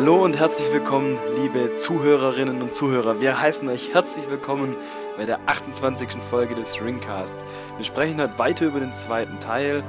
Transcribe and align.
Hallo 0.00 0.24
und 0.24 0.38
herzlich 0.38 0.72
willkommen, 0.72 1.18
liebe 1.36 1.76
Zuhörerinnen 1.76 2.62
und 2.62 2.74
Zuhörer. 2.74 3.20
Wir 3.20 3.38
heißen 3.38 3.68
euch 3.68 3.92
herzlich 3.92 4.30
willkommen 4.30 4.74
bei 5.18 5.26
der 5.26 5.40
28. 5.46 6.22
Folge 6.22 6.54
des 6.54 6.80
Ringcast. 6.80 7.36
Wir 7.76 7.84
sprechen 7.84 8.18
heute 8.18 8.38
weiter 8.38 8.64
über 8.64 8.80
den 8.80 8.94
zweiten 8.94 9.38
Teil, 9.40 9.84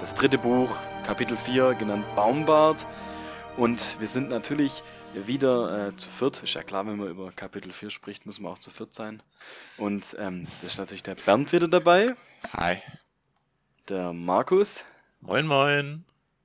das 0.00 0.14
dritte 0.14 0.36
Buch, 0.36 0.76
Kapitel 1.06 1.34
4, 1.34 1.72
genannt 1.76 2.04
Baumbart. 2.14 2.86
Und 3.56 3.98
wir 3.98 4.06
sind 4.06 4.28
natürlich 4.28 4.82
wieder 5.14 5.88
äh, 5.88 5.96
zu 5.96 6.10
viert. 6.10 6.42
Ist 6.42 6.52
ja 6.52 6.60
klar, 6.60 6.86
wenn 6.86 6.98
man 6.98 7.08
über 7.08 7.30
Kapitel 7.30 7.72
4 7.72 7.88
spricht, 7.88 8.26
muss 8.26 8.40
man 8.40 8.52
auch 8.52 8.58
zu 8.58 8.70
viert 8.70 8.92
sein. 8.92 9.22
Und 9.78 10.14
ähm, 10.18 10.46
da 10.60 10.66
ist 10.66 10.76
natürlich 10.76 11.04
der 11.04 11.14
Bernd 11.14 11.50
wieder 11.54 11.68
dabei. 11.68 12.14
Hi. 12.52 12.82
Der 13.88 14.12
Markus. 14.12 14.84
Moin, 15.22 15.46
moin. 15.46 16.04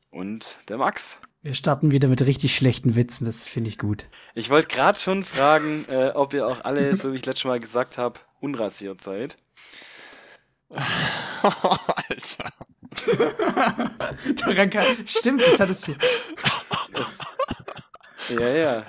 Und 0.10 0.56
der 0.70 0.78
Max. 0.78 1.20
Wir 1.44 1.54
starten 1.54 1.92
wieder 1.92 2.08
mit 2.08 2.22
richtig 2.22 2.56
schlechten 2.56 2.96
Witzen, 2.96 3.26
das 3.26 3.44
finde 3.44 3.70
ich 3.70 3.78
gut. 3.78 4.08
Ich 4.34 4.50
wollte 4.50 4.70
gerade 4.70 4.98
schon 4.98 5.26
fragen, 5.26 5.84
äh, 5.90 6.12
ob 6.16 6.34
ihr 6.34 6.48
auch 6.48 6.64
alle, 6.64 6.96
so 6.96 7.12
wie 7.12 7.18
ich 7.18 7.26
letztes 7.26 7.44
Mal 7.44 7.60
gesagt 7.60 7.98
habe, 7.98 8.18
unrasiert 8.40 9.02
seid. 9.02 9.36
Alter. 11.44 12.54
Daran 14.36 14.70
kann, 14.70 14.86
stimmt, 15.06 15.42
das 15.42 15.60
hattest 15.60 15.88
du. 15.90 15.96
Ja, 18.30 18.50
ja. 18.50 18.86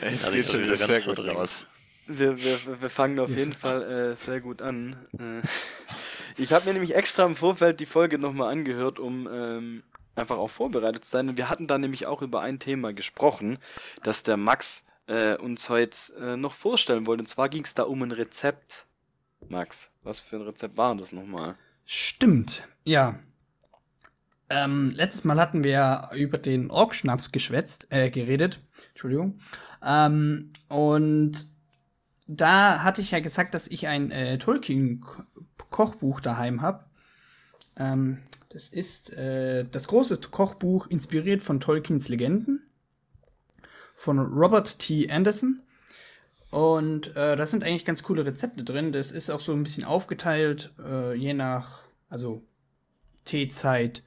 Es 0.00 0.24
Ja, 0.24 0.30
geht 0.30 0.46
schon 0.46 0.62
wieder 0.62 0.76
ganz 0.76 1.04
gut 1.04 1.18
raus. 1.18 1.66
Wir, 2.06 2.38
wir, 2.38 2.80
wir 2.80 2.90
fangen 2.90 3.18
auf 3.18 3.30
jeden 3.30 3.52
Fall 3.52 3.82
äh, 4.12 4.16
sehr 4.16 4.40
gut 4.40 4.62
an. 4.62 4.94
Äh, 5.18 5.42
ich 6.40 6.52
habe 6.52 6.66
mir 6.66 6.74
nämlich 6.74 6.94
extra 6.94 7.24
im 7.24 7.34
Vorfeld 7.34 7.80
die 7.80 7.86
Folge 7.86 8.18
nochmal 8.18 8.52
angehört, 8.52 9.00
um 9.00 9.28
ähm, 9.32 9.82
einfach 10.14 10.38
auch 10.38 10.50
vorbereitet 10.50 11.04
zu 11.04 11.10
sein. 11.10 11.28
Und 11.28 11.36
wir 11.36 11.48
hatten 11.48 11.66
da 11.66 11.78
nämlich 11.78 12.06
auch 12.06 12.22
über 12.22 12.40
ein 12.40 12.58
Thema 12.58 12.92
gesprochen, 12.92 13.58
das 14.02 14.22
der 14.22 14.36
Max 14.36 14.84
äh, 15.06 15.36
uns 15.36 15.68
heute 15.68 15.96
äh, 16.20 16.36
noch 16.36 16.54
vorstellen 16.54 17.06
wollte. 17.06 17.22
Und 17.22 17.26
zwar 17.26 17.48
ging 17.48 17.64
es 17.64 17.74
da 17.74 17.84
um 17.84 18.02
ein 18.02 18.12
Rezept. 18.12 18.86
Max, 19.48 19.90
was 20.02 20.20
für 20.20 20.36
ein 20.36 20.42
Rezept 20.42 20.76
war 20.76 20.94
das 20.94 21.12
nochmal? 21.12 21.56
Stimmt, 21.84 22.68
ja. 22.84 23.18
Ähm, 24.48 24.90
letztes 24.90 25.24
Mal 25.24 25.40
hatten 25.40 25.64
wir 25.64 26.10
über 26.14 26.38
den 26.38 26.70
Orkschnaps 26.70 27.32
geschwätzt, 27.32 27.86
äh, 27.90 28.10
geredet. 28.10 28.60
Entschuldigung. 28.90 29.38
Ähm, 29.82 30.52
und 30.68 31.48
da 32.26 32.82
hatte 32.82 33.00
ich 33.00 33.10
ja 33.10 33.20
gesagt, 33.20 33.54
dass 33.54 33.66
ich 33.66 33.88
ein 33.88 34.10
äh, 34.10 34.38
Tolkien-Kochbuch 34.38 36.20
daheim 36.20 36.62
habe. 36.62 36.84
Ähm, 37.76 38.18
das 38.52 38.68
ist 38.68 39.12
äh, 39.14 39.64
das 39.64 39.88
große 39.88 40.18
Kochbuch, 40.18 40.86
inspiriert 40.86 41.40
von 41.40 41.58
Tolkiens 41.58 42.08
Legenden. 42.08 42.62
Von 43.96 44.18
Robert 44.18 44.78
T. 44.78 45.08
Anderson. 45.10 45.62
Und 46.50 47.16
äh, 47.16 47.34
da 47.34 47.46
sind 47.46 47.64
eigentlich 47.64 47.86
ganz 47.86 48.02
coole 48.02 48.26
Rezepte 48.26 48.62
drin. 48.62 48.92
Das 48.92 49.10
ist 49.10 49.30
auch 49.30 49.40
so 49.40 49.52
ein 49.52 49.62
bisschen 49.62 49.84
aufgeteilt, 49.84 50.70
äh, 50.84 51.14
je 51.14 51.32
nach, 51.32 51.84
also 52.10 52.42
Teezeit. 53.24 54.02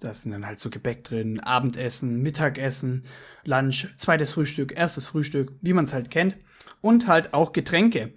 Da 0.00 0.12
sind 0.12 0.32
dann 0.32 0.44
halt 0.44 0.58
so 0.58 0.70
Gebäck 0.70 1.04
drin, 1.04 1.38
Abendessen, 1.38 2.20
Mittagessen, 2.20 3.04
Lunch, 3.44 3.94
zweites 3.96 4.32
Frühstück, 4.32 4.76
erstes 4.76 5.06
Frühstück, 5.06 5.52
wie 5.60 5.72
man 5.72 5.84
es 5.84 5.92
halt 5.92 6.10
kennt. 6.10 6.36
Und 6.80 7.06
halt 7.06 7.32
auch 7.32 7.52
Getränke. 7.52 8.12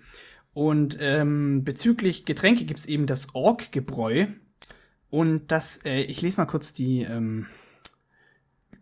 Und 0.53 0.98
ähm, 1.00 1.64
bezüglich 1.64 2.25
Getränke 2.25 2.66
gibt 2.66 2.80
es 2.80 2.88
eben 2.88 3.05
das 3.05 3.36
Orkgebräu. 3.36 4.25
Und 5.09 5.47
das, 5.47 5.83
äh, 5.86 6.02
ich 6.02 6.22
lese 6.22 6.39
mal 6.39 6.45
kurz 6.45 6.73
die, 6.73 7.02
ähm, 7.02 7.47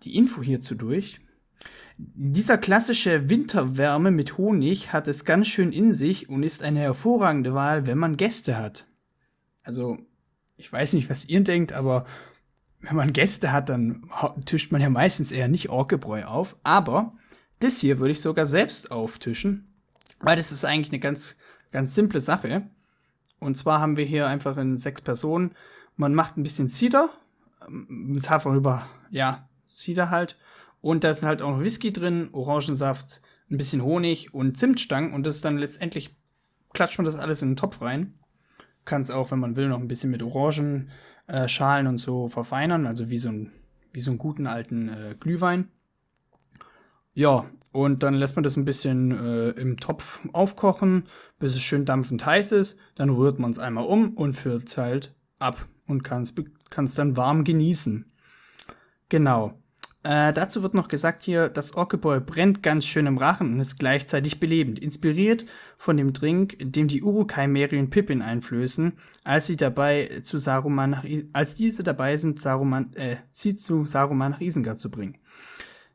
die 0.03 0.15
Info 0.15 0.41
hierzu 0.41 0.75
durch. 0.75 1.19
Dieser 1.97 2.57
klassische 2.57 3.29
Winterwärme 3.29 4.11
mit 4.11 4.37
Honig 4.37 4.91
hat 4.91 5.07
es 5.07 5.23
ganz 5.23 5.47
schön 5.47 5.71
in 5.71 5.93
sich 5.93 6.29
und 6.29 6.43
ist 6.43 6.61
eine 6.61 6.79
hervorragende 6.79 7.53
Wahl, 7.53 7.87
wenn 7.87 7.97
man 7.97 8.17
Gäste 8.17 8.57
hat. 8.57 8.85
Also, 9.63 9.97
ich 10.57 10.71
weiß 10.71 10.93
nicht, 10.93 11.09
was 11.09 11.25
ihr 11.25 11.41
denkt, 11.41 11.71
aber 11.71 12.05
wenn 12.81 12.95
man 12.95 13.13
Gäste 13.13 13.51
hat, 13.51 13.69
dann 13.69 14.09
tischt 14.45 14.71
man 14.71 14.81
ja 14.81 14.89
meistens 14.89 15.31
eher 15.31 15.47
nicht 15.47 15.69
Orkebräu 15.69 16.25
auf. 16.25 16.57
Aber 16.63 17.13
das 17.59 17.79
hier 17.79 17.99
würde 17.99 18.11
ich 18.11 18.21
sogar 18.21 18.45
selbst 18.45 18.91
auftischen, 18.91 19.73
weil 20.19 20.35
das 20.35 20.51
ist 20.51 20.65
eigentlich 20.65 20.91
eine 20.91 20.99
ganz, 20.99 21.37
ganz 21.71 21.95
simple 21.95 22.19
Sache. 22.19 22.69
Und 23.39 23.55
zwar 23.55 23.79
haben 23.79 23.97
wir 23.97 24.05
hier 24.05 24.27
einfach 24.27 24.57
in 24.57 24.75
sechs 24.75 25.01
Personen, 25.01 25.55
man 25.95 26.13
macht 26.13 26.37
ein 26.37 26.43
bisschen 26.43 26.69
Cider, 26.69 27.09
mit 27.69 28.29
Hafer 28.29 28.53
über, 28.53 28.87
ja, 29.09 29.47
Cider 29.69 30.09
halt. 30.09 30.37
Und 30.81 31.03
da 31.03 31.09
ist 31.09 31.23
halt 31.23 31.41
auch 31.41 31.51
noch 31.51 31.61
Whisky 31.61 31.91
drin, 31.91 32.29
Orangensaft, 32.31 33.21
ein 33.49 33.57
bisschen 33.57 33.83
Honig 33.83 34.33
und 34.33 34.57
Zimtstangen. 34.57 35.13
Und 35.13 35.25
das 35.25 35.37
ist 35.37 35.45
dann 35.45 35.57
letztendlich, 35.57 36.15
klatscht 36.73 36.97
man 36.97 37.05
das 37.05 37.15
alles 37.15 37.41
in 37.41 37.51
den 37.51 37.55
Topf 37.55 37.81
rein. 37.81 38.13
Kann 38.83 39.01
es 39.01 39.11
auch, 39.11 39.31
wenn 39.31 39.39
man 39.39 39.55
will, 39.55 39.67
noch 39.67 39.79
ein 39.79 39.87
bisschen 39.87 40.11
mit 40.11 40.21
Orangenschalen 40.21 41.85
äh, 41.85 41.89
und 41.89 41.97
so 41.97 42.27
verfeinern. 42.27 42.85
Also 42.85 43.09
wie 43.09 43.17
so, 43.17 43.29
ein, 43.29 43.51
wie 43.93 43.99
so 43.99 44.11
einen 44.11 44.19
guten 44.19 44.45
alten 44.45 44.89
äh, 44.89 45.15
Glühwein. 45.19 45.69
Ja, 47.13 47.45
und 47.71 48.03
dann 48.03 48.13
lässt 48.13 48.35
man 48.35 48.43
das 48.43 48.57
ein 48.57 48.65
bisschen 48.65 49.11
äh, 49.11 49.49
im 49.51 49.77
Topf 49.77 50.27
aufkochen, 50.33 51.05
bis 51.39 51.55
es 51.55 51.61
schön 51.61 51.85
dampfend 51.85 52.25
heiß 52.25 52.51
ist. 52.51 52.77
Dann 52.95 53.09
rührt 53.09 53.39
man 53.39 53.51
es 53.51 53.59
einmal 53.59 53.85
um 53.85 54.13
und 54.15 54.33
füllt 54.33 54.67
es 54.67 54.77
halt 54.77 55.15
ab 55.39 55.67
und 55.87 56.03
kann 56.03 56.23
es 56.23 56.95
dann 56.95 57.17
warm 57.17 57.43
genießen. 57.43 58.05
Genau. 59.09 59.53
Äh, 60.05 60.33
dazu 60.33 60.61
wird 60.61 60.75
noch 60.75 60.87
gesagt 60.87 61.23
hier, 61.23 61.49
das 61.49 61.73
Orkebräu 61.73 62.19
brennt 62.19 62.61
ganz 62.61 62.85
schön 62.85 63.07
im 63.07 63.17
Rachen 63.17 63.53
und 63.53 63.59
ist 63.59 63.79
gleichzeitig 63.79 64.39
belebend, 64.39 64.77
inspiriert 64.77 65.45
von 65.77 65.97
dem 65.97 66.13
Drink, 66.13 66.57
dem 66.59 66.87
die 66.87 67.01
Urukai 67.01 67.47
Merry 67.47 67.79
und 67.79 67.89
Pippin 67.89 68.21
einflößen, 68.21 68.93
als 69.23 69.47
sie 69.47 69.55
dabei 69.55 70.19
zu 70.21 70.37
Saruman 70.37 70.91
nach 70.91 71.05
als 71.33 71.55
diese 71.55 71.81
dabei 71.81 72.17
sind, 72.17 72.39
Saruman, 72.39 72.93
äh, 72.93 73.15
sie 73.31 73.55
zu 73.55 73.87
Saruman 73.87 74.33
nach 74.33 74.41
Isengard 74.41 74.77
zu 74.77 74.91
bringen. 74.91 75.17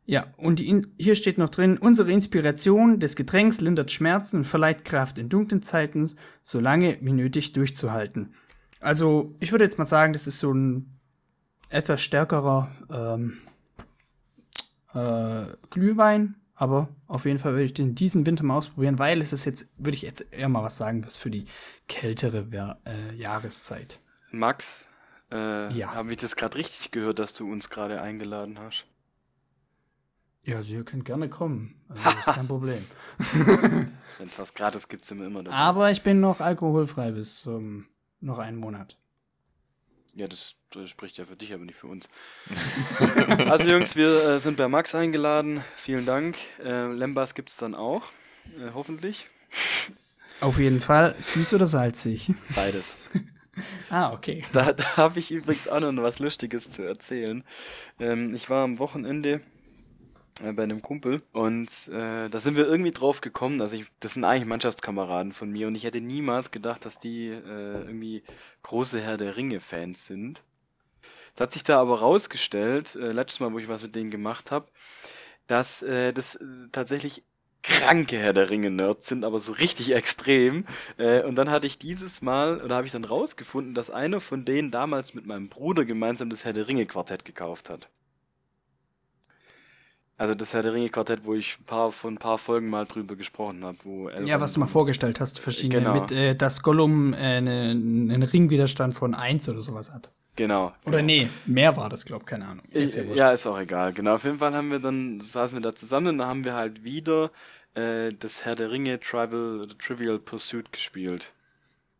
Ja, 0.07 0.27
und 0.37 0.59
die 0.59 0.83
hier 0.99 1.15
steht 1.15 1.39
noch 1.39 1.51
drin, 1.51 1.79
unsere 1.79 2.11
Inspiration 2.11 2.99
des 2.99 3.15
Getränks 3.15 3.61
lindert 3.61 3.93
Schmerzen 3.93 4.39
und 4.39 4.45
verleiht 4.45 4.85
Kraft 4.85 5.19
in 5.19 5.29
dunklen 5.29 5.63
Zeiten, 5.63 6.11
so 6.43 6.59
lange 6.59 6.99
wie 7.01 7.13
nötig 7.13 7.53
durchzuhalten. 7.53 8.35
Also, 8.81 9.35
ich 9.41 9.53
würde 9.53 9.65
jetzt 9.65 9.79
mal 9.79 9.85
sagen, 9.85 10.13
das 10.13 10.27
ist 10.27 10.39
so 10.39 10.53
ein 10.53 10.99
etwas 11.69 12.01
stärkerer 12.01 12.71
ähm, 12.91 13.39
äh, 14.95 15.47
Glühwein, 15.71 16.35
aber 16.55 16.89
auf 17.07 17.25
jeden 17.27 17.39
Fall 17.39 17.53
würde 17.53 17.65
ich 17.65 17.75
den 17.75 17.95
diesen 17.95 18.27
Winter 18.27 18.43
mal 18.45 18.57
ausprobieren, 18.57 18.99
weil 18.99 19.21
es 19.23 19.33
ist 19.33 19.45
jetzt, 19.45 19.73
würde 19.79 19.97
ich 19.97 20.03
jetzt 20.03 20.33
eher 20.33 20.49
mal 20.49 20.63
was 20.63 20.77
sagen, 20.77 21.05
was 21.05 21.17
für 21.17 21.31
die 21.31 21.47
kältere 21.89 22.47
äh, 22.87 23.15
Jahreszeit. 23.15 24.01
Max, 24.31 24.87
äh, 25.31 25.73
Ja. 25.75 25.95
habe 25.95 26.11
ich 26.11 26.17
das 26.19 26.37
gerade 26.37 26.57
richtig 26.59 26.91
gehört, 26.91 27.19
dass 27.19 27.35
du 27.35 27.51
uns 27.51 27.71
gerade 27.71 28.01
eingeladen 28.01 28.59
hast? 28.59 28.87
Ja, 30.43 30.57
also 30.57 30.73
ihr 30.73 30.85
könnt 30.85 31.05
gerne 31.05 31.29
kommen. 31.29 31.75
Also 31.89 32.03
kein 32.33 32.49
Problem. 32.49 32.83
Wenn 34.19 34.29
es 34.29 34.39
was 34.39 34.55
gratis 34.55 34.89
gibt, 34.89 35.05
sind 35.05 35.19
wir 35.19 35.27
immer 35.27 35.43
dabei. 35.45 35.55
Aber 35.57 35.91
ich 35.91 36.03
bin 36.03 36.21
noch 36.21 36.41
alkoholfrei 36.41 37.13
bis 37.13 37.45
ähm, 37.47 37.87
noch 38.21 38.39
einen 38.39 38.57
Monat. 38.57 38.97
Ja, 40.15 40.27
das, 40.27 40.57
das 40.71 40.89
spricht 40.89 41.19
ja 41.19 41.25
für 41.25 41.37
dich, 41.37 41.55
aber 41.55 41.65
nicht 41.65 41.79
für 41.79 41.87
uns. 41.87 42.09
also 43.49 43.65
Jungs, 43.65 43.95
wir 43.95 44.25
äh, 44.25 44.41
sind 44.41 44.57
bei 44.57 44.69
Max 44.69 44.95
eingeladen. 44.95 45.63
Vielen 45.77 46.05
Dank. 46.05 46.37
Äh, 46.63 46.93
Lembas 46.93 47.35
gibt 47.35 47.51
es 47.51 47.57
dann 47.57 47.75
auch, 47.75 48.11
äh, 48.59 48.71
hoffentlich. 48.75 49.29
Auf 50.41 50.59
jeden 50.59 50.81
Fall 50.81 51.15
süß 51.21 51.55
oder 51.55 51.67
salzig. 51.67 52.33
Beides. 52.55 52.97
Ah, 53.91 54.13
okay. 54.13 54.45
Da, 54.53 54.73
da 54.73 54.97
habe 54.97 55.19
ich 55.19 55.31
übrigens 55.31 55.69
auch 55.69 55.81
noch 55.81 56.03
was 56.03 56.19
Lustiges 56.19 56.71
zu 56.71 56.83
erzählen. 56.83 57.45
Ähm, 57.99 58.35
ich 58.35 58.49
war 58.49 58.65
am 58.65 58.79
Wochenende 58.79 59.43
bei 60.43 60.63
einem 60.63 60.83
Kumpel 60.83 61.23
und 61.33 61.69
äh, 61.89 62.29
da 62.29 62.39
sind 62.39 62.57
wir 62.57 62.67
irgendwie 62.67 62.91
drauf 62.91 63.21
gekommen, 63.21 63.61
also 63.61 63.77
ich, 63.77 63.87
das 64.01 64.15
sind 64.15 64.25
eigentlich 64.25 64.47
Mannschaftskameraden 64.47 65.33
von 65.33 65.51
mir 65.51 65.67
und 65.67 65.75
ich 65.75 65.85
hätte 65.85 66.01
niemals 66.01 66.51
gedacht, 66.51 66.85
dass 66.85 66.99
die 66.99 67.29
äh, 67.29 67.41
irgendwie 67.85 68.23
große 68.63 69.01
Herr 69.01 69.17
der 69.17 69.37
Ringe-Fans 69.37 70.07
sind. 70.07 70.43
Es 71.35 71.41
hat 71.41 71.53
sich 71.53 71.65
da 71.65 71.81
aber 71.81 72.01
rausgestellt, 72.01 72.97
äh, 72.97 73.11
letztes 73.11 73.41
Mal, 73.41 73.53
wo 73.53 73.59
ich 73.59 73.69
was 73.69 73.83
mit 73.83 73.95
denen 73.95 74.11
gemacht 74.11 74.51
habe, 74.51 74.67
dass 75.47 75.83
äh, 75.83 76.13
das 76.13 76.37
äh, 76.37 76.45
tatsächlich 76.73 77.23
kranke 77.63 78.19
Herr 78.19 78.33
der 78.33 78.51
Ringe-Nerds 78.51 79.09
sind, 79.09 79.25
aber 79.25 79.39
so 79.41 79.53
richtig 79.53 79.93
extrem. 79.93 80.65
Äh, 80.97 81.23
und 81.23 81.37
dann 81.37 81.51
hatte 81.51 81.67
ich 81.67 81.79
dieses 81.79 82.23
Mal, 82.23 82.61
oder 82.63 82.77
habe 82.77 82.87
ich 82.87 82.93
dann 82.93 83.05
rausgefunden, 83.05 83.75
dass 83.75 83.91
einer 83.91 84.21
von 84.21 84.45
denen 84.45 84.71
damals 84.71 85.15
mit 85.15 85.27
meinem 85.27 85.49
Bruder 85.49 85.85
gemeinsam 85.85 86.31
das 86.31 86.45
Herr 86.45 86.53
der 86.53 86.69
Ringe-Quartett 86.69 87.25
gekauft 87.25 87.71
hat. 87.71 87.89
Also 90.21 90.35
das 90.35 90.53
Herr 90.53 90.61
der 90.63 90.75
Ringe-Quartett, 90.75 91.25
wo 91.25 91.33
ich 91.33 91.57
ein 91.59 91.65
paar, 91.65 91.91
von 91.93 92.13
ein 92.15 92.19
paar 92.19 92.37
Folgen 92.37 92.69
mal 92.69 92.85
drüber 92.85 93.17
gesprochen 93.17 93.65
habe, 93.65 93.79
wo 93.85 94.11
Ja, 94.11 94.17
Elrond 94.17 94.41
was 94.43 94.53
du 94.53 94.61
mal 94.61 94.67
vorgestellt 94.67 95.19
hast, 95.19 95.39
verschiedene, 95.41 95.81
Genau. 95.83 95.95
mit, 95.99 96.13
äh, 96.13 96.35
dass 96.37 96.61
Gollum 96.63 97.15
äh, 97.15 97.41
ne- 97.41 97.71
einen 97.71 98.23
Ringwiderstand 98.23 98.93
von 98.93 99.15
1 99.15 99.49
oder 99.49 99.63
sowas 99.63 99.91
hat. 99.91 100.11
Genau. 100.37 100.75
Oder 100.85 100.99
genau. 100.99 101.07
nee, 101.07 101.29
mehr 101.47 101.75
war 101.79 101.89
das, 101.89 102.05
glaub, 102.05 102.27
keine 102.27 102.47
Ahnung. 102.47 102.67
Ist 102.71 102.97
ja, 102.97 103.03
ja, 103.05 103.33
ist 103.33 103.47
auch 103.47 103.59
egal. 103.59 103.95
Genau, 103.95 104.17
auf 104.17 104.25
jeden 104.25 104.37
Fall 104.37 104.53
haben 104.53 104.71
wir 104.71 104.79
dann, 104.79 105.23
saßen 105.23 105.57
wir 105.57 105.63
da 105.63 105.75
zusammen 105.75 106.09
und 106.09 106.19
da 106.19 106.27
haben 106.27 106.45
wir 106.45 106.53
halt 106.55 106.85
wieder 106.85 107.31
äh, 107.73 108.11
das 108.19 108.45
Herr 108.45 108.55
der 108.57 108.71
Ringe 108.71 109.01
Tribal, 109.01 109.67
Trivial 109.79 110.19
Pursuit 110.19 110.71
gespielt. 110.71 111.33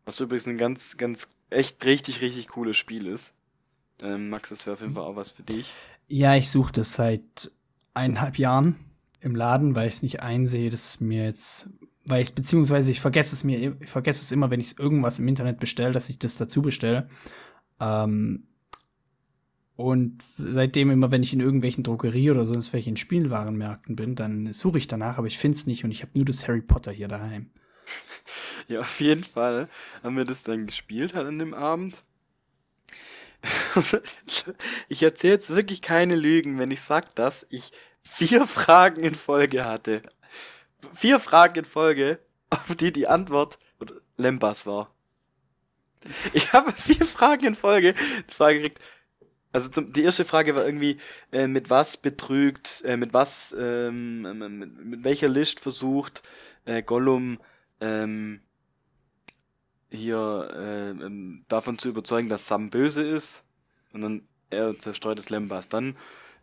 Was 0.05 0.19
übrigens 0.19 0.45
ein 0.45 0.59
ganz, 0.59 0.95
ganz, 0.95 1.27
echt 1.49 1.83
richtig, 1.85 2.21
richtig 2.21 2.49
cooles 2.49 2.77
Spiel 2.77 3.07
ist. 3.07 3.33
Ähm, 3.99 4.29
Max, 4.29 4.49
das 4.49 4.67
wäre 4.67 4.75
auf 4.75 4.81
jeden 4.81 4.93
Fall 4.93 5.05
auch 5.05 5.15
was 5.15 5.31
für 5.31 5.41
dich. 5.41 5.73
Ja, 6.07 6.35
ich 6.35 6.51
suche 6.51 6.71
das 6.73 6.93
seit 6.93 7.49
eineinhalb 7.93 8.37
Jahren 8.37 8.75
im 9.19 9.35
Laden, 9.35 9.75
weil 9.75 9.87
ich 9.87 9.95
es 9.95 10.03
nicht 10.03 10.21
einsehe, 10.21 10.69
dass 10.69 10.99
mir 10.99 11.25
jetzt, 11.25 11.69
weil 12.05 12.23
ich 12.23 12.33
beziehungsweise 12.33 12.91
ich 12.91 13.01
vergesse 13.01 13.35
es 13.35 13.43
mir, 13.43 13.75
ich 13.79 13.89
vergesse 13.89 14.23
es 14.23 14.31
immer, 14.31 14.49
wenn 14.49 14.59
ich 14.59 14.79
irgendwas 14.79 15.19
im 15.19 15.27
Internet 15.27 15.59
bestelle, 15.59 15.91
dass 15.91 16.09
ich 16.09 16.19
das 16.19 16.37
dazu 16.37 16.61
bestelle. 16.61 17.09
Ähm, 17.79 18.47
und 19.75 20.21
seitdem 20.21 20.91
immer, 20.91 21.09
wenn 21.09 21.23
ich 21.23 21.33
in 21.33 21.39
irgendwelchen 21.39 21.83
Drogerie 21.83 22.29
oder 22.29 22.45
sonst 22.45 22.71
welchen 22.73 22.97
Spielwarenmärkten 22.97 23.95
bin, 23.95 24.15
dann 24.15 24.53
suche 24.53 24.77
ich 24.77 24.87
danach, 24.87 25.17
aber 25.17 25.27
ich 25.27 25.39
finde 25.39 25.55
es 25.55 25.65
nicht 25.65 25.83
und 25.83 25.91
ich 25.91 26.03
habe 26.03 26.11
nur 26.13 26.25
das 26.25 26.47
Harry 26.47 26.61
Potter 26.61 26.91
hier 26.91 27.07
daheim. 27.07 27.49
Ja, 28.67 28.81
auf 28.81 29.01
jeden 29.01 29.23
Fall 29.23 29.67
haben 30.03 30.15
wir 30.15 30.23
das 30.23 30.43
dann 30.43 30.67
gespielt 30.67 31.15
halt 31.15 31.27
an 31.27 31.39
dem 31.39 31.53
Abend. 31.53 32.03
Ich 34.87 35.03
erzähle 35.03 35.33
jetzt 35.33 35.55
wirklich 35.55 35.81
keine 35.81 36.15
Lügen, 36.15 36.59
wenn 36.59 36.71
ich 36.71 36.81
sag, 36.81 37.15
dass 37.15 37.45
ich 37.49 37.71
vier 38.03 38.47
Fragen 38.47 39.01
in 39.01 39.15
Folge 39.15 39.65
hatte. 39.65 40.01
Vier 40.93 41.19
Fragen 41.19 41.59
in 41.59 41.65
Folge, 41.65 42.19
auf 42.49 42.75
die 42.75 42.91
die 42.91 43.07
Antwort 43.07 43.59
Lembas 44.17 44.65
war. 44.65 44.93
Ich 46.33 46.53
habe 46.53 46.71
vier 46.71 47.05
Fragen 47.05 47.47
in 47.47 47.55
Folge 47.55 47.93
die 48.29 48.33
Frage 48.33 48.57
gekriegt. 48.57 48.79
Also 49.53 49.69
zum, 49.69 49.91
die 49.91 50.03
erste 50.03 50.23
Frage 50.23 50.55
war 50.55 50.65
irgendwie, 50.65 50.97
äh, 51.31 51.45
mit 51.45 51.69
was 51.69 51.97
betrügt, 51.97 52.83
äh, 52.85 52.95
mit 52.95 53.13
was, 53.13 53.53
ähm, 53.57 54.21
mit, 54.59 54.85
mit 54.85 55.03
welcher 55.03 55.27
List 55.27 55.59
versucht 55.59 56.23
äh, 56.65 56.81
Gollum 56.81 57.39
ähm, 57.81 58.41
hier 59.91 60.49
äh, 60.55 60.89
ähm, 60.91 61.45
davon 61.47 61.77
zu 61.77 61.89
überzeugen, 61.89 62.29
dass 62.29 62.47
Sam 62.47 62.69
böse 62.69 63.03
ist. 63.03 63.43
Und 63.93 64.01
dann 64.01 64.21
er 64.49 64.77
zerstreut 64.79 65.17
das 65.19 65.29
Lembas. 65.29 65.69
Dann 65.69 65.95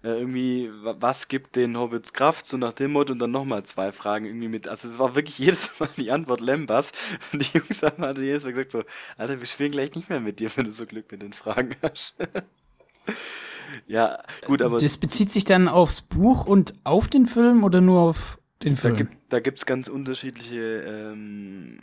äh, 0.03 0.11
irgendwie, 0.19 0.71
wa- 0.83 0.97
was 1.01 1.29
gibt 1.29 1.57
den 1.57 1.77
Hobbits 1.79 2.13
Kraft, 2.13 2.47
so 2.47 2.57
nach 2.57 2.73
dem 2.73 2.93
Motto, 2.93 3.13
und 3.13 3.19
dann 3.19 3.31
nochmal 3.33 3.65
zwei 3.65 3.91
Fragen 3.93 4.27
irgendwie 4.27 4.49
mit. 4.49 4.69
Also 4.69 4.89
es 4.89 4.99
war 4.99 5.15
wirklich 5.17 5.39
jedes 5.41 5.79
Mal 5.81 5.89
die 5.97 6.11
Antwort 6.11 6.41
Lembas. 6.41 6.93
Und 7.33 7.43
die 7.43 7.59
Jungs 7.59 7.83
haben 7.83 8.03
halt 8.05 8.19
jedes 8.19 8.45
Mal 8.45 8.53
gesagt 8.53 8.71
so, 8.73 8.85
Alter, 9.17 9.41
wir 9.41 9.47
spielen 9.47 9.73
gleich 9.73 9.95
nicht 9.95 10.09
mehr 10.09 10.21
mit 10.21 10.41
dir, 10.41 10.51
wenn 10.57 10.67
du 10.67 10.73
so 10.73 10.87
Glück 10.87 11.11
mit 11.11 11.23
den 11.23 11.33
Fragen 11.33 11.75
hast. 11.83 12.15
ja, 13.87 14.23
gut, 14.47 14.63
aber 14.63 14.79
das 14.79 14.99
bezieht 14.99 15.33
sich 15.33 15.45
dann 15.45 15.69
aufs 15.69 16.01
Buch 16.03 16.47
und 16.47 16.75
auf 16.85 17.09
den 17.09 17.27
Film 17.27 17.65
oder 17.65 17.81
nur 17.81 18.01
auf 18.01 18.39
den 18.63 18.75
Da 18.75 18.81
Film? 18.81 18.97
gibt 18.97 19.13
da 19.33 19.41
gibt's 19.41 19.67
ganz 19.67 19.89
unterschiedliche 19.89 20.83
ähm, 20.83 21.81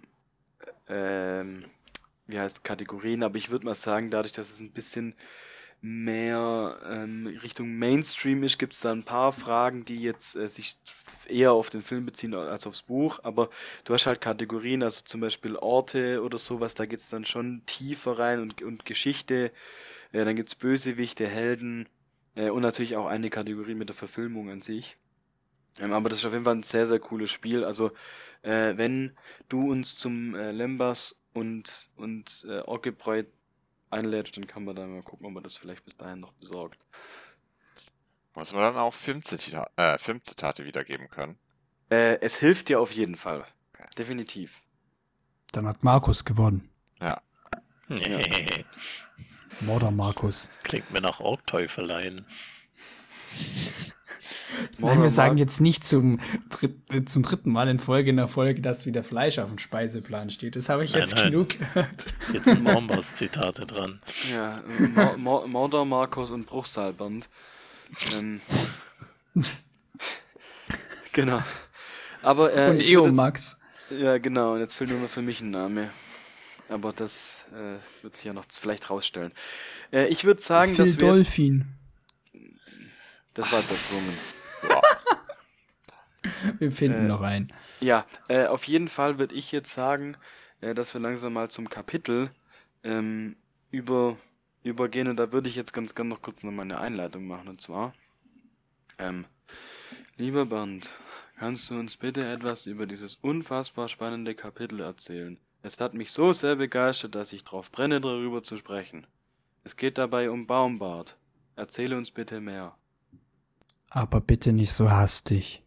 ähm, 0.89 1.65
wie 2.27 2.39
heißt 2.39 2.63
Kategorien, 2.63 3.23
aber 3.23 3.37
ich 3.37 3.51
würde 3.51 3.65
mal 3.65 3.75
sagen, 3.75 4.09
dadurch, 4.09 4.33
dass 4.33 4.51
es 4.51 4.59
ein 4.59 4.71
bisschen 4.71 5.15
mehr 5.81 6.79
ähm, 6.89 7.27
Richtung 7.43 7.77
Mainstream 7.77 8.41
ist, 8.43 8.57
gibt's 8.57 8.79
da 8.79 8.91
ein 8.91 9.03
paar 9.03 9.31
Fragen, 9.31 9.85
die 9.85 10.01
jetzt 10.01 10.35
äh, 10.35 10.49
sich 10.49 10.77
eher 11.27 11.51
auf 11.51 11.69
den 11.69 11.83
Film 11.83 12.05
beziehen 12.05 12.33
als 12.33 12.65
aufs 12.65 12.81
Buch, 12.81 13.19
aber 13.23 13.49
du 13.83 13.93
hast 13.93 14.07
halt 14.07 14.21
Kategorien, 14.21 14.81
also 14.81 15.03
zum 15.05 15.21
Beispiel 15.21 15.55
Orte 15.55 16.23
oder 16.23 16.39
sowas, 16.39 16.73
da 16.73 16.85
geht's 16.85 17.09
dann 17.09 17.25
schon 17.25 17.61
tiefer 17.67 18.17
rein 18.17 18.41
und, 18.41 18.63
und 18.63 18.85
Geschichte, 18.85 19.51
äh, 20.11 20.25
dann 20.25 20.35
gibt's 20.35 20.55
Bösewichte, 20.55 21.27
Helden 21.27 21.87
äh, 22.35 22.49
und 22.49 22.63
natürlich 22.63 22.95
auch 22.95 23.05
eine 23.05 23.29
Kategorie 23.29 23.75
mit 23.75 23.89
der 23.89 23.95
Verfilmung 23.95 24.49
an 24.49 24.61
sich. 24.61 24.97
Ähm, 25.79 25.93
aber 25.93 26.09
das 26.09 26.19
ist 26.19 26.25
auf 26.25 26.31
jeden 26.33 26.45
Fall 26.45 26.55
ein 26.55 26.63
sehr, 26.63 26.87
sehr 26.87 26.99
cooles 26.99 27.31
Spiel. 27.31 27.63
Also, 27.63 27.91
äh, 28.41 28.77
wenn 28.77 29.15
du 29.49 29.71
uns 29.71 29.95
zum 29.95 30.35
äh, 30.35 30.51
Lembas 30.51 31.15
und, 31.33 31.89
und 31.95 32.45
äh, 32.49 32.61
Orgebräu 32.61 33.23
einlädst, 33.89 34.37
dann 34.37 34.47
kann 34.47 34.65
man 34.65 34.75
da 34.75 34.85
mal 34.85 35.03
gucken, 35.03 35.25
ob 35.27 35.33
man 35.33 35.43
das 35.43 35.57
vielleicht 35.57 35.85
bis 35.85 35.97
dahin 35.97 36.19
noch 36.19 36.33
besorgt. 36.33 36.79
Muss 38.33 38.53
man 38.53 38.61
dann 38.61 38.77
auch 38.77 38.93
Filmzita 38.93 39.69
äh, 39.77 39.97
Filmzitate 39.97 40.65
wiedergeben 40.65 41.09
können. 41.09 41.37
Äh, 41.89 42.19
es 42.19 42.35
hilft 42.35 42.69
dir 42.69 42.81
auf 42.81 42.91
jeden 42.91 43.15
Fall. 43.15 43.45
Okay. 43.73 43.87
Definitiv. 43.97 44.61
Dann 45.51 45.67
hat 45.67 45.83
Markus 45.83 46.25
gewonnen. 46.25 46.69
Nee. 47.87 48.65
Mörder 49.61 49.91
Markus. 49.91 50.49
Klingt 50.63 50.91
mir 50.91 51.01
nach 51.01 51.19
Orkteufeleien. 51.19 52.25
Nein, 54.77 55.01
wir 55.01 55.09
sagen 55.09 55.37
jetzt 55.37 55.61
nicht 55.61 55.83
zum, 55.83 56.19
dritt, 56.49 57.09
zum 57.09 57.23
dritten 57.23 57.51
Mal 57.51 57.67
in 57.67 57.79
Folge 57.79 58.09
in 58.09 58.17
der 58.17 58.27
Folge, 58.27 58.61
dass 58.61 58.85
wieder 58.85 59.03
Fleisch 59.03 59.39
auf 59.39 59.49
dem 59.49 59.57
Speiseplan 59.57 60.29
steht. 60.29 60.55
Das 60.55 60.69
habe 60.69 60.83
ich 60.83 60.93
Nein, 60.93 61.01
jetzt 61.01 61.15
nein. 61.15 61.31
genug 61.31 61.49
gehört. 61.59 62.05
Jetzt 62.33 62.45
sind 62.45 62.63
Mormos-Zitate 62.63 63.65
dran. 63.65 63.99
Ja, 64.33 64.63
Mor 64.93 65.17
Mor 65.17 65.47
Mordor, 65.47 65.85
Markus 65.85 66.31
und 66.31 66.45
Bruchsalband. 66.45 67.29
Ähm, 68.15 68.41
genau. 71.13 71.41
Aber 72.21 72.53
äh, 72.53 72.71
Und 72.71 72.81
Eomax. 72.81 73.59
Ja, 74.01 74.17
genau. 74.17 74.53
Und 74.53 74.59
jetzt 74.59 74.73
fehlt 74.75 74.89
nur 74.89 74.99
noch 74.99 75.09
für 75.09 75.21
mich 75.21 75.41
ein 75.41 75.51
Name. 75.51 75.91
Aber 76.69 76.91
das 76.91 77.43
äh, 77.53 78.03
wird 78.03 78.17
sich 78.17 78.25
ja 78.25 78.33
noch 78.33 78.45
vielleicht 78.49 78.89
rausstellen. 78.89 79.31
Äh, 79.91 80.07
ich 80.07 80.25
würde 80.25 80.41
sagen, 80.41 80.73
Phil 80.73 80.85
dass 80.85 80.99
wir... 80.99 81.07
Dolphin. 81.07 81.65
Das 83.35 83.51
war 83.51 83.59
jetzt 83.59 83.71
erzwungen. 83.71 84.17
Wir 86.59 86.71
finden 86.71 87.05
Äh, 87.05 87.07
noch 87.07 87.21
einen. 87.21 87.53
Ja, 87.81 88.05
äh, 88.29 88.47
auf 88.47 88.63
jeden 88.65 88.87
Fall 88.87 89.19
würde 89.19 89.35
ich 89.35 89.51
jetzt 89.51 89.73
sagen, 89.73 90.17
äh, 90.61 90.73
dass 90.73 90.93
wir 90.93 91.01
langsam 91.01 91.33
mal 91.33 91.49
zum 91.49 91.69
Kapitel 91.69 92.31
ähm, 92.83 93.35
über, 93.71 94.17
übergehen. 94.63 95.07
Und 95.07 95.17
da 95.17 95.31
würde 95.31 95.49
ich 95.49 95.55
jetzt 95.55 95.73
ganz 95.73 95.93
gerne 95.93 96.09
noch 96.09 96.21
kurz 96.21 96.43
noch 96.43 96.51
mal 96.51 96.63
eine 96.63 96.79
Einleitung 96.79 97.27
machen. 97.27 97.47
Und 97.49 97.61
zwar, 97.61 97.93
ähm, 98.97 99.25
lieber 100.17 100.45
Bernd, 100.45 100.91
kannst 101.37 101.69
du 101.69 101.75
uns 101.75 101.97
bitte 101.97 102.25
etwas 102.27 102.65
über 102.65 102.85
dieses 102.87 103.17
unfassbar 103.17 103.87
spannende 103.87 104.33
Kapitel 104.33 104.79
erzählen? 104.79 105.37
Es 105.61 105.79
hat 105.79 105.93
mich 105.93 106.11
so 106.11 106.31
sehr 106.31 106.55
begeistert, 106.55 107.15
dass 107.15 107.33
ich 107.33 107.43
drauf 107.43 107.71
brenne, 107.71 107.99
darüber 107.99 108.41
zu 108.43 108.55
sprechen. 108.57 109.05
Es 109.63 109.75
geht 109.75 109.97
dabei 109.97 110.29
um 110.29 110.47
Baumbart. 110.47 111.17
Erzähle 111.55 111.97
uns 111.97 112.11
bitte 112.11 112.39
mehr. 112.39 112.77
Aber 113.95 114.19
bitte 114.19 114.51
nicht 114.51 114.73
so 114.73 114.91
hastig. 114.91 115.63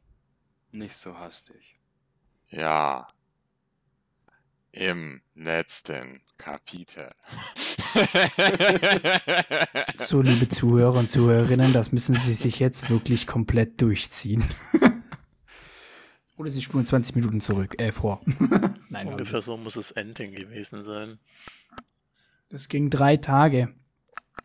Nicht 0.71 0.95
so 0.95 1.17
hastig. 1.17 1.79
Ja. 2.51 3.09
Im 4.71 5.23
letzten 5.35 6.21
Kapitel. 6.37 7.11
So, 9.97 10.21
liebe 10.21 10.49
Zuhörer 10.49 10.99
und 10.99 11.09
Zuhörerinnen, 11.09 11.73
das 11.73 11.91
müssen 11.91 12.15
Sie 12.15 12.35
sich 12.35 12.59
jetzt 12.59 12.91
wirklich 12.91 13.27
komplett 13.27 13.81
durchziehen. 13.81 14.45
Oder 16.37 16.51
Sie 16.51 16.61
spulen 16.61 16.85
20 16.85 17.17
Minuten 17.17 17.41
zurück, 17.41 17.81
äh, 17.81 17.93
vor. 17.93 18.21
Nein, 18.91 19.09
Ungefähr 19.09 19.41
so 19.41 19.57
muss 19.57 19.77
es 19.77 19.91
Ending 19.91 20.35
gewesen 20.35 20.83
sein. 20.83 21.19
Das 22.51 22.69
ging 22.69 22.91
drei 22.91 23.17
Tage. 23.17 23.75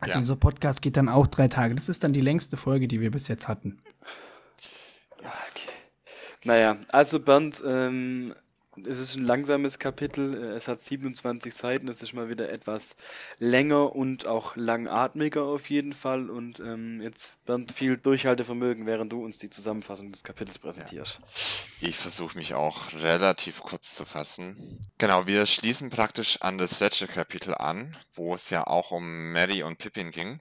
Also 0.04 0.14
Ja. 0.16 0.20
unser 0.20 0.36
Podcast 0.36 0.82
geht 0.82 0.98
dann 0.98 1.10
auch 1.10 1.28
drei 1.28 1.48
Tage. 1.48 1.76
Das 1.76 1.90
ist 1.90 2.04
dann 2.04 2.14
die 2.14 2.22
längste 2.22 2.58
Folge, 2.58 2.88
die 2.88 3.02
wir 3.02 3.12
bis 3.12 3.28
jetzt 3.28 3.48
hatten. 3.48 3.80
Okay. 5.20 5.70
Naja, 6.44 6.76
also 6.92 7.20
Bernd, 7.20 7.62
ähm, 7.66 8.34
es 8.86 9.00
ist 9.00 9.16
ein 9.16 9.26
langsames 9.26 9.80
Kapitel, 9.80 10.34
äh, 10.34 10.56
es 10.56 10.68
hat 10.68 10.80
27 10.80 11.54
Seiten, 11.54 11.88
es 11.88 12.02
ist 12.02 12.14
mal 12.14 12.30
wieder 12.30 12.50
etwas 12.50 12.96
länger 13.40 13.96
und 13.96 14.28
auch 14.28 14.56
langatmiger 14.56 15.44
auf 15.44 15.70
jeden 15.70 15.94
Fall. 15.94 16.30
Und 16.30 16.60
ähm, 16.60 17.02
jetzt, 17.02 17.44
Bernd, 17.46 17.72
viel 17.72 17.98
Durchhaltevermögen, 17.98 18.86
während 18.86 19.12
du 19.12 19.24
uns 19.24 19.38
die 19.38 19.50
Zusammenfassung 19.50 20.12
des 20.12 20.24
Kapitels 20.24 20.60
präsentierst. 20.60 21.22
Ich 21.82 21.98
versuche 21.98 22.38
mich 22.38 22.54
auch 22.54 22.94
relativ 22.94 23.62
kurz 23.62 23.96
zu 23.96 24.06
fassen. 24.06 24.90
Genau, 24.98 25.28
wir 25.28 25.46
schließen 25.46 25.90
praktisch 25.90 26.42
an 26.42 26.58
das 26.58 26.80
letzte 26.80 27.08
Kapitel 27.08 27.54
an, 27.54 27.98
wo 28.14 28.34
es 28.36 28.50
ja 28.50 28.66
auch 28.68 28.92
um 28.92 29.32
Mary 29.32 29.64
und 29.64 29.78
Pippin 29.78 30.12
ging, 30.12 30.40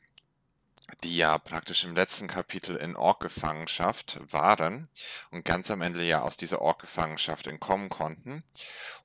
die 1.03 1.17
ja 1.17 1.39
praktisch 1.39 1.85
im 1.85 1.95
letzten 1.95 2.29
Kapitel 2.29 2.77
in 2.77 2.97
Ork-Gefangenschaft 2.97 4.21
waren 4.33 4.89
und 5.31 5.45
ganz 5.45 5.71
am 5.71 5.83
Ende 5.83 6.03
ja 6.03 6.23
aus 6.23 6.37
dieser 6.37 6.61
Ork-Gefangenschaft 6.61 7.47
entkommen 7.47 7.89
konnten 7.89 8.45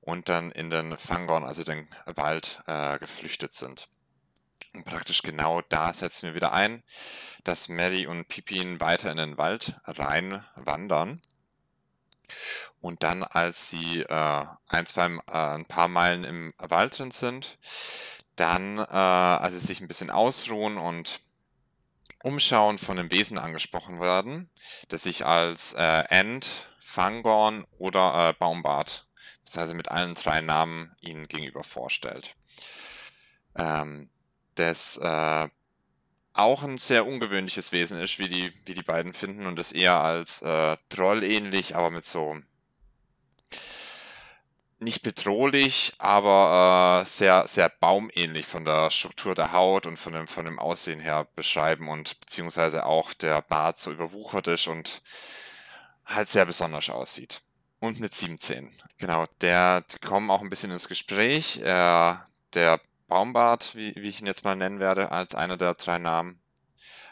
und 0.01 0.29
dann 0.29 0.51
in 0.51 0.70
den 0.70 0.98
Fangorn, 0.98 1.44
also 1.44 1.63
den 1.63 1.88
Wald, 2.06 2.62
äh, 2.67 2.98
geflüchtet 3.00 3.53
sind. 3.53 3.88
Und 4.74 4.86
praktisch 4.86 5.22
genau 5.22 5.62
da 5.62 5.94
setzen 5.94 6.27
wir 6.27 6.36
wieder 6.36 6.53
ein, 6.53 6.84
dass 7.44 7.67
Mary 7.70 8.06
und 8.06 8.27
Pippin 8.27 8.79
weiter 8.79 9.10
in 9.10 9.17
den 9.17 9.38
Wald 9.38 9.79
rein 9.86 10.44
wandern. 10.56 11.22
Und 12.82 13.03
dann, 13.03 13.24
als 13.24 13.70
sie 13.70 14.01
äh, 14.01 14.46
ein, 14.67 14.86
zwei, 14.86 15.06
äh, 15.27 15.56
ein 15.56 15.65
paar 15.65 15.88
Meilen 15.88 16.24
im 16.25 16.53
Wald 16.58 16.98
drin 17.00 17.12
sind, 17.12 17.58
dann, 18.36 18.77
äh, 18.77 18.82
als 18.82 19.53
sie 19.53 19.65
sich 19.65 19.82
ein 19.82 19.88
bisschen 19.88 20.12
ausruhen 20.12 20.77
und 20.77 21.22
umschauen, 22.24 22.77
von 22.77 22.97
einem 22.97 23.12
Wesen 23.12 23.38
angesprochen 23.38 24.00
werden, 24.00 24.50
das 24.89 25.03
sich 25.03 25.25
als 25.25 25.74
äh, 25.74 26.03
End, 26.09 26.69
Fangorn 26.79 27.65
oder 27.77 28.29
äh, 28.29 28.33
Baumbart, 28.33 29.07
das 29.45 29.57
heißt 29.57 29.74
mit 29.74 29.89
allen 29.89 30.15
drei 30.15 30.41
Namen 30.41 30.95
ihnen 31.01 31.27
gegenüber 31.27 31.63
vorstellt. 31.63 32.36
Ähm, 33.55 34.09
das 34.55 34.97
äh, 34.97 35.47
auch 36.33 36.63
ein 36.63 36.77
sehr 36.77 37.05
ungewöhnliches 37.05 37.71
Wesen 37.71 38.00
ist, 38.00 38.19
wie 38.19 38.29
die, 38.29 38.53
wie 38.65 38.74
die 38.74 38.83
beiden 38.83 39.13
finden, 39.13 39.45
und 39.45 39.57
das 39.57 39.71
eher 39.71 40.00
als 40.01 40.41
äh, 40.41 40.77
Troll 40.89 41.24
ähnlich, 41.24 41.75
aber 41.75 41.89
mit 41.89 42.05
so 42.05 42.38
nicht 44.79 45.01
bedrohlich, 45.01 45.93
aber 45.98 47.01
äh, 47.01 47.05
sehr, 47.07 47.48
sehr 47.48 47.69
baumähnlich 47.69 48.46
von 48.46 48.63
der 48.63 48.91
Struktur 48.91 49.34
der 49.34 49.51
Haut 49.51 49.88
und 49.88 49.98
von 49.98 50.13
dem, 50.13 50.27
von 50.27 50.46
dem 50.46 50.60
Aussehen 50.60 51.00
her 51.00 51.27
beschreiben 51.36 51.89
und 51.89 52.19
beziehungsweise 52.19 52.86
auch 52.86 53.13
der 53.13 53.41
Bart 53.41 53.79
so 53.79 53.91
überwuchert 53.91 54.48
ist 54.48 54.67
und 54.67 55.01
halt 56.05 56.29
sehr 56.29 56.46
besonders 56.46 56.89
aussieht. 56.89 57.41
Und 57.79 58.00
mit 58.00 58.13
17. 58.13 58.72
Genau, 58.98 59.25
der, 59.41 59.84
kommen 60.05 60.31
auch 60.31 60.41
ein 60.41 60.50
bisschen 60.50 60.72
ins 60.72 60.88
Gespräch. 60.88 61.57
Äh, 61.62 62.15
der 62.53 62.79
Baumbart, 63.07 63.75
wie, 63.75 63.96
wie 63.96 64.10
ich 64.10 64.22
ihn 64.22 64.27
jetzt 64.27 64.43
mal 64.43 64.55
nennen 64.55 64.79
werde, 64.79 65.12
als 65.12 65.36
einer 65.36 65.57
der 65.57 65.74
drei 65.75 65.98
Namen, 65.98 66.41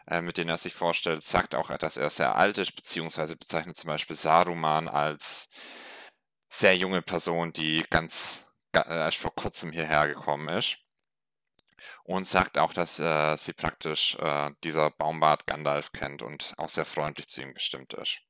äh, 0.08 0.22
mit 0.22 0.38
denen 0.38 0.50
er 0.50 0.58
sich 0.58 0.74
vorstellt, 0.74 1.24
sagt 1.24 1.56
auch, 1.56 1.76
dass 1.78 1.98
er 1.98 2.10
sehr 2.10 2.36
alt 2.36 2.58
ist, 2.58 2.76
beziehungsweise 2.76 3.36
bezeichnet 3.36 3.78
zum 3.78 3.88
Beispiel 3.88 4.16
Saruman 4.16 4.88
als 4.88 5.50
sehr 6.50 6.76
junge 6.76 7.02
Person, 7.02 7.52
die 7.54 7.84
ganz 7.90 8.48
äh, 8.74 8.88
erst 8.88 9.18
vor 9.18 9.34
kurzem 9.36 9.72
hierher 9.72 10.08
gekommen 10.08 10.50
ist. 10.50 10.78
Und 12.04 12.26
sagt 12.26 12.58
auch, 12.58 12.74
dass 12.74 13.00
äh, 13.00 13.36
sie 13.38 13.54
praktisch 13.54 14.16
äh, 14.16 14.52
dieser 14.64 14.92
Baumbart 14.92 15.46
Gandalf 15.48 15.92
kennt 15.92 16.22
und 16.22 16.54
auch 16.58 16.70
sehr 16.70 16.86
freundlich 16.86 17.28
zu 17.28 17.42
ihm 17.42 17.54
gestimmt 17.54 17.94
ist. 17.94 18.22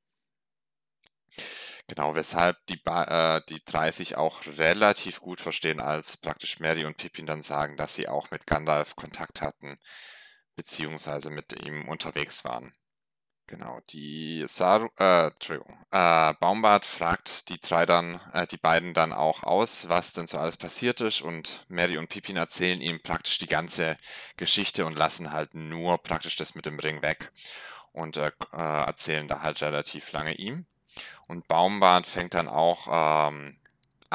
Genau, 1.88 2.15
weshalb 2.15 2.57
die, 2.67 2.77
ba 2.77 3.38
äh, 3.38 3.41
die 3.50 3.63
drei 3.63 3.91
sich 3.91 4.17
auch 4.17 4.45
relativ 4.45 5.19
gut 5.22 5.39
verstehen, 5.39 5.79
als 5.79 6.17
praktisch 6.17 6.60
Mary 6.60 6.86
und 6.86 6.98
Pippin 6.98 7.25
dann 7.25 7.43
sagen, 7.43 7.77
dass 7.77 7.93
sie 7.95 8.07
auch 8.07 8.31
mit 8.31 8.48
Gandalf 8.48 8.95
Kontakt 8.95 9.41
hatten, 9.41 9.79
beziehungsweise 10.55 11.29
mit 11.29 11.53
ihm 11.65 11.88
unterwegs 11.88 12.43
waren. 12.43 12.74
Genau, 13.48 13.80
die 13.92 14.44
Saru, 14.48 14.90
äh, 14.98 15.28
Entschuldigung, 15.28 15.78
äh, 15.92 16.34
Baumbart 16.40 16.84
fragt 16.84 17.50
die 17.50 17.60
drei 17.60 17.86
dann, 17.86 18.20
äh, 18.34 18.48
die 18.48 18.58
beiden 18.58 18.96
dann 18.96 19.14
auch 19.14 19.44
aus, 19.44 19.88
was 19.88 20.14
denn 20.14 20.25
so 20.25 20.40
alles 20.40 20.58
passiert 20.58 21.00
ist 21.02 21.22
und 21.22 21.64
Mary 21.68 21.98
und 22.00 22.10
Pippin 22.10 22.38
erzählen 22.38 22.82
ihm 22.82 23.02
praktisch 23.04 23.38
die 23.38 23.46
ganze 23.46 23.98
Geschichte 24.38 24.84
und 24.88 24.98
lassen 24.98 25.32
halt 25.32 25.54
nur 25.54 26.00
praktisch 26.00 26.36
das 26.38 26.56
mit 26.56 26.66
dem 26.66 26.80
Ring 26.80 27.04
weg 27.04 27.32
und 27.92 28.18
äh, 28.18 28.32
äh 28.52 28.86
erzählen 28.86 29.28
da 29.28 29.42
halt 29.42 29.62
relativ 29.62 30.12
lange 30.12 30.34
ihm. 30.34 30.66
Und 31.28 31.48
Baumbart 31.48 32.08
fängt 32.08 32.34
dann 32.34 32.48
auch 32.48 32.88
ähm, 33.30 33.58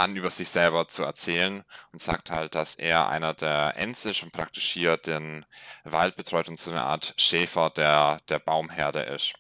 an, 0.01 0.17
über 0.17 0.31
sich 0.31 0.49
selber 0.49 0.89
zu 0.89 1.05
erzählen 1.05 1.65
und 1.93 2.01
sagt 2.01 2.31
halt, 2.31 2.55
dass 2.55 2.75
er 2.75 3.09
einer 3.09 3.35
der 3.35 3.77
Ents 3.77 4.05
ist 4.07 4.23
und 4.23 4.33
praktisch 4.33 4.71
hier 4.71 4.97
den 4.97 5.45
Wald 5.85 6.17
betreut 6.17 6.49
und 6.49 6.59
so 6.59 6.71
eine 6.71 6.85
Art 6.85 7.15
Schäfer 7.17 7.71
der, 7.71 8.19
der 8.29 8.39
Baumherde 8.39 9.01
ist. 9.01 9.35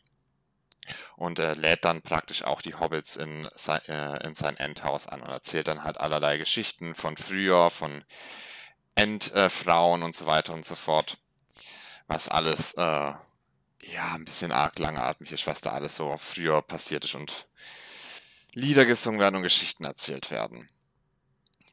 Und 1.16 1.38
er 1.38 1.54
lädt 1.54 1.84
dann 1.84 2.02
praktisch 2.02 2.42
auch 2.42 2.62
die 2.62 2.74
Hobbits 2.74 3.16
in 3.16 3.48
sein, 3.54 3.80
äh, 3.88 4.24
in 4.26 4.34
sein 4.34 4.56
Endhaus 4.56 5.06
an 5.06 5.22
und 5.22 5.30
erzählt 5.30 5.68
dann 5.68 5.84
halt 5.84 5.98
allerlei 5.98 6.36
Geschichten 6.38 6.94
von 6.94 7.16
früher, 7.16 7.70
von 7.70 8.04
Endfrauen 8.94 10.02
äh, 10.02 10.04
und 10.04 10.14
so 10.14 10.26
weiter 10.26 10.52
und 10.52 10.64
so 10.64 10.74
fort. 10.74 11.18
Was 12.06 12.28
alles, 12.28 12.74
äh, 12.74 12.80
ja, 13.82 14.14
ein 14.14 14.24
bisschen 14.24 14.52
arg 14.52 14.78
langatmig 14.78 15.32
ist, 15.32 15.46
was 15.46 15.60
da 15.60 15.70
alles 15.70 15.96
so 15.96 16.16
früher 16.16 16.60
passiert 16.62 17.04
ist 17.04 17.14
und 17.14 17.46
Lieder 18.54 18.84
gesungen 18.84 19.20
werden 19.20 19.36
und 19.36 19.42
Geschichten 19.42 19.84
erzählt 19.84 20.30
werden. 20.30 20.68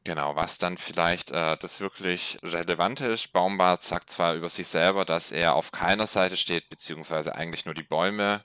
Genau, 0.04 0.36
was 0.36 0.58
dann 0.58 0.78
vielleicht 0.78 1.30
äh, 1.32 1.56
das 1.58 1.80
wirklich 1.80 2.38
Relevante 2.42 3.06
ist. 3.06 3.32
Baumbart 3.32 3.82
sagt 3.82 4.08
zwar 4.08 4.34
über 4.34 4.48
sich 4.48 4.66
selber, 4.66 5.04
dass 5.04 5.32
er 5.32 5.54
auf 5.54 5.70
keiner 5.70 6.06
Seite 6.06 6.36
steht, 6.36 6.70
beziehungsweise 6.70 7.34
eigentlich 7.34 7.66
nur 7.66 7.74
die 7.74 7.82
Bäume 7.82 8.44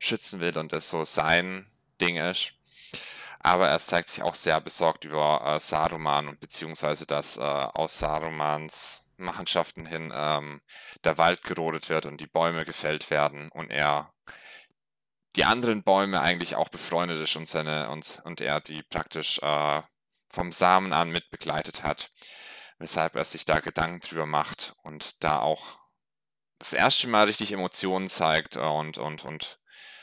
schützen 0.00 0.40
will 0.40 0.58
und 0.58 0.72
das 0.72 0.88
so 0.88 1.04
sein 1.04 1.70
Ding 2.00 2.16
ist. 2.16 2.54
Aber 3.38 3.68
er 3.68 3.78
zeigt 3.78 4.08
sich 4.08 4.22
auch 4.22 4.34
sehr 4.34 4.60
besorgt 4.60 5.04
über 5.04 5.42
äh, 5.44 5.60
Saruman 5.60 6.28
und 6.28 6.40
beziehungsweise 6.40 7.06
dass 7.06 7.36
äh, 7.36 7.42
aus 7.42 7.98
Sarumans 7.98 9.04
Machenschaften 9.16 9.86
hin 9.86 10.12
ähm, 10.16 10.62
der 11.04 11.18
Wald 11.18 11.42
gerodet 11.44 11.90
wird 11.90 12.06
und 12.06 12.20
die 12.20 12.26
Bäume 12.26 12.64
gefällt 12.64 13.10
werden 13.10 13.50
und 13.50 13.70
er 13.70 14.13
die 15.36 15.44
anderen 15.44 15.82
Bäume 15.82 16.20
eigentlich 16.20 16.56
auch 16.56 16.68
befreundet 16.68 17.20
ist 17.20 17.36
und 17.36 17.48
seine 17.48 17.90
und, 17.90 18.22
und 18.24 18.40
er 18.40 18.60
die 18.60 18.82
praktisch 18.82 19.38
äh, 19.40 19.82
vom 20.28 20.52
Samen 20.52 20.92
an 20.92 21.10
mit 21.10 21.30
begleitet 21.30 21.82
hat, 21.82 22.12
weshalb 22.78 23.16
er 23.16 23.24
sich 23.24 23.44
da 23.44 23.60
Gedanken 23.60 24.00
drüber 24.00 24.26
macht 24.26 24.74
und 24.82 25.22
da 25.24 25.40
auch 25.40 25.78
das 26.58 26.72
erste 26.72 27.08
Mal 27.08 27.24
richtig 27.24 27.52
Emotionen 27.52 28.08
zeigt 28.08 28.56
und, 28.56 28.98
und, 28.98 29.24
und 29.24 29.58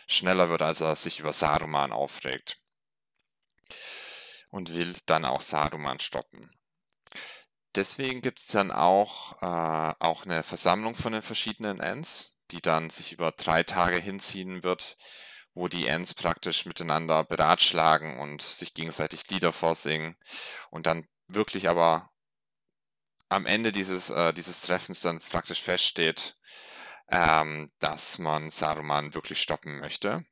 schneller 0.08 0.50
wird, 0.50 0.62
als 0.62 0.82
er 0.82 0.96
sich 0.96 1.20
über 1.20 1.34
Saruman 1.34 1.92
aufregt. 1.92 2.60
Und 4.50 4.74
will 4.74 4.96
dann 5.06 5.24
auch 5.24 5.42
Saruman 5.42 6.00
stoppen. 6.00 6.52
Deswegen 7.74 8.22
gibt 8.22 8.40
es 8.40 8.48
dann 8.48 8.70
auch, 8.72 9.42
äh, 9.42 9.96
auch 10.00 10.26
eine 10.26 10.44
Versammlung 10.44 10.94
von 10.94 11.14
den 11.14 11.22
verschiedenen 11.22 11.80
Ents, 11.80 12.38
die 12.52 12.62
dann 12.62 12.90
sich 12.90 13.14
über 13.14 13.32
drei 13.32 13.64
Tage 13.64 13.98
hinziehen 13.98 14.64
wird, 14.64 14.98
wo 15.54 15.68
die 15.68 15.88
Ents 15.88 16.14
praktisch 16.14 16.66
miteinander 16.66 17.24
beratschlagen 17.24 18.20
und 18.20 18.42
sich 18.42 18.74
gegenseitig 18.74 19.30
Lieder 19.30 19.52
vorsingen 19.52 20.16
und 20.70 20.88
dann 20.88 21.08
wirklich 21.28 21.70
aber 21.70 22.10
am 23.30 23.46
Ende 23.46 23.72
dieses, 23.72 24.10
äh, 24.10 24.34
dieses 24.34 24.62
Treffens 24.62 25.02
dann 25.02 25.20
praktisch 25.20 25.62
feststeht, 25.62 26.38
ähm, 27.10 27.72
dass 27.80 28.20
man 28.20 28.50
Saruman 28.50 29.14
wirklich 29.14 29.42
stoppen 29.42 29.80
möchte 29.80 30.26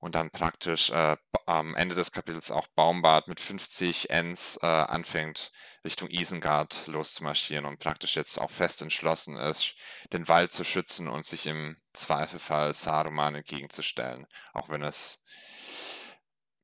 und 0.00 0.14
dann 0.14 0.30
praktisch 0.30 0.90
äh, 0.90 1.16
am 1.46 1.74
Ende 1.74 1.94
des 1.94 2.12
Kapitels 2.12 2.50
auch 2.50 2.66
Baumbart 2.68 3.28
mit 3.28 3.40
50 3.40 4.10
Ents 4.10 4.58
äh, 4.62 4.66
anfängt, 4.66 5.52
Richtung 5.84 6.08
Isengard 6.10 6.86
loszumarschieren 6.86 7.64
und 7.64 7.78
praktisch 7.78 8.16
jetzt 8.16 8.38
auch 8.40 8.50
fest 8.50 8.82
entschlossen 8.82 9.36
ist, 9.36 9.74
den 10.12 10.28
Wald 10.28 10.52
zu 10.52 10.64
schützen 10.64 11.08
und 11.08 11.26
sich 11.26 11.46
im 11.46 11.76
Zweifelfall 11.92 12.72
Saruman 12.74 13.34
entgegenzustellen, 13.34 14.26
auch 14.52 14.68
wenn 14.68 14.82
es 14.82 15.22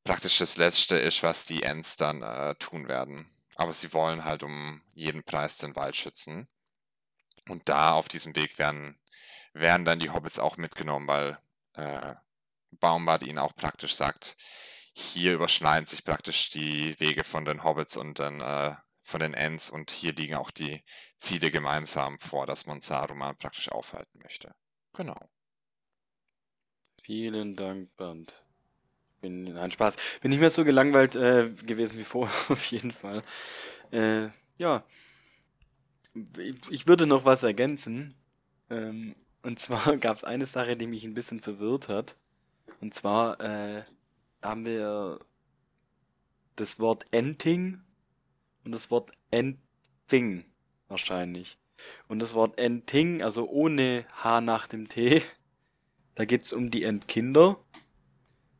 praktisch 0.05 0.38
das 0.38 0.57
Letzte 0.57 0.97
ist, 0.97 1.23
was 1.23 1.45
die 1.45 1.62
Ents 1.62 1.97
dann 1.97 2.23
äh, 2.23 2.55
tun 2.55 2.88
werden. 2.88 3.31
Aber 3.57 3.75
sie 3.75 3.93
wollen 3.93 4.25
halt 4.25 4.43
um 4.43 4.83
jeden 4.95 5.25
Preis 5.25 5.59
den 5.59 5.75
Wald 5.76 5.97
schützen. 5.97 6.49
Und 7.49 7.69
da 7.69 7.93
auf 7.93 8.09
diesem 8.09 8.37
Weg 8.37 8.59
werden, 8.59 9.00
werden 9.52 9.85
dann 9.85 9.99
die 9.99 10.11
Hobbits 10.11 10.38
auch 10.38 10.57
mitgenommen, 10.57 11.09
weil 11.09 11.38
äh, 11.75 12.14
Baumbart 12.72 13.22
ihnen 13.22 13.38
auch 13.38 13.54
praktisch 13.54 13.94
sagt, 13.94 14.37
hier 14.92 15.34
überschneiden 15.34 15.87
sich 15.87 16.04
praktisch 16.04 16.50
die 16.50 16.98
Wege 16.98 17.25
von 17.25 17.44
den 17.44 17.62
Hobbits 17.62 17.96
und 17.96 18.18
dann 18.18 18.40
äh, 18.40 18.75
von 19.02 19.20
den 19.20 19.34
Ents 19.34 19.70
und 19.70 19.90
hier 19.90 20.12
liegen 20.12 20.34
auch 20.34 20.50
die 20.50 20.82
Ziele 21.18 21.50
gemeinsam 21.50 22.18
vor, 22.18 22.46
dass 22.46 22.66
man 22.66 22.80
Saruman 22.80 23.37
praktisch 23.37 23.70
aufhalten 23.70 24.20
möchte. 24.22 24.54
Genau. 24.94 25.16
Vielen 27.02 27.56
Dank, 27.56 27.96
Bernd. 27.96 28.44
Bin 29.20 29.56
ein 29.56 29.70
Spaß. 29.70 29.96
Bin 30.20 30.30
nicht 30.30 30.40
mehr 30.40 30.50
so 30.50 30.64
gelangweilt 30.64 31.16
äh, 31.16 31.50
gewesen 31.64 31.98
wie 31.98 32.04
vorher, 32.04 32.34
auf 32.50 32.64
jeden 32.66 32.92
Fall. 32.92 33.22
Äh, 33.90 34.28
ja. 34.58 34.84
Ich 36.68 36.87
würde 36.87 37.06
noch 37.06 37.25
was 37.25 37.42
ergänzen. 37.42 38.14
Ähm, 38.70 39.14
und 39.42 39.58
zwar 39.58 39.96
gab 39.98 40.16
es 40.16 40.25
eine 40.25 40.46
Sache, 40.46 40.76
die 40.76 40.87
mich 40.87 41.04
ein 41.04 41.14
bisschen 41.14 41.40
verwirrt 41.40 41.88
hat. 41.88 42.16
Und 42.80 42.94
zwar 42.94 43.40
äh, 43.40 43.82
haben 44.42 44.64
wir 44.64 45.20
das 46.56 46.80
Wort 46.80 47.06
Enting 47.10 47.80
und 48.64 48.72
das 48.72 48.90
Wort 48.90 49.12
Entfing 49.30 50.44
wahrscheinlich. 50.88 51.58
Und 52.08 52.18
das 52.18 52.34
Wort 52.34 52.58
Enting, 52.58 53.22
also 53.22 53.48
ohne 53.48 54.04
H 54.12 54.40
nach 54.40 54.66
dem 54.66 54.88
T, 54.88 55.22
da 56.14 56.25
geht's 56.25 56.52
um 56.52 56.70
die 56.70 56.82
Entkinder. 56.82 57.58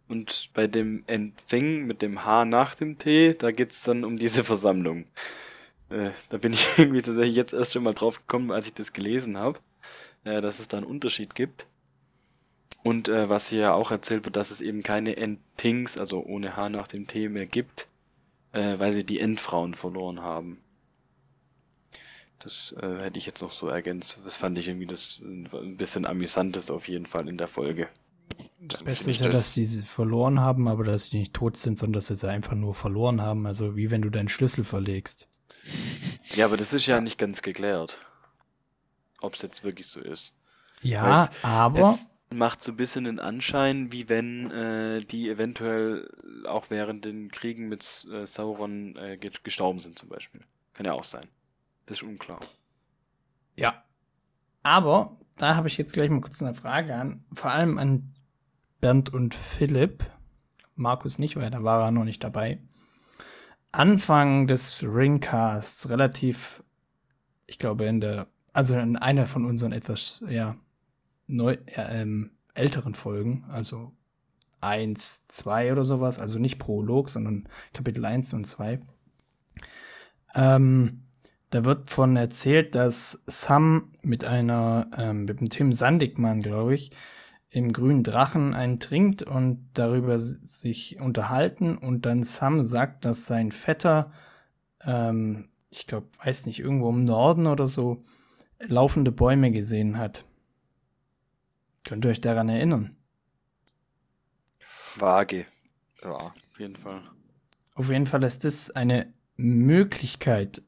Und 0.07 0.51
bei 0.55 0.67
dem 0.67 1.05
Entfing 1.07 1.87
mit 1.87 2.01
dem 2.01 2.25
H 2.25 2.45
nach 2.45 2.75
dem 2.75 2.99
T, 2.99 3.35
da 3.35 3.51
geht's 3.51 3.83
dann 3.83 4.05
um 4.05 4.17
diese 4.17 4.45
Versammlung. 4.45 5.07
Äh, 5.91 6.11
da 6.31 6.39
bin 6.39 6.53
ich 6.53 6.67
irgendwie 6.79 7.03
tatsächlich 7.03 7.37
jetzt 7.37 7.53
erst 7.53 7.73
schon 7.73 7.83
mal 7.83 7.95
drauf 7.95 8.19
gekommen, 8.21 8.53
als 8.53 8.69
ich 8.69 8.75
das 8.75 8.93
gelesen 8.93 9.37
habe, 9.37 9.59
äh, 10.25 10.41
dass 10.41 10.61
es 10.61 10.69
da 10.69 10.79
einen 10.79 10.87
Unterschied 10.87 11.35
gibt. 11.35 11.67
Und 12.89 13.09
äh, 13.09 13.29
was 13.29 13.49
hier 13.49 13.75
auch 13.75 13.91
erzählt 13.91 14.25
wird, 14.25 14.37
dass 14.37 14.51
es 14.51 14.61
eben 14.63 14.83
keine 14.83 15.17
Entings, 15.17 15.99
also 15.99 16.25
ohne 16.25 16.57
H 16.57 16.69
nach 16.71 16.87
dem 16.87 17.07
T 17.07 17.29
mehr 17.29 17.45
gibt, 17.47 17.87
äh, 18.53 18.79
weil 18.79 18.93
sie 18.95 19.05
die 19.05 19.21
Endfrauen 19.21 19.75
verloren 19.75 20.23
haben. 20.23 20.59
Das 22.39 22.75
äh, 22.81 23.01
hätte 23.03 23.19
ich 23.19 23.27
jetzt 23.27 23.43
noch 23.43 23.53
so 23.53 23.67
ergänzt. 23.69 24.19
Das 24.25 24.37
fand 24.37 24.57
ich 24.59 24.69
irgendwie 24.69 24.87
das 24.87 25.21
äh, 25.23 25.57
ein 25.57 25.77
bisschen 25.77 26.07
amüsantes 26.07 26.71
auf 26.71 26.89
jeden 26.89 27.07
Fall 27.07 27.29
in 27.29 27.37
der 27.37 27.49
Folge. 27.49 27.89
Das 28.61 28.83
Beste 28.85 29.11
ist 29.11 29.21
ja, 29.21 29.27
das- 29.27 29.35
dass 29.35 29.55
die 29.55 29.65
sie 29.65 29.83
verloren 29.83 30.41
haben, 30.41 30.69
aber 30.69 30.85
dass 30.85 31.05
sie 31.07 31.19
nicht 31.19 31.35
tot 31.35 31.57
sind, 31.57 31.79
sondern 31.79 31.95
dass 31.95 32.07
sie 32.07 32.15
sie 32.15 32.29
einfach 32.31 32.55
nur 32.55 32.75
verloren 32.75 33.21
haben. 33.21 33.47
Also 33.47 33.77
wie 33.77 33.91
wenn 33.91 34.03
du 34.03 34.11
deinen 34.11 34.29
Schlüssel 34.29 34.65
verlegst. 34.65 35.29
Ja, 36.35 36.45
aber 36.47 36.57
das 36.57 36.73
ist 36.73 36.87
ja 36.87 37.01
nicht 37.01 37.19
ganz 37.19 37.43
geklärt. 37.43 37.99
Ob 39.21 39.35
es 39.35 39.43
jetzt 39.43 39.65
wirklich 39.65 39.89
so 39.89 40.01
ist. 40.01 40.35
Ja, 40.83 41.25
Es- 41.25 41.45
aber 41.45 41.81
Es 41.81 42.11
macht 42.33 42.63
so 42.63 42.73
ein 42.73 42.77
bisschen 42.77 43.05
den 43.05 43.19
Anschein, 43.21 43.91
wie 43.93 44.09
wenn 44.09 44.51
äh, 44.51 45.01
die 45.01 45.29
eventuell 45.31 46.09
auch 46.47 46.71
während 46.71 47.05
den 47.05 47.31
Kriegen 47.31 47.69
mit 47.69 48.07
äh, 48.13 48.27
Sauron 48.27 48.97
äh, 48.97 49.17
ge- 49.17 49.31
gestorben 49.43 49.79
sind 49.79 49.99
zum 49.99 50.09
Beispiel. 50.09 50.41
Kann 50.75 50.87
ja 50.87 50.93
auch 50.93 51.05
sein. 51.05 51.27
Das 51.87 51.99
ist 51.99 52.03
unklar. 52.03 52.41
ja. 53.57 53.83
Aber 54.63 55.17
da 55.37 55.55
habe 55.55 55.69
ich 55.69 55.79
jetzt 55.79 55.95
gleich 55.95 56.11
mal 56.11 56.21
kurz 56.21 56.43
eine 56.43 56.53
Frage 56.53 56.95
an, 56.95 57.25
vor 57.33 57.51
allem 57.53 57.79
an 57.79 58.13
Bernd 58.81 59.13
und 59.15 59.35
Philipp. 59.35 60.05
Markus 60.75 61.19
nicht, 61.19 61.37
weil 61.37 61.51
da 61.51 61.63
war 61.63 61.83
er 61.83 61.91
noch 61.91 62.05
nicht 62.05 62.23
dabei. 62.23 62.61
Anfang 63.73 64.47
des 64.47 64.83
Ringcasts, 64.83 65.89
relativ, 65.89 66.63
ich 67.47 67.59
glaube 67.59 67.87
in 67.87 68.01
der, 68.01 68.27
also 68.53 68.77
in 68.77 68.97
einer 68.97 69.27
von 69.27 69.45
unseren 69.45 69.73
etwas, 69.73 70.23
ja, 70.29 70.57
neu, 71.29 71.53
äh, 71.67 72.03
ähm, 72.03 72.33
älteren 72.55 72.95
Folgen, 72.95 73.45
also 73.49 73.93
1, 74.61 75.29
2 75.29 75.73
oder 75.73 75.85
sowas, 75.85 76.19
also 76.19 76.39
nicht 76.39 76.59
Prolog, 76.59 77.09
sondern 77.09 77.49
Kapitel 77.73 78.05
1 78.05 78.35
und 78.35 78.45
2. 78.45 78.81
Ähm, 80.35 81.05
da 81.51 81.65
wird 81.65 81.91
von 81.91 82.17
erzählt, 82.17 82.75
dass 82.75 83.23
Sam 83.27 83.93
mit 84.03 84.25
einer, 84.25 84.91
ähm, 84.97 85.25
mit 85.25 85.41
dem 85.41 85.49
Tim 85.49 85.73
Sandigmann, 85.73 86.43
glaube 86.43 86.75
ich, 86.75 86.91
im 87.51 87.73
grünen 87.73 88.03
Drachen 88.03 88.55
einen 88.55 88.79
trinkt 88.79 89.23
und 89.23 89.71
darüber 89.73 90.19
sich 90.19 91.01
unterhalten 91.01 91.79
und 91.79 92.05
dann 92.05 92.23
Sam 92.23 92.63
sagt, 92.63 93.07
dass 93.07 93.27
sein 93.27 93.53
Vetter, 93.53 94.13
ähm, 94.85 95.49
ich 95.71 95.87
glaube, 95.87 96.09
weiß 96.23 96.47
nicht, 96.47 96.61
irgendwo 96.61 96.91
im 96.91 97.05
Norden 97.05 97.47
oder 97.47 97.67
so, 97.67 98.03
laufende 98.61 99.13
Bäume 99.13 99.51
gesehen 99.51 99.97
hat. 99.97 100.25
Könnt 101.85 102.05
ihr 102.05 102.11
euch 102.11 102.21
daran 102.21 102.49
erinnern? 102.49 102.97
Vage, 104.97 105.47
Ja. 106.03 106.11
auf 106.13 106.35
jeden 106.59 106.77
Fall. 106.77 107.03
Auf 107.75 107.89
jeden 107.91 108.07
Fall 108.07 108.25
ist 108.25 108.45
das 108.45 108.71
eine 108.71 109.13
Möglichkeit, 109.37 110.63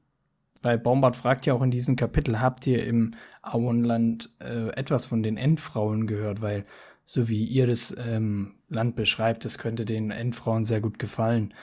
weil 0.63 0.79
Baumbart 0.79 1.17
fragt 1.17 1.47
ja 1.47 1.55
auch 1.55 1.63
in 1.63 1.71
diesem 1.71 1.97
Kapitel, 1.97 2.41
habt 2.41 2.67
ihr 2.67 2.85
im 2.85 3.15
Auenland 3.43 4.31
äh, 4.41 4.69
etwas 4.71 5.07
von 5.07 5.23
den 5.23 5.37
Endfrauen 5.37 6.07
gehört? 6.07 6.43
Weil, 6.43 6.67
so 7.05 7.29
wie 7.29 7.45
ihr 7.45 7.67
das 7.67 7.95
ähm, 7.99 8.55
Land 8.69 8.95
beschreibt, 8.95 9.45
das 9.45 9.59
könnte 9.59 9.85
den 9.85 10.11
Endfrauen 10.11 10.65
sehr 10.65 10.81
gut 10.81 10.99
gefallen. 10.99 11.55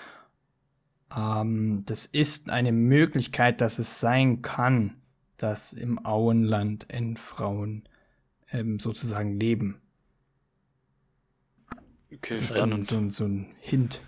Ähm, 1.16 1.84
das 1.86 2.06
ist 2.06 2.50
eine 2.50 2.72
Möglichkeit, 2.72 3.62
dass 3.62 3.80
es 3.80 4.00
sein 4.00 4.42
kann, 4.42 4.98
dass 5.38 5.72
im 5.74 6.04
Auenland 6.06 6.89
Endfrauen 6.89 7.88
ähm, 8.51 8.80
sozusagen 8.80 9.39
leben. 9.39 9.82
Okay, 12.13 12.36
Das 12.36 12.44
ist 12.44 12.56
heißt, 12.56 12.86
so, 12.86 12.96
spannend. 12.96 13.13
so, 13.13 13.25
ein 13.25 13.56
Hint. 13.60 14.01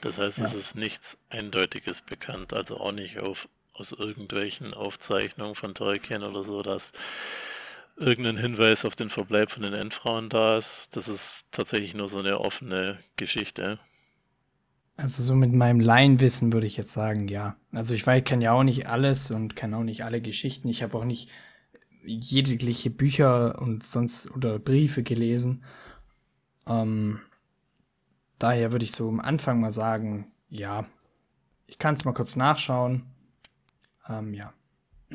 Das 0.00 0.18
heißt, 0.18 0.38
es 0.40 0.52
Ja. 0.52 0.58
ist 0.58 0.74
nichts 0.76 1.18
Eindeutiges 1.30 2.02
bekannt, 2.02 2.52
also 2.52 2.78
auch 2.78 2.92
nicht 2.92 3.18
auf, 3.20 3.48
aus 3.74 3.92
irgendwelchen 3.92 4.74
Aufzeichnungen 4.74 5.54
von 5.54 5.74
Tolkien 5.74 6.22
oder 6.22 6.42
so, 6.44 6.62
dass 6.62 6.92
irgendein 7.96 8.36
Hinweis 8.36 8.84
auf 8.84 8.94
den 8.96 9.08
Verbleib 9.08 9.50
von 9.50 9.62
den 9.62 9.72
Endfrauen 9.74 10.28
da 10.28 10.58
ist. 10.58 10.96
Das 10.96 11.08
ist 11.08 11.46
tatsächlich 11.50 11.94
nur 11.94 12.08
so 12.08 12.18
eine 12.18 12.40
offene 12.40 12.98
Geschichte. 13.16 13.78
Also 14.98 15.22
so 15.22 15.34
mit 15.34 15.52
meinem 15.52 15.80
Laienwissen 15.80 16.52
würde 16.52 16.66
ich 16.66 16.76
jetzt 16.76 16.92
sagen, 16.92 17.28
ja. 17.28 17.56
Also 17.72 17.94
ich 17.94 18.06
weiß, 18.06 18.24
kenne 18.24 18.44
ja 18.44 18.52
auch 18.52 18.62
nicht 18.62 18.86
alles 18.88 19.30
und 19.30 19.54
kenne 19.54 19.76
auch 19.76 19.82
nicht 19.84 20.04
alle 20.04 20.20
Geschichten. 20.22 20.68
Ich 20.68 20.82
habe 20.82 20.96
auch 20.96 21.04
nicht 21.04 21.28
jegliche 22.06 22.90
Bücher 22.90 23.60
und 23.60 23.84
sonst 23.84 24.30
oder 24.30 24.58
Briefe 24.58 25.02
gelesen. 25.02 25.64
Ähm, 26.66 27.20
daher 28.38 28.72
würde 28.72 28.84
ich 28.84 28.92
so 28.92 29.08
am 29.08 29.20
Anfang 29.20 29.60
mal 29.60 29.70
sagen, 29.70 30.30
ja. 30.48 30.86
Ich 31.66 31.78
kann 31.78 31.94
es 31.94 32.04
mal 32.04 32.14
kurz 32.14 32.36
nachschauen. 32.36 33.06
Ähm, 34.08 34.34
ja. 34.34 34.52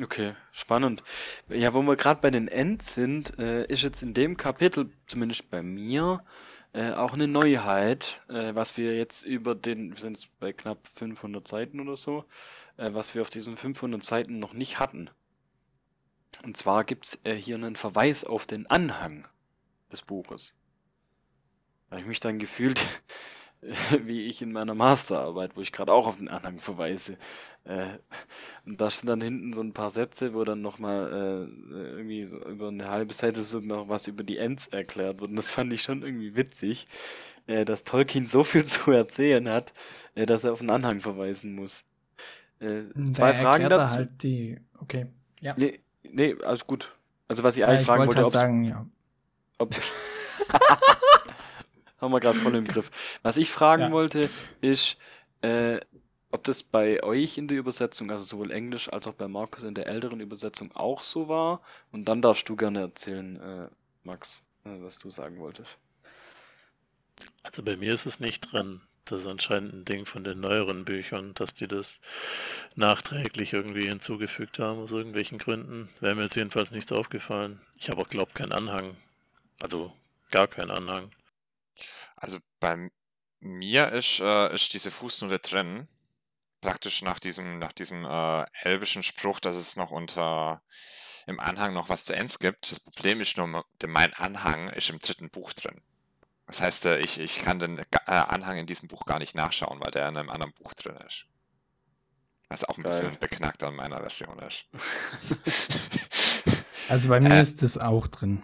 Okay, 0.00 0.32
spannend. 0.52 1.02
Ja, 1.48 1.74
wo 1.74 1.82
wir 1.82 1.96
gerade 1.96 2.20
bei 2.20 2.30
den 2.30 2.48
Ends 2.48 2.94
sind, 2.94 3.38
äh, 3.38 3.66
ist 3.66 3.82
jetzt 3.82 4.02
in 4.02 4.14
dem 4.14 4.36
Kapitel, 4.36 4.90
zumindest 5.06 5.50
bei 5.50 5.62
mir, 5.62 6.24
äh, 6.72 6.92
auch 6.92 7.12
eine 7.12 7.28
Neuheit, 7.28 8.22
äh, 8.28 8.54
was 8.54 8.78
wir 8.78 8.96
jetzt 8.96 9.24
über 9.24 9.54
den, 9.54 9.90
wir 9.92 10.00
sind 10.00 10.16
jetzt 10.16 10.38
bei 10.40 10.52
knapp 10.54 10.86
500 10.86 11.46
Seiten 11.46 11.80
oder 11.80 11.96
so, 11.96 12.24
äh, 12.78 12.94
was 12.94 13.14
wir 13.14 13.20
auf 13.22 13.28
diesen 13.28 13.56
500 13.56 14.02
Seiten 14.02 14.38
noch 14.38 14.54
nicht 14.54 14.78
hatten. 14.78 15.10
Und 16.44 16.56
zwar 16.56 16.84
gibt's 16.84 17.20
äh, 17.24 17.34
hier 17.34 17.56
einen 17.56 17.76
Verweis 17.76 18.24
auf 18.24 18.46
den 18.46 18.66
Anhang 18.66 19.28
des 19.90 20.02
Buches. 20.02 20.54
Da 21.86 21.92
habe 21.92 22.00
ich 22.00 22.06
mich 22.06 22.20
dann 22.20 22.38
gefühlt, 22.38 22.80
wie 24.02 24.26
ich 24.26 24.42
in 24.42 24.52
meiner 24.52 24.74
Masterarbeit, 24.74 25.56
wo 25.56 25.60
ich 25.60 25.72
gerade 25.72 25.92
auch 25.92 26.06
auf 26.06 26.16
den 26.16 26.28
Anhang 26.28 26.58
verweise. 26.58 27.16
Äh, 27.64 27.86
und 28.66 28.80
da 28.80 28.90
sind 28.90 29.08
dann 29.08 29.20
hinten 29.20 29.52
so 29.52 29.60
ein 29.60 29.72
paar 29.72 29.90
Sätze, 29.90 30.34
wo 30.34 30.42
dann 30.42 30.62
nochmal 30.62 31.12
äh, 31.12 31.74
irgendwie 31.74 32.24
so 32.24 32.38
über 32.44 32.68
eine 32.68 32.90
halbe 32.90 33.12
Seite 33.12 33.42
so 33.42 33.60
noch 33.60 33.88
was 33.88 34.08
über 34.08 34.24
die 34.24 34.38
Ents 34.38 34.66
erklärt 34.66 35.20
wird. 35.20 35.30
Und 35.30 35.36
das 35.36 35.50
fand 35.52 35.72
ich 35.72 35.82
schon 35.82 36.02
irgendwie 36.02 36.34
witzig, 36.34 36.88
äh, 37.46 37.64
dass 37.64 37.84
Tolkien 37.84 38.26
so 38.26 38.42
viel 38.42 38.64
zu 38.66 38.90
erzählen 38.90 39.48
hat, 39.48 39.72
äh, 40.14 40.26
dass 40.26 40.44
er 40.44 40.52
auf 40.52 40.60
den 40.60 40.70
Anhang 40.70 40.98
verweisen 40.98 41.54
muss. 41.54 41.84
Äh, 42.58 42.84
zwei 43.12 43.32
Fragen 43.32 43.68
dazu. 43.68 43.98
Halt 43.98 44.22
die, 44.22 44.58
okay. 44.78 45.06
Ja. 45.40 45.54
Nee, 45.56 45.80
nee, 46.02 46.36
alles 46.44 46.66
gut. 46.66 46.94
Also 47.28 47.42
was 47.42 47.56
ich 47.56 47.62
Ja, 47.62 47.68
eigentlich 47.68 47.82
ich 47.82 47.86
fragen 47.86 48.00
wollte 48.06 48.22
wollte, 48.22 48.22
halt 48.22 48.32
sagen, 48.32 48.64
ja. 48.64 48.86
ob 49.58 49.74
haben 52.00 52.12
wir 52.12 52.20
gerade 52.20 52.38
voll 52.38 52.54
im 52.56 52.66
Griff. 52.66 52.90
Was 53.22 53.36
ich 53.36 53.50
fragen 53.50 53.84
Ja. 53.84 53.90
wollte, 53.92 54.28
ist, 54.60 54.96
äh, 55.42 55.80
ob 56.30 56.44
das 56.44 56.62
bei 56.62 57.02
euch 57.02 57.38
in 57.38 57.48
der 57.48 57.58
Übersetzung, 57.58 58.10
also 58.10 58.24
sowohl 58.24 58.50
Englisch 58.50 58.92
als 58.92 59.06
auch 59.06 59.14
bei 59.14 59.28
Markus 59.28 59.62
in 59.62 59.74
der 59.74 59.86
älteren 59.86 60.20
Übersetzung 60.20 60.72
auch 60.74 61.00
so 61.02 61.28
war. 61.28 61.60
Und 61.92 62.06
dann 62.08 62.22
darfst 62.22 62.48
du 62.48 62.56
gerne 62.56 62.80
erzählen, 62.80 63.36
äh, 63.40 63.68
Max, 64.02 64.44
äh, 64.64 64.70
was 64.80 64.98
du 64.98 65.10
sagen 65.10 65.38
wolltest. 65.38 65.76
Also 67.42 67.62
bei 67.62 67.76
mir 67.76 67.92
ist 67.92 68.06
es 68.06 68.20
nicht 68.20 68.52
drin. 68.52 68.80
Das 69.04 69.22
ist 69.22 69.26
anscheinend 69.26 69.74
ein 69.74 69.84
Ding 69.84 70.06
von 70.06 70.22
den 70.22 70.40
neueren 70.40 70.84
Büchern, 70.84 71.34
dass 71.34 71.54
die 71.54 71.66
das 71.66 72.00
nachträglich 72.76 73.52
irgendwie 73.52 73.88
hinzugefügt 73.88 74.58
haben 74.60 74.80
aus 74.80 74.92
irgendwelchen 74.92 75.38
Gründen. 75.38 75.88
Wäre 76.00 76.14
mir 76.14 76.22
jetzt 76.22 76.36
jedenfalls 76.36 76.70
nichts 76.70 76.92
aufgefallen. 76.92 77.60
Ich 77.76 77.90
habe 77.90 78.00
auch, 78.00 78.08
glaube 78.08 78.32
keinen 78.32 78.52
Anhang. 78.52 78.96
Also 79.60 79.92
gar 80.30 80.46
keinen 80.46 80.70
Anhang. 80.70 81.10
Also 82.16 82.38
bei 82.60 82.90
mir 83.40 83.90
ist, 83.90 84.20
äh, 84.20 84.54
ist 84.54 84.72
diese 84.72 84.92
Fußnote 84.92 85.40
drin. 85.40 85.88
Praktisch 86.60 87.02
nach 87.02 87.18
diesem, 87.18 87.58
nach 87.58 87.72
diesem 87.72 88.04
äh, 88.04 88.44
elbischen 88.62 89.02
Spruch, 89.02 89.40
dass 89.40 89.56
es 89.56 89.74
noch 89.74 89.90
unter 89.90 90.62
im 91.26 91.40
Anhang 91.40 91.74
noch 91.74 91.88
was 91.88 92.04
zu 92.04 92.14
Ends 92.14 92.38
gibt. 92.38 92.70
Das 92.70 92.80
Problem 92.80 93.20
ist 93.20 93.36
nur, 93.36 93.64
mein 93.86 94.14
Anhang 94.14 94.68
ist 94.70 94.90
im 94.90 94.98
dritten 94.98 95.30
Buch 95.30 95.52
drin. 95.52 95.80
Das 96.52 96.60
heißt, 96.60 96.84
äh, 96.86 96.98
ich, 96.98 97.18
ich 97.18 97.40
kann 97.40 97.58
den 97.58 97.78
äh, 97.78 97.84
Anhang 98.06 98.58
in 98.58 98.66
diesem 98.66 98.86
Buch 98.86 99.06
gar 99.06 99.18
nicht 99.18 99.34
nachschauen, 99.34 99.80
weil 99.80 99.90
der 99.90 100.06
in 100.08 100.18
einem 100.18 100.28
anderen 100.28 100.52
Buch 100.52 100.74
drin 100.74 100.96
ist. 101.06 101.24
Was 102.50 102.62
auch 102.64 102.76
ein 102.76 102.82
Geil. 102.82 102.92
bisschen 102.92 103.18
beknackt 103.18 103.62
an 103.62 103.74
meiner 103.74 103.98
Version 104.00 104.38
ist. 104.40 104.64
Also 106.88 107.08
bei 107.08 107.20
mir 107.20 107.30
Äh. 107.32 107.40
ist 107.40 107.62
das 107.62 107.78
auch 107.78 108.06
drin. 108.08 108.42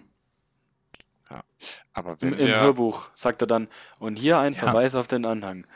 Aber 1.93 2.13
Im, 2.13 2.17
wenn 2.21 2.33
Im 2.39 2.47
wir, 2.47 2.61
Hörbuch 2.61 3.11
sagt 3.13 3.41
er 3.41 3.47
dann, 3.47 3.67
und 3.99 4.15
hier 4.15 4.39
ein 4.39 4.53
Ja. 4.53 4.59
Verweis 4.59 4.95
auf 4.95 5.07
den 5.07 5.25
Anhang. 5.25 5.67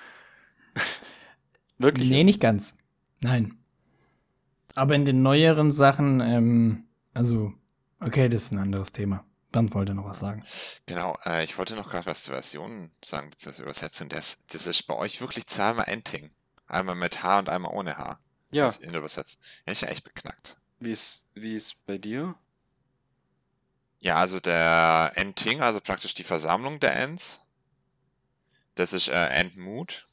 Wirklich? 1.77 2.09
Nee, 2.09 2.19
jetzt? 2.19 2.25
nicht 2.25 2.39
ganz. 2.39 2.77
Nein. 3.19 3.59
Aber 4.75 4.95
in 4.95 5.05
den 5.05 5.21
neueren 5.21 5.69
Sachen, 5.69 6.19
ähm, 6.21 6.85
also, 7.13 7.53
okay, 7.99 8.27
das 8.29 8.45
ist 8.45 8.53
ein 8.53 8.59
anderes 8.59 8.91
Thema. 8.91 9.23
Bernd 9.53 9.73
wollte 9.73 9.93
noch 9.93 10.03
was 10.03 10.19
sagen. 10.19 10.43
Genau, 10.85 11.17
äh, 11.25 11.45
ich 11.45 11.57
wollte 11.57 11.75
noch 11.75 11.89
gerade 11.89 12.05
was 12.07 12.23
zur 12.23 12.33
Version 12.33 12.91
sagen, 13.03 13.31
zur 13.37 13.57
Übersetzung. 13.57 14.09
Das, 14.09 14.39
das 14.51 14.67
ist 14.67 14.83
bei 14.83 14.95
euch 14.95 15.21
wirklich 15.21 15.47
zweimal 15.47 15.85
Ending. 15.87 16.31
Einmal 16.67 16.95
mit 16.95 17.23
H 17.23 17.39
und 17.39 17.47
einmal 17.47 17.71
ohne 17.73 17.97
H. 17.97 18.19
Ja, 18.51 18.65
Das 18.65 18.77
in 18.77 18.91
der 18.91 18.99
Übersetzung. 18.99 19.41
Ja, 19.65 19.71
ist 19.71 19.81
ja 19.81 19.87
echt 19.87 20.03
beknackt. 20.03 20.57
wie 20.79 20.91
ist, 20.91 21.25
wie 21.33 21.55
ist 21.55 21.85
bei 21.85 21.97
dir? 21.97 22.35
Ja, 23.99 24.17
also 24.17 24.39
der 24.41 25.13
Ending, 25.15 25.61
also 25.61 25.79
praktisch 25.79 26.13
die 26.13 26.25
Versammlung 26.25 26.79
der 26.81 26.95
Ends. 26.97 27.39
Das 28.75 28.91
ist 28.91 29.07
äh, 29.07 29.27
Endmood. 29.27 30.07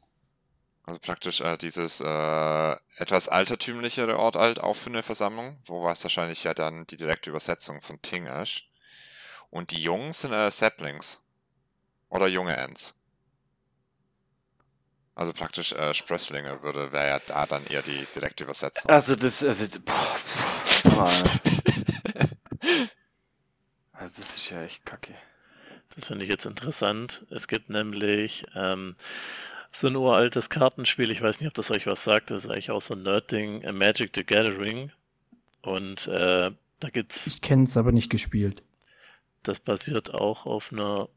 Also 0.85 1.01
praktisch 1.01 1.41
äh, 1.41 1.57
dieses 1.57 2.01
äh, 2.01 2.77
etwas 2.97 3.29
altertümlichere 3.29 4.19
Ort 4.19 4.37
halt 4.37 4.61
auch 4.61 4.75
für 4.77 4.91
eine 4.91 5.03
Versammlung, 5.03 5.59
wo 5.67 5.83
was 5.85 6.03
wahrscheinlich 6.05 6.45
ja 6.45 6.55
dann 6.55 6.87
die 6.87 6.97
direkte 6.97 7.31
Übersetzung 7.31 7.81
von 7.83 8.01
Ting 8.03 8.27
ist. 8.27 8.65
Und 9.51 9.73
die 9.73 9.83
Jungen 9.83 10.13
sind 10.13 10.33
äh, 10.33 10.51
Saplings. 10.51 11.25
Oder 12.09 12.27
junge 12.27 12.57
Ents. 12.57 12.95
Also 15.15 15.33
praktisch 15.33 15.73
äh, 15.73 15.93
Sprösslinge 15.93 16.63
würde, 16.63 16.93
wäre 16.93 17.09
ja 17.09 17.21
da 17.27 17.47
dann 17.47 17.67
eher 17.67 17.83
die 17.83 18.07
direkte 18.15 18.45
Übersetzung. 18.45 18.91
Also 18.91 19.17
das, 19.17 19.45
also, 19.45 19.81
boah, 19.81 20.17
boah, 20.85 21.13
also 23.93 24.15
das 24.17 24.37
ist 24.37 24.51
ja 24.51 24.63
echt 24.63 24.87
kacke. 24.87 25.15
Das 25.95 26.07
finde 26.07 26.25
ich 26.25 26.31
jetzt 26.31 26.47
interessant. 26.47 27.27
Es 27.31 27.49
gibt 27.49 27.69
nämlich 27.69 28.47
ähm, 28.55 28.97
so 29.71 29.89
ein 29.89 29.97
uraltes 29.97 30.49
Kartenspiel, 30.49 31.11
ich 31.11 31.21
weiß 31.21 31.41
nicht, 31.41 31.49
ob 31.49 31.55
das 31.55 31.71
euch 31.71 31.87
was 31.87 32.03
sagt, 32.03 32.31
das 32.31 32.45
ist 32.45 32.51
eigentlich 32.51 32.71
auch 32.71 32.81
so 32.81 32.95
ein 32.95 33.03
Nerd-Ding, 33.03 33.63
Magic 33.77 34.13
the 34.15 34.25
Gathering. 34.25 34.91
Und 35.63 36.07
äh, 36.07 36.51
da 36.81 36.89
gibt's. 36.91 37.27
Ich 37.27 37.43
kenne 37.43 37.65
es 37.65 37.77
aber 37.77 37.93
nicht 37.93 38.11
gespielt. 38.11 38.63
Das 39.43 39.61
basiert 39.61 40.15
auch 40.15 40.47
auf 40.47 40.73
einer 40.73 41.09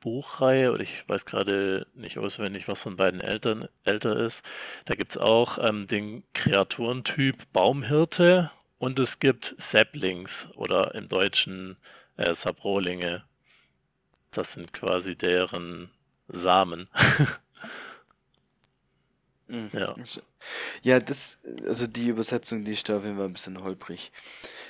Buchreihe, 0.00 0.70
oder 0.70 0.82
ich 0.82 1.08
weiß 1.08 1.24
gerade 1.24 1.86
nicht 1.94 2.18
auswendig, 2.18 2.68
was 2.68 2.82
von 2.82 2.96
beiden 2.96 3.20
Eltern 3.20 3.68
älter 3.84 4.16
ist. 4.16 4.44
Da 4.84 4.94
gibt 4.94 5.12
es 5.12 5.18
auch 5.18 5.58
ähm, 5.58 5.86
den 5.86 6.24
Kreaturentyp 6.34 7.50
Baumhirte 7.52 8.50
und 8.78 8.98
es 8.98 9.18
gibt 9.18 9.54
Saplings 9.56 10.48
oder 10.56 10.94
im 10.94 11.08
Deutschen 11.08 11.78
äh, 12.18 12.34
Sabrolinge. 12.34 13.24
Das 14.30 14.52
sind 14.52 14.72
quasi 14.74 15.16
deren 15.16 15.90
Samen. 16.28 16.90
Mhm. 19.48 19.70
Ja. 19.72 19.94
Ja, 20.82 21.00
das, 21.00 21.38
also 21.66 21.86
die 21.86 22.08
Übersetzung, 22.08 22.64
die 22.64 22.72
ist 22.72 22.88
da 22.88 22.96
auf 22.98 23.04
jeden 23.04 23.16
Fall 23.16 23.26
ein 23.26 23.32
bisschen 23.32 23.62
holprig. 23.62 24.12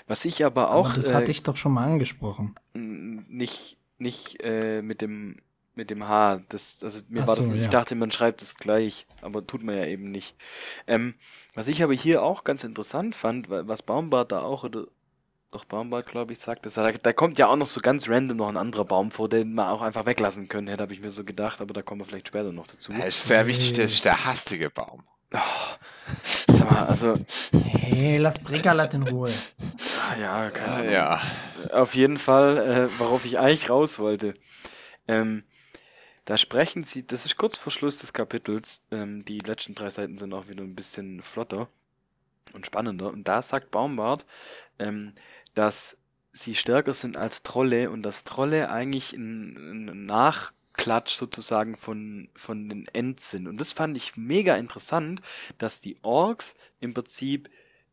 Was 0.06 0.24
ich 0.24 0.44
aber 0.44 0.70
auch 0.72 0.86
aber 0.86 0.96
das 0.96 1.10
äh, 1.10 1.14
hatte 1.14 1.30
ich 1.30 1.42
doch 1.42 1.56
schon 1.56 1.72
mal 1.72 1.84
angesprochen. 1.86 2.54
nicht, 2.74 3.78
nicht 3.98 4.42
äh, 4.42 4.82
mit 4.82 5.00
dem 5.00 5.36
mit 5.76 5.90
dem 5.90 6.06
H. 6.06 6.40
Das, 6.50 6.84
also 6.84 7.00
mir 7.08 7.22
Ach 7.24 7.26
war 7.26 7.34
das, 7.34 7.46
so, 7.46 7.52
ich 7.52 7.62
ja. 7.64 7.68
dachte, 7.68 7.96
man 7.96 8.12
schreibt 8.12 8.42
es 8.42 8.54
gleich, 8.54 9.06
aber 9.22 9.44
tut 9.44 9.64
man 9.64 9.76
ja 9.76 9.86
eben 9.86 10.12
nicht. 10.12 10.36
Ähm, 10.86 11.14
was 11.54 11.66
ich 11.66 11.82
aber 11.82 11.94
hier 11.94 12.22
auch 12.22 12.44
ganz 12.44 12.62
interessant 12.62 13.16
fand, 13.16 13.50
wa- 13.50 13.64
was 13.66 13.82
Baumbart 13.82 14.30
da 14.30 14.42
auch, 14.42 14.62
oder 14.62 14.86
doch 15.54 15.64
Baumbart, 15.64 16.06
glaube 16.06 16.32
ich, 16.32 16.38
sagt, 16.38 16.66
ist, 16.66 16.76
da, 16.76 16.90
da 16.90 17.12
kommt 17.12 17.38
ja 17.38 17.48
auch 17.48 17.56
noch 17.56 17.66
so 17.66 17.80
ganz 17.80 18.08
random 18.08 18.36
noch 18.36 18.48
ein 18.48 18.56
anderer 18.56 18.84
Baum 18.84 19.10
vor, 19.10 19.28
den 19.28 19.54
man 19.54 19.68
auch 19.68 19.82
einfach 19.82 20.06
weglassen 20.06 20.48
können 20.48 20.68
hätte, 20.68 20.82
habe 20.82 20.92
ich 20.92 21.00
mir 21.00 21.10
so 21.10 21.24
gedacht, 21.24 21.60
aber 21.60 21.72
da 21.72 21.82
kommen 21.82 22.00
wir 22.00 22.04
vielleicht 22.04 22.28
später 22.28 22.52
noch 22.52 22.66
dazu. 22.66 22.92
Ja, 22.92 23.04
ist 23.04 23.26
sehr 23.26 23.46
wichtig, 23.46 23.72
das 23.74 23.92
ist 23.92 24.04
der 24.04 24.24
hastige 24.24 24.70
Baum. 24.70 25.04
Sag 26.48 26.70
mal, 26.70 26.86
also, 26.86 27.18
Hey, 27.66 28.18
lass 28.18 28.38
Bregalat 28.38 28.94
in 28.94 29.02
Ruhe. 29.02 29.32
ah, 29.60 30.20
ja, 30.20 30.50
keine 30.50 30.72
Ahnung. 30.74 30.92
Ja. 30.92 31.20
Auf 31.72 31.94
jeden 31.94 32.18
Fall, 32.18 32.58
äh, 32.58 32.98
worauf 32.98 33.24
ich 33.24 33.38
eigentlich 33.38 33.70
raus 33.70 33.98
wollte. 33.98 34.34
Ähm, 35.08 35.44
da 36.24 36.36
sprechen 36.36 36.84
sie, 36.84 37.06
das 37.06 37.26
ist 37.26 37.36
kurz 37.36 37.56
vor 37.56 37.72
Schluss 37.72 37.98
des 37.98 38.12
Kapitels, 38.12 38.82
ähm, 38.90 39.24
die 39.24 39.38
letzten 39.38 39.74
drei 39.74 39.90
Seiten 39.90 40.18
sind 40.18 40.32
auch 40.32 40.48
wieder 40.48 40.62
ein 40.62 40.74
bisschen 40.74 41.20
flotter 41.22 41.68
und 42.54 42.66
spannender. 42.66 43.08
Und 43.08 43.28
da 43.28 43.42
sagt 43.42 43.70
Baumbart, 43.70 44.24
ähm, 44.78 45.14
dass 45.54 45.96
sie 46.32 46.54
stärker 46.54 46.92
sind 46.92 47.16
als 47.16 47.42
Trolle 47.42 47.90
und 47.90 48.02
dass 48.02 48.24
Trolle 48.24 48.70
eigentlich 48.70 49.12
ein, 49.12 49.88
ein 49.88 50.06
Nachklatsch 50.06 51.14
sozusagen 51.14 51.76
von, 51.76 52.28
von 52.34 52.68
den 52.68 52.86
Ents 52.92 53.30
sind. 53.30 53.46
Und 53.46 53.60
das 53.60 53.72
fand 53.72 53.96
ich 53.96 54.16
mega 54.16 54.56
interessant, 54.56 55.20
dass 55.58 55.80
die 55.80 55.96
Orks 56.02 56.54
im 56.80 56.92
Prinzip 56.92 57.48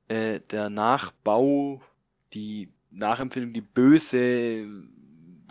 äh, 0.07 0.39
der 0.39 0.69
Nachbau, 0.69 1.81
die 2.33 2.69
Nachempfindung, 2.89 3.53
die 3.53 3.61
böse 3.61 4.67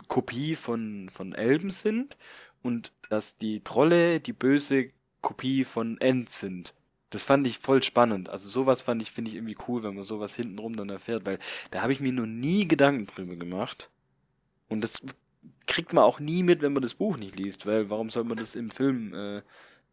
Kopie 0.07 0.55
von, 0.55 1.09
von 1.09 1.33
Elben 1.33 1.69
sind 1.69 2.17
und 2.61 2.91
dass 3.09 3.37
die 3.37 3.63
Trolle 3.63 4.19
die 4.19 4.33
böse 4.33 4.89
Kopie 5.21 5.63
von 5.63 5.97
Ents 5.99 6.39
sind. 6.39 6.73
Das 7.11 7.23
fand 7.23 7.45
ich 7.45 7.59
voll 7.59 7.83
spannend. 7.83 8.29
Also 8.29 8.49
sowas 8.49 8.81
fand 8.81 9.01
ich, 9.01 9.11
finde 9.11 9.29
ich 9.29 9.35
irgendwie 9.35 9.57
cool, 9.67 9.83
wenn 9.83 9.95
man 9.95 10.03
sowas 10.03 10.35
hintenrum 10.35 10.75
dann 10.75 10.89
erfährt, 10.89 11.25
weil 11.25 11.39
da 11.69 11.81
habe 11.81 11.93
ich 11.93 11.99
mir 11.99 12.13
noch 12.13 12.25
nie 12.25 12.67
Gedanken 12.67 13.05
drüber 13.05 13.35
gemacht. 13.35 13.89
Und 14.69 14.81
das 14.81 15.03
kriegt 15.67 15.93
man 15.93 16.03
auch 16.03 16.19
nie 16.19 16.41
mit, 16.41 16.61
wenn 16.61 16.73
man 16.73 16.81
das 16.81 16.95
Buch 16.95 17.17
nicht 17.17 17.35
liest, 17.35 17.65
weil 17.65 17.89
warum 17.89 18.09
soll 18.09 18.23
man 18.23 18.37
das 18.37 18.55
im 18.55 18.71
Film 18.71 19.13
äh, 19.13 19.41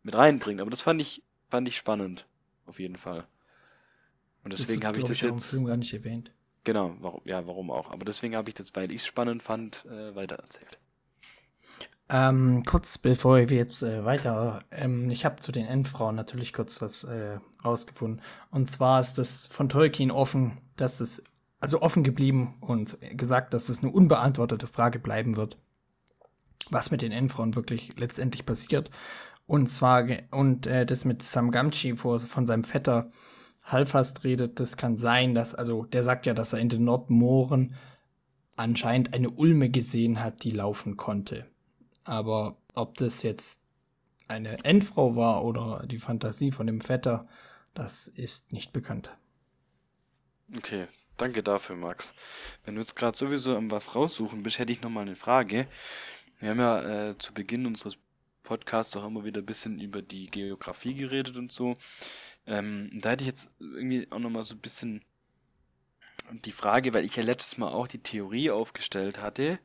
mit 0.05 0.17
reinbringen? 0.17 0.61
Aber 0.61 0.71
das 0.71 0.81
fand 0.81 1.01
ich, 1.01 1.23
fand 1.51 1.67
ich 1.69 1.77
spannend. 1.77 2.27
Auf 2.67 2.79
jeden 2.79 2.97
Fall. 2.97 3.27
Und 4.45 4.53
deswegen 4.53 4.85
habe 4.87 4.99
ich 4.99 5.05
das 5.05 5.19
auch 5.25 5.29
im 5.29 5.35
jetzt. 5.35 5.51
Film 5.51 5.67
gar 5.67 5.77
nicht 5.77 5.93
erwähnt. 5.93 6.31
Genau, 6.63 6.97
warum, 7.01 7.23
ja, 7.25 7.47
warum 7.47 7.71
auch. 7.71 7.91
Aber 7.91 8.05
deswegen 8.05 8.37
habe 8.37 8.49
ich 8.49 8.55
das, 8.55 8.75
weil 8.77 8.91
ich 8.93 9.01
es 9.01 9.07
spannend 9.07 9.43
fand, 9.43 9.85
äh, 9.87 10.15
weitererzählt. 10.15 10.79
Ähm, 12.11 12.65
kurz 12.65 12.97
bevor 12.97 13.37
wir 13.37 13.57
jetzt 13.57 13.83
äh, 13.83 14.05
weiter, 14.05 14.65
ähm, 14.71 15.11
ich 15.11 15.27
habe 15.27 15.37
zu 15.37 15.53
den 15.53 15.67
Endfrauen 15.67 16.17
natürlich 16.17 16.55
kurz 16.55 16.81
was 16.81 17.05
äh, 17.05 17.39
rausgefunden. 17.63 18.23
Und 18.51 18.71
zwar 18.71 19.01
ist 19.01 19.19
das 19.19 19.47
von 19.47 19.69
Tolkien 19.69 20.11
offen, 20.11 20.59
dass 20.77 21.01
es, 21.01 21.23
also 21.61 21.83
offen 21.83 22.05
geblieben 22.05 22.57
und 22.61 22.97
gesagt, 23.15 23.53
dass 23.53 23.69
es 23.69 23.83
eine 23.83 23.93
unbeantwortete 23.93 24.67
Frage 24.67 24.99
bleiben 24.99 25.37
wird, 25.37 25.59
was 26.71 26.91
mit 26.91 27.03
den 27.03 27.13
Endfrauen 27.13 27.55
wirklich 27.55 27.99
letztendlich 27.99 28.47
passiert. 28.47 28.91
Und 29.47 29.67
zwar, 29.67 30.07
und 30.31 30.67
äh, 30.67 30.87
das 30.87 31.05
mit 31.05 31.23
Sam 31.23 31.51
Gamgee, 31.51 31.95
wo 31.97 32.15
er 32.15 32.21
von 32.21 32.47
seinem 32.47 32.65
Vetter 32.65 33.11
Halfast 33.65 34.25
redet, 34.25 34.61
das 34.61 34.79
kann 34.79 34.97
sein, 34.97 35.35
dass, 35.35 35.55
also 35.55 35.85
der 35.85 36.03
sagt 36.03 36.25
ja, 36.25 36.33
dass 36.33 36.55
er 36.55 36.61
in 36.61 36.71
den 36.71 36.85
Nordmooren 36.85 37.75
anscheinend 38.57 39.13
eine 39.13 39.29
Ulme 39.29 39.69
gesehen 39.69 40.23
hat, 40.23 40.43
die 40.43 40.51
laufen 40.51 40.97
konnte. 40.97 41.47
Aber 42.09 42.57
ob 42.75 42.97
das 42.97 43.23
jetzt 43.23 43.61
eine 44.29 44.65
Endfrau 44.65 45.15
war 45.15 45.45
oder 45.45 45.85
die 45.87 45.99
Fantasie 45.99 46.53
von 46.53 46.67
dem 46.67 46.81
Vetter, 46.81 47.29
das 47.75 48.09
ist 48.09 48.51
nicht 48.55 48.73
bekannt. 48.73 49.15
Okay, 50.57 50.87
danke 51.19 51.43
dafür, 51.43 51.77
Max. 51.77 52.15
Wenn 52.65 52.77
du 52.77 52.81
jetzt 52.81 52.97
gerade 52.97 53.17
sowieso 53.17 53.59
was 53.71 53.95
raussuchen 53.95 54.43
bist, 54.43 54.59
hätte 54.59 54.73
ich 54.73 54.81
noch 54.81 54.89
mal 54.89 55.03
eine 55.03 55.17
Frage. 55.17 55.67
Wir 56.41 56.51
haben 56.51 56.61
ja 56.61 57.11
äh, 57.11 57.19
zu 57.19 57.35
Beginn 57.35 57.67
unseres 57.67 57.99
Podcasts 58.43 58.97
auch 58.97 59.07
immer 59.07 59.25
wieder 59.25 59.43
ein 59.43 59.47
bisschen 59.47 59.79
über 59.79 60.01
die 60.01 60.31
Geografie 60.31 60.95
geredet 60.95 61.37
und 61.37 61.53
so. 61.53 61.75
Ähm, 62.47 62.91
da 62.95 63.11
hätte 63.11 63.25
ich 63.25 63.29
jetzt 63.29 63.51
irgendwie 63.61 64.11
auch 64.11 64.19
noch 64.19 64.31
mal 64.31 64.45
so 64.45 64.55
ein 64.55 64.61
bisschen 64.61 65.05
die 66.47 66.53
Frage, 66.53 66.95
weil 66.95 67.05
ich 67.05 67.17
ja 67.17 67.23
letztes 67.23 67.59
Mal 67.59 67.69
auch 67.69 67.87
die 67.87 68.03
Theorie 68.03 68.51
aufgestellt 68.51 69.21
hatte, 69.21 69.59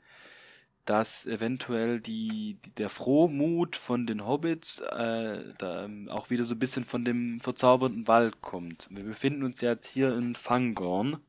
dass 0.86 1.26
eventuell 1.26 2.00
die, 2.02 2.58
der 2.78 2.89
Frohmut 2.89 3.76
von 3.76 4.06
den 4.06 4.26
Hobbits 4.26 4.80
äh, 4.80 5.54
da 5.58 5.86
ähm, 5.86 6.10
auch 6.10 6.30
wieder 6.30 6.43
so 6.43 6.56
ein 6.56 6.60
bisschen 6.60 6.84
von 6.84 7.06
dem 7.06 7.39
verzauberten 7.39 8.08
Wald 8.08 8.41
kommt. 8.41 8.88
Wir 8.91 9.04
befinden 9.04 9.43
uns 9.43 9.62
jetzt 9.62 9.89
hier 9.89 10.15
in 10.15 10.36
Fangorn. 10.36 11.22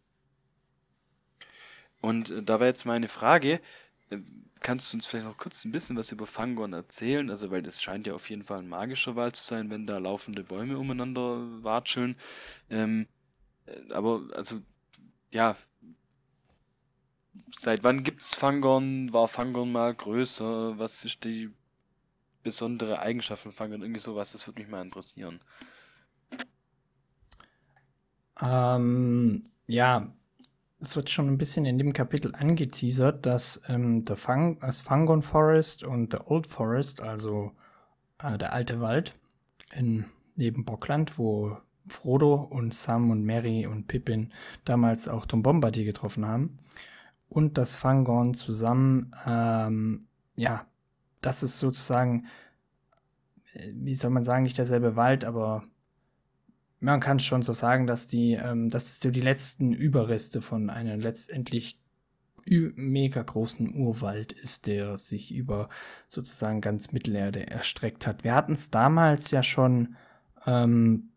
Und 2.00 2.30
äh, 2.30 2.42
da 2.42 2.58
wäre 2.58 2.70
jetzt 2.70 2.84
meine 2.84 3.08
Frage, 3.08 3.60
äh, 4.10 4.18
kannst 4.60 4.92
du 4.92 4.96
uns 4.96 5.06
vielleicht 5.06 5.26
noch 5.26 5.36
kurz 5.36 5.64
ein 5.64 5.72
bisschen 5.72 5.96
was 5.96 6.10
über 6.10 6.26
Fangorn 6.26 6.72
erzählen? 6.72 7.30
Also, 7.30 7.50
weil 7.52 7.62
das 7.62 7.80
scheint 7.80 8.08
ja 8.08 8.14
auf 8.14 8.28
jeden 8.30 8.42
Fall 8.42 8.58
ein 8.58 8.68
magischer 8.68 9.14
Wald 9.14 9.36
zu 9.36 9.44
sein, 9.44 9.70
wenn 9.70 9.86
da 9.86 9.98
laufende 9.98 10.42
Bäume 10.42 10.78
umeinander 10.78 11.62
watscheln. 11.62 12.16
Ähm, 12.70 13.06
äh, 13.66 13.92
aber, 13.92 14.22
also, 14.34 14.60
ja, 15.32 15.56
seit 17.50 17.84
wann 17.84 18.04
gibt's 18.04 18.34
Fangorn? 18.34 19.12
War 19.12 19.28
Fangorn 19.28 19.72
mal 19.72 19.94
größer? 19.94 20.78
Was 20.78 21.04
ist 21.04 21.24
die 21.24 21.50
besondere 22.42 23.00
Eigenschaft 23.00 23.42
von 23.42 23.52
Fangorn? 23.52 23.82
Irgendwie 23.82 24.00
sowas, 24.00 24.32
das 24.32 24.46
würde 24.46 24.60
mich 24.60 24.68
mal 24.68 24.82
interessieren. 24.82 25.40
Ähm, 28.40 29.44
ja, 29.66 30.12
es 30.80 30.96
wird 30.96 31.10
schon 31.10 31.28
ein 31.28 31.38
bisschen 31.38 31.64
in 31.64 31.78
dem 31.78 31.92
Kapitel 31.92 32.34
angeteasert, 32.34 33.24
dass 33.26 33.60
ähm, 33.68 34.04
der 34.04 34.16
Fang, 34.16 34.58
das 34.60 34.82
Fangon 34.82 35.22
Forest 35.22 35.82
und 35.82 36.12
der 36.12 36.30
Old 36.30 36.46
Forest, 36.46 37.00
also 37.00 37.52
äh, 38.18 38.36
der 38.36 38.52
alte 38.52 38.80
Wald 38.80 39.14
in 39.72 40.06
neben 40.36 40.64
Bockland, 40.64 41.18
wo 41.18 41.56
Frodo 41.86 42.34
und 42.34 42.74
Sam 42.74 43.10
und 43.10 43.24
Mary 43.24 43.66
und 43.66 43.86
Pippin 43.86 44.32
damals 44.64 45.08
auch 45.08 45.26
Tom 45.26 45.42
Bombadil 45.42 45.84
getroffen 45.84 46.26
haben, 46.26 46.58
und 47.28 47.58
das 47.58 47.74
Fangorn 47.74 48.34
zusammen, 48.34 49.10
ähm, 49.26 50.06
ja, 50.36 50.66
das 51.20 51.42
ist 51.42 51.58
sozusagen, 51.58 52.26
äh, 53.54 53.70
wie 53.74 53.94
soll 53.94 54.10
man 54.10 54.24
sagen, 54.24 54.44
nicht 54.44 54.58
derselbe 54.58 54.96
Wald, 54.96 55.24
aber 55.24 55.64
man 56.80 57.00
kann 57.00 57.18
schon 57.18 57.42
so 57.42 57.54
sagen, 57.54 57.86
dass 57.86 58.08
die, 58.08 58.34
ähm, 58.34 58.70
dass 58.70 59.00
so 59.00 59.10
die 59.10 59.20
letzten 59.20 59.72
Überreste 59.72 60.42
von 60.42 60.70
einem 60.70 61.00
letztendlich 61.00 61.80
mega 62.46 63.22
großen 63.22 63.74
Urwald 63.74 64.32
ist, 64.32 64.66
der 64.66 64.98
sich 64.98 65.32
über 65.32 65.70
sozusagen 66.06 66.60
ganz 66.60 66.92
Mittelerde 66.92 67.46
erstreckt 67.46 68.06
hat. 68.06 68.22
Wir 68.22 68.34
hatten 68.34 68.52
es 68.52 68.70
damals 68.70 69.30
ja 69.30 69.42
schon 69.42 69.96
ähm, 70.46 71.10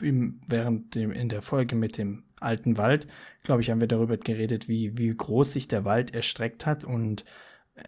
während 0.00 0.94
dem, 0.94 1.12
in 1.12 1.28
der 1.28 1.42
Folge 1.42 1.76
mit 1.76 1.98
dem 1.98 2.24
alten 2.40 2.76
Wald, 2.78 3.06
glaube 3.42 3.62
ich, 3.62 3.70
haben 3.70 3.80
wir 3.80 3.88
darüber 3.88 4.16
geredet, 4.16 4.68
wie, 4.68 4.96
wie 4.98 5.14
groß 5.14 5.52
sich 5.52 5.68
der 5.68 5.84
Wald 5.84 6.14
erstreckt 6.14 6.66
hat. 6.66 6.84
Und 6.84 7.24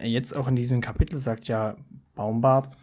jetzt 0.00 0.34
auch 0.34 0.48
in 0.48 0.56
diesem 0.56 0.80
Kapitel 0.80 1.18
sagt 1.18 1.48
ja 1.48 1.76
Baumbart, 2.14 2.74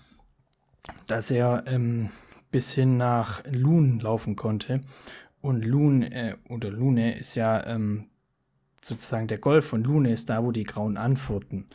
dass 1.08 1.32
er 1.32 1.64
ähm, 1.68 2.10
bis 2.52 2.74
hin 2.74 2.98
nach 2.98 3.44
Lun 3.46 4.00
laufen 4.00 4.36
konnte. 4.36 4.82
Und 5.42 5.66
Lun 5.66 6.04
äh, 6.04 6.36
oder 6.50 6.70
Lune 6.70 7.18
ist 7.18 7.36
ja 7.36 7.66
ähm, 7.66 8.10
sozusagen 8.82 9.28
der 9.28 9.38
Golf 9.38 9.68
von 9.68 9.84
Lune 9.84 10.12
ist 10.12 10.30
da, 10.30 10.44
wo 10.44 10.52
die 10.52 10.64
grauen 10.64 10.98
Anfurten 10.98 11.68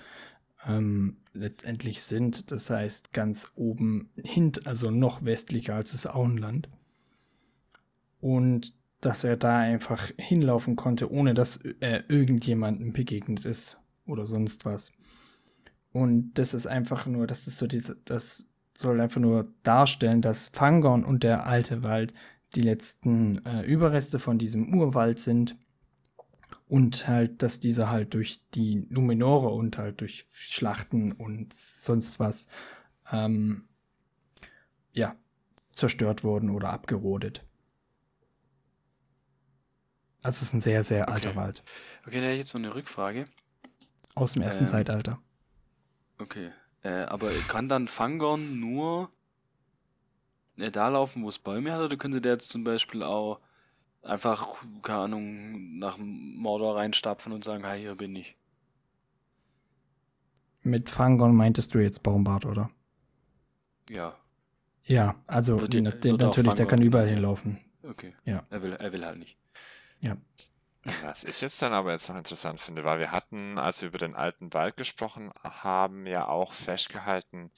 ähm, 0.66 1.16
letztendlich 1.32 2.02
sind. 2.02 2.50
Das 2.50 2.70
heißt 2.70 3.12
ganz 3.12 3.52
oben 3.54 4.10
hin, 4.16 4.52
also 4.64 4.90
noch 4.90 5.24
westlicher 5.24 5.74
als 5.74 5.92
das 5.92 6.06
Auenland. 6.06 6.68
Und 8.20 8.74
dass 9.04 9.22
er 9.22 9.36
da 9.36 9.58
einfach 9.58 10.10
hinlaufen 10.16 10.76
konnte, 10.76 11.10
ohne 11.10 11.34
dass 11.34 11.60
er 11.80 12.08
irgendjemandem 12.08 12.92
begegnet 12.92 13.44
ist 13.44 13.78
oder 14.06 14.24
sonst 14.24 14.64
was. 14.64 14.92
Und 15.92 16.34
das 16.34 16.54
ist 16.54 16.66
einfach 16.66 17.06
nur, 17.06 17.26
das 17.26 17.46
ist 17.46 17.58
so 17.58 17.66
diese, 17.66 17.96
das 18.04 18.46
soll 18.76 19.00
einfach 19.00 19.20
nur 19.20 19.46
darstellen, 19.62 20.22
dass 20.22 20.48
Fangorn 20.48 21.04
und 21.04 21.22
der 21.22 21.46
alte 21.46 21.82
Wald 21.82 22.14
die 22.54 22.62
letzten 22.62 23.44
äh, 23.44 23.62
Überreste 23.62 24.18
von 24.18 24.38
diesem 24.38 24.74
Urwald 24.74 25.18
sind 25.18 25.56
und 26.66 27.06
halt, 27.06 27.42
dass 27.42 27.60
dieser 27.60 27.90
halt 27.90 28.14
durch 28.14 28.40
die 28.54 28.86
Numenore 28.88 29.48
und 29.50 29.76
halt 29.76 30.00
durch 30.00 30.24
Schlachten 30.32 31.12
und 31.12 31.52
sonst 31.52 32.18
was 32.18 32.48
ähm, 33.12 33.64
ja 34.92 35.14
zerstört 35.72 36.24
wurden 36.24 36.50
oder 36.50 36.70
abgerodet. 36.72 37.44
Also 40.24 40.36
es 40.38 40.42
ist 40.42 40.54
ein 40.54 40.60
sehr, 40.60 40.82
sehr 40.82 41.08
alter 41.08 41.28
Okay. 41.30 41.36
Wald. 41.38 41.62
Okay, 42.06 42.16
da 42.16 42.22
hätte 42.22 42.32
ich 42.32 42.38
jetzt 42.40 42.54
noch 42.54 42.60
eine 42.60 42.74
Rückfrage. 42.74 43.26
Aus 44.16 44.32
dem 44.32 44.42
ersten 44.42 44.64
Ähm, 44.64 44.68
Zeitalter. 44.70 45.20
Okay. 46.18 46.50
Äh, 46.82 47.02
aber 47.04 47.30
kann 47.46 47.68
dann 47.68 47.86
Fangorn 47.88 48.58
nur 48.58 49.10
äh, 50.56 50.70
da 50.70 50.88
laufen, 50.88 51.22
wo 51.22 51.28
es 51.28 51.38
Bäume 51.38 51.72
hat, 51.72 51.80
oder 51.80 51.96
könnte 51.96 52.20
der 52.20 52.32
jetzt 52.32 52.48
zum 52.48 52.64
Beispiel 52.64 53.02
auch 53.02 53.40
einfach, 54.02 54.64
keine 54.82 54.98
Ahnung, 55.00 55.78
nach 55.78 55.96
Mordor 55.98 56.76
reinstapfen 56.76 57.32
und 57.32 57.44
sagen, 57.44 57.64
hi, 57.66 57.78
hier 57.80 57.94
bin 57.94 58.16
ich. 58.16 58.36
Mit 60.62 60.88
Fangon 60.88 61.34
meintest 61.36 61.74
du 61.74 61.78
jetzt 61.80 62.02
Baumbart, 62.02 62.46
oder? 62.46 62.70
Ja, 63.90 64.16
Ja, 64.86 65.14
also 65.26 65.56
na- 65.56 65.60
wird 65.62 65.76
auch 65.76 66.28
natürlich, 66.28 66.54
der 66.54 66.66
kann 66.66 66.78
Fangorn- 66.78 66.82
überall 66.86 67.08
hinlaufen. 67.08 67.58
okay. 67.82 68.14
Ja. 68.24 68.46
Er 68.48 68.62
will, 68.62 68.72
er 68.72 68.92
will 68.92 69.04
halt 69.04 69.18
nicht. 69.18 69.36
Was 71.02 71.24
ich 71.24 71.40
jetzt 71.40 71.60
dann 71.62 71.72
aber 71.72 71.92
jetzt 71.92 72.08
noch 72.08 72.16
interessant 72.16 72.60
finde, 72.60 72.84
weil 72.84 72.98
wir 72.98 73.10
hatten, 73.10 73.58
als 73.58 73.80
wir 73.80 73.88
über 73.88 73.98
den 73.98 74.14
alten 74.14 74.52
Wald 74.52 74.76
gesprochen 74.76 75.32
haben, 75.42 76.06
ja 76.06 76.28
auch 76.28 76.52
festgehalten, 76.52 77.50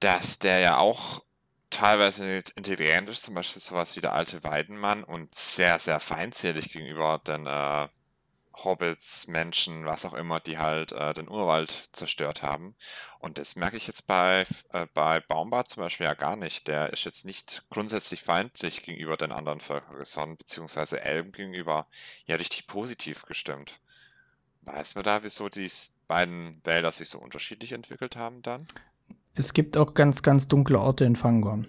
dass 0.00 0.38
der 0.38 0.58
ja 0.58 0.78
auch 0.78 1.24
teilweise 1.70 2.42
intelligent 2.56 3.08
ist, 3.08 3.22
zum 3.22 3.34
Beispiel 3.34 3.62
sowas 3.62 3.96
wie 3.96 4.00
der 4.00 4.12
alte 4.12 4.42
Weidenmann 4.44 5.04
und 5.04 5.34
sehr, 5.34 5.78
sehr 5.78 6.00
feindselig 6.00 6.70
gegenüber 6.72 7.20
den 7.26 7.46
äh, 7.46 7.88
Hobbits, 8.64 9.26
Menschen, 9.28 9.84
was 9.84 10.04
auch 10.04 10.14
immer, 10.14 10.40
die 10.40 10.58
halt 10.58 10.92
äh, 10.92 11.14
den 11.14 11.28
Urwald 11.28 11.88
zerstört 11.92 12.42
haben. 12.42 12.74
Und 13.18 13.38
das 13.38 13.56
merke 13.56 13.76
ich 13.76 13.86
jetzt 13.86 14.06
bei, 14.06 14.44
äh, 14.72 14.86
bei 14.94 15.20
Baumbart 15.20 15.68
zum 15.68 15.82
Beispiel 15.82 16.06
ja 16.06 16.14
gar 16.14 16.36
nicht. 16.36 16.68
Der 16.68 16.92
ist 16.92 17.04
jetzt 17.04 17.24
nicht 17.24 17.64
grundsätzlich 17.70 18.22
feindlich 18.22 18.82
gegenüber 18.82 19.16
den 19.16 19.32
anderen 19.32 19.60
Völkern 19.60 19.96
gesonnen, 19.96 20.36
beziehungsweise 20.36 21.00
Elben 21.00 21.32
gegenüber 21.32 21.86
ja 22.26 22.36
richtig 22.36 22.66
positiv 22.66 23.24
gestimmt. 23.24 23.80
Weiß 24.62 24.94
man 24.94 25.04
da, 25.04 25.22
wieso 25.22 25.48
die 25.48 25.70
beiden 26.06 26.60
Wälder 26.64 26.92
sich 26.92 27.08
so 27.08 27.18
unterschiedlich 27.18 27.72
entwickelt 27.72 28.16
haben 28.16 28.42
dann? 28.42 28.66
Es 29.34 29.52
gibt 29.52 29.76
auch 29.76 29.94
ganz, 29.94 30.22
ganz 30.22 30.48
dunkle 30.48 30.80
Orte 30.80 31.04
in 31.04 31.16
Fangorn. 31.16 31.68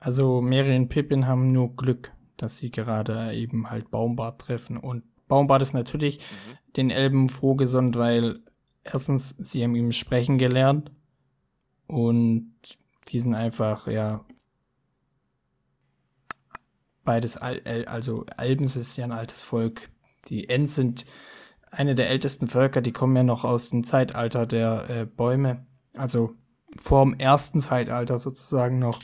Also 0.00 0.40
Mary 0.40 0.74
und 0.74 0.88
Pippin 0.88 1.26
haben 1.26 1.52
nur 1.52 1.76
Glück, 1.76 2.12
dass 2.42 2.58
sie 2.58 2.70
gerade 2.70 3.32
eben 3.34 3.70
halt 3.70 3.90
Baumbart 3.90 4.40
treffen. 4.40 4.76
Und 4.76 5.04
Baumbart 5.28 5.62
ist 5.62 5.72
natürlich 5.72 6.18
Mhm. 6.18 6.58
den 6.76 6.90
Elben 6.90 7.28
frohgesonnen, 7.28 7.94
weil 7.94 8.40
erstens, 8.84 9.30
sie 9.38 9.62
haben 9.64 9.74
ihm 9.74 9.92
sprechen 9.92 10.38
gelernt 10.38 10.90
und 11.86 12.52
die 13.08 13.20
sind 13.20 13.34
einfach, 13.34 13.86
ja, 13.86 14.24
beides, 17.04 17.36
also 17.36 18.26
Elben 18.36 18.64
ist 18.64 18.96
ja 18.96 19.04
ein 19.04 19.12
altes 19.12 19.42
Volk. 19.42 19.90
Die 20.28 20.48
Ents 20.48 20.74
sind 20.74 21.04
eine 21.70 21.94
der 21.94 22.10
ältesten 22.10 22.48
Völker, 22.48 22.80
die 22.80 22.92
kommen 22.92 23.16
ja 23.16 23.22
noch 23.22 23.44
aus 23.44 23.70
dem 23.70 23.82
Zeitalter 23.82 24.46
der 24.46 24.90
äh, 24.90 25.06
Bäume, 25.06 25.66
also 25.96 26.34
vorm 26.78 27.14
ersten 27.14 27.60
Zeitalter 27.60 28.18
sozusagen 28.18 28.78
noch. 28.78 29.00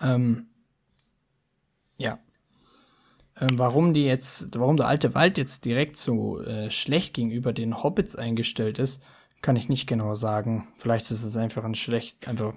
Ähm, 0.00 0.48
ja. 1.98 2.18
Ähm, 3.40 3.58
warum 3.58 3.94
die 3.94 4.04
jetzt, 4.04 4.56
warum 4.58 4.76
der 4.76 4.86
alte 4.86 5.14
Wald 5.14 5.38
jetzt 5.38 5.64
direkt 5.64 5.96
so 5.96 6.40
äh, 6.40 6.70
schlecht 6.70 7.14
gegenüber 7.14 7.52
den 7.52 7.82
Hobbits 7.82 8.14
eingestellt 8.14 8.78
ist, 8.78 9.02
kann 9.42 9.56
ich 9.56 9.68
nicht 9.68 9.86
genau 9.88 10.14
sagen. 10.14 10.68
Vielleicht 10.76 11.10
ist 11.10 11.24
es 11.24 11.36
einfach 11.36 11.64
ein 11.64 11.74
schlecht, 11.74 12.28
einfach 12.28 12.54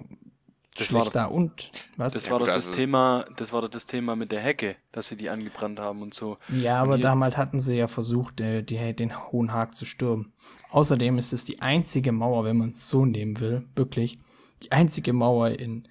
Das 0.76 0.92
war 0.92 1.02
schlechter 1.02 1.32
und 1.32 1.72
was? 1.96 2.14
Das 2.14 2.26
Ja, 2.26 2.30
war 2.30 2.38
doch 2.38 2.46
das 2.46 2.54
also- 2.68 2.74
Thema, 2.76 3.24
das 3.36 3.52
war 3.52 3.60
doch 3.62 3.68
das 3.68 3.86
Thema 3.86 4.14
mit 4.14 4.30
der 4.30 4.38
Hecke, 4.40 4.76
dass 4.92 5.08
sie 5.08 5.16
die 5.16 5.30
angebrannt 5.30 5.80
haben 5.80 6.00
und 6.00 6.14
so. 6.14 6.38
Ja, 6.54 6.80
aber 6.80 6.96
damals 6.96 7.36
hatten 7.36 7.58
sie 7.58 7.76
ja 7.76 7.88
versucht, 7.88 8.40
äh, 8.40 8.62
die, 8.62 8.94
den 8.94 9.32
Hohen 9.32 9.52
Haag 9.52 9.74
zu 9.74 9.84
stürmen. 9.84 10.32
Außerdem 10.70 11.18
ist 11.18 11.32
es 11.32 11.44
die 11.44 11.60
einzige 11.60 12.12
Mauer, 12.12 12.44
wenn 12.44 12.56
man 12.56 12.70
es 12.70 12.88
so 12.88 13.04
nehmen 13.04 13.40
will, 13.40 13.66
wirklich, 13.74 14.20
die 14.62 14.70
einzige 14.70 15.12
Mauer 15.12 15.50
in 15.50 15.88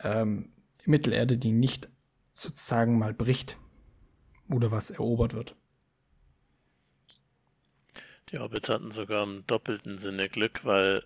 ähm, 0.00 0.50
Mittelerde, 0.86 1.38
die 1.38 1.52
nicht 1.52 1.88
sozusagen 2.42 2.98
mal 2.98 3.14
bricht 3.14 3.56
oder 4.50 4.70
was 4.70 4.90
erobert 4.90 5.34
wird. 5.34 5.54
Die 8.30 8.38
Hobbits 8.38 8.68
hatten 8.68 8.90
sogar 8.90 9.24
im 9.24 9.46
doppelten 9.46 9.98
Sinne 9.98 10.28
Glück, 10.28 10.64
weil 10.64 11.04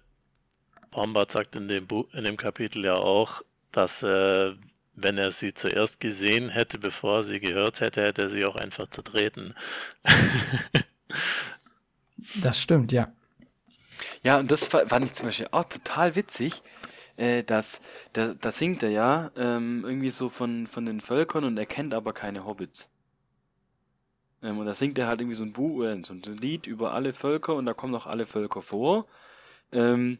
Bombard 0.90 1.30
sagt 1.30 1.56
in 1.56 1.68
dem, 1.68 1.86
Bu 1.86 2.04
in 2.12 2.24
dem 2.24 2.36
Kapitel 2.36 2.84
ja 2.84 2.94
auch, 2.94 3.42
dass 3.72 4.02
äh, 4.02 4.54
wenn 4.94 5.18
er 5.18 5.30
sie 5.32 5.52
zuerst 5.52 6.00
gesehen 6.00 6.48
hätte, 6.48 6.78
bevor 6.78 7.18
er 7.18 7.24
sie 7.24 7.40
gehört 7.40 7.80
hätte, 7.80 8.02
hätte 8.02 8.22
er 8.22 8.28
sie 8.30 8.44
auch 8.46 8.56
einfach 8.56 8.88
zertreten. 8.88 9.54
Das 12.34 12.60
stimmt, 12.60 12.92
ja. 12.92 13.12
Ja, 14.22 14.38
und 14.38 14.50
das 14.50 14.66
fa- 14.66 14.86
fand 14.86 15.04
ich 15.04 15.12
zum 15.14 15.26
Beispiel 15.26 15.48
auch 15.50 15.64
total 15.64 16.14
witzig, 16.14 16.62
äh, 17.16 17.42
dass 17.42 17.80
da, 18.12 18.34
da 18.34 18.50
singt 18.50 18.82
er 18.82 18.90
ja 18.90 19.30
ähm, 19.36 19.84
irgendwie 19.84 20.10
so 20.10 20.28
von, 20.28 20.66
von 20.66 20.86
den 20.86 21.00
Völkern 21.00 21.44
und 21.44 21.58
er 21.58 21.66
kennt 21.66 21.94
aber 21.94 22.12
keine 22.12 22.44
Hobbits. 22.44 22.88
Ähm, 24.42 24.58
und 24.58 24.66
da 24.66 24.74
singt 24.74 24.98
er 24.98 25.08
halt 25.08 25.20
irgendwie 25.20 25.36
so 25.36 25.44
ein 25.44 25.52
Buch, 25.52 25.82
äh, 25.84 26.02
so 26.02 26.14
ein 26.14 26.22
Lied 26.22 26.66
über 26.66 26.92
alle 26.92 27.12
Völker 27.14 27.54
und 27.54 27.66
da 27.66 27.74
kommen 27.74 27.94
auch 27.94 28.06
alle 28.06 28.26
Völker 28.26 28.62
vor. 28.62 29.06
Ähm, 29.72 30.18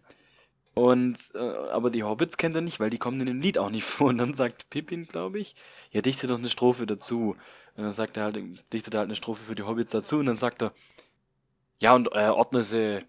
und 0.75 1.17
äh, 1.35 1.39
aber 1.39 1.91
die 1.91 2.05
Hobbits 2.05 2.37
kennt 2.37 2.55
er 2.57 2.61
nicht, 2.63 2.81
weil 2.81 2.91
die 2.91 2.99
kommen 2.99 3.21
in 3.21 3.27
dem 3.27 3.41
Lied 3.41 3.59
auch 3.59 3.71
nicht 3.71 3.85
vor. 3.87 4.09
Und 4.09 4.19
dann 4.19 4.35
sagt 4.35 4.71
Pippin, 4.71 5.05
glaube 5.07 5.39
ich, 5.39 5.55
ja, 5.91 6.03
dichte 6.03 6.27
doch 6.27 6.39
eine 6.39 6.49
Strophe 6.49 6.87
dazu. 6.87 7.37
Und 7.77 7.85
dann 7.85 7.93
sagt 7.93 8.17
er 8.17 8.25
halt, 8.25 8.37
dichtet 8.73 8.95
er 8.95 9.01
halt 9.01 9.09
eine 9.09 9.17
Strophe 9.17 9.45
für 9.45 9.55
die 9.55 9.63
Hobbits 9.65 9.93
dazu 9.93 10.19
und 10.19 10.27
dann 10.27 10.37
sagt 10.37 10.63
er, 10.63 10.73
ja, 11.81 11.95
und 11.95 12.09
äh, 12.15 12.29
ordne 12.29 12.63
sie 12.63 13.01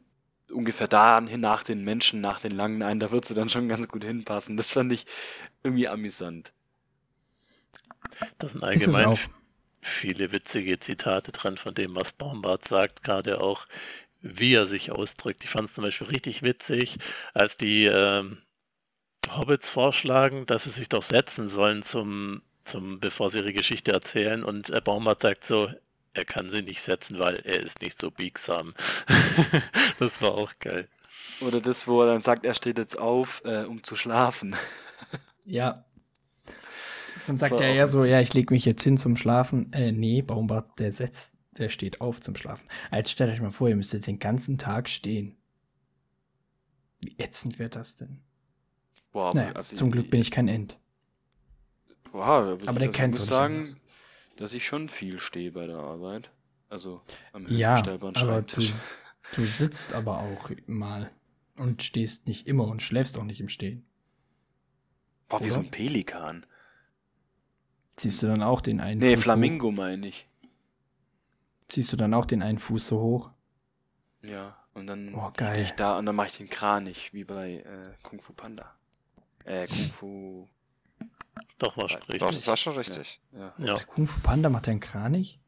ungefähr 0.52 0.88
da 0.88 1.22
hin 1.22 1.42
nach 1.42 1.64
den 1.64 1.84
Menschen, 1.84 2.22
nach 2.22 2.40
den 2.40 2.52
Langen 2.52 2.82
ein, 2.84 3.00
da 3.00 3.12
wird 3.12 3.26
sie 3.26 3.34
dann 3.34 3.50
schon 3.50 3.68
ganz 3.68 3.88
gut 3.88 4.04
hinpassen. 4.04 4.58
Das 4.58 4.70
fand 4.70 4.92
ich 4.94 5.06
irgendwie 5.64 5.88
amüsant. 5.88 6.54
Das 8.38 8.52
sind 8.54 8.64
allgemein 8.64 9.18
viele 9.82 10.32
witzige 10.32 10.80
Zitate 10.80 11.32
dran 11.32 11.58
von 11.58 11.74
dem, 11.74 11.96
was 11.96 12.14
Bombard 12.14 12.66
sagt, 12.66 13.04
gerade 13.04 13.42
auch, 13.42 13.66
wie 14.22 14.54
er 14.54 14.66
sich 14.66 14.92
ausdrückt. 14.92 15.44
Ich 15.44 15.50
fand 15.50 15.68
es 15.68 15.76
zum 15.76 15.84
Beispiel 15.84 16.08
richtig 16.08 16.42
witzig, 16.42 16.98
als 17.34 17.58
die 17.58 17.86
ähm, 17.86 18.40
Hobbits 19.30 19.70
vorschlagen, 19.70 20.46
dass 20.46 20.64
sie 20.64 20.72
sich 20.72 20.90
doch 20.90 21.04
setzen 21.04 21.48
sollen, 21.48 21.84
zum, 21.84 22.42
zum, 22.64 23.00
bevor 23.00 23.30
sie 23.30 23.40
ihre 23.40 23.54
Geschichte 23.54 23.92
erzählen. 23.92 24.44
Und 24.44 24.70
äh, 24.70 24.82
Bombard 24.82 25.22
sagt 25.22 25.46
so, 25.46 25.70
er 26.18 26.26
kann 26.26 26.50
sie 26.50 26.62
nicht 26.62 26.82
setzen, 26.82 27.20
weil 27.20 27.36
er 27.46 27.60
ist 27.60 27.82
nicht 27.82 27.98
so 27.98 28.12
biegsam. 28.12 28.74
das 30.00 30.22
war 30.22 30.32
auch 30.34 30.54
geil. 30.60 30.88
Oder 31.42 31.62
das, 31.62 31.88
wo 31.88 32.02
er 32.02 32.08
dann 32.08 32.22
sagt, 32.22 32.44
er 32.46 32.54
steht 32.54 32.78
jetzt 32.78 32.98
auf, 32.98 33.42
äh, 33.46 33.64
um 33.64 33.84
zu 33.84 33.96
schlafen. 33.96 34.56
Ja. 35.50 35.86
Dann 37.26 37.38
sagt 37.38 37.62
er 37.62 37.74
ja 37.74 37.88
so, 37.88 38.04
ja, 38.04 38.20
ich 38.20 38.34
leg 38.34 38.52
mich 38.52 38.66
jetzt 38.66 38.84
hin 38.84 38.98
zum 38.98 39.16
Schlafen. 39.16 39.72
Äh, 39.72 39.94
nee, 39.94 40.22
Baumbart, 40.22 40.78
der 40.78 40.92
setzt, 40.92 41.36
der 41.58 41.70
steht 41.70 42.02
auf 42.02 42.20
zum 42.20 42.36
Schlafen. 42.36 42.68
Jetzt 42.92 43.12
stellt 43.12 43.32
euch 43.32 43.40
mal 43.40 43.52
vor, 43.52 43.70
ihr 43.70 43.78
müsstet 43.78 44.08
den 44.08 44.20
ganzen 44.20 44.58
Tag 44.58 44.90
stehen. 44.90 45.38
Wie 47.00 47.16
ätzend 47.18 47.60
wird 47.60 47.78
das 47.78 47.96
denn? 47.96 48.20
Boah, 49.14 49.34
Naja, 49.34 49.54
also 49.54 49.74
zum 49.74 49.90
Glück 49.90 50.10
bin 50.10 50.20
ich 50.20 50.32
kein 50.32 50.50
End. 50.50 50.80
Boah, 52.12 52.58
Aber 52.66 52.80
der 52.80 52.90
also 52.90 53.02
auch 53.02 53.08
nicht 53.08 53.16
sagen. 53.16 53.76
Dass 54.38 54.54
ich 54.54 54.66
schon 54.66 54.90
viel 54.90 55.20
stehe 55.20 55.52
bei 55.52 55.68
der 55.68 55.78
Arbeit. 55.78 56.32
Also 56.70 57.02
am 57.34 57.48
Ja, 57.48 57.76
aber 57.78 58.42
du, 58.42 58.62
du 59.36 59.46
sitzt 59.46 59.94
aber 59.94 60.20
auch 60.20 60.50
mal 60.66 61.12
und 61.56 61.84
stehst 61.84 62.28
nicht 62.28 62.48
immer 62.48 62.68
und 62.68 62.82
schläfst 62.82 63.18
auch 63.18 63.24
nicht 63.24 63.40
im 63.40 63.50
Stehen. 63.50 63.86
Boah, 65.30 65.44
wie 65.44 65.50
so 65.50 65.60
ein 65.60 65.72
Pelikan. 65.72 66.46
Ziehst 67.98 68.22
du 68.22 68.28
dann 68.28 68.44
auch 68.44 68.62
den 68.62 68.80
einen 68.80 69.00
Nee, 69.00 69.16
Fuß 69.16 69.24
Flamingo 69.24 69.72
meine 69.72 70.08
ich. 70.08 70.28
Ziehst 71.68 71.92
du 71.92 71.98
dann 71.98 72.14
auch 72.14 72.26
den 72.26 72.44
einen 72.44 72.60
Fuß 72.60 72.88
so 72.88 73.00
hoch? 73.00 73.32
Ja, 74.22 74.58
und 74.74 74.88
dann 74.88 75.14
Oh, 75.16 75.32
geil. 75.36 75.62
ich 75.62 75.72
da 75.74 75.98
und 75.98 76.06
dann 76.06 76.16
mache 76.16 76.28
ich 76.28 76.38
den 76.38 76.50
Kranich, 76.50 77.14
wie 77.14 77.24
bei 77.24 77.56
äh, 77.56 77.94
Kung 78.04 78.20
Fu 78.22 78.34
Panda. 78.34 78.76
Äh, 79.46 79.68
Kung 79.68 79.90
Fu. 79.90 80.48
Doch, 81.60 81.76
war 81.78 81.90
schon 81.90 82.00
Doch, 82.02 82.10
richtig. 82.10 82.30
das 82.36 82.48
war 82.48 82.58
schon 82.58 82.76
richtig. 82.76 83.20
Ja. 83.32 83.54
Ja, 83.58 83.78
Kung 83.86 84.06
Fu 84.08 84.20
Panda 84.22 84.50
macht 84.50 84.68
einen 84.68 84.80
Kranich? 84.80 85.40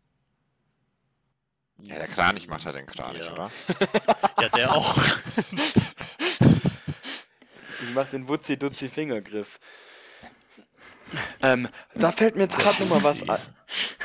Ja, 1.82 1.96
der 1.96 2.08
Kranich 2.08 2.48
macht 2.48 2.66
halt 2.66 2.76
den 2.76 2.88
Kranich, 2.88 3.26
Ja. 3.26 3.34
oder? 3.34 3.52
ja 4.42 4.50
der 4.50 4.72
auch. 4.76 4.98
Ich 7.82 7.94
mach 7.96 8.08
den 8.10 8.28
Wutzi-Dutzi-Fingergriff. 8.28 9.60
Ähm, 11.42 11.68
da 11.96 12.12
fällt 12.12 12.36
mir 12.36 12.44
jetzt 12.44 12.58
gerade 12.58 12.82
nochmal 12.84 13.04
was 13.04 13.28
ein. 13.28 13.42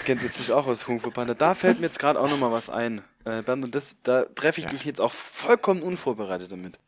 Kennt 0.04 0.22
ihr 0.22 0.28
sich 0.28 0.52
auch 0.52 0.66
aus 0.66 0.84
Kung 0.84 1.00
Fu 1.00 1.10
Panda? 1.10 1.34
Da 1.34 1.54
fällt 1.54 1.80
mir 1.80 1.86
jetzt 1.86 1.98
gerade 1.98 2.20
auch 2.20 2.28
nochmal 2.28 2.52
was 2.52 2.68
ein. 2.70 3.02
Äh, 3.24 3.42
Bernd, 3.42 3.64
und 3.64 3.74
das, 3.74 3.96
da 4.02 4.24
treffe 4.24 4.60
ich 4.60 4.66
Ja. 4.66 4.70
dich 4.70 4.84
jetzt 4.84 5.00
auch 5.00 5.12
vollkommen 5.12 5.82
unvorbereitet 5.82 6.52
damit. 6.52 6.78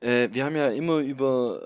Äh, 0.00 0.28
wir 0.32 0.44
haben 0.44 0.56
ja 0.56 0.66
immer 0.66 0.98
über, 0.98 1.60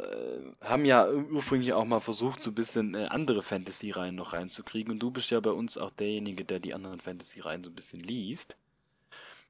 äh, 0.61 0.67
haben 0.67 0.85
ja 0.85 1.09
ursprünglich 1.11 1.73
auch 1.75 1.85
mal 1.85 2.01
versucht, 2.01 2.41
so 2.41 2.51
ein 2.51 2.55
bisschen 2.55 2.95
äh, 2.95 3.07
andere 3.11 3.43
Fantasy-Reihen 3.43 4.15
noch 4.15 4.33
reinzukriegen. 4.33 4.93
Und 4.93 5.03
du 5.03 5.11
bist 5.11 5.31
ja 5.31 5.41
bei 5.41 5.51
uns 5.51 5.77
auch 5.79 5.91
derjenige, 5.91 6.45
der 6.45 6.59
die 6.61 6.75
anderen 6.75 7.01
Fantasy-Reihen 7.01 7.65
so 7.65 7.71
ein 7.71 7.75
bisschen 7.75 8.01
liest. 8.01 8.57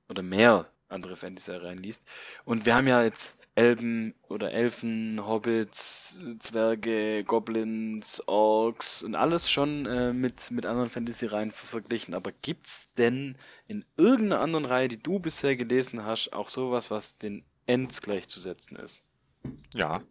Oder 0.08 0.22
mehr 0.22 0.66
andere 0.92 1.16
Fantasy-Reihen 1.16 1.78
liest. 1.78 2.04
Und 2.44 2.66
wir 2.66 2.76
haben 2.76 2.86
ja 2.86 3.02
jetzt 3.02 3.48
Elben 3.54 4.14
oder 4.28 4.52
Elfen, 4.52 5.26
Hobbits, 5.26 6.20
Zwerge, 6.38 7.24
Goblins, 7.24 8.22
Orks 8.26 9.02
und 9.02 9.14
alles 9.14 9.50
schon 9.50 9.86
äh, 9.86 10.12
mit, 10.12 10.50
mit 10.50 10.66
anderen 10.66 10.90
Fantasy-Reihen 10.90 11.50
ver- 11.50 11.66
verglichen. 11.66 12.14
Aber 12.14 12.30
gibt's 12.30 12.92
denn 12.94 13.36
in 13.66 13.84
irgendeiner 13.96 14.40
anderen 14.40 14.64
Reihe, 14.64 14.88
die 14.88 15.02
du 15.02 15.18
bisher 15.18 15.56
gelesen 15.56 16.04
hast, 16.04 16.32
auch 16.32 16.48
sowas, 16.48 16.90
was 16.90 17.18
den 17.18 17.44
Ends 17.66 18.00
gleichzusetzen 18.02 18.76
ist? 18.76 19.04
Ja. 19.72 20.02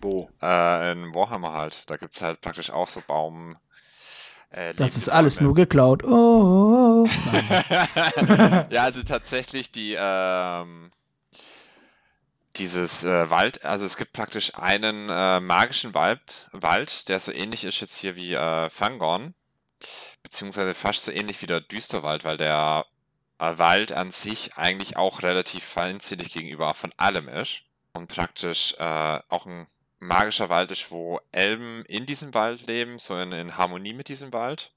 Wo? 0.00 0.30
Äh, 0.42 0.92
in 0.92 1.14
Warhammer 1.14 1.52
halt. 1.52 1.88
Da 1.90 1.96
gibt's 1.96 2.22
halt 2.22 2.40
praktisch 2.40 2.70
auch 2.70 2.88
so 2.88 3.02
Baum. 3.06 3.56
Äh, 4.50 4.74
Das 4.74 4.96
ist 4.96 5.08
alles 5.08 5.36
Bäume. 5.36 5.46
nur 5.48 5.54
geklaut. 5.54 6.04
Oh, 6.04 6.08
oh, 6.08 7.04
oh. 7.04 7.08
Ja, 8.70 8.82
also 8.84 9.02
tatsächlich 9.02 9.70
die, 9.72 9.96
ähm, 9.98 10.90
dieses 12.56 13.04
äh, 13.04 13.30
Wald, 13.30 13.64
also 13.64 13.84
es 13.84 13.96
gibt 13.96 14.12
praktisch 14.12 14.54
einen 14.56 15.08
äh, 15.10 15.40
magischen 15.40 15.94
Wald, 15.94 16.48
Wald, 16.52 17.08
der 17.08 17.20
so 17.20 17.32
ähnlich 17.32 17.64
ist 17.64 17.80
jetzt 17.80 17.96
hier 17.96 18.16
wie 18.16 18.34
äh, 18.34 18.70
Fangorn, 18.70 19.34
beziehungsweise 20.22 20.74
fast 20.74 21.04
so 21.04 21.12
ähnlich 21.12 21.40
wie 21.42 21.46
der 21.46 21.60
Düsterwald, 21.60 22.24
weil 22.24 22.36
der 22.36 22.84
äh, 23.38 23.58
Wald 23.58 23.92
an 23.92 24.10
sich 24.10 24.54
eigentlich 24.56 24.96
auch 24.96 25.22
relativ 25.22 25.62
feindselig 25.62 26.32
gegenüber 26.32 26.74
von 26.74 26.90
allem 26.96 27.28
ist 27.28 27.62
und 27.92 28.08
praktisch 28.08 28.74
äh, 28.78 29.18
auch 29.28 29.46
ein 29.46 29.66
magischer 29.98 30.48
Wald 30.48 30.70
ist, 30.70 30.90
wo 30.90 31.20
Elben 31.32 31.84
in 31.86 32.06
diesem 32.06 32.34
Wald 32.34 32.66
leben, 32.66 32.98
so 32.98 33.18
in, 33.18 33.56
Harmonie 33.56 33.94
mit 33.94 34.08
diesem 34.08 34.32
Wald. 34.32 34.72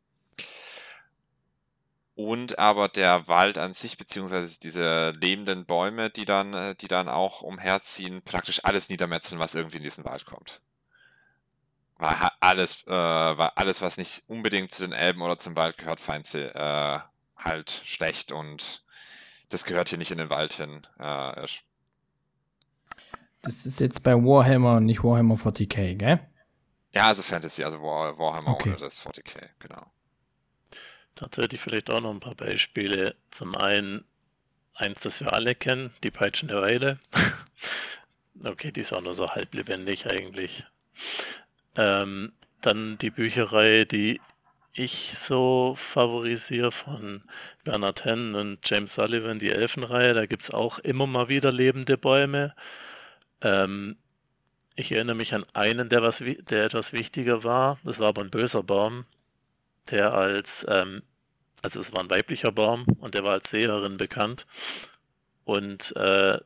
Und 2.16 2.60
aber 2.60 2.90
der 2.90 3.28
Wald 3.28 3.58
an 3.58 3.74
sich, 3.74 3.98
beziehungsweise 3.98 4.60
diese 4.60 5.12
lebenden 5.12 5.66
Bäume, 5.66 6.10
die 6.10 6.26
dann, 6.26 6.54
äh, 6.54 6.76
die 6.76 6.88
dann 6.88 7.08
auch 7.08 7.42
umherziehen, 7.42 8.22
praktisch 8.22 8.64
alles 8.64 8.90
niedermetzeln, 8.90 9.40
was 9.40 9.56
irgendwie 9.56 9.78
in 9.78 9.84
diesen 9.84 10.06
Wald 10.06 10.26
kommt. 10.26 10.62
Weil 11.98 12.16
alles, 12.40 12.84
äh, 12.86 12.92
weil 12.92 13.52
alles, 13.56 13.82
was 13.82 13.98
nicht 13.98 14.24
unbedingt 14.28 14.72
zu 14.72 14.82
den 14.82 14.92
Elben 14.92 15.22
oder 15.22 15.40
zum 15.40 15.56
Wald 15.56 15.78
gehört, 15.78 16.00
feindsel, 16.00 16.52
äh, 16.54 17.00
halt 17.38 17.82
schlecht 17.86 18.32
und 18.32 18.84
das 19.50 19.66
gehört 19.66 19.90
hier 19.90 19.98
nicht 19.98 20.12
in 20.12 20.18
den 20.18 20.30
Wald 20.30 20.54
hin. 20.54 20.88
Äh, 21.00 21.44
ist. 21.44 21.64
Das 23.42 23.66
ist 23.66 23.80
jetzt 23.80 24.04
bei 24.04 24.14
Warhammer 24.14 24.78
und 24.78 24.86
nicht 24.86 25.04
Warhammer 25.04 25.36
40k, 25.36 25.96
gell? 25.96 26.20
Ja, 26.94 27.08
also 27.08 27.24
Fantasy, 27.24 27.64
also 27.64 27.82
War, 27.82 28.18
Warhammer 28.18 28.52
Okay. 28.52 28.70
oder 28.70 28.80
das 28.80 29.06
40k, 29.06 29.50
genau. 29.60 29.86
Tatsächlich 31.16 31.60
vielleicht 31.60 31.90
auch 31.90 32.02
noch 32.02 32.12
ein 32.12 32.20
paar 32.20 32.36
Beispiele. 32.36 33.16
Zum 33.30 33.56
einen 33.56 34.06
eins, 34.74 35.02
das 35.02 35.22
wir 35.22 35.34
alle 35.34 35.56
kennen, 35.56 35.94
die 36.04 36.12
peitschende 36.12 36.62
Weide. 36.62 37.00
okay, 38.44 38.72
die 38.72 38.82
ist 38.82 38.94
auch 38.94 39.02
nur 39.02 39.14
so 39.14 39.30
halb 39.30 39.54
lebendig 39.54 40.08
eigentlich. 40.08 40.66
Ähm, 41.76 42.32
dann 42.62 42.98
die 42.98 43.10
Bücherei, 43.10 43.86
die 43.86 44.22
ich 44.74 45.14
so 45.18 45.76
favorisiere 45.78 46.72
von 46.72 47.24
Bernard 47.64 48.06
Henn 48.06 48.36
und 48.36 48.60
James 48.70 48.94
Sullivan, 48.94 49.40
die 49.40 49.50
Elfenreihe. 49.52 50.14
Da 50.14 50.26
gibt 50.26 50.44
es 50.44 50.52
auch 50.52 50.80
immer 50.80 51.08
mal 51.08 51.28
wieder 51.28 51.52
lebende 51.52 51.98
Bäume. 51.98 52.56
Ähm, 53.42 53.98
ich 54.76 54.92
erinnere 54.92 55.16
mich 55.16 55.34
an 55.34 55.46
einen, 55.54 55.90
der, 55.90 56.02
was, 56.02 56.20
der 56.20 56.64
etwas 56.64 56.94
wichtiger 56.94 57.44
war. 57.44 57.78
Das 57.84 58.00
war 58.00 58.10
aber 58.10 58.22
ein 58.22 58.30
böser 58.30 58.64
Baum, 58.64 59.06
der 59.90 60.14
als, 60.14 60.66
ähm, 60.70 61.04
also 61.62 61.80
es 61.80 61.94
war 61.94 62.02
ein 62.02 62.10
weiblicher 62.10 62.52
Baum 62.52 62.86
und 63.00 63.14
der 63.14 63.24
war 63.24 63.34
als 63.34 63.50
Seherin 63.50 63.98
bekannt. 63.98 64.48
Und 65.44 65.96
äh, 65.96 66.40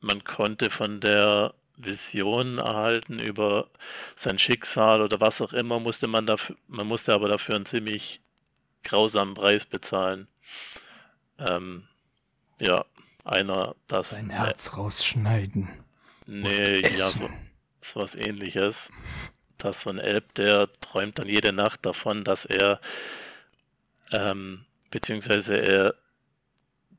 man 0.00 0.24
konnte 0.24 0.70
von 0.70 1.00
der 1.00 1.54
Vision 1.76 2.58
erhalten 2.58 3.18
über 3.18 3.68
sein 4.16 4.38
Schicksal 4.38 5.00
oder 5.00 5.20
was 5.20 5.40
auch 5.40 5.52
immer, 5.52 5.78
musste 5.78 6.08
man 6.08 6.26
dafür, 6.26 6.56
man 6.66 6.86
musste 6.86 7.14
aber 7.14 7.28
dafür 7.28 7.54
einen 7.54 7.66
ziemlich 7.66 8.20
grausamen 8.82 9.34
Preis 9.34 9.64
bezahlen. 9.64 10.26
Ähm, 11.38 11.86
ja, 12.60 12.84
einer, 13.24 13.76
das. 13.86 14.10
Sein 14.10 14.30
Herz 14.30 14.76
rausschneiden. 14.76 15.68
Nee, 16.30 16.82
ja, 16.82 16.96
so, 16.96 17.30
so 17.80 18.00
was 18.00 18.14
ähnliches. 18.14 18.92
Dass 19.56 19.80
so 19.80 19.90
ein 19.90 19.98
Elb, 19.98 20.34
der 20.34 20.68
träumt 20.80 21.18
dann 21.18 21.26
jede 21.26 21.52
Nacht 21.52 21.86
davon, 21.86 22.22
dass 22.22 22.44
er, 22.44 22.80
ähm, 24.12 24.66
beziehungsweise 24.90 25.56
er 25.56 25.94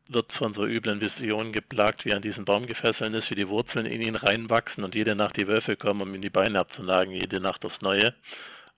wird 0.07 0.31
von 0.31 0.51
so 0.51 0.65
üblen 0.65 0.99
Visionen 0.99 1.53
geplagt, 1.53 2.03
wie 2.03 2.09
er 2.09 2.15
an 2.15 2.23
diesen 2.23 2.43
Baum 2.43 2.65
gefesselt 2.65 3.13
ist, 3.13 3.29
wie 3.29 3.35
die 3.35 3.49
Wurzeln 3.49 3.85
in 3.85 4.01
ihn 4.01 4.15
reinwachsen 4.15 4.83
und 4.83 4.95
jede 4.95 5.15
Nacht 5.15 5.37
die 5.37 5.47
Wölfe 5.47 5.75
kommen, 5.75 6.01
um 6.01 6.15
ihm 6.15 6.21
die 6.21 6.31
Beine 6.31 6.59
abzunagen, 6.59 7.13
jede 7.13 7.39
Nacht 7.39 7.63
aufs 7.65 7.81
Neue. 7.81 8.15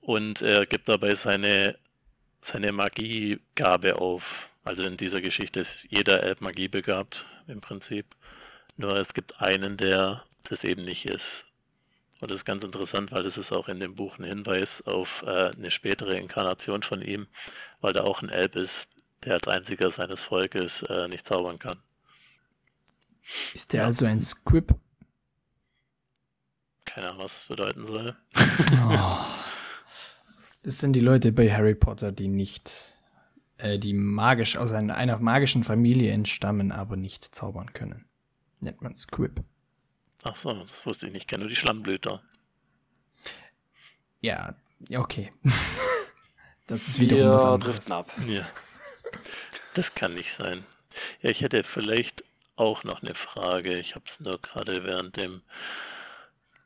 Und 0.02 0.42
er 0.42 0.66
gibt 0.66 0.90
dabei 0.90 1.16
seine, 1.16 1.78
seine 2.42 2.74
Magiegabe 2.74 3.96
auf. 3.96 4.50
Also 4.66 4.84
in 4.84 4.98
dieser 4.98 5.22
Geschichte 5.22 5.62
ist 5.62 5.88
jeder 5.90 6.24
Elb 6.24 6.42
magiebegabt, 6.42 7.26
im 7.48 7.62
Prinzip. 7.62 8.06
Nur 8.76 8.98
es 8.98 9.14
gibt 9.14 9.40
einen, 9.40 9.78
der 9.78 10.26
das 10.44 10.64
eben 10.64 10.84
nicht 10.84 11.06
ist. 11.06 11.46
Und 12.20 12.30
das 12.30 12.40
ist 12.40 12.46
ganz 12.46 12.64
interessant, 12.64 13.12
weil 13.12 13.24
das 13.24 13.38
ist 13.38 13.52
auch 13.52 13.68
in 13.68 13.80
dem 13.80 13.96
Buch 13.96 14.20
ein 14.20 14.26
Hinweis 14.26 14.82
auf 14.86 15.24
äh, 15.26 15.50
eine 15.56 15.72
spätere 15.72 16.18
Inkarnation 16.18 16.84
von 16.84 17.02
ihm, 17.02 17.28
weil 17.82 17.94
da 17.94 18.04
auch 18.04 18.22
ein 18.22 18.30
Elb 18.30 18.56
ist, 18.56 18.92
der 19.24 19.34
als 19.34 19.48
einziger 19.48 19.90
seines 19.90 20.22
Volkes 20.22 20.84
äh, 20.84 21.08
nicht 21.08 21.26
zaubern 21.26 21.58
kann. 21.58 21.78
Ist 23.54 23.74
der 23.74 23.82
Ja. 23.82 23.86
also 23.88 24.06
ein 24.06 24.20
Squib? 24.20 24.76
Keine 26.86 27.08
Ahnung, 27.10 27.24
was 27.24 27.34
das 27.34 27.46
bedeuten 27.46 27.86
soll. 27.86 28.16
Oh. 28.88 29.18
Das 30.64 30.78
sind 30.78 30.94
die 30.94 31.00
Leute 31.00 31.32
bei 31.32 31.52
Harry 31.52 31.74
Potter, 31.74 32.12
die 32.12 32.28
nicht, 32.28 32.96
äh, 33.58 33.80
die 33.80 33.94
magisch 33.94 34.58
aus 34.58 34.74
einer, 34.74 34.96
einer 34.96 35.18
magischen 35.18 35.64
Familie 35.64 36.12
entstammen, 36.12 36.72
aber 36.72 36.98
nicht 36.98 37.34
zaubern 37.34 37.74
können. 37.74 38.06
Nennt 38.60 38.82
man 38.82 38.96
Squib. 38.96 39.42
Ach 40.24 40.36
so, 40.36 40.53
das 40.53 40.86
wusste 40.86 41.07
ich 41.07 41.13
nicht. 41.13 41.24
Ich 41.24 41.28
kenne 41.28 41.41
nur 41.43 41.49
die 41.49 41.55
Schlammblüter. 41.55 42.22
Ja, 44.22 44.55
ja, 44.88 44.99
okay. 44.99 45.32
das 46.67 46.88
ist 46.88 46.99
wiederum 46.99 47.34
was 47.34 47.43
Wir 47.43 47.49
anderes. 47.49 47.76
driften 47.76 47.93
ab. 47.93 48.11
Ja. 48.28 48.47
Das 49.74 49.95
kann 49.95 50.13
nicht 50.13 50.32
sein. 50.32 50.65
Ja, 51.22 51.30
ich 51.30 51.41
hätte 51.41 51.63
vielleicht 51.63 52.24
auch 52.55 52.84
noch 52.84 53.01
eine 53.01 53.15
Frage. 53.15 53.78
Ich 53.80 53.95
habe 53.95 54.05
es 54.07 54.19
nur 54.19 54.39
gerade 54.39 54.84
während 54.84 55.17
dem 55.17 55.41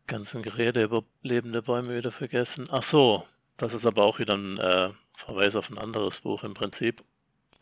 ganzen 0.08 0.42
Gerede 0.42 0.84
über 0.84 1.04
lebende 1.22 1.62
Bäume 1.62 1.96
wieder 1.96 2.12
vergessen. 2.12 2.68
Ach 2.72 2.84
so, 2.84 3.26
das 3.58 3.74
ist 3.74 3.86
aber 3.86 4.04
auch 4.04 4.20
wieder 4.20 4.36
ein 4.36 4.58
äh, 4.58 4.90
Verweis 5.16 5.56
auf 5.56 5.70
ein 5.70 5.78
anderes 5.78 6.20
Buch 6.20 6.44
im 6.44 6.54
Prinzip. 6.54 7.04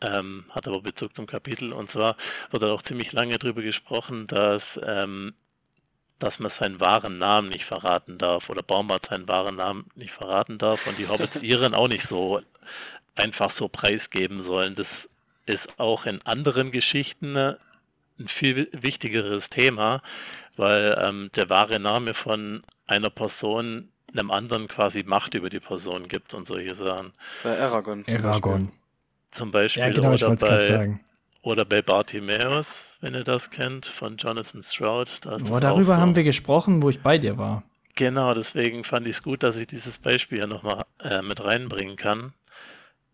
Ähm, 0.00 0.44
hat 0.50 0.66
aber 0.66 0.80
Bezug 0.82 1.14
zum 1.14 1.26
Kapitel. 1.26 1.72
Und 1.72 1.88
zwar 1.88 2.16
wird 2.50 2.62
da 2.62 2.72
auch 2.72 2.82
ziemlich 2.82 3.12
lange 3.12 3.38
drüber 3.38 3.62
gesprochen, 3.62 4.26
dass 4.26 4.78
ähm, 4.84 5.34
dass 6.18 6.38
man 6.38 6.50
seinen 6.50 6.80
wahren 6.80 7.18
Namen 7.18 7.48
nicht 7.48 7.64
verraten 7.64 8.18
darf 8.18 8.48
oder 8.50 8.62
Baumbart 8.62 9.04
seinen 9.04 9.28
wahren 9.28 9.56
Namen 9.56 9.86
nicht 9.94 10.12
verraten 10.12 10.58
darf 10.58 10.86
und 10.86 10.98
die 10.98 11.08
Hobbits 11.08 11.36
ihren 11.42 11.74
auch 11.74 11.88
nicht 11.88 12.06
so 12.06 12.40
einfach 13.14 13.50
so 13.50 13.68
preisgeben 13.68 14.40
sollen. 14.40 14.74
Das 14.74 15.10
ist 15.46 15.78
auch 15.78 16.06
in 16.06 16.20
anderen 16.24 16.70
Geschichten 16.70 17.36
ein 17.36 18.28
viel 18.28 18.68
wichtigeres 18.72 19.50
Thema, 19.50 20.02
weil 20.56 20.96
ähm, 21.00 21.30
der 21.34 21.50
wahre 21.50 21.80
Name 21.80 22.14
von 22.14 22.62
einer 22.86 23.10
Person 23.10 23.90
einem 24.16 24.30
anderen 24.30 24.68
quasi 24.68 25.02
Macht 25.02 25.34
über 25.34 25.50
die 25.50 25.60
Person 25.60 26.08
gibt 26.08 26.34
und 26.34 26.46
solche 26.46 26.74
Sachen. 26.74 27.12
Bei 27.42 27.58
Aragorn. 27.58 28.04
Zum 28.06 28.24
Aragorn. 28.24 28.60
Beispiel. 28.60 28.78
Zum 29.30 29.50
Beispiel. 29.50 29.82
Ja, 29.82 29.90
genau, 29.90 30.12
oder 30.12 30.36
bei, 30.36 30.64
sagen. 30.64 31.00
Oder 31.44 31.66
bei 31.66 31.82
Bartimaeus, 31.82 32.88
wenn 33.02 33.12
ihr 33.12 33.22
das 33.22 33.50
kennt, 33.50 33.84
von 33.84 34.16
Jonathan 34.16 34.62
Stroud. 34.62 35.08
Da 35.26 35.36
ist 35.36 35.50
oh, 35.50 35.60
darüber 35.60 35.84
so. 35.84 35.96
haben 35.98 36.16
wir 36.16 36.24
gesprochen, 36.24 36.82
wo 36.82 36.88
ich 36.88 37.02
bei 37.02 37.18
dir 37.18 37.36
war. 37.36 37.62
Genau, 37.96 38.32
deswegen 38.32 38.82
fand 38.82 39.06
ich 39.06 39.16
es 39.16 39.22
gut, 39.22 39.42
dass 39.42 39.58
ich 39.58 39.66
dieses 39.66 39.98
Beispiel 39.98 40.38
hier 40.38 40.46
nochmal 40.46 40.86
äh, 41.00 41.20
mit 41.20 41.44
reinbringen 41.44 41.96
kann. 41.96 42.32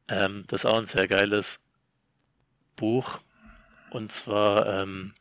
Ähm, 0.06 0.44
das 0.46 0.62
ist 0.62 0.70
auch 0.70 0.78
ein 0.78 0.86
sehr 0.86 1.08
geiles 1.08 1.58
Buch. 2.76 3.18
Und 3.90 4.12
zwar, 4.12 4.80
ähm, 4.80 5.12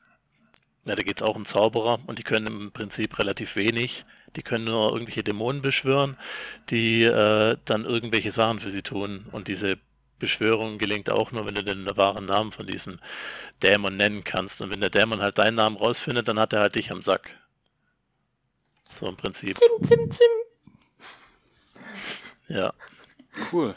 ja, 0.85 0.93
da 0.93 1.01
geht 1.01 1.17
es 1.17 1.23
auch 1.23 1.35
um 1.35 1.45
Zauberer 1.45 1.97
und 2.05 2.19
die 2.19 2.23
können 2.23 2.45
im 2.45 2.71
Prinzip 2.71 3.17
relativ 3.17 3.55
wenig. 3.55 4.05
Die 4.35 4.43
können 4.43 4.65
nur 4.65 4.91
irgendwelche 4.91 5.23
Dämonen 5.23 5.63
beschwören, 5.63 6.15
die 6.69 7.05
äh, 7.05 7.57
dann 7.65 7.85
irgendwelche 7.85 8.29
Sachen 8.29 8.59
für 8.59 8.69
sie 8.69 8.83
tun. 8.83 9.25
Und 9.31 9.47
diese 9.47 9.79
Beschwörung 10.19 10.77
gelingt 10.77 11.09
auch 11.09 11.31
nur, 11.31 11.45
wenn 11.45 11.55
du 11.55 11.63
den 11.63 11.85
wahren 11.97 12.25
Namen 12.25 12.51
von 12.51 12.67
diesem 12.67 12.99
Dämon 13.63 13.95
nennen 13.95 14.23
kannst. 14.23 14.61
Und 14.61 14.69
wenn 14.69 14.81
der 14.81 14.89
Dämon 14.89 15.21
halt 15.21 15.37
deinen 15.37 15.55
Namen 15.55 15.77
rausfindet, 15.77 16.27
dann 16.27 16.39
hat 16.39 16.53
er 16.53 16.61
halt 16.61 16.75
dich 16.75 16.91
am 16.91 17.01
Sack. 17.01 17.33
So 18.91 19.07
im 19.07 19.15
Prinzip. 19.15 19.55
Zim, 19.55 19.83
zim, 19.83 20.11
zim. 20.11 20.27
Ja. 22.47 22.71
Cool. 23.51 23.75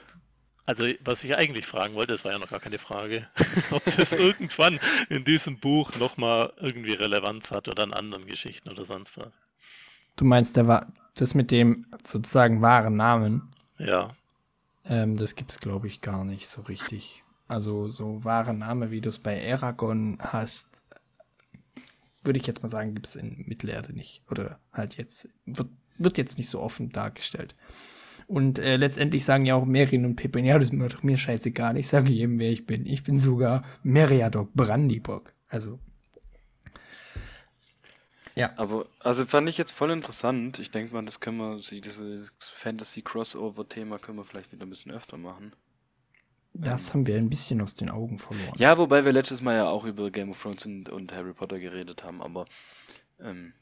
Also, 0.65 0.87
was 1.05 1.25
ich 1.25 1.37
eigentlich 1.37 1.67
fragen 1.67 1.95
wollte, 1.95 2.13
das 2.13 2.25
war 2.25 2.33
ja 2.33 2.39
noch 2.39 2.49
gar 2.49 2.61
keine 2.61 2.79
Frage, 2.79 3.29
ob 3.71 3.85
das 3.85 4.13
irgendwann 4.13 4.79
in 5.09 5.25
diesem 5.25 5.59
Buch 5.59 5.95
nochmal 5.97 6.53
irgendwie 6.59 6.93
Relevanz 6.93 7.51
hat 7.51 7.69
oder 7.69 7.83
in 7.83 7.93
anderen 7.93 8.27
Geschichten 8.27 8.71
oder 8.71 8.85
sonst 8.85 9.19
was. 9.19 9.41
Du 10.17 10.25
meinst, 10.25 10.57
der 10.57 10.69
war 10.69 10.93
das 11.15 11.35
mit 11.35 11.51
dem 11.51 11.87
sozusagen 12.05 12.63
wahren 12.63 12.97
Namen? 12.97 13.51
Ja. 13.79 14.15
Ähm, 14.85 15.17
das 15.17 15.35
gibt's, 15.35 15.61
glaube 15.61 15.87
ich, 15.87 16.01
gar 16.01 16.25
nicht 16.25 16.49
so 16.49 16.63
richtig. 16.63 17.25
Also, 17.49 17.89
so 17.89 18.25
wahre 18.25 18.55
Name, 18.55 18.91
wie 18.91 19.01
du 19.01 19.09
es 19.09 19.19
bei 19.19 19.53
Aragon 19.53 20.19
hast, 20.21 20.83
würde 22.25 22.39
ich 22.39 22.47
jetzt 22.47 22.63
mal 22.63 22.69
sagen, 22.69 22.95
gibt's 22.95 23.17
in 23.17 23.45
Mittelerde 23.47 23.93
nicht. 23.93 24.23
Oder 24.31 24.59
halt 24.73 24.97
jetzt, 24.97 25.29
wird, 25.45 25.69
wird 25.99 26.19
jetzt 26.19 26.39
nicht 26.39 26.49
so 26.49 26.61
offen 26.61 26.91
dargestellt. 26.91 27.55
Und 28.27 28.59
äh, 28.59 28.77
letztendlich 28.77 29.25
sagen 29.25 29.45
ja 29.45 29.55
auch 29.55 29.67
Merin 29.67 30.05
und 30.05 30.17
Pippin, 30.17 30.45
ja, 30.45 30.59
das 30.59 30.69
ist 30.69 30.73
mir 30.73 30.89
doch 30.89 31.03
mir 31.03 31.17
scheißegal, 31.17 31.77
ich 31.77 31.89
sage 31.89 32.11
jedem, 32.11 32.39
wer 32.39 32.51
ich 32.51 32.67
bin. 32.67 32.87
Ich 32.87 33.03
bin 33.03 33.19
sogar 33.19 33.65
Meriadoc 33.83 34.53
Brandybock. 34.55 35.35
Also. 35.49 35.79
Ja. 38.35 38.53
Aber, 38.57 38.87
also 39.01 39.25
fand 39.27 39.49
ich 39.49 39.59
jetzt 39.59 39.73
voll 39.73 39.91
interessant. 39.91 40.59
Ich 40.59 40.71
denke 40.71 40.95
mal, 40.95 41.05
das 41.05 41.21
können 41.21 41.39
wir, 41.39 41.57
dieses 41.57 42.33
Fantasy-Crossover-Thema 42.39 43.99
können 43.99 44.19
wir 44.19 44.25
vielleicht 44.25 44.53
wieder 44.53 44.65
ein 44.65 44.71
bisschen 44.71 44.93
öfter 44.93 45.19
machen. 45.19 45.53
Das 46.55 46.89
ähm. 46.89 46.95
haben 46.95 47.07
wir 47.07 47.17
ein 47.17 47.31
bisschen 47.31 47.61
aus 47.61 47.75
den 47.75 47.91
Augen 47.91 48.19
verloren. 48.19 48.55
Ja, 48.57 48.79
wobei 48.79 49.05
wir 49.05 49.13
letztes 49.13 49.41
Mal 49.41 49.57
ja 49.57 49.69
auch 49.69 49.85
über 49.85 50.11
Game 50.11 50.31
of 50.31 50.41
Thrones 50.41 50.67
und, 50.67 50.89
und 50.89 51.13
Harry 51.13 51.33
Potter 51.33 51.59
geredet 51.59 52.05
haben, 52.05 52.23
aber 52.23 52.47
ähm, 53.21 53.53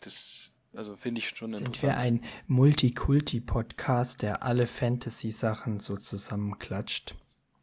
das 0.00 0.50
also 0.74 0.96
finde 0.96 1.20
ich 1.20 1.28
schon 1.28 1.50
Sind 1.50 1.82
wir 1.82 1.96
ein 1.96 2.20
Multikulti-Podcast, 2.48 4.22
der 4.22 4.42
alle 4.42 4.66
Fantasy-Sachen 4.66 5.78
so 5.78 5.96
zusammenklatscht? 5.96 7.14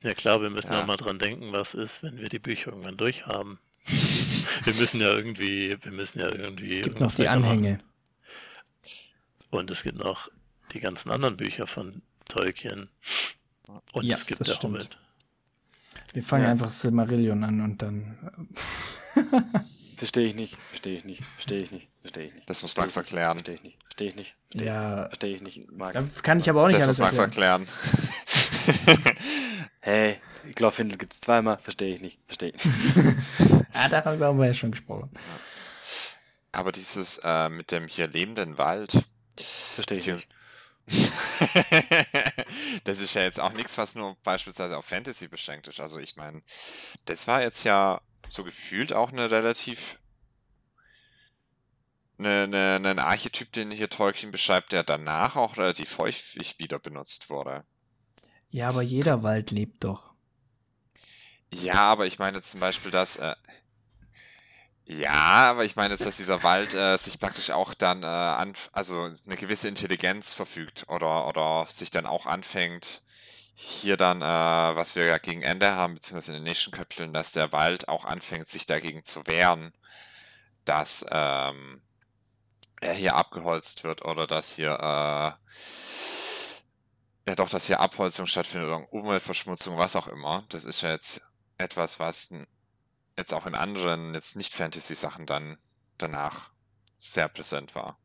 Ja 0.02 0.14
klar, 0.14 0.42
wir 0.42 0.50
müssen 0.50 0.72
ja. 0.72 0.82
auch 0.82 0.88
mal 0.88 0.98
dran 0.98 1.20
denken, 1.20 1.52
was 1.52 1.74
ist, 1.74 2.04
wenn 2.04 2.18
wir 2.18 2.30
die 2.30 2.40
Bücher 2.40 2.72
irgendwann 2.72 2.98
durchhaben. 2.98 3.60
wir 4.66 4.74
müssen 4.76 5.00
ja 5.00 5.08
irgendwie, 5.08 5.78
wir 5.82 5.92
müssen 5.92 6.20
ja 6.20 6.30
irgendwie. 6.30 6.68
Es 6.68 6.82
gibt 6.82 7.00
noch 7.00 7.14
die 7.14 7.28
Anhänge. 7.28 7.80
Und 9.50 9.70
es 9.70 9.84
gibt 9.84 9.98
noch 9.98 10.30
die 10.72 10.80
ganzen 10.80 11.12
anderen 11.12 11.38
Bücher 11.38 11.68
von 11.68 12.02
Tolkien. 12.30 12.90
Und 13.92 14.04
ja, 14.06 14.16
es 14.16 14.26
gibt 14.26 14.40
der 14.40 14.54
stimmt. 14.54 14.84
Hobbit. 14.84 14.98
Wir 16.14 16.24
fangen 16.24 16.44
ja. 16.44 16.52
einfach 16.52 16.70
Silmarillion 16.70 17.44
an 17.44 17.62
und 17.62 17.82
dann. 17.82 18.48
Verstehe 20.02 20.26
ich 20.26 20.34
nicht, 20.34 20.58
verstehe 20.70 20.98
ich 20.98 21.06
nicht, 21.06 21.24
verstehe 21.24 21.62
ich 21.62 21.70
nicht, 21.70 21.88
verstehe 22.02 22.26
ich 22.26 22.34
nicht. 22.34 22.50
Das 22.50 22.64
muss 22.64 22.76
Max 22.76 22.98
erklären. 22.98 23.38
Verstehe 23.38 23.54
ich 23.54 23.62
nicht, 23.62 23.78
verstehe 23.84 24.08
ich 24.08 24.16
nicht. 24.16 24.36
Versteh 24.50 24.66
ja. 24.66 25.06
Verstehe 25.06 25.36
ich 25.36 25.42
nicht, 25.44 25.72
Max. 25.72 25.94
Das 25.94 26.24
kann 26.24 26.40
ich 26.40 26.50
aber 26.50 26.64
auch 26.64 26.68
nicht 26.70 26.80
Das 26.80 26.88
muss 26.88 26.98
Max 26.98 27.20
erklären. 27.20 27.68
hey, 29.82 30.18
ich 30.48 30.56
glaube, 30.56 30.74
Findel 30.74 30.98
gibt 30.98 31.14
es 31.14 31.22
zweimal, 31.22 31.58
verstehe 31.58 31.96
ich 31.96 32.02
nicht, 32.02 32.20
verstehe 32.26 32.50
ich 32.50 32.66
nicht. 32.66 32.78
ja, 33.74 33.90
darüber 33.90 34.28
haben 34.28 34.40
wir 34.40 34.48
ja 34.48 34.54
schon 34.54 34.72
gesprochen. 34.72 35.10
Aber 36.52 36.72
dieses 36.72 37.20
äh, 37.24 37.50
mit 37.50 37.72
dem 37.72 37.88
hier 37.88 38.08
lebenden 38.08 38.58
Wald. 38.58 39.04
Verstehe 39.38 39.98
ich 39.98 40.08
nicht. 40.08 40.28
das 42.84 43.00
ist 43.00 43.14
ja 43.14 43.22
jetzt 43.22 43.40
auch 43.40 43.54
nichts, 43.54 43.78
was 43.78 43.96
nur 43.96 44.18
beispielsweise 44.24 44.78
auf 44.78 44.86
Fantasy 44.86 45.28
beschränkt 45.28 45.68
ist. 45.68 45.80
Also 45.80 46.00
ich 46.00 46.18
meine, 46.18 46.42
das 47.06 47.28
war 47.28 47.42
jetzt 47.42 47.64
ja 47.64 48.02
so 48.28 48.44
gefühlt 48.44 48.94
auch 48.94 49.12
eine 49.12 49.32
relativ 49.32 49.98
eine, 52.18 52.44
eine, 52.44 52.90
ein 52.90 53.00
Archetyp, 53.00 53.52
den 53.52 53.72
hier 53.72 53.90
Tolkien 53.90 54.32
beschreibt, 54.32 54.72
der 54.72 54.84
danach 54.84 55.36
auch 55.36 55.58
relativ 55.58 55.98
häufig 55.98 56.60
wieder 56.60 56.78
benutzt 56.80 57.30
wurde. 57.30 57.64
Ja, 58.50 58.70
aber 58.70 58.82
jeder 58.82 59.24
Wald 59.24 59.52
lebt 59.52 59.84
doch. 59.84 60.11
Ja, 61.54 61.76
aber 61.92 62.06
ich 62.06 62.20
meine 62.20 62.42
zum 62.42 62.60
Beispiel, 62.60 62.92
dass. 62.92 63.18
Äh, 63.18 63.36
ja, 64.86 65.12
aber 65.50 65.64
ich 65.64 65.76
meine 65.76 65.94
jetzt, 65.94 66.06
dass 66.06 66.18
dieser 66.18 66.44
Wald 66.44 66.74
äh, 66.74 66.98
sich 66.98 67.20
praktisch 67.20 67.52
auch 67.52 67.74
dann 67.74 68.04
äh, 68.04 68.06
an, 68.06 68.54
also 68.74 69.10
eine 69.26 69.36
gewisse 69.38 69.68
Intelligenz 69.70 70.34
verfügt 70.34 70.86
oder, 70.90 71.28
oder 71.28 71.66
sich 71.70 71.92
dann 71.92 72.06
auch 72.06 72.26
anfängt, 72.26 73.04
hier 73.56 73.96
dann, 73.98 74.22
äh, 74.22 74.26
was 74.26 74.96
wir 74.96 75.06
ja 75.06 75.18
gegen 75.18 75.44
Ende 75.44 75.72
haben, 75.76 75.94
beziehungsweise 75.96 76.32
in 76.34 76.40
den 76.40 76.44
nächsten 76.46 76.72
Kapiteln, 76.72 77.14
dass 77.14 77.32
der 77.32 77.52
Wald 77.54 77.88
auch 77.88 78.06
anfängt, 78.06 78.50
sich 78.50 78.66
dagegen 78.66 79.06
zu 79.06 79.26
wehren, 79.28 79.72
dass 80.66 81.06
ähm, 81.12 81.82
er 82.82 82.94
hier 82.94 83.16
abgeholzt 83.16 83.84
wird 83.84 84.04
oder 84.06 84.28
dass 84.28 84.54
hier, 84.54 84.72
äh, 84.80 85.34
ja 87.30 87.36
doch, 87.36 87.50
dass 87.50 87.68
hier 87.68 87.80
Abholzung 87.80 88.28
stattfindet 88.28 88.70
oder 88.70 88.94
Umweltverschmutzung, 88.94 89.78
was 89.78 89.96
auch 89.96 90.08
immer. 90.08 90.44
Das 90.50 90.66
ist 90.66 90.82
ja 90.82 90.92
jetzt 90.92 91.22
etwas, 91.62 92.00
was 92.00 92.34
jetzt 93.18 93.34
auch 93.34 93.46
in 93.46 93.56
anderen, 93.56 94.14
jetzt 94.14 94.36
nicht 94.36 94.54
Fantasy-Sachen 94.54 95.26
dann 95.26 95.58
danach 95.98 96.52
sehr 96.98 97.28
präsent 97.28 97.76
war. 97.76 97.98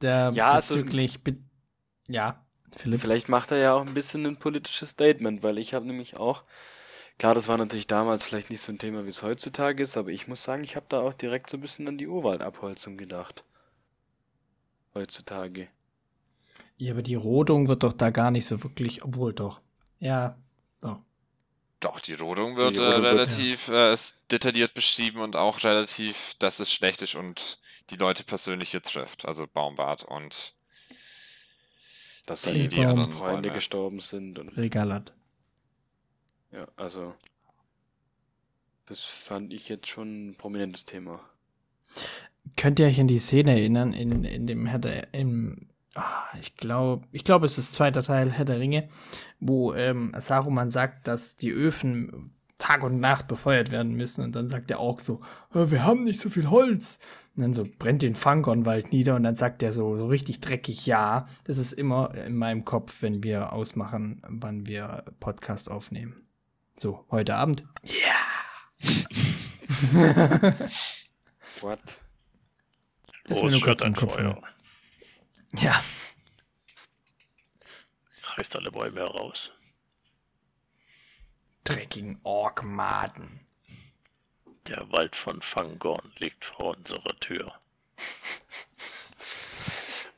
Der 0.00 0.30
ja, 0.32 0.56
bezüglich, 0.56 1.20
also, 1.26 1.38
ja, 2.08 2.46
Philipp. 2.76 3.00
Vielleicht 3.00 3.28
macht 3.28 3.50
er 3.50 3.58
ja 3.58 3.74
auch 3.74 3.86
ein 3.86 3.94
bisschen 3.94 4.26
ein 4.26 4.36
politisches 4.36 4.90
Statement, 4.90 5.42
weil 5.42 5.58
ich 5.58 5.74
habe 5.74 5.86
nämlich 5.86 6.16
auch, 6.16 6.44
klar, 7.18 7.34
das 7.34 7.48
war 7.48 7.58
natürlich 7.58 7.86
damals 7.86 8.24
vielleicht 8.24 8.50
nicht 8.50 8.62
so 8.62 8.72
ein 8.72 8.78
Thema, 8.78 9.04
wie 9.04 9.08
es 9.08 9.22
heutzutage 9.22 9.82
ist, 9.82 9.96
aber 9.96 10.10
ich 10.10 10.28
muss 10.28 10.42
sagen, 10.42 10.62
ich 10.62 10.76
habe 10.76 10.86
da 10.88 11.00
auch 11.00 11.12
direkt 11.12 11.50
so 11.50 11.56
ein 11.56 11.60
bisschen 11.60 11.88
an 11.88 11.98
die 11.98 12.06
Urwaldabholzung 12.06 12.96
gedacht. 12.96 13.44
Heutzutage. 14.94 15.68
Ja, 16.76 16.92
aber 16.92 17.02
die 17.02 17.14
Rodung 17.14 17.68
wird 17.68 17.82
doch 17.82 17.92
da 17.92 18.10
gar 18.10 18.30
nicht 18.30 18.46
so 18.46 18.62
wirklich, 18.62 19.04
obwohl 19.04 19.32
doch. 19.34 19.60
Ja, 20.00 20.36
doch. 20.80 20.98
Doch, 21.78 22.00
die 22.00 22.14
Rodung 22.14 22.56
wird, 22.56 22.76
die 22.76 22.80
Rodung 22.80 23.04
äh, 23.04 23.08
relativ 23.08 23.68
wird, 23.68 23.76
ja. 23.76 23.94
äh, 23.94 23.98
detailliert 24.30 24.74
beschrieben 24.74 25.20
und 25.20 25.36
auch 25.36 25.62
relativ, 25.62 26.34
dass 26.38 26.60
es 26.60 26.72
schlecht 26.72 27.02
ist 27.02 27.14
und 27.14 27.60
die 27.90 27.96
Leute 27.96 28.24
persönlich 28.24 28.70
hier 28.70 28.82
trifft. 28.82 29.26
Also 29.26 29.46
Baumbart 29.46 30.04
und 30.04 30.54
dass 32.26 32.42
da 32.42 32.52
die 32.52 32.84
anderen 32.84 33.10
Freunde 33.10 33.50
gestorben 33.50 34.00
sind. 34.00 34.38
Und 34.38 34.56
Regalat. 34.56 35.12
Ja, 36.52 36.66
also. 36.76 37.14
Das 38.86 39.04
fand 39.04 39.52
ich 39.52 39.68
jetzt 39.68 39.86
schon 39.86 40.30
ein 40.30 40.34
prominentes 40.36 40.84
Thema. 40.84 41.20
Könnt 42.56 42.80
ihr 42.80 42.86
euch 42.86 43.00
an 43.00 43.06
die 43.06 43.18
Szene 43.18 43.52
erinnern, 43.52 43.92
in, 43.92 44.24
in 44.24 44.46
dem 44.46 44.66
Herr 44.66 44.80
der, 44.80 45.14
im, 45.14 45.68
ich 46.38 46.56
glaube, 46.56 47.06
ich 47.12 47.24
glaube, 47.24 47.46
es 47.46 47.58
ist 47.58 47.74
zweiter 47.74 48.02
Teil 48.02 48.30
Herr 48.30 48.44
der 48.44 48.58
Ringe, 48.58 48.88
wo 49.38 49.74
ähm, 49.74 50.12
Saruman 50.18 50.70
sagt, 50.70 51.08
dass 51.08 51.36
die 51.36 51.50
Öfen 51.50 52.32
Tag 52.58 52.84
und 52.84 53.00
Nacht 53.00 53.26
befeuert 53.26 53.70
werden 53.70 53.94
müssen. 53.94 54.22
Und 54.22 54.36
dann 54.36 54.46
sagt 54.48 54.70
der 54.70 54.80
Ork 54.80 55.00
so, 55.00 55.20
wir 55.52 55.82
haben 55.84 56.04
nicht 56.04 56.20
so 56.20 56.28
viel 56.30 56.50
Holz. 56.50 56.98
Und 57.34 57.42
dann 57.42 57.54
so 57.54 57.66
brennt 57.78 58.02
den 58.02 58.14
Fangonwald 58.14 58.92
nieder 58.92 59.16
und 59.16 59.22
dann 59.22 59.36
sagt 59.36 59.62
er 59.62 59.72
so, 59.72 59.96
so 59.96 60.06
richtig 60.06 60.40
dreckig, 60.40 60.86
ja. 60.86 61.26
Das 61.44 61.58
ist 61.58 61.72
immer 61.72 62.14
in 62.14 62.36
meinem 62.36 62.64
Kopf, 62.64 63.02
wenn 63.02 63.24
wir 63.24 63.52
ausmachen, 63.52 64.20
wann 64.28 64.66
wir 64.66 65.04
Podcast 65.20 65.70
aufnehmen. 65.70 66.26
So, 66.76 67.06
heute 67.10 67.34
Abend. 67.34 67.64
Ja. 67.82 68.16
What? 71.60 71.80
Das 73.24 73.36
ist 73.36 73.42
oh, 73.42 73.44
mir 73.44 73.50
es 73.50 73.52
nur 73.52 73.62
kurz 73.62 73.80
schürt 73.80 73.82
im 73.82 73.86
ein 73.86 73.94
Kopf. 73.94 74.14
Feuer. 74.14 74.40
Ja. 75.52 75.82
Reißt 78.22 78.56
alle 78.56 78.70
Bäume 78.70 79.00
heraus. 79.00 79.52
Dreckigen 81.64 82.20
Orkmaden. 82.22 83.46
Der 84.66 84.90
Wald 84.92 85.16
von 85.16 85.42
Fangorn 85.42 86.12
liegt 86.18 86.44
vor 86.44 86.76
unserer 86.76 87.18
Tür. 87.18 87.60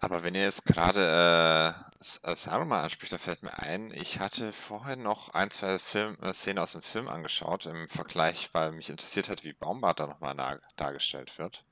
Aber 0.00 0.24
wenn 0.24 0.34
ihr 0.34 0.42
jetzt 0.42 0.66
gerade 0.66 1.76
äh, 1.80 2.30
äh, 2.32 2.36
Saruman 2.36 2.82
anspricht, 2.84 3.12
da 3.12 3.18
fällt 3.18 3.44
mir 3.44 3.56
ein, 3.60 3.92
ich 3.92 4.18
hatte 4.18 4.52
vorher 4.52 4.96
noch 4.96 5.28
ein, 5.30 5.50
zwei 5.52 5.78
Film, 5.78 6.18
äh, 6.20 6.34
Szenen 6.34 6.58
aus 6.58 6.72
dem 6.72 6.82
Film 6.82 7.08
angeschaut, 7.08 7.66
im 7.66 7.88
Vergleich, 7.88 8.50
weil 8.52 8.72
mich 8.72 8.90
interessiert 8.90 9.28
hat, 9.28 9.44
wie 9.44 9.52
Baumbart 9.52 10.00
da 10.00 10.08
nochmal 10.08 10.60
dargestellt 10.76 11.38
wird. 11.38 11.64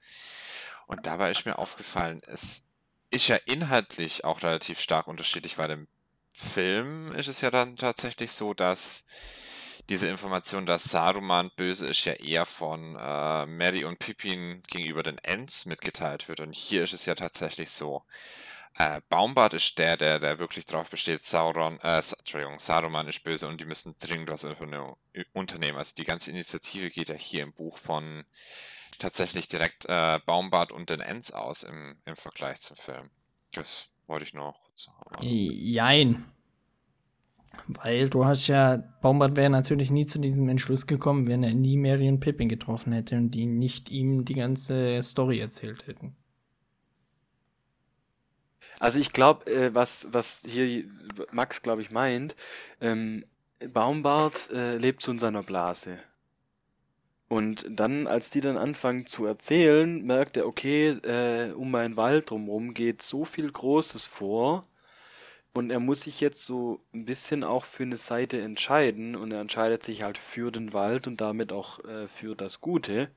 Und 0.87 1.07
dabei 1.07 1.33
ist 1.33 1.45
mir 1.45 1.59
aufgefallen, 1.59 2.23
es 2.27 2.70
ist 3.11 3.29
ja 3.29 3.37
inhaltlich 3.37 4.25
auch 4.25 4.43
relativ 4.43 4.81
stark 4.81 5.07
unterschiedlich, 5.09 5.59
weil 5.59 5.71
im 5.71 5.89
Film 6.33 7.13
ist 7.13 7.29
es 7.29 7.41
ja 7.41 7.51
dann 7.51 7.77
tatsächlich 7.77 8.31
so, 8.31 8.55
dass 8.55 9.07
diese 9.89 10.09
Information, 10.09 10.67
dass 10.67 10.85
Saruman 10.85 11.51
böse 11.57 11.89
ist, 11.89 12.05
ja 12.05 12.13
eher 12.13 12.47
von 12.47 12.97
äh, 12.97 13.47
Merry 13.47 13.85
und 13.85 13.99
Pippin 13.99 14.63
gegenüber 14.69 15.03
den 15.03 15.19
Ents 15.19 15.67
mitgeteilt 15.67 16.29
wird. 16.29 16.41
Und 16.41 16.55
hier 16.55 16.85
ist 16.85 16.93
es 16.93 17.07
ja 17.07 17.17
tatsächlich 17.17 17.71
so. 17.71 18.05
Äh, 18.79 19.01
Baumbart 19.09 19.55
ist 19.55 19.77
der, 19.79 19.97
der, 19.97 20.21
der 20.21 20.39
wirklich 20.39 20.65
drauf 20.65 20.89
besteht, 20.91 21.25
Sauron, 21.25 21.81
äh, 21.81 21.97
Entschuldigung, 22.19 22.61
Saruman 22.61 23.09
ist 23.09 23.25
böse 23.25 23.49
und 23.49 23.61
die 23.61 23.65
müssen 23.65 23.97
dringend 23.99 24.31
was 24.31 24.45
unterne- 24.45 24.95
unternehmen. 25.33 25.79
Also 25.79 25.95
die 25.97 26.05
ganze 26.05 26.31
Initiative 26.31 26.91
geht 26.91 27.09
ja 27.09 27.17
hier 27.17 27.43
im 27.43 27.53
Buch 27.53 27.77
von 27.77 28.25
tatsächlich 29.01 29.49
direkt 29.49 29.87
äh, 29.87 30.21
Baumbart 30.27 30.73
und 30.73 30.91
den 30.91 31.01
Ents 31.01 31.33
aus 31.33 31.63
im, 31.65 31.97
im 32.05 32.17
Vergleich 32.17 32.61
zum 32.61 32.77
Film. 32.77 33.11
Das 33.53 33.89
wollte 34.07 34.25
ich 34.25 34.35
nur 34.35 34.55
kurz 34.65 34.85
sagen. 34.85 35.17
Jein. 35.21 36.25
Weil 37.67 38.09
du 38.09 38.25
hast 38.25 38.47
ja, 38.47 38.77
Baumbart 39.03 39.37
wäre 39.37 39.51
natürlich 39.51 39.91
nie 39.91 40.07
zu 40.07 40.21
diesem 40.21 40.49
Entschluss 40.49 40.87
gekommen, 40.87 41.27
wenn 41.27 41.43
er 41.43 41.55
nie 41.55 41.77
Mary 41.77 42.09
und 42.09 42.21
Pippin 42.21 42.49
getroffen 42.49 42.93
hätte 42.93 43.17
und 43.17 43.33
die 43.33 43.47
nicht 43.47 43.91
ihm 43.91 44.25
die 44.25 44.35
ganze 44.35 45.03
Story 45.03 45.41
erzählt 45.41 45.87
hätten. 45.87 46.17
Also 48.79 48.99
ich 48.99 49.13
glaube, 49.13 49.47
äh, 49.51 49.75
was, 49.75 50.09
was 50.13 50.45
hier 50.49 50.85
Max, 51.33 51.63
glaube 51.63 51.83
ich, 51.83 51.91
meint, 51.91 52.35
ähm, 52.81 53.25
Baumbart 53.73 54.51
äh, 54.53 54.77
lebt 54.77 55.03
so 55.03 55.13
in 55.13 55.19
seiner 55.19 55.43
Blase. 55.43 55.99
Und 57.31 57.65
dann, 57.71 58.09
als 58.09 58.31
die 58.31 58.41
dann 58.41 58.57
anfangen 58.59 59.07
zu 59.07 59.25
erzählen, 59.25 60.05
merkt 60.05 60.37
er, 60.37 60.49
okay, 60.49 60.89
äh, 60.89 61.53
um 61.53 61.71
meinen 61.71 61.97
Wald 61.97 62.31
drumherum 62.31 62.75
geht 62.75 63.03
so 63.03 63.25
viel 63.25 63.53
Großes 63.53 64.05
vor. 64.05 64.67
Und 65.55 65.71
er 65.71 65.79
muss 65.79 66.03
sich 66.03 66.21
jetzt 66.21 66.45
so 66.45 66.81
ein 66.93 67.05
bisschen 67.05 67.45
auch 67.45 67.65
für 67.65 67.85
eine 67.85 67.99
Seite 67.99 68.41
entscheiden. 68.41 69.15
Und 69.15 69.31
er 69.31 69.41
entscheidet 69.41 69.85
sich 69.85 70.03
halt 70.03 70.19
für 70.19 70.51
den 70.51 70.73
Wald 70.73 71.07
und 71.07 71.21
damit 71.21 71.53
auch 71.53 71.85
äh, 71.85 72.09
für 72.09 72.35
das 72.35 72.61
Gute. 72.61 73.11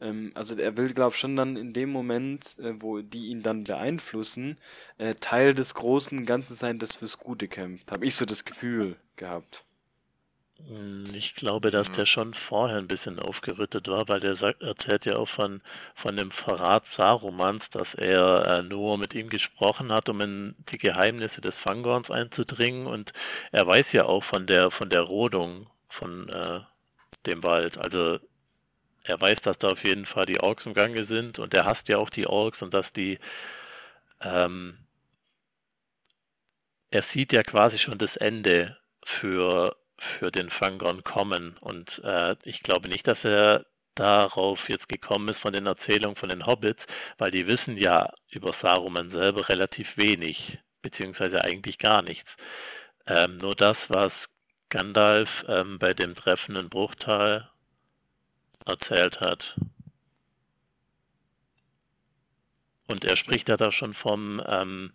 Ähm, 0.00 0.32
also 0.34 0.56
er 0.58 0.76
will, 0.76 0.92
glaube 0.92 1.12
ich, 1.14 1.20
schon 1.20 1.36
dann 1.36 1.56
in 1.56 1.72
dem 1.72 1.90
Moment, 1.90 2.58
äh, 2.58 2.82
wo 2.82 3.00
die 3.00 3.28
ihn 3.28 3.42
dann 3.44 3.62
beeinflussen, 3.64 4.58
äh, 4.98 5.14
Teil 5.14 5.54
des 5.54 5.74
großen 5.74 6.26
Ganzen 6.26 6.56
sein, 6.56 6.80
das 6.80 6.96
fürs 6.96 7.18
Gute 7.18 7.48
kämpft. 7.48 7.92
Habe 7.92 8.06
ich 8.06 8.16
so 8.16 8.24
das 8.24 8.44
Gefühl 8.44 8.96
gehabt. 9.16 9.65
Hm, 10.64 11.04
Ich 11.14 11.34
glaube, 11.34 11.70
dass 11.70 11.90
der 11.90 12.06
schon 12.06 12.34
vorher 12.34 12.78
ein 12.78 12.88
bisschen 12.88 13.18
aufgerüttet 13.18 13.88
war, 13.88 14.08
weil 14.08 14.20
der 14.20 14.36
sagt, 14.36 14.62
erzählt 14.62 15.04
ja 15.04 15.16
auch 15.16 15.28
von, 15.28 15.62
von 15.94 16.16
dem 16.16 16.30
Verrat 16.30 16.86
Sarumans, 16.86 17.70
dass 17.70 17.94
er 17.94 18.46
äh, 18.46 18.62
nur 18.62 18.98
mit 18.98 19.14
ihm 19.14 19.28
gesprochen 19.28 19.92
hat, 19.92 20.08
um 20.08 20.20
in 20.20 20.54
die 20.70 20.78
Geheimnisse 20.78 21.40
des 21.40 21.58
Fangorns 21.58 22.10
einzudringen. 22.10 22.86
Und 22.86 23.12
er 23.52 23.66
weiß 23.66 23.92
ja 23.92 24.04
auch 24.06 24.24
von 24.24 24.46
der, 24.46 24.70
von 24.70 24.88
der 24.90 25.02
Rodung 25.02 25.68
von 25.88 26.28
äh, 26.28 26.60
dem 27.26 27.42
Wald. 27.42 27.78
Also 27.78 28.18
er 29.04 29.20
weiß, 29.20 29.42
dass 29.42 29.58
da 29.58 29.68
auf 29.70 29.84
jeden 29.84 30.06
Fall 30.06 30.26
die 30.26 30.40
Orks 30.40 30.66
im 30.66 30.74
Gange 30.74 31.04
sind 31.04 31.38
und 31.38 31.54
er 31.54 31.66
hasst 31.66 31.88
ja 31.88 31.98
auch 31.98 32.10
die 32.10 32.26
Orks 32.28 32.62
und 32.62 32.74
dass 32.74 32.92
die 32.92 33.18
ähm, 34.20 34.78
er 36.90 37.02
sieht 37.02 37.32
ja 37.32 37.42
quasi 37.42 37.78
schon 37.78 37.98
das 37.98 38.16
Ende 38.16 38.76
für, 39.04 39.76
für 39.98 40.30
den 40.30 40.50
Fangorn 40.50 41.04
kommen. 41.04 41.56
Und 41.60 42.02
äh, 42.04 42.36
ich 42.44 42.62
glaube 42.62 42.88
nicht, 42.88 43.06
dass 43.06 43.24
er 43.24 43.66
darauf 43.94 44.68
jetzt 44.68 44.88
gekommen 44.88 45.28
ist 45.28 45.38
von 45.38 45.52
den 45.52 45.66
Erzählungen 45.66 46.16
von 46.16 46.28
den 46.28 46.46
Hobbits, 46.46 46.86
weil 47.18 47.30
die 47.30 47.46
wissen 47.46 47.76
ja 47.76 48.12
über 48.30 48.52
Saruman 48.52 49.10
selber 49.10 49.48
relativ 49.48 49.96
wenig, 49.96 50.58
beziehungsweise 50.82 51.44
eigentlich 51.44 51.78
gar 51.78 52.02
nichts. 52.02 52.36
Ähm, 53.06 53.38
nur 53.38 53.54
das, 53.54 53.90
was 53.90 54.36
Gandalf 54.68 55.44
ähm, 55.48 55.78
bei 55.78 55.94
dem 55.94 56.14
Treffen 56.14 56.56
in 56.56 56.68
Bruchtal 56.68 57.50
erzählt 58.66 59.20
hat. 59.20 59.56
Und 62.88 63.04
er 63.04 63.16
spricht 63.16 63.48
ja 63.48 63.56
da 63.56 63.70
schon 63.70 63.94
vom 63.94 64.42
ähm, 64.46 64.92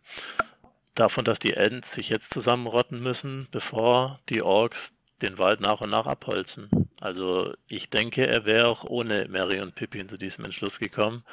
davon, 0.95 1.25
dass 1.25 1.39
die 1.39 1.53
Ents 1.53 1.93
sich 1.93 2.09
jetzt 2.09 2.33
zusammenrotten 2.33 3.01
müssen, 3.01 3.47
bevor 3.51 4.19
die 4.29 4.41
Orks 4.41 4.97
den 5.21 5.37
Wald 5.37 5.61
nach 5.61 5.81
und 5.81 5.89
nach 5.89 6.07
abholzen. 6.07 6.69
Also 6.99 7.53
ich 7.67 7.89
denke, 7.89 8.27
er 8.27 8.45
wäre 8.45 8.67
auch 8.67 8.83
ohne 8.85 9.27
Mary 9.29 9.61
und 9.61 9.75
Pippin 9.75 10.09
zu 10.09 10.17
diesem 10.17 10.45
Entschluss 10.45 10.79
gekommen. 10.79 11.23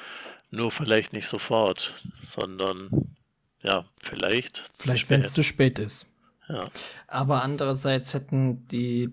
Nur 0.51 0.71
vielleicht 0.71 1.13
nicht 1.13 1.27
sofort, 1.27 1.95
sondern 2.23 3.17
ja, 3.63 3.85
vielleicht. 4.01 4.71
Vielleicht, 4.75 5.11
wenn 5.11 5.21
es 5.21 5.33
zu 5.33 5.43
spät 5.43 5.79
ist. 5.79 6.07
Ja. 6.49 6.69
Aber 7.07 7.43
andererseits 7.43 8.15
hätten 8.15 8.67
die, 8.69 9.11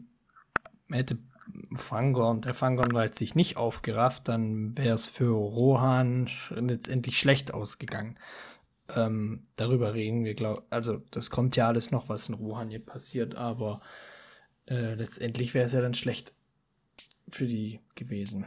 hätte 0.90 1.18
Fangorn, 1.76 2.42
der 2.42 2.54
Fangornwald 2.54 3.16
sich 3.16 3.36
nicht 3.36 3.58
aufgerafft, 3.58 4.28
dann 4.28 4.78
wäre 4.78 4.96
es 4.96 5.08
für 5.08 5.34
Rohan 5.34 6.30
letztendlich 6.52 7.20
schlecht 7.20 7.54
ausgegangen. 7.54 8.18
Ähm, 8.94 9.48
darüber 9.56 9.94
reden 9.94 10.24
wir, 10.26 10.36
glaub, 10.36 10.66
also 10.70 10.98
das 11.12 11.30
kommt 11.32 11.56
ja 11.56 11.68
alles 11.68 11.90
noch, 11.92 12.08
was 12.10 12.30
in 12.30 12.36
Rohan 12.36 12.70
hier 12.70 12.86
passiert, 12.86 13.36
aber 13.36 13.82
äh, 14.68 14.94
letztendlich 14.94 15.54
wäre 15.56 15.66
es 15.66 15.74
ja 15.74 15.82
dann 15.82 15.96
schlecht 15.96 16.34
für 17.28 17.48
die 17.48 17.80
gewesen. 17.96 18.46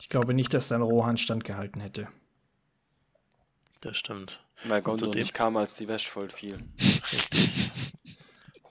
Ich 0.00 0.08
glaube 0.08 0.32
nicht, 0.32 0.54
dass 0.54 0.68
dann 0.68 0.80
Rohan 0.82 1.16
standgehalten 1.18 1.80
hätte. 1.82 2.08
Das 3.80 3.96
stimmt. 3.98 4.40
Weil 4.64 4.80
Gondor 4.80 5.08
zudem- 5.08 5.20
nicht 5.20 5.34
kam, 5.34 5.56
als 5.58 5.76
die 5.76 5.88
Wäsche 5.88 6.10
voll 6.10 6.30
fiel. 6.30 6.58
Richtig. 6.80 7.70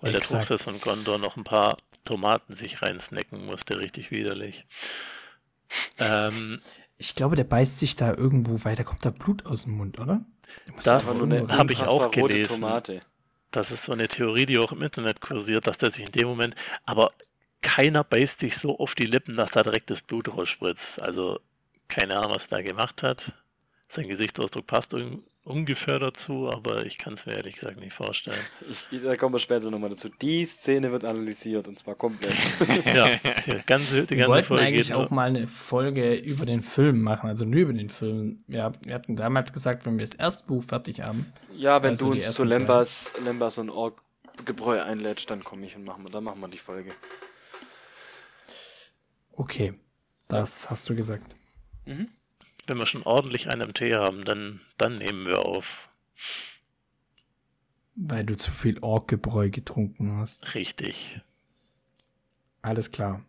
Weil 0.01 0.13
der. 0.13 0.21
Fuchs 0.23 0.63
von 0.63 0.81
Gondor 0.81 1.19
noch 1.19 1.37
ein 1.37 1.43
paar 1.43 1.77
Tomaten 2.03 2.53
sich 2.53 2.81
reinsnacken 2.81 3.45
musste, 3.45 3.77
richtig 3.77 4.09
widerlich. 4.09 4.65
Ähm, 5.99 6.59
Ich 6.97 7.15
glaube, 7.15 7.35
der 7.35 7.43
beißt 7.43 7.79
sich 7.79 7.95
da 7.95 8.13
irgendwo 8.13 8.63
weiter, 8.65 8.83
kommt 8.83 9.05
da 9.05 9.11
Blut 9.11 9.45
aus 9.45 9.63
dem 9.63 9.73
Mund, 9.77 9.99
oder? 9.99 10.25
Das 10.83 11.05
doch 11.05 11.13
Einfach 11.13 11.25
nur 11.25 11.37
irgendwo 11.37 11.53
eine 11.53 11.59
hab 11.59 11.71
ich 11.71 11.83
auch 11.83 12.11
gelesen. 12.11 12.65
Das 13.51 13.71
ist 13.71 13.83
so 13.83 13.91
eine 13.91 14.07
Theorie, 14.07 14.47
die 14.47 14.57
auch 14.57 14.71
im 14.71 14.81
Internet 14.81 15.21
kursiert, 15.21 15.67
dass 15.67 15.77
der 15.77 15.91
sich 15.91 16.05
in 16.05 16.11
dem 16.11 16.27
Moment, 16.27 16.55
aber 16.85 17.11
keiner 17.61 18.03
beißt 18.03 18.39
sich 18.39 18.57
so 18.57 18.77
auf 18.79 18.95
die 18.95 19.05
Lippen, 19.05 19.37
dass 19.37 19.51
da 19.51 19.63
direkt 19.63 19.89
das 19.89 20.01
Blut 20.01 20.35
rausspritzt. 20.35 21.01
Also 21.01 21.39
keine 21.87 22.17
Ahnung, 22.17 22.33
was 22.33 22.45
er 22.45 22.57
da 22.57 22.63
gemacht 22.63 23.03
hat. 23.03 23.33
Sein 23.87 24.07
Gesichtsausdruck 24.07 24.65
passt 24.65 24.93
un 24.93 25.23
ungefähr 25.43 25.99
dazu, 25.99 26.49
aber 26.49 26.85
ich 26.85 26.97
kann 26.97 27.13
es 27.13 27.25
mir 27.25 27.33
ehrlich 27.33 27.55
gesagt 27.55 27.79
nicht 27.79 27.93
vorstellen. 27.93 28.39
Ich, 28.91 29.01
da 29.01 29.15
kommen 29.17 29.35
wir 29.35 29.39
später 29.39 29.69
nochmal 29.69 29.89
dazu. 29.89 30.09
Die 30.21 30.45
Szene 30.45 30.91
wird 30.91 31.03
analysiert 31.03 31.67
und 31.67 31.77
zwar 31.77 31.95
komplett. 31.95 32.33
Ja, 32.85 33.09
die 33.45 33.63
ganze, 33.65 34.05
die 34.05 34.09
Wir 34.11 34.17
ganze 34.17 34.29
wollten 34.31 34.47
Folge 34.47 34.63
eigentlich 34.63 34.87
geht 34.87 34.95
auch 34.95 35.09
mal 35.09 35.27
eine 35.27 35.47
Folge 35.47 36.15
über 36.15 36.45
den 36.45 36.61
Film 36.61 37.01
machen, 37.01 37.29
also 37.29 37.45
nur 37.45 37.59
über 37.59 37.73
den 37.73 37.89
Film. 37.89 38.43
Wir, 38.47 38.71
wir 38.83 38.93
hatten 38.95 39.15
damals 39.15 39.51
gesagt, 39.51 39.85
wenn 39.85 39.99
wir 39.99 40.05
das 40.05 40.15
erste 40.15 40.47
Buch 40.47 40.63
fertig 40.63 41.01
haben. 41.01 41.31
Ja, 41.55 41.83
wenn 41.83 41.91
Also 41.91 42.07
du 42.07 42.11
uns 42.13 42.33
zu. 42.33 42.43
Lembas, 42.43 43.11
Lembas 43.23 43.57
und 43.57 43.69
Ork 43.69 44.01
Gebräu 44.45 44.81
einlädst, 44.81 45.29
dann 45.29 45.43
komme 45.43 45.65
ich 45.65 45.75
und 45.75 45.83
machen 45.83 46.03
wir, 46.03 46.09
dann 46.09 46.23
machen 46.23 46.39
wir 46.39 46.47
die 46.47 46.57
Folge. 46.57 46.91
Okay, 49.33 49.73
das 50.27 50.69
hast 50.69 50.89
du 50.89 50.95
gesagt. 50.95 51.35
Wenn 52.67 52.77
wir 52.77 52.85
schon 52.85 53.03
ordentlich 53.03 53.49
einen 53.49 53.61
im 53.61 53.73
Tee 53.73 53.95
haben, 53.95 54.23
dann, 54.25 54.61
dann 54.77 54.97
nehmen 54.97 55.25
wir 55.25 55.39
auf. 55.45 55.89
Weil 57.95 58.25
du 58.25 58.35
zu 58.35 58.51
viel 58.51 58.79
Orkgebräu 58.79 59.49
getrunken 59.49 60.17
hast. 60.17 60.55
Richtig. 60.55 61.19
Alles 62.61 62.91
klar. 62.91 63.23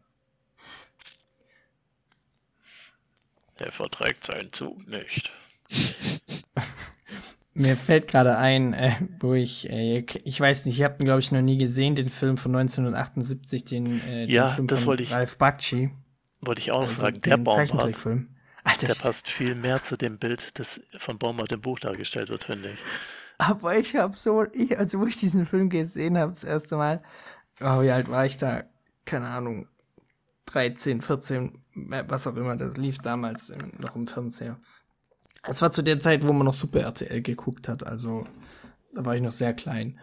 Er 3.58 3.70
verträgt 3.72 4.24
seinen 4.24 4.52
Zug 4.52 4.86
nicht. 4.88 5.30
Mir 7.56 7.76
fällt 7.76 8.08
gerade 8.08 8.36
ein, 8.36 8.72
äh, 8.72 8.96
wo 9.20 9.34
ich, 9.34 9.70
äh, 9.70 10.04
ich 10.24 10.40
weiß 10.40 10.64
nicht, 10.64 10.76
ich 10.78 10.82
habe 10.82 10.96
glaube 11.04 11.20
ich, 11.20 11.30
noch 11.30 11.40
nie 11.40 11.56
gesehen, 11.56 11.94
den 11.94 12.08
Film 12.08 12.36
von 12.36 12.52
1978, 12.56 13.64
den, 13.64 14.00
äh, 14.08 14.24
Ja, 14.24 14.48
den 14.48 14.54
Film 14.56 14.66
das 14.66 14.80
von 14.80 14.88
wollte 14.88 15.04
ich- 15.04 15.12
Ralph 15.12 15.38
Bakshi. 15.38 15.90
wollte 16.40 16.60
ich 16.62 16.72
auch 16.72 16.78
noch 16.80 16.88
Also 16.88 17.02
sagen, 17.02 17.18
der 17.20 17.36
den 17.36 17.44
Baumbart, 17.44 17.68
Zeichentrickfilm. 17.68 18.33
Alter, 18.64 18.86
der 18.88 18.94
passt 18.94 19.28
viel 19.28 19.54
mehr 19.54 19.82
zu 19.82 19.96
dem 19.96 20.18
Bild, 20.18 20.58
das 20.58 20.80
von 20.96 21.18
Baumbart 21.18 21.52
im 21.52 21.60
Buch 21.60 21.78
dargestellt 21.78 22.30
wird, 22.30 22.44
finde 22.44 22.70
ich. 22.70 22.78
aber 23.38 23.76
ich 23.76 23.94
habe 23.96 24.16
so, 24.16 24.44
ich, 24.52 24.78
also 24.78 25.00
wo 25.00 25.06
ich 25.06 25.16
diesen 25.16 25.46
Film 25.46 25.68
gesehen 25.68 26.18
habe, 26.18 26.32
das 26.32 26.44
erste 26.44 26.76
Mal, 26.76 27.02
oh, 27.60 27.82
wie 27.82 27.90
alt 27.90 28.10
war 28.10 28.26
ich 28.26 28.36
da? 28.36 28.64
Keine 29.04 29.28
Ahnung, 29.28 29.68
13, 30.46 31.02
14, 31.02 31.58
was 32.08 32.26
auch 32.26 32.36
immer, 32.36 32.56
das 32.56 32.76
lief 32.76 32.98
damals 32.98 33.52
noch 33.78 33.94
im 33.96 34.06
Fernseher. 34.06 34.58
Das 35.42 35.60
war 35.60 35.70
zu 35.70 35.82
der 35.82 36.00
Zeit, 36.00 36.26
wo 36.26 36.32
man 36.32 36.46
noch 36.46 36.54
Super 36.54 36.80
RTL 36.80 37.20
geguckt 37.20 37.68
hat, 37.68 37.86
also 37.86 38.24
da 38.94 39.04
war 39.04 39.14
ich 39.14 39.22
noch 39.22 39.32
sehr 39.32 39.52
klein. 39.52 39.98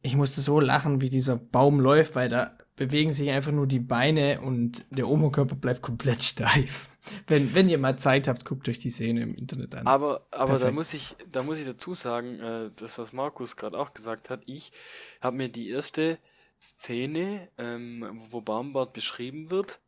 Ich 0.00 0.16
musste 0.16 0.40
so 0.40 0.60
lachen, 0.60 1.00
wie 1.00 1.10
dieser 1.10 1.36
Baum 1.36 1.80
läuft, 1.80 2.14
weil 2.14 2.28
da 2.28 2.56
bewegen 2.76 3.12
sich 3.12 3.30
einfach 3.30 3.52
nur 3.52 3.66
die 3.66 3.80
Beine 3.80 4.40
und 4.40 4.84
der 4.90 5.08
Oberkörper 5.08 5.56
bleibt 5.56 5.82
komplett 5.82 6.22
steif. 6.22 6.88
Wenn, 7.26 7.54
wenn 7.54 7.68
ihr 7.68 7.78
mal 7.78 7.98
Zeit 7.98 8.28
habt, 8.28 8.44
guckt 8.44 8.68
euch 8.68 8.78
die 8.78 8.90
Szene 8.90 9.22
im 9.22 9.34
Internet 9.34 9.74
an. 9.74 9.86
Aber, 9.86 10.26
aber 10.30 10.58
da 10.58 10.70
muss 10.70 10.94
ich, 10.94 11.16
da 11.30 11.42
muss 11.42 11.58
ich 11.58 11.66
dazu 11.66 11.94
sagen, 11.94 12.40
äh, 12.40 12.70
das, 12.76 12.98
was 12.98 13.12
Markus 13.12 13.56
gerade 13.56 13.78
auch 13.78 13.94
gesagt 13.94 14.30
hat, 14.30 14.42
ich 14.46 14.72
habe 15.20 15.36
mir 15.36 15.48
die 15.48 15.70
erste 15.70 16.18
Szene, 16.60 17.48
ähm, 17.58 18.20
wo 18.30 18.40
Baumbart 18.40 18.92
beschrieben 18.92 19.50
wird, 19.50 19.80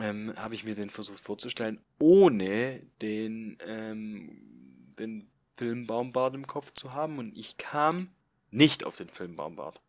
ähm, 0.00 0.34
habe 0.36 0.54
ich 0.54 0.64
mir 0.64 0.74
den 0.74 0.90
versucht 0.90 1.20
vorzustellen, 1.20 1.80
ohne 1.98 2.82
den, 3.00 3.58
ähm, 3.66 4.94
den 4.98 5.30
Film 5.56 5.86
Baumbart 5.86 6.34
im 6.34 6.46
Kopf 6.46 6.72
zu 6.72 6.92
haben 6.92 7.18
und 7.18 7.36
ich 7.36 7.58
kam 7.58 8.10
nicht 8.50 8.84
auf 8.84 8.96
den 8.96 9.08
Film 9.08 9.36
Baumbart. 9.36 9.80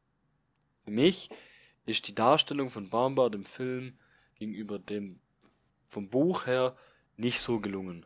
Für 0.83 0.91
mich 0.91 1.29
ist 1.85 2.07
die 2.07 2.15
Darstellung 2.15 2.69
von 2.69 2.89
Baumbart 2.89 3.33
im 3.33 3.43
Film 3.43 3.97
gegenüber 4.37 4.77
dem 4.79 5.19
vom 5.95 6.09
Buch 6.09 6.45
her 6.45 6.75
nicht 7.15 7.39
so 7.39 7.59
gelungen. 7.59 8.05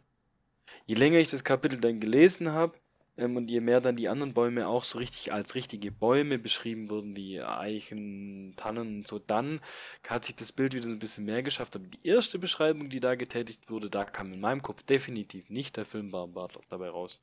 Je 0.86 0.96
länger 0.96 1.18
ich 1.18 1.30
das 1.30 1.44
Kapitel 1.44 1.80
dann 1.80 2.00
gelesen 2.00 2.52
habe 2.52 2.74
ähm, 3.18 3.36
und 3.36 3.50
je 3.50 3.62
mehr 3.62 3.82
dann 3.82 3.96
die 3.96 4.08
anderen 4.08 4.36
Bäume 4.36 4.68
auch 4.68 4.84
so 4.84 5.00
richtig 5.00 5.34
als 5.34 5.56
richtige 5.56 5.92
Bäume 5.92 6.38
beschrieben 6.38 6.92
wurden, 6.92 7.16
wie 7.16 7.42
Eichen, 7.42 8.54
Tannen 8.56 8.98
und 8.98 9.08
so, 9.08 9.18
dann 9.18 9.60
hat 10.08 10.26
sich 10.26 10.36
das 10.36 10.52
Bild 10.52 10.76
wieder 10.76 10.86
so 10.86 10.94
ein 10.94 11.00
bisschen 11.00 11.26
mehr 11.26 11.42
geschafft. 11.42 11.76
Aber 11.76 11.88
die 11.88 12.08
erste 12.08 12.38
Beschreibung, 12.38 12.90
die 12.90 13.00
da 13.00 13.16
getätigt 13.16 13.72
wurde, 13.72 13.90
da 13.90 14.06
kam 14.06 14.32
in 14.32 14.40
meinem 14.40 14.62
Kopf 14.62 14.84
definitiv 14.84 15.50
nicht 15.50 15.76
der 15.76 15.86
Film 15.86 16.12
Barbart 16.12 16.60
dabei 16.70 16.90
raus. 16.90 17.22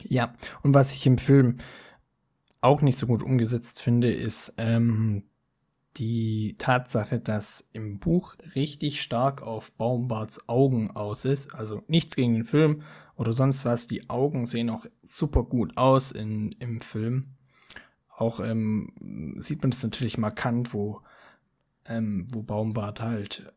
Ja, 0.00 0.34
und 0.62 0.74
was 0.74 0.94
ich 0.94 1.06
im 1.06 1.18
Film 1.18 1.58
auch 2.60 2.82
nicht 2.82 2.98
so 2.98 3.08
gut 3.08 3.24
umgesetzt 3.24 3.82
finde, 3.82 4.12
ist 4.12 4.54
ähm, 4.58 5.24
die 5.96 6.56
Tatsache, 6.58 7.20
dass 7.20 7.68
im 7.72 7.98
Buch 7.98 8.36
richtig 8.54 9.02
stark 9.02 9.42
auf 9.42 9.72
Baumbarts 9.72 10.48
Augen 10.48 10.90
aus 10.90 11.24
ist. 11.24 11.54
Also 11.54 11.82
nichts 11.86 12.16
gegen 12.16 12.34
den 12.34 12.44
Film 12.44 12.82
oder 13.16 13.32
sonst 13.32 13.64
was. 13.64 13.86
Die 13.86 14.10
Augen 14.10 14.46
sehen 14.46 14.70
auch 14.70 14.86
super 15.02 15.44
gut 15.44 15.76
aus 15.76 16.12
in, 16.12 16.52
im 16.52 16.80
Film. 16.80 17.36
Auch 18.16 18.40
ähm, 18.40 19.36
sieht 19.38 19.62
man 19.62 19.70
das 19.70 19.82
natürlich 19.82 20.18
markant, 20.18 20.74
wo, 20.74 21.00
ähm, 21.84 22.28
wo 22.32 22.42
Baumbart 22.42 23.00
halt 23.00 23.52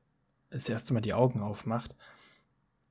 das 0.50 0.70
erste 0.70 0.94
Mal 0.94 1.02
die 1.02 1.14
Augen 1.14 1.42
aufmacht 1.42 1.96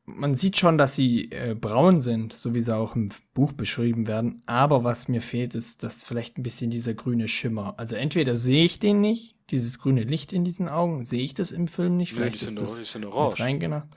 man 0.07 0.37
sieht 0.37 0.57
schon, 0.57 0.79
dass 0.79 0.95
sie 0.95 1.31
äh, 1.33 1.55
braun 1.55 2.01
sind, 2.01 2.33
so 2.33 2.55
wie 2.55 2.61
sie 2.61 2.75
auch 2.75 2.95
im 2.95 3.11
Buch 3.35 3.53
beschrieben 3.53 4.07
werden. 4.07 4.43
Aber 4.47 4.85
was 4.85 5.09
mir 5.09 5.21
fehlt, 5.21 5.55
ist, 5.57 5.83
dass 5.83 6.05
vielleicht 6.05 6.39
ein 6.39 6.45
bisschen 6.45 6.71
dieser 6.71 6.95
grüne 6.95 7.27
Schimmer. 7.27 7.75
Also 7.77 7.97
entweder 7.97 8.37
sehe 8.37 8.65
ich 8.65 8.79
den 8.79 9.01
nicht, 9.01 9.35
dieses 9.51 9.81
grüne 9.81 10.05
Licht 10.05 10.33
in 10.33 10.45
diesen 10.45 10.69
Augen, 10.69 11.05
sehe 11.05 11.23
ich 11.23 11.35
das 11.35 11.51
im 11.51 11.67
Film 11.67 11.97
nicht. 11.97 12.13
Vielleicht 12.15 12.41
die 12.41 12.45
sind, 12.45 12.55
ist 12.55 12.63
das 12.63 12.77
die 12.77 12.85
sind 12.85 13.05
orange. 13.05 13.41
Ja, 13.41 13.89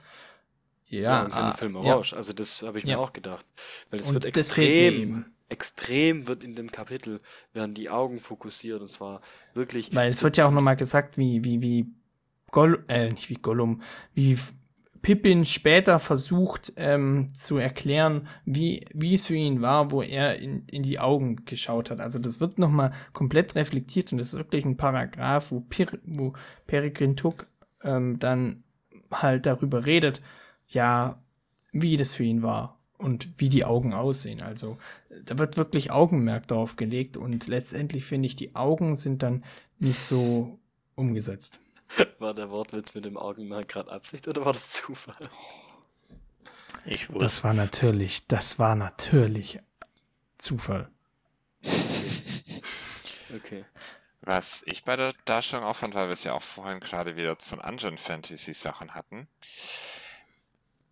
Ja, 0.88 1.24
die 1.26 1.32
sind 1.32 1.42
ah, 1.44 1.50
im 1.52 1.56
Film 1.56 1.74
ja. 1.74 1.80
orange. 1.94 2.14
Also 2.14 2.32
das 2.32 2.62
habe 2.64 2.78
ich 2.78 2.84
mir 2.84 2.92
Ja. 2.92 2.98
auch 2.98 3.12
gedacht. 3.12 3.46
Weil 3.90 4.00
es 4.00 4.12
wird 4.12 4.24
extrem, 4.24 5.26
extrem 5.48 6.26
wird 6.26 6.42
in 6.42 6.56
dem 6.56 6.72
Kapitel, 6.72 7.20
werden 7.52 7.74
die 7.74 7.88
Augen 7.88 8.18
fokussiert 8.18 8.80
und 8.80 8.88
zwar 8.88 9.20
wirklich. 9.54 9.94
Weil 9.94 10.10
es 10.10 10.24
wird 10.24 10.36
ja 10.36 10.46
auch 10.48 10.52
nochmal 10.52 10.76
gesagt, 10.76 11.18
wie, 11.18 11.44
wie, 11.44 11.62
wie 11.62 11.86
Gollum, 12.50 12.82
äh, 12.88 13.10
nicht 13.10 13.28
wie 13.28 13.36
Gollum, 13.36 13.82
wie 14.12 14.36
Pippin 15.02 15.44
später 15.44 15.98
versucht 15.98 16.72
ähm, 16.76 17.30
zu 17.32 17.56
erklären, 17.56 18.28
wie, 18.44 18.84
wie 18.92 19.14
es 19.14 19.26
für 19.26 19.34
ihn 19.34 19.62
war, 19.62 19.90
wo 19.90 20.02
er 20.02 20.38
in, 20.38 20.66
in 20.66 20.82
die 20.82 20.98
Augen 20.98 21.44
geschaut 21.46 21.90
hat. 21.90 22.00
Also 22.00 22.18
das 22.18 22.40
wird 22.40 22.58
nochmal 22.58 22.92
komplett 23.12 23.54
reflektiert 23.54 24.12
und 24.12 24.18
das 24.18 24.34
ist 24.34 24.38
wirklich 24.38 24.64
ein 24.64 24.76
Paragraph, 24.76 25.50
wo, 25.50 25.60
Pir 25.60 25.98
wo 26.04 26.34
Peregrin 26.66 27.16
Took 27.16 27.46
ähm, 27.82 28.18
dann 28.18 28.62
halt 29.10 29.46
darüber 29.46 29.86
redet, 29.86 30.20
ja, 30.68 31.22
wie 31.72 31.96
das 31.96 32.12
für 32.12 32.24
ihn 32.24 32.42
war 32.42 32.78
und 32.98 33.30
wie 33.38 33.48
die 33.48 33.64
Augen 33.64 33.94
aussehen. 33.94 34.42
Also 34.42 34.76
da 35.24 35.38
wird 35.38 35.56
wirklich 35.56 35.90
Augenmerk 35.90 36.46
drauf 36.46 36.76
gelegt 36.76 37.16
und 37.16 37.46
letztendlich 37.48 38.04
finde 38.04 38.26
ich, 38.26 38.36
die 38.36 38.54
Augen 38.54 38.94
sind 38.94 39.22
dann 39.22 39.44
nicht 39.78 39.98
so 39.98 40.58
umgesetzt. 40.94 41.60
War 42.18 42.34
der 42.34 42.50
Wortwitz 42.50 42.94
mit 42.94 43.04
dem 43.04 43.16
Augenmerk 43.16 43.68
gerade 43.68 43.90
Absicht 43.90 44.28
oder 44.28 44.44
war 44.44 44.52
das 44.52 44.70
Zufall? 44.70 45.30
Ich 46.84 47.08
wusste 47.08 47.24
Das 47.24 47.44
war 47.44 47.54
natürlich, 47.54 48.26
das 48.26 48.58
war 48.58 48.74
natürlich 48.74 49.60
Zufall. 50.38 50.88
Okay. 53.34 53.64
Was 54.22 54.62
ich 54.66 54.84
bei 54.84 54.96
der 54.96 55.14
Darstellung 55.24 55.64
auch 55.64 55.76
fand, 55.76 55.94
weil 55.94 56.08
wir 56.08 56.14
es 56.14 56.24
ja 56.24 56.32
auch 56.32 56.42
vorhin 56.42 56.80
gerade 56.80 57.16
wieder 57.16 57.36
von 57.36 57.60
anderen 57.60 57.96
Fantasy-Sachen 57.98 58.94
hatten, 58.94 59.28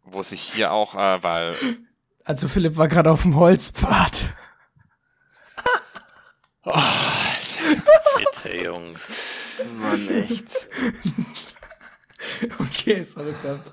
wo 0.05 0.23
sich 0.23 0.41
hier 0.41 0.73
auch, 0.73 0.95
äh, 0.95 1.23
weil 1.23 1.57
Also 2.25 2.49
Philipp 2.49 2.77
war 2.77 2.89
gerade 2.89 3.11
auf 3.11 3.23
dem 3.23 3.37
Holzpfad. 3.37 4.27
Bitte, 8.43 8.65
Jungs. 8.65 9.15
Mann, 9.79 10.09
echt. 10.09 10.69
Okay, 12.59 13.03
sorry, 13.05 13.33
Bernd. 13.43 13.73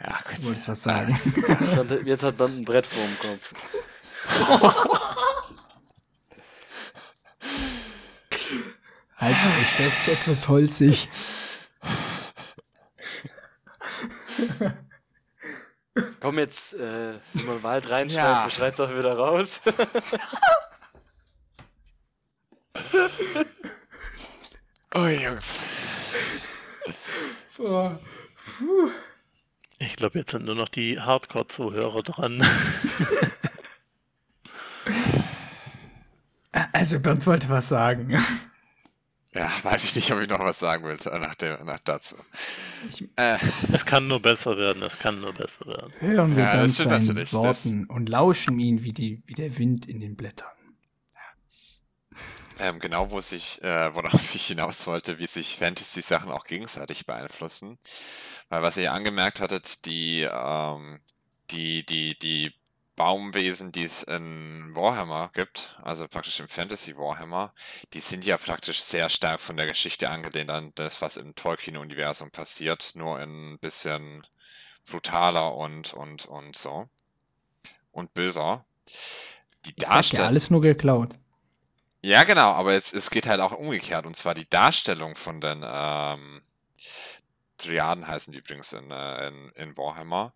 ja 0.00 0.18
gut, 0.28 0.44
wolltest 0.44 0.68
was 0.68 0.82
sagen. 0.82 1.18
Jetzt 2.04 2.22
hat 2.24 2.38
man 2.38 2.58
ein 2.58 2.64
Brett 2.64 2.86
vor 2.86 3.02
dem 3.02 3.18
Kopf. 3.18 3.52
Halt 9.18 9.36
euch 9.60 9.68
fest, 9.68 10.06
jetzt 10.06 10.28
wird's 10.28 10.48
holzig. 10.48 11.08
Komm 16.20 16.38
jetzt, 16.38 16.74
äh, 16.74 17.14
wenn 17.34 17.46
man 17.46 17.62
Wald 17.62 17.90
reinschneit, 17.90 18.24
Ja. 18.24 18.42
so 18.44 18.50
schreit's 18.50 18.80
auch 18.80 18.90
wieder 18.90 19.16
raus. 19.16 19.60
oh 24.94 25.06
Jungs, 25.06 25.60
Ich 29.78 29.96
glaube, 29.96 30.18
jetzt 30.18 30.30
sind 30.32 30.44
nur 30.44 30.54
noch 30.54 30.68
die 30.68 31.00
Hardcore-Zuhörer 31.00 32.02
dran. 32.02 32.44
Also 36.72 36.98
Bernd 37.00 37.26
wollte 37.26 37.48
was 37.48 37.68
sagen. 37.68 38.18
ja, 39.32 39.50
weiß 39.62 39.84
ich 39.84 39.94
nicht, 39.96 40.10
ob 40.12 40.20
ich 40.20 40.28
noch 40.28 40.40
was 40.40 40.58
sagen 40.58 40.84
will 40.84 40.96
nach, 41.20 41.34
dem, 41.36 41.64
nach 41.64 41.78
dazu. 41.80 42.16
Ich- 42.88 43.08
Äh, 43.16 43.38
Es 43.72 43.84
kann 43.86 44.08
nur 44.08 44.20
besser 44.20 44.56
werden, 44.56 44.82
es 44.82 44.98
kann 44.98 45.20
nur 45.20 45.32
besser 45.32 45.66
werden. 45.66 45.92
Hören 46.00 46.36
wir 46.36 46.42
Ja, 46.44 46.56
das 46.62 46.76
Bernd 46.78 46.90
seinen 46.90 47.06
natürlich, 47.06 47.30
das- 47.30 47.66
Worten 47.66 47.84
und 47.86 48.08
lauschen 48.08 48.58
ihn 48.58 48.82
wie, 48.82 48.92
die, 48.92 49.22
wie 49.26 49.34
der 49.34 49.56
Wind 49.58 49.86
in 49.86 50.00
den 50.00 50.16
Blättern. 50.16 50.48
Ähm, 52.60 52.78
genau, 52.78 53.10
wo 53.10 53.20
sich, 53.20 53.62
äh, 53.62 53.94
worauf 53.94 54.34
ich 54.34 54.46
hinaus 54.48 54.86
wollte, 54.86 55.18
wie 55.18 55.26
sich 55.26 55.56
Fantasy-Sachen 55.56 56.30
auch 56.30 56.44
gegenseitig 56.44 57.06
beeinflussen. 57.06 57.78
Weil 58.48 58.62
was 58.62 58.76
ihr 58.76 58.92
angemerkt 58.92 59.40
hattet, 59.40 59.84
die, 59.86 60.22
ähm, 60.30 61.00
die, 61.50 61.84
die, 61.86 62.18
die 62.18 62.52
Baumwesen, 62.96 63.72
die 63.72 63.84
es 63.84 64.02
in 64.02 64.74
Warhammer 64.74 65.30
gibt, 65.32 65.78
also 65.82 66.06
praktisch 66.06 66.38
im 66.40 66.48
Fantasy 66.48 66.96
Warhammer, 66.96 67.54
die 67.94 68.00
sind 68.00 68.26
ja 68.26 68.36
praktisch 68.36 68.82
sehr 68.82 69.08
stark 69.08 69.40
von 69.40 69.56
der 69.56 69.66
Geschichte 69.66 70.10
angelehnt 70.10 70.50
an 70.50 70.72
das, 70.74 71.00
was 71.00 71.16
im 71.16 71.34
Tolkien-Universum 71.34 72.30
passiert, 72.30 72.92
nur 72.94 73.18
ein 73.18 73.58
bisschen 73.58 74.26
brutaler 74.90 75.54
und, 75.54 75.94
und, 75.94 76.26
und 76.26 76.56
so. 76.56 76.88
Und 77.92 78.12
böser. 78.14 78.66
Die 79.64 79.74
Ich 79.76 79.86
sag 79.86 80.12
ja 80.12 80.20
Darstellung. 80.20 80.26
alles 80.26 80.50
nur 80.50 80.60
geklaut. 80.60 81.16
Ja, 82.02 82.24
genau, 82.24 82.52
aber 82.52 82.72
jetzt, 82.72 82.94
es 82.94 83.10
geht 83.10 83.26
halt 83.26 83.40
auch 83.40 83.52
umgekehrt. 83.52 84.06
Und 84.06 84.16
zwar 84.16 84.34
die 84.34 84.48
Darstellung 84.48 85.16
von 85.16 85.40
den 85.40 85.62
ähm, 85.66 86.42
Triaden 87.58 88.06
heißen 88.08 88.32
die 88.32 88.38
übrigens 88.38 88.72
in, 88.72 88.90
äh, 88.90 89.28
in, 89.28 89.50
in 89.50 89.76
Warhammer. 89.76 90.34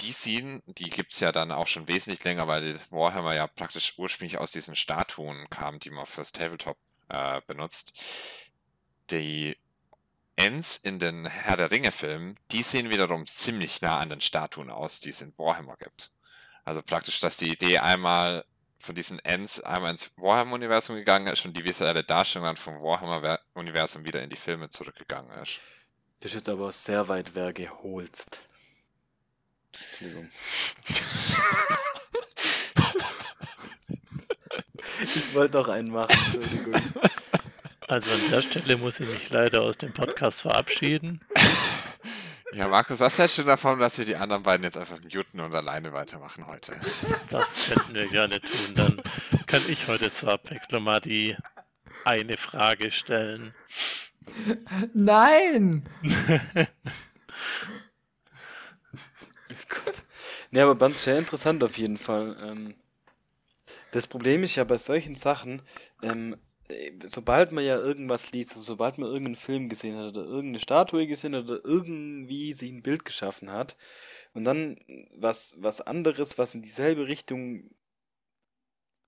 Die 0.00 0.12
sehen, 0.12 0.62
die 0.66 0.90
gibt's 0.90 1.20
ja 1.20 1.32
dann 1.32 1.52
auch 1.52 1.66
schon 1.66 1.88
wesentlich 1.88 2.24
länger, 2.24 2.46
weil 2.48 2.74
die 2.74 2.80
Warhammer 2.90 3.34
ja 3.34 3.46
praktisch 3.46 3.94
ursprünglich 3.98 4.38
aus 4.38 4.52
diesen 4.52 4.76
Statuen 4.76 5.48
kam, 5.50 5.78
die 5.78 5.90
man 5.90 6.06
fürs 6.06 6.32
Tabletop 6.32 6.76
äh, 7.08 7.40
benutzt. 7.46 7.98
die 9.10 9.56
Ents 10.36 10.76
in 10.78 10.98
den 10.98 11.26
Herr 11.26 11.56
der 11.56 11.70
Ringe-Filmen, 11.70 12.38
die 12.50 12.62
sehen 12.62 12.90
wiederum 12.90 13.26
ziemlich 13.26 13.82
nah 13.82 13.98
an 13.98 14.08
den 14.10 14.20
Statuen 14.20 14.70
aus, 14.70 15.00
die 15.00 15.10
es 15.10 15.22
in 15.22 15.36
Warhammer 15.38 15.76
gibt. 15.76 16.10
Also 16.64 16.82
praktisch, 16.82 17.20
dass 17.20 17.36
die 17.36 17.50
Idee 17.52 17.78
einmal 17.78 18.44
von 18.82 18.94
diesen 18.96 19.20
Ents 19.20 19.60
einmal 19.60 19.92
ins 19.92 20.10
Warhammer-Universum 20.16 20.96
gegangen 20.96 21.28
ist 21.28 21.44
und 21.44 21.56
die 21.56 21.64
visuelle 21.64 22.02
Darstellung 22.02 22.48
dann 22.48 22.56
vom 22.56 22.82
Warhammer-Universum 22.82 24.04
wieder 24.04 24.20
in 24.20 24.28
die 24.28 24.36
Filme 24.36 24.70
zurückgegangen 24.70 25.30
ist. 25.40 25.60
Das 26.18 26.32
ist 26.32 26.34
jetzt 26.34 26.48
aber 26.48 26.72
sehr 26.72 27.06
weit 27.08 27.36
hergeholst. 27.36 28.40
Entschuldigung. 29.72 30.28
ich 35.00 35.34
wollte 35.34 35.56
noch 35.56 35.68
einen 35.68 35.92
machen, 35.92 36.10
Entschuldigung. 36.10 36.74
Also 37.86 38.10
an 38.10 38.30
der 38.30 38.42
Stelle 38.42 38.76
muss 38.78 38.98
ich 38.98 39.08
mich 39.08 39.30
leider 39.30 39.62
aus 39.62 39.78
dem 39.78 39.92
Podcast 39.92 40.42
verabschieden. 40.42 41.20
Ja, 42.52 42.68
Markus, 42.68 43.00
was 43.00 43.18
hältst 43.18 43.38
du 43.38 43.44
davon, 43.44 43.78
dass 43.78 43.96
wir 43.96 44.04
die 44.04 44.16
anderen 44.16 44.42
beiden 44.42 44.64
jetzt 44.64 44.76
einfach 44.76 45.00
muten 45.00 45.40
und 45.40 45.54
alleine 45.54 45.92
weitermachen 45.94 46.46
heute? 46.46 46.78
Das 47.30 47.56
könnten 47.66 47.94
wir 47.94 48.06
gerne 48.08 48.40
tun. 48.40 48.74
Dann 48.74 49.00
kann 49.46 49.62
ich 49.68 49.88
heute 49.88 50.10
zur 50.10 50.32
Abwechslung 50.32 50.84
mal 50.84 51.00
die 51.00 51.34
eine 52.04 52.36
Frage 52.36 52.90
stellen. 52.90 53.54
Nein! 54.92 55.88
Gott. 59.68 60.02
Nee, 60.50 60.60
aber 60.60 60.74
Band 60.74 60.98
sehr 60.98 61.16
interessant 61.18 61.64
auf 61.64 61.78
jeden 61.78 61.96
Fall. 61.96 62.36
Ähm, 62.42 62.74
das 63.92 64.06
Problem 64.06 64.42
ist 64.42 64.56
ja 64.56 64.64
bei 64.64 64.76
solchen 64.76 65.14
Sachen, 65.14 65.62
ähm, 66.02 66.34
äh, 66.34 66.36
sobald 67.04 67.52
man 67.52 67.64
ja 67.64 67.76
irgendwas 67.78 68.32
liest, 68.32 68.52
also 68.52 68.62
sobald 68.62 68.98
man 68.98 69.08
irgendeinen 69.08 69.36
Film 69.36 69.68
gesehen 69.68 69.96
hat 69.96 70.16
oder 70.16 70.24
irgendeine 70.24 70.58
Statue 70.58 71.06
gesehen 71.06 71.34
hat 71.34 71.44
oder 71.44 71.64
irgendwie 71.64 72.52
sich 72.52 72.70
ein 72.70 72.82
Bild 72.82 73.04
geschaffen 73.04 73.50
hat 73.50 73.76
und 74.32 74.44
dann 74.44 74.78
was, 75.14 75.56
was 75.58 75.80
anderes, 75.80 76.38
was 76.38 76.54
in 76.54 76.62
dieselbe 76.62 77.08
Richtung 77.08 77.70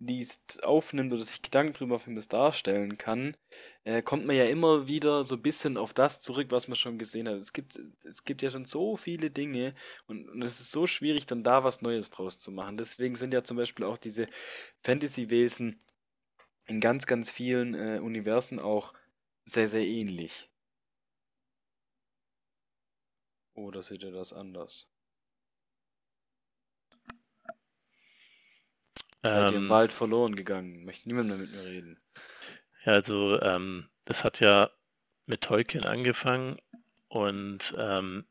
liest, 0.00 0.62
aufnimmt 0.64 1.12
oder 1.12 1.22
sich 1.22 1.42
Gedanken 1.42 1.72
drüber 1.72 1.96
auf 1.96 2.04
das 2.06 2.28
darstellen 2.28 2.98
kann, 2.98 3.36
äh, 3.84 4.02
kommt 4.02 4.26
man 4.26 4.36
ja 4.36 4.44
immer 4.44 4.88
wieder 4.88 5.24
so 5.24 5.36
ein 5.36 5.42
bisschen 5.42 5.76
auf 5.76 5.94
das 5.94 6.20
zurück, 6.20 6.48
was 6.50 6.68
man 6.68 6.76
schon 6.76 6.98
gesehen 6.98 7.28
hat. 7.28 7.36
Es 7.36 7.52
gibt, 7.52 7.80
es 8.04 8.24
gibt 8.24 8.42
ja 8.42 8.50
schon 8.50 8.64
so 8.64 8.96
viele 8.96 9.30
Dinge 9.30 9.74
und, 10.06 10.28
und 10.28 10.42
es 10.42 10.60
ist 10.60 10.72
so 10.72 10.86
schwierig, 10.86 11.26
dann 11.26 11.42
da 11.42 11.64
was 11.64 11.82
Neues 11.82 12.10
draus 12.10 12.38
zu 12.38 12.50
machen. 12.50 12.76
Deswegen 12.76 13.14
sind 13.14 13.32
ja 13.32 13.44
zum 13.44 13.56
Beispiel 13.56 13.84
auch 13.84 13.96
diese 13.96 14.26
Fantasy-Wesen 14.82 15.78
in 16.66 16.80
ganz, 16.80 17.06
ganz 17.06 17.30
vielen 17.30 17.74
äh, 17.74 18.00
Universen 18.00 18.60
auch 18.60 18.94
sehr, 19.44 19.68
sehr 19.68 19.86
ähnlich. 19.86 20.50
Oder 23.54 23.82
seht 23.82 24.02
ihr 24.02 24.12
das 24.12 24.32
anders? 24.32 24.88
Seid 29.22 29.50
ihr 29.50 29.56
im 29.56 29.64
Ähm, 29.64 29.68
Wald 29.68 29.92
verloren 29.92 30.36
gegangen? 30.36 30.84
Möchte 30.84 31.08
niemand 31.08 31.28
mehr 31.28 31.38
mit 31.38 31.50
mir 31.50 31.64
reden? 31.64 32.00
Ja, 32.84 32.92
also 32.92 33.40
ähm, 33.40 33.90
das 34.04 34.24
hat 34.24 34.40
ja 34.40 34.70
mit 35.26 35.40
Tolkien 35.42 35.84
angefangen 35.84 36.58
und 37.08 37.74
ähm, 37.78 38.26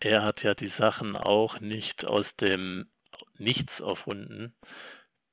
er 0.00 0.22
hat 0.22 0.42
ja 0.42 0.54
die 0.54 0.68
Sachen 0.68 1.16
auch 1.16 1.60
nicht 1.60 2.06
aus 2.06 2.36
dem 2.36 2.90
Nichts 3.38 3.80
erfunden. 3.80 4.54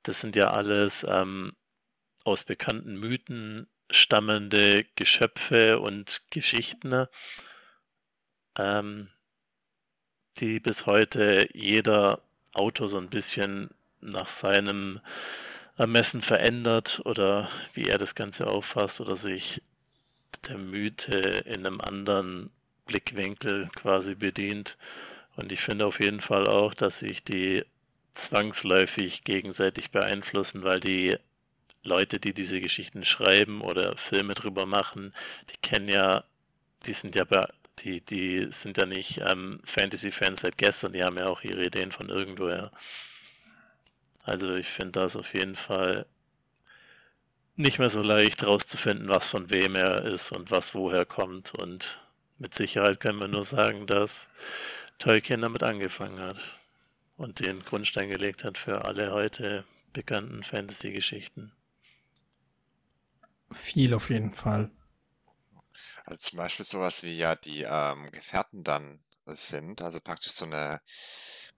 Das 0.03 0.21
sind 0.21 0.35
ja 0.35 0.51
alles 0.51 1.05
ähm, 1.07 1.55
aus 2.23 2.43
bekannten 2.43 2.99
Mythen 2.99 3.67
stammende 3.89 4.85
Geschöpfe 4.95 5.79
und 5.79 6.21
Geschichten, 6.31 7.07
ähm, 8.57 9.09
die 10.37 10.59
bis 10.59 10.85
heute 10.85 11.47
jeder 11.53 12.21
Autor 12.53 12.89
so 12.89 12.97
ein 12.97 13.09
bisschen 13.09 13.69
nach 13.99 14.27
seinem 14.27 14.99
Ermessen 15.77 16.21
verändert 16.21 17.01
oder 17.05 17.49
wie 17.73 17.85
er 17.85 17.97
das 17.97 18.15
Ganze 18.15 18.47
auffasst 18.47 19.01
oder 19.01 19.15
sich 19.15 19.61
der 20.47 20.57
Mythe 20.57 21.17
in 21.45 21.65
einem 21.65 21.81
anderen 21.81 22.51
Blickwinkel 22.85 23.69
quasi 23.75 24.15
bedient. 24.15 24.77
Und 25.35 25.51
ich 25.51 25.59
finde 25.59 25.85
auf 25.85 25.99
jeden 25.99 26.21
Fall 26.21 26.47
auch, 26.47 26.73
dass 26.73 26.99
sich 26.99 27.23
die 27.23 27.63
zwangsläufig 28.11 29.23
gegenseitig 29.23 29.91
beeinflussen, 29.91 30.63
weil 30.63 30.79
die 30.79 31.17
Leute, 31.83 32.19
die 32.19 32.33
diese 32.33 32.61
Geschichten 32.61 33.03
schreiben 33.05 33.61
oder 33.61 33.97
Filme 33.97 34.33
drüber 34.33 34.65
machen, 34.65 35.13
die 35.51 35.57
kennen 35.61 35.87
ja, 35.87 36.23
die 36.85 36.93
sind 36.93 37.15
ja 37.15 37.25
die, 37.79 38.01
die 38.01 38.47
sind 38.51 38.77
ja 38.77 38.85
nicht 38.85 39.19
ähm, 39.19 39.59
Fantasy-Fans 39.63 40.41
seit 40.41 40.57
gestern, 40.57 40.93
die 40.93 41.03
haben 41.03 41.17
ja 41.17 41.27
auch 41.27 41.43
ihre 41.43 41.65
Ideen 41.65 41.91
von 41.91 42.09
irgendwoher. 42.09 42.71
Also 44.23 44.53
ich 44.53 44.67
finde 44.67 44.99
das 44.99 45.15
auf 45.15 45.33
jeden 45.33 45.55
Fall 45.55 46.05
nicht 47.55 47.79
mehr 47.79 47.89
so 47.89 48.01
leicht 48.01 48.45
rauszufinden, 48.45 49.09
was 49.09 49.29
von 49.29 49.49
wem 49.49 49.75
er 49.75 50.05
ist 50.05 50.31
und 50.31 50.51
was 50.51 50.75
woher 50.75 51.05
kommt. 51.05 51.53
Und 51.53 51.99
mit 52.37 52.53
Sicherheit 52.53 52.99
können 52.99 53.19
wir 53.19 53.27
nur 53.27 53.43
sagen, 53.43 53.87
dass 53.87 54.29
Tolkien 54.99 55.41
damit 55.41 55.63
angefangen 55.63 56.19
hat 56.19 56.37
und 57.17 57.39
den 57.39 57.61
Grundstein 57.61 58.09
gelegt 58.09 58.43
hat 58.43 58.57
für 58.57 58.85
alle 58.85 59.11
heute 59.11 59.63
bekannten 59.93 60.43
Fantasy-Geschichten. 60.43 61.51
Viel 63.51 63.93
auf 63.93 64.09
jeden 64.09 64.33
Fall. 64.33 64.71
Also 66.05 66.29
zum 66.29 66.37
Beispiel 66.37 66.65
sowas 66.65 67.03
wie 67.03 67.15
ja 67.15 67.35
die 67.35 67.63
ähm, 67.63 68.11
Gefährten 68.11 68.63
dann 68.63 68.99
sind, 69.27 69.81
also 69.81 69.99
praktisch 70.01 70.33
so 70.33 70.45
eine 70.45 70.81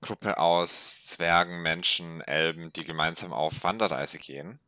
Gruppe 0.02 0.38
aus 0.38 1.06
Zwergen, 1.06 1.62
Menschen, 1.62 2.22
Elben, 2.22 2.74
die 2.74 2.84
gemeinsam 2.84 3.34
auf 3.34 3.64
Wanderreise 3.64 4.20
gehen. 4.20 4.60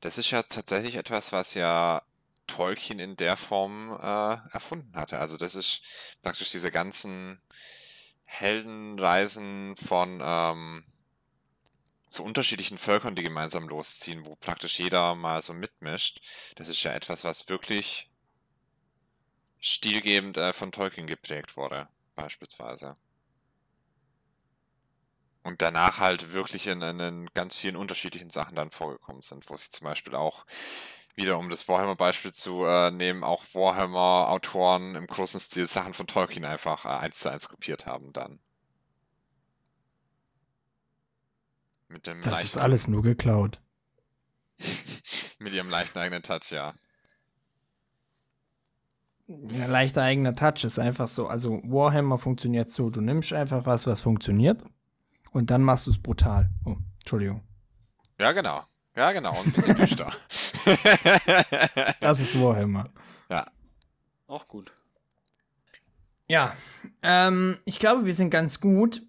Das 0.00 0.18
ist 0.18 0.30
ja 0.30 0.42
tatsächlich 0.42 0.94
etwas, 0.94 1.32
was 1.32 1.54
ja 1.54 2.02
Tolkien 2.46 2.98
in 3.00 3.16
der 3.16 3.36
Form 3.36 3.90
äh, 4.00 4.36
erfunden 4.52 4.96
hatte. 4.96 5.18
Also 5.18 5.36
das 5.36 5.54
ist 5.56 5.82
praktisch 6.22 6.50
diese 6.50 6.70
ganzen 6.70 7.40
Heldenreisen 8.24 9.76
von 9.76 10.20
ähm, 10.22 10.84
zu 12.14 12.24
unterschiedlichen 12.24 12.78
Völkern, 12.78 13.14
die 13.16 13.22
gemeinsam 13.22 13.68
losziehen, 13.68 14.24
wo 14.24 14.36
praktisch 14.36 14.78
jeder 14.78 15.14
mal 15.14 15.42
so 15.42 15.52
mitmischt. 15.52 16.20
Das 16.56 16.68
ist 16.68 16.82
ja 16.82 16.92
etwas, 16.92 17.24
was 17.24 17.48
wirklich 17.48 18.10
stilgebend 19.60 20.36
äh, 20.36 20.52
von 20.52 20.72
Tolkien 20.72 21.06
geprägt 21.06 21.56
wurde, 21.56 21.88
beispielsweise. 22.14 22.96
Und 25.42 25.60
danach 25.60 25.98
halt 25.98 26.32
wirklich 26.32 26.66
in, 26.66 26.80
in, 26.82 27.30
ganz 27.34 27.56
vielen 27.56 27.76
unterschiedlichen 27.76 28.30
Sachen 28.30 28.54
dann 28.56 28.70
vorgekommen 28.70 29.22
sind, 29.22 29.50
wo 29.50 29.56
sie 29.56 29.70
zum 29.70 29.86
Beispiel 29.86 30.14
auch 30.14 30.46
wieder 31.16 31.38
um 31.38 31.50
das 31.50 31.68
Warhammer-Beispiel 31.68 32.32
zu 32.32 32.64
äh, 32.64 32.90
nehmen, 32.90 33.24
auch 33.24 33.44
Warhammer-Autoren 33.52 34.94
im 34.94 35.06
großen 35.06 35.40
Stil 35.40 35.66
Sachen 35.66 35.94
von 35.94 36.06
Tolkien 36.06 36.44
einfach 36.44 36.84
äh, 36.84 36.88
eins 36.88 37.18
zu 37.18 37.30
eins 37.30 37.48
kopiert 37.48 37.86
haben 37.86 38.12
dann. 38.12 38.40
Mit 41.94 42.08
dem 42.08 42.20
Das 42.22 42.42
ist 42.42 42.56
alles 42.56 42.88
nur 42.88 43.02
geklaut. 43.02 43.60
mit 45.38 45.52
ihrem 45.52 45.68
leichten 45.70 45.96
eigenen 45.96 46.24
Touch, 46.24 46.50
ja. 46.50 46.74
Ja, 49.28 49.66
leichter 49.66 50.02
eigener 50.02 50.34
Touch 50.34 50.64
ist 50.64 50.80
einfach 50.80 51.06
so. 51.06 51.28
Also 51.28 51.62
Warhammer 51.62 52.18
funktioniert 52.18 52.68
so, 52.68 52.90
du 52.90 53.00
nimmst 53.00 53.32
einfach 53.32 53.64
was, 53.64 53.86
was 53.86 54.00
funktioniert 54.00 54.60
und 55.30 55.52
dann 55.52 55.62
machst 55.62 55.86
du 55.86 55.92
es 55.92 56.02
brutal. 56.02 56.50
Oh, 56.64 56.76
Entschuldigung. 56.98 57.44
Ja, 58.18 58.32
genau. 58.32 58.64
Ja, 58.96 59.12
genau. 59.12 59.38
Und 59.38 59.46
ein 59.46 59.52
bisschen 59.52 59.76
düster. 59.76 60.10
Das 62.00 62.20
ist 62.20 62.40
Warhammer. 62.40 62.90
ja. 63.30 63.46
Auch 64.26 64.48
gut. 64.48 64.72
Ja, 66.26 66.56
ähm, 67.02 67.58
ich 67.66 67.78
glaube, 67.78 68.04
wir 68.04 68.14
sind 68.14 68.30
ganz 68.30 68.60
gut 68.60 69.02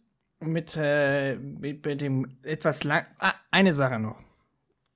mit, 0.45 0.77
äh, 0.77 1.35
mit, 1.35 1.85
mit 1.85 2.01
dem 2.01 2.27
etwas 2.43 2.83
lang. 2.83 3.05
Ah, 3.19 3.33
eine 3.51 3.73
Sache 3.73 3.99
noch. 3.99 4.19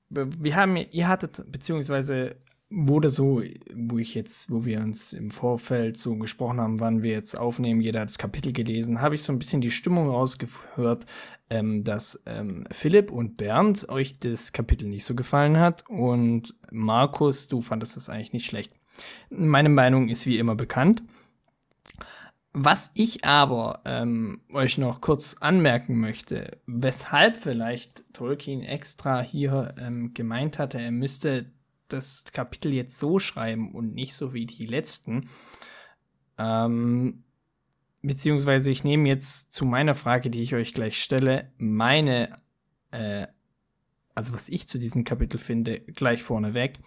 Wir 0.09 0.55
haben, 0.55 0.75
ihr 0.75 1.07
hattet, 1.07 1.43
beziehungsweise 1.51 2.35
wurde 2.71 3.09
so, 3.09 3.41
wo 3.73 3.97
ich 3.97 4.13
jetzt, 4.13 4.51
wo 4.51 4.63
wir 4.63 4.79
uns 4.79 5.13
im 5.13 5.31
Vorfeld 5.31 5.97
so 5.97 6.15
gesprochen 6.15 6.59
haben, 6.59 6.79
wann 6.79 7.01
wir 7.01 7.11
jetzt 7.11 7.35
aufnehmen, 7.35 7.81
jeder 7.81 8.01
hat 8.01 8.09
das 8.09 8.19
Kapitel 8.19 8.53
gelesen, 8.53 9.01
habe 9.01 9.15
ich 9.15 9.23
so 9.23 9.33
ein 9.33 9.39
bisschen 9.39 9.61
die 9.61 9.71
Stimmung 9.71 10.09
rausgehört, 10.09 11.07
ähm, 11.49 11.83
dass 11.83 12.21
ähm, 12.27 12.65
Philipp 12.71 13.11
und 13.11 13.37
Bernd 13.37 13.89
euch 13.89 14.19
das 14.19 14.53
Kapitel 14.53 14.87
nicht 14.87 15.03
so 15.03 15.15
gefallen 15.15 15.57
hat 15.57 15.83
und 15.89 16.53
Markus, 16.71 17.47
du 17.47 17.61
fandest 17.61 17.97
das 17.97 18.09
eigentlich 18.09 18.33
nicht 18.33 18.45
schlecht. 18.45 18.71
Meine 19.29 19.69
Meinung 19.69 20.09
ist 20.09 20.27
wie 20.27 20.37
immer 20.37 20.55
bekannt. 20.55 21.01
Was 22.61 22.91
ich 22.93 23.23
aber 23.23 23.79
ähm, 23.85 24.41
euch 24.51 24.77
noch 24.77 24.99
kurz 24.99 25.35
anmerken 25.39 25.97
möchte, 25.97 26.57
weshalb 26.65 27.37
vielleicht 27.37 28.03
Tolkien 28.11 28.63
extra 28.63 29.21
hier 29.21 29.75
ähm, 29.79 30.13
gemeint 30.13 30.59
hatte, 30.59 30.77
er 30.77 30.91
müsste 30.91 31.53
das 31.87 32.25
Kapitel 32.33 32.73
jetzt 32.73 32.99
so 32.99 33.17
schreiben 33.17 33.73
und 33.73 33.95
nicht 33.95 34.13
so 34.13 34.33
wie 34.33 34.45
die 34.45 34.65
letzten. 34.65 35.29
Ähm, 36.37 37.23
beziehungsweise 38.01 38.71
ich 38.71 38.83
nehme 38.83 39.07
jetzt 39.07 39.53
zu 39.53 39.63
meiner 39.63 39.95
Frage, 39.95 40.29
die 40.29 40.41
ich 40.41 40.53
euch 40.53 40.73
gleich 40.73 41.01
stelle, 41.01 41.53
meine, 41.57 42.41
äh, 42.91 43.27
also 44.15 44.33
was 44.33 44.49
ich 44.49 44.67
zu 44.67 44.79
diesem 44.79 45.05
Kapitel 45.05 45.37
finde, 45.37 45.79
gleich 45.79 46.23
vorneweg. 46.23 46.79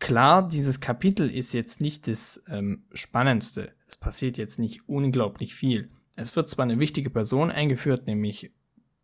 Klar, 0.00 0.46
dieses 0.46 0.80
Kapitel 0.80 1.30
ist 1.30 1.54
jetzt 1.54 1.80
nicht 1.80 2.08
das 2.08 2.44
ähm, 2.50 2.84
Spannendste. 2.92 3.72
Es 3.92 3.96
passiert 3.98 4.38
jetzt 4.38 4.58
nicht 4.58 4.88
unglaublich 4.88 5.54
viel. 5.54 5.90
Es 6.16 6.34
wird 6.34 6.48
zwar 6.48 6.62
eine 6.62 6.78
wichtige 6.78 7.10
Person 7.10 7.50
eingeführt, 7.50 8.06
nämlich 8.06 8.50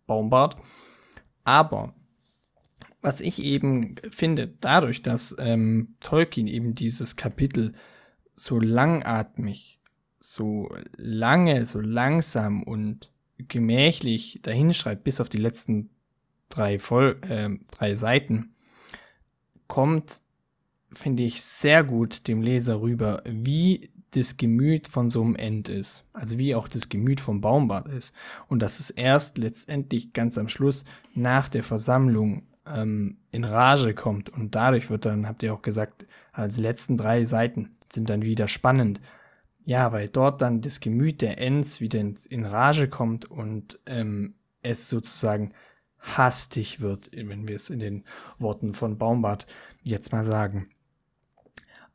Baumbart, 0.06 0.56
aber 1.44 1.94
was 3.02 3.20
ich 3.20 3.42
eben 3.42 3.96
finde, 4.08 4.48
dadurch, 4.62 5.02
dass 5.02 5.36
ähm, 5.38 5.94
Tolkien 6.00 6.46
eben 6.46 6.74
dieses 6.74 7.16
Kapitel 7.16 7.74
so 8.32 8.58
langatmig, 8.58 9.78
so 10.20 10.74
lange, 10.96 11.66
so 11.66 11.80
langsam 11.80 12.62
und 12.62 13.12
gemächlich 13.36 14.40
dahinschreibt, 14.42 15.04
bis 15.04 15.20
auf 15.20 15.28
die 15.28 15.36
letzten 15.36 15.90
drei, 16.48 16.78
Voll 16.78 17.20
äh, 17.28 17.50
drei 17.70 17.94
Seiten, 17.94 18.54
kommt, 19.66 20.22
finde 20.90 21.24
ich, 21.24 21.42
sehr 21.42 21.84
gut 21.84 22.26
dem 22.26 22.40
Leser 22.40 22.80
rüber, 22.80 23.22
wie 23.26 23.90
das 24.12 24.36
Gemüt 24.36 24.88
von 24.88 25.10
so 25.10 25.22
einem 25.22 25.36
End 25.36 25.68
ist. 25.68 26.08
Also 26.12 26.38
wie 26.38 26.54
auch 26.54 26.68
das 26.68 26.88
Gemüt 26.88 27.20
vom 27.20 27.40
Baumbart 27.40 27.88
ist. 27.88 28.14
Und 28.48 28.60
dass 28.60 28.80
es 28.80 28.90
erst 28.90 29.38
letztendlich 29.38 30.12
ganz 30.12 30.38
am 30.38 30.48
Schluss 30.48 30.84
nach 31.14 31.48
der 31.48 31.62
Versammlung 31.62 32.42
ähm, 32.66 33.18
in 33.30 33.44
Rage 33.44 33.94
kommt. 33.94 34.30
Und 34.30 34.54
dadurch 34.54 34.90
wird 34.90 35.04
dann, 35.04 35.26
habt 35.26 35.42
ihr 35.42 35.52
auch 35.52 35.62
gesagt, 35.62 36.06
als 36.32 36.58
letzten 36.58 36.96
drei 36.96 37.24
Seiten 37.24 37.76
sind 37.92 38.10
dann 38.10 38.22
wieder 38.22 38.48
spannend. 38.48 39.00
Ja, 39.64 39.92
weil 39.92 40.08
dort 40.08 40.40
dann 40.40 40.62
das 40.62 40.80
Gemüt 40.80 41.20
der 41.20 41.38
Ends 41.38 41.80
wieder 41.80 42.00
in, 42.00 42.44
Rage 42.46 42.88
kommt 42.88 43.30
und 43.30 43.78
ähm, 43.86 44.34
es 44.62 44.88
sozusagen 44.88 45.52
hastig 45.98 46.80
wird, 46.80 47.10
wenn 47.12 47.48
wir 47.48 47.56
es 47.56 47.68
in 47.68 47.80
den 47.80 48.04
Worten 48.38 48.72
von 48.72 48.96
Baumbart 48.96 49.46
jetzt 49.82 50.12
mal 50.12 50.24
sagen. 50.24 50.70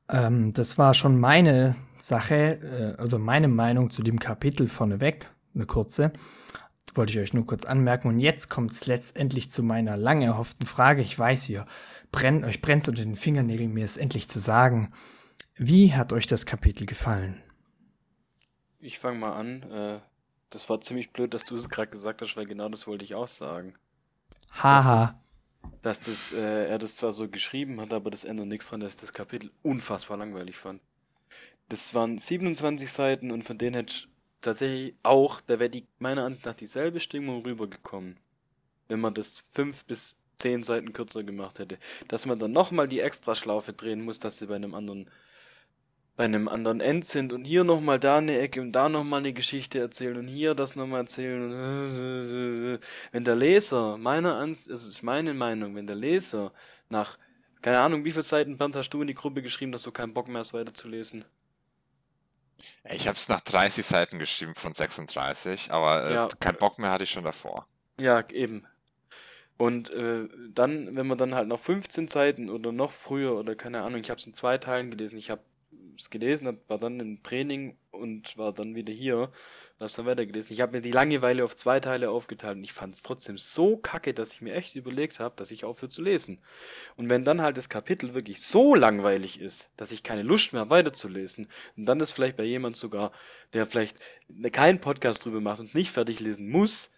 Ähm, 0.09 0.53
das 0.53 0.77
war 0.77 0.93
schon 0.93 1.19
meine 1.19 1.75
Sache, 1.97 2.95
äh, 2.95 3.01
also 3.01 3.19
meine 3.19 3.47
Meinung 3.47 3.89
zu 3.89 4.03
dem 4.03 4.19
Kapitel 4.19 4.67
vorneweg, 4.67 5.29
eine 5.55 5.65
kurze. 5.65 6.11
Das 6.85 6.97
wollte 6.97 7.13
ich 7.13 7.19
euch 7.19 7.33
nur 7.33 7.45
kurz 7.45 7.65
anmerken. 7.65 8.09
Und 8.09 8.19
jetzt 8.19 8.49
kommt 8.49 8.71
es 8.71 8.87
letztendlich 8.87 9.49
zu 9.49 9.63
meiner 9.63 9.97
lang 9.97 10.21
erhofften 10.21 10.67
Frage. 10.67 11.01
Ich 11.01 11.17
weiß, 11.17 11.49
ihr 11.49 11.65
brennt, 12.11 12.43
euch 12.43 12.61
brennt 12.61 12.87
unter 12.87 13.03
den 13.03 13.15
Fingernägeln, 13.15 13.73
mir 13.73 13.85
es 13.85 13.97
endlich 13.97 14.27
zu 14.27 14.39
sagen. 14.39 14.91
Wie 15.55 15.93
hat 15.93 16.13
euch 16.13 16.27
das 16.27 16.45
Kapitel 16.45 16.85
gefallen? 16.85 17.41
Ich 18.79 18.99
fange 18.99 19.19
mal 19.19 19.33
an. 19.33 19.63
Äh, 19.71 19.99
das 20.49 20.69
war 20.69 20.81
ziemlich 20.81 21.13
blöd, 21.13 21.33
dass 21.33 21.45
du 21.45 21.55
es 21.55 21.69
gerade 21.69 21.89
gesagt 21.89 22.21
hast, 22.21 22.35
weil 22.35 22.45
genau 22.45 22.69
das 22.69 22.85
wollte 22.85 23.05
ich 23.05 23.15
auch 23.15 23.27
sagen. 23.27 23.75
Haha. 24.51 25.13
Dass, 25.81 26.01
das, 26.01 26.31
äh, 26.31 26.67
er 26.67 26.77
das 26.77 26.95
zwar 26.95 27.11
so 27.11 27.27
geschrieben 27.27 27.81
hat, 27.81 27.93
aber 27.93 28.09
das 28.09 28.23
ändert 28.23 28.47
nichts 28.47 28.67
daran, 28.67 28.81
dass 28.81 28.95
ich 28.95 29.01
das 29.01 29.13
Kapitel 29.13 29.51
unfassbar 29.63 30.17
langweilig 30.17 30.57
fand. 30.57 30.81
Das 31.69 31.93
waren 31.93 32.17
27 32.17 32.91
Seiten 32.91 33.31
und 33.31 33.43
von 33.43 33.57
denen 33.57 33.75
hätte 33.75 33.93
ich 33.93 34.07
tatsächlich 34.41 34.95
auch, 35.03 35.41
da 35.41 35.59
wäre 35.59 35.69
die 35.69 35.85
meiner 35.99 36.25
Ansicht 36.25 36.45
nach 36.45 36.53
dieselbe 36.53 36.99
Stimmung 36.99 37.43
rübergekommen, 37.43 38.17
wenn 38.87 38.99
man 38.99 39.13
das 39.13 39.39
fünf 39.39 39.85
bis 39.85 40.17
zehn 40.37 40.63
Seiten 40.63 40.93
kürzer 40.93 41.23
gemacht 41.23 41.59
hätte. 41.59 41.77
Dass 42.07 42.25
man 42.25 42.39
dann 42.39 42.51
nochmal 42.51 42.87
die 42.87 42.99
Extraschlaufe 42.99 43.73
drehen 43.73 44.03
muss, 44.03 44.19
dass 44.19 44.37
sie 44.37 44.47
bei 44.47 44.55
einem 44.55 44.75
anderen 44.75 45.09
bei 46.15 46.25
einem 46.25 46.47
anderen 46.47 46.79
End 46.79 47.05
sind 47.05 47.33
und 47.33 47.43
hier 47.45 47.63
nochmal 47.63 47.99
da 47.99 48.17
eine 48.17 48.37
Ecke 48.39 48.61
und 48.61 48.71
da 48.71 48.87
nochmal 48.89 49.19
eine 49.19 49.33
Geschichte 49.33 49.79
erzählen 49.79 50.17
und 50.17 50.27
hier 50.27 50.53
das 50.53 50.75
nochmal 50.75 51.01
erzählen. 51.01 51.43
Und 51.51 52.79
wenn 53.11 53.23
der 53.23 53.35
Leser, 53.35 53.97
meiner 53.97 54.35
Ansicht, 54.35 54.69
das 54.69 54.85
ist 54.85 55.01
meine 55.01 55.33
Meinung, 55.33 55.75
wenn 55.75 55.87
der 55.87 55.95
Leser 55.95 56.53
nach, 56.89 57.17
keine 57.61 57.79
Ahnung, 57.79 58.05
wie 58.05 58.11
viele 58.11 58.23
Seiten 58.23 58.57
Bernd 58.57 58.75
hast 58.75 58.89
du 58.91 59.01
in 59.01 59.07
die 59.07 59.15
Gruppe 59.15 59.41
geschrieben, 59.41 59.71
dass 59.71 59.83
du 59.83 59.91
keinen 59.91 60.13
Bock 60.13 60.27
mehr 60.27 60.39
hast 60.39 60.53
weiterzulesen? 60.53 61.25
Ich 62.89 63.07
habe 63.07 63.15
es 63.15 63.27
nach 63.29 63.41
30 63.41 63.85
Seiten 63.85 64.19
geschrieben 64.19 64.55
von 64.55 64.73
36, 64.73 65.71
aber 65.71 66.05
äh, 66.05 66.13
Ja. 66.13 66.27
kein 66.39 66.55
Bock 66.57 66.77
mehr 66.79 66.91
hatte 66.91 67.03
ich 67.05 67.11
schon 67.11 67.23
davor. 67.23 67.67
Ja, 67.99 68.23
eben. 68.29 68.65
Und 69.57 69.89
äh, 69.91 70.27
dann, 70.49 70.95
wenn 70.95 71.07
man 71.07 71.17
dann 71.17 71.35
halt 71.35 71.47
noch 71.47 71.59
15 71.59 72.07
Seiten 72.07 72.49
oder 72.49 72.71
noch 72.71 72.91
früher 72.91 73.35
oder 73.35 73.55
keine 73.55 73.81
Ahnung, 73.83 73.99
ich 74.01 74.09
habe 74.09 74.19
es 74.19 74.25
in 74.25 74.33
zwei 74.33 74.57
Teilen 74.57 74.89
gelesen. 74.91 75.17
Ich 75.17 75.29
habe 75.29 75.41
es 75.97 76.09
gelesen, 76.09 76.47
hab, 76.47 76.69
war 76.69 76.77
dann 76.77 76.99
im 76.99 77.23
Training 77.23 77.77
und 77.91 78.37
war 78.37 78.53
dann 78.53 78.75
wieder 78.75 78.91
hier 78.91 79.17
und 79.17 79.29
habe 79.79 79.85
es 79.85 79.93
dann 79.93 80.05
weitergelesen. 80.05 80.51
Ich 80.51 80.61
habe 80.61 80.71
mir 80.71 80.81
die 80.81 80.91
Langeweile 80.91 81.43
auf 81.43 81.55
zwei 81.55 81.79
Teile 81.79 82.09
aufgeteilt 82.09 82.57
und 82.57 82.63
ich 82.63 82.73
fand 82.73 82.93
es 82.93 83.03
trotzdem 83.03 83.37
so 83.37 83.77
kacke, 83.77 84.13
dass 84.13 84.33
ich 84.33 84.41
mir 84.41 84.53
echt 84.53 84.75
überlegt 84.75 85.19
habe, 85.19 85.35
dass 85.37 85.51
ich 85.51 85.65
aufhöre 85.65 85.89
zu 85.89 86.01
lesen. 86.01 86.41
Und 86.95 87.09
wenn 87.09 87.23
dann 87.23 87.41
halt 87.41 87.57
das 87.57 87.69
Kapitel 87.69 88.13
wirklich 88.13 88.41
so 88.41 88.75
langweilig 88.75 89.39
ist, 89.39 89.71
dass 89.77 89.91
ich 89.91 90.03
keine 90.03 90.23
Lust 90.23 90.53
mehr 90.53 90.61
habe 90.61 90.71
weiterzulesen 90.71 91.47
und 91.77 91.85
dann 91.85 91.99
ist 91.99 92.11
vielleicht 92.11 92.37
bei 92.37 92.43
jemand 92.43 92.75
sogar, 92.75 93.11
der 93.53 93.65
vielleicht 93.65 93.97
keinen 94.51 94.81
Podcast 94.81 95.25
drüber 95.25 95.41
macht 95.41 95.59
und 95.59 95.65
es 95.65 95.73
nicht 95.73 95.91
fertig 95.91 96.19
lesen 96.19 96.49
muss, 96.49 96.91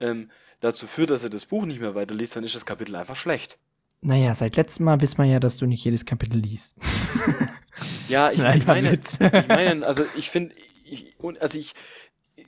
ähm, 0.00 0.30
dazu 0.60 0.86
führt, 0.86 1.10
dass 1.10 1.22
er 1.22 1.30
das 1.30 1.46
Buch 1.46 1.64
nicht 1.64 1.80
mehr 1.80 1.94
weiterliest, 1.94 2.36
dann 2.36 2.44
ist 2.44 2.54
das 2.54 2.66
Kapitel 2.66 2.94
einfach 2.96 3.16
schlecht. 3.16 3.58
Naja, 4.02 4.34
seit 4.34 4.56
letztem 4.56 4.86
Mal 4.86 5.00
wissen 5.00 5.18
wir 5.18 5.26
ja, 5.26 5.40
dass 5.40 5.58
du 5.58 5.66
nicht 5.66 5.84
jedes 5.84 6.06
Kapitel 6.06 6.38
liest. 6.38 6.74
Ja, 8.08 8.30
ich, 8.30 8.38
Nein, 8.38 8.58
ich 8.58 8.66
meine, 8.66 8.92
ich 8.94 9.48
meine, 9.48 9.86
also 9.86 10.04
ich 10.16 10.30
finde, 10.30 10.54
ich, 10.84 11.14
also 11.38 11.58
ich, 11.58 11.74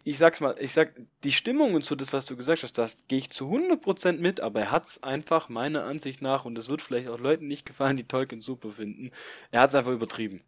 ich 0.05 0.19
sag's 0.19 0.41
mal, 0.41 0.57
ich 0.59 0.73
sag, 0.73 0.95
die 1.25 1.33
Stimmung 1.33 1.75
und 1.75 1.85
so, 1.85 1.95
das, 1.95 2.13
was 2.13 2.27
du 2.27 2.37
gesagt 2.37 2.63
hast, 2.63 2.79
da 2.79 2.89
gehe 3.09 3.19
ich 3.19 3.31
zu 3.31 3.51
100% 3.51 4.19
mit, 4.19 4.41
aber 4.41 4.61
er 4.61 4.71
hat's 4.71 5.03
einfach 5.03 5.49
meiner 5.49 5.85
Ansicht 5.85 6.23
nach, 6.23 6.45
und 6.45 6.55
das 6.57 6.69
wird 6.69 6.83
vielleicht 6.83 7.09
auch 7.09 7.21
Leuten 7.21 7.47
nicht 7.47 7.67
gefallen, 7.67 7.97
die 7.97 8.09
Tolkien 8.09 8.41
super 8.41 8.73
finden, 8.73 9.11
er 9.51 9.61
hat's 9.61 9.75
einfach 9.75 9.93
übertrieben. 9.93 10.43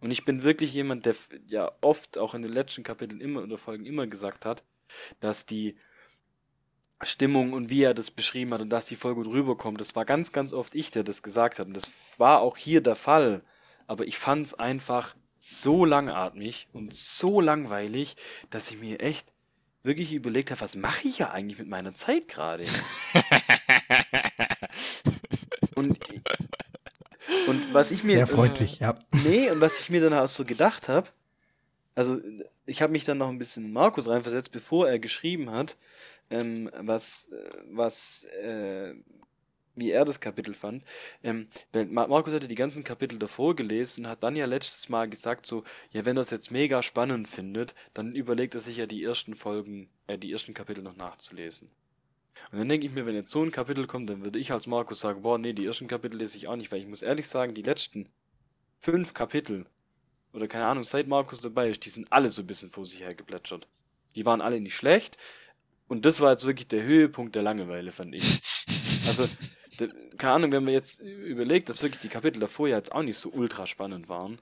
Und 0.00 0.10
ich 0.10 0.24
bin 0.24 0.44
wirklich 0.44 0.74
jemand, 0.74 1.06
der 1.06 1.14
ja 1.48 1.72
oft 1.80 2.18
auch 2.18 2.34
in 2.34 2.42
den 2.42 2.52
letzten 2.52 2.82
Kapiteln 2.82 3.20
immer 3.20 3.42
oder 3.42 3.56
Folgen 3.56 3.86
immer 3.86 4.06
gesagt 4.06 4.44
hat, 4.44 4.62
dass 5.20 5.46
die 5.46 5.76
Stimmung 7.02 7.52
und 7.52 7.70
wie 7.70 7.82
er 7.82 7.94
das 7.94 8.10
beschrieben 8.10 8.52
hat 8.54 8.62
und 8.62 8.70
dass 8.70 8.86
die 8.86 8.96
voll 8.96 9.14
gut 9.14 9.26
rüberkommt, 9.26 9.80
das 9.80 9.96
war 9.96 10.04
ganz, 10.04 10.32
ganz 10.32 10.52
oft 10.52 10.74
ich, 10.74 10.90
der 10.90 11.04
das 11.04 11.22
gesagt 11.22 11.58
hat. 11.58 11.66
Und 11.68 11.74
das 11.74 12.18
war 12.18 12.40
auch 12.40 12.56
hier 12.56 12.82
der 12.82 12.94
Fall. 12.94 13.42
Aber 13.86 14.06
ich 14.06 14.18
fand 14.18 14.46
es 14.46 14.54
einfach 14.54 15.14
so 15.38 15.84
langatmig 15.84 16.68
und 16.72 16.94
so 16.94 17.40
langweilig, 17.40 18.16
dass 18.50 18.70
ich 18.70 18.78
mir 18.78 19.00
echt 19.00 19.32
wirklich 19.82 20.12
überlegt 20.14 20.50
habe, 20.50 20.62
was 20.62 20.76
mache 20.76 21.06
ich 21.06 21.18
ja 21.18 21.30
eigentlich 21.30 21.58
mit 21.58 21.68
meiner 21.68 21.94
Zeit 21.94 22.28
gerade? 22.28 22.64
Und, 25.74 25.98
und 27.48 27.74
was 27.74 27.90
ich 27.90 28.04
mir. 28.04 28.12
Sehr 28.12 28.26
freundlich, 28.26 28.78
ja. 28.78 28.96
Nee, 29.24 29.50
und 29.50 29.60
was 29.60 29.80
ich 29.80 29.90
mir 29.90 30.00
dann 30.00 30.14
auch 30.14 30.28
so 30.28 30.44
gedacht 30.44 30.88
habe, 30.88 31.10
also 31.94 32.20
ich 32.66 32.82
habe 32.82 32.92
mich 32.92 33.04
dann 33.04 33.18
noch 33.18 33.28
ein 33.28 33.38
bisschen 33.38 33.64
in 33.64 33.72
Markus 33.72 34.08
reinversetzt, 34.08 34.52
bevor 34.52 34.88
er 34.88 34.98
geschrieben 34.98 35.50
hat, 35.50 35.76
ähm, 36.30 36.70
was, 36.78 37.28
äh, 37.32 37.50
was, 37.70 38.24
äh, 38.24 38.94
wie 39.74 39.90
er 39.90 40.04
das 40.04 40.20
Kapitel 40.20 40.54
fand. 40.54 40.84
Ähm, 41.22 41.48
Markus 41.90 42.32
hatte 42.32 42.48
die 42.48 42.54
ganzen 42.54 42.84
Kapitel 42.84 43.18
davor 43.18 43.56
gelesen 43.56 44.04
und 44.04 44.10
hat 44.10 44.22
dann 44.22 44.36
ja 44.36 44.46
letztes 44.46 44.88
Mal 44.88 45.08
gesagt 45.08 45.46
so, 45.46 45.64
ja, 45.90 46.04
wenn 46.04 46.16
er 46.16 46.22
es 46.22 46.30
jetzt 46.30 46.50
mega 46.50 46.82
spannend 46.82 47.28
findet, 47.28 47.74
dann 47.92 48.14
überlegt 48.14 48.54
er 48.54 48.60
sich 48.60 48.76
ja 48.76 48.86
die 48.86 49.02
ersten 49.02 49.34
Folgen, 49.34 49.88
äh, 50.06 50.18
die 50.18 50.32
ersten 50.32 50.54
Kapitel 50.54 50.82
noch 50.82 50.96
nachzulesen. 50.96 51.70
Und 52.50 52.58
dann 52.58 52.68
denke 52.68 52.86
ich 52.86 52.92
mir, 52.92 53.06
wenn 53.06 53.14
jetzt 53.14 53.30
so 53.30 53.42
ein 53.42 53.52
Kapitel 53.52 53.86
kommt, 53.86 54.10
dann 54.10 54.24
würde 54.24 54.38
ich 54.38 54.52
als 54.52 54.66
Markus 54.66 55.00
sagen, 55.00 55.22
boah, 55.22 55.38
nee, 55.38 55.52
die 55.52 55.66
ersten 55.66 55.86
Kapitel 55.86 56.18
lese 56.18 56.36
ich 56.36 56.48
auch 56.48 56.56
nicht, 56.56 56.72
weil 56.72 56.80
ich 56.80 56.86
muss 56.86 57.02
ehrlich 57.02 57.28
sagen, 57.28 57.54
die 57.54 57.62
letzten 57.62 58.08
fünf 58.80 59.14
Kapitel, 59.14 59.66
oder 60.32 60.48
keine 60.48 60.66
Ahnung, 60.66 60.84
seit 60.84 61.06
Markus 61.06 61.40
dabei 61.40 61.70
ist, 61.70 61.84
die 61.84 61.90
sind 61.90 62.12
alle 62.12 62.28
so 62.28 62.42
ein 62.42 62.46
bisschen 62.46 62.70
vor 62.70 62.84
sich 62.84 63.00
her 63.00 63.14
geplätschert. 63.14 63.68
Die 64.16 64.26
waren 64.26 64.40
alle 64.40 64.60
nicht 64.60 64.74
schlecht. 64.74 65.16
Und 65.86 66.04
das 66.04 66.20
war 66.20 66.32
jetzt 66.32 66.46
wirklich 66.46 66.68
der 66.68 66.82
Höhepunkt 66.82 67.34
der 67.34 67.42
Langeweile, 67.42 67.92
fand 67.92 68.14
ich. 68.14 68.42
Also, 69.06 69.28
keine 70.18 70.34
Ahnung, 70.34 70.52
wenn 70.52 70.64
man 70.64 70.74
jetzt 70.74 71.00
überlegt, 71.00 71.68
dass 71.68 71.82
wirklich 71.82 72.00
die 72.00 72.08
Kapitel 72.08 72.40
davor 72.40 72.68
ja 72.68 72.76
jetzt 72.76 72.92
auch 72.92 73.02
nicht 73.02 73.18
so 73.18 73.30
ultra 73.30 73.66
spannend 73.66 74.08
waren. 74.08 74.38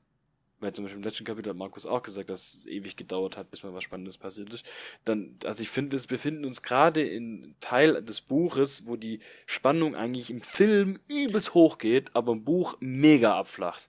Weil 0.62 0.72
zum 0.72 0.85
Beispiel 0.85 1.01
im 1.01 1.05
letzten 1.05 1.24
Kapitel 1.24 1.51
hat 1.51 1.57
Markus 1.57 1.87
auch 1.87 2.05
gesagt, 2.05 2.30
dass 2.30 2.55
es 2.55 2.66
ewig 2.66 2.97
gedauert 2.97 3.37
hat, 3.37 3.51
bis 3.51 3.64
mal 3.64 3.74
was 3.74 3.83
Spannendes 3.83 4.16
passiert 4.16 4.55
ist. 4.55 4.64
Dann, 5.05 5.37
also 5.45 5.61
ich 5.61 5.68
finde, 5.68 6.01
wir 6.01 6.07
befinden 6.07 6.45
uns 6.45 6.62
gerade 6.62 7.03
in 7.03 7.57
Teil 7.59 8.01
des 8.01 8.20
Buches, 8.20 8.87
wo 8.87 8.95
die 8.95 9.18
Spannung 9.45 9.97
eigentlich 9.97 10.30
im 10.30 10.41
Film 10.41 11.01
übelst 11.09 11.55
hoch 11.55 11.78
geht, 11.78 12.14
aber 12.14 12.30
im 12.30 12.45
Buch 12.45 12.76
mega 12.78 13.37
abflacht. 13.37 13.89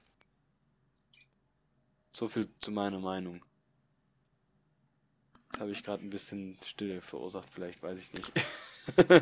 So 2.12 2.28
viel 2.28 2.48
zu 2.60 2.72
meiner 2.72 3.00
Meinung. 3.00 3.46
Jetzt 5.54 5.62
habe 5.62 5.72
ich 5.72 5.84
gerade 5.84 6.04
ein 6.04 6.10
bisschen 6.10 6.58
Stille 6.66 7.00
verursacht, 7.00 7.48
vielleicht 7.54 7.84
weiß 7.84 8.00
ich 8.00 8.12
nicht. 8.12 8.32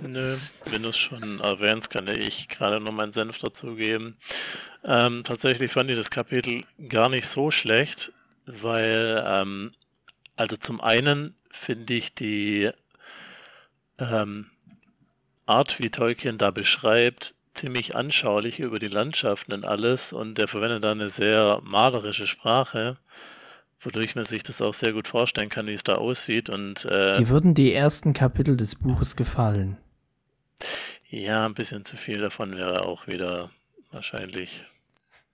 Nö, 0.07 0.37
wenn 0.63 0.81
du 0.81 0.87
es 0.87 0.97
schon 0.97 1.41
erwähnst, 1.41 1.89
kann 1.89 2.07
ich 2.07 2.47
gerade 2.47 2.79
noch 2.79 2.93
meinen 2.93 3.11
Senf 3.11 3.37
dazugeben. 3.39 4.15
Ähm, 4.85 5.25
tatsächlich 5.25 5.73
fand 5.73 5.89
ich 5.89 5.97
das 5.97 6.09
Kapitel 6.09 6.63
gar 6.87 7.09
nicht 7.09 7.27
so 7.27 7.51
schlecht, 7.51 8.13
weil, 8.45 9.21
ähm, 9.27 9.73
also 10.37 10.55
zum 10.55 10.79
einen 10.79 11.35
finde 11.49 11.95
ich 11.95 12.15
die 12.15 12.71
ähm, 13.97 14.51
Art, 15.45 15.79
wie 15.79 15.89
Tolkien 15.89 16.37
da 16.37 16.51
beschreibt, 16.51 17.35
ziemlich 17.53 17.97
anschaulich 17.97 18.61
über 18.61 18.79
die 18.79 18.87
Landschaften 18.87 19.51
und 19.51 19.65
alles 19.65 20.13
und 20.13 20.39
er 20.39 20.47
verwendet 20.47 20.85
da 20.85 20.91
eine 20.91 21.09
sehr 21.09 21.59
malerische 21.61 22.25
Sprache, 22.25 22.95
wodurch 23.81 24.15
man 24.15 24.25
sich 24.25 24.43
das 24.43 24.61
auch 24.61 24.73
sehr 24.73 24.93
gut 24.93 25.07
vorstellen 25.07 25.49
kann, 25.49 25.67
wie 25.67 25.73
es 25.73 25.83
da 25.83 25.95
aussieht 25.95 26.49
und 26.49 26.85
äh, 26.85 27.13
Die 27.17 27.27
würden 27.29 27.53
die 27.53 27.73
ersten 27.73 28.13
Kapitel 28.13 28.55
des 28.57 28.75
Buches 28.75 29.15
gefallen. 29.15 29.77
ja, 31.09 31.45
ein 31.45 31.53
bisschen 31.53 31.83
zu 31.85 31.97
viel 31.97 32.19
davon 32.19 32.55
wäre 32.55 32.85
auch 32.85 33.07
wieder 33.07 33.49
wahrscheinlich 33.91 34.63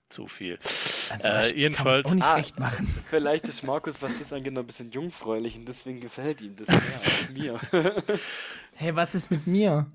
zu 0.10 0.28
viel. 0.28 0.58
Also, 1.10 1.28
Äh, 1.28 1.48
ich 1.50 1.56
jedenfalls- 1.58 2.04
kann's 2.04 2.12
auch 2.12 2.16
nicht 2.16 2.26
Ah. 2.26 2.36
recht 2.36 2.60
machen. 2.60 2.96
Vielleicht 3.10 3.48
ist 3.50 3.64
Markus, 3.64 4.02
was 4.02 4.18
das 4.18 4.32
angeht, 4.32 4.54
noch 4.54 4.62
ein 4.62 4.68
bisschen 4.68 4.90
jungfräulich 4.92 5.56
und 5.58 5.68
deswegen 5.68 6.00
gefällt 6.00 6.42
ihm 6.42 6.56
das 6.56 6.68
mehr 6.70 6.80
als 6.98 7.30
mir. 7.34 7.60
Hey, 8.76 8.96
was 8.96 9.14
ist 9.16 9.30
mit 9.30 9.46
mir? 9.48 9.86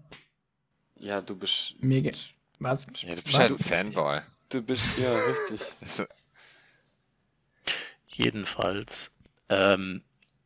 ja, 0.96 1.20
du 1.20 1.34
bist. 1.34 1.74
Mir 1.82 2.12
was? 2.60 2.86
Ja, 3.00 3.14
du 3.14 3.22
bist 3.22 3.26
was? 3.34 3.38
halt 3.40 3.50
ein 3.52 3.58
Fanboy. 3.58 4.20
Du 4.50 4.62
bist, 4.62 4.84
ja, 4.98 5.12
richtig. 5.12 6.06
Jedenfalls, 8.14 9.12
ähm, 9.48 10.02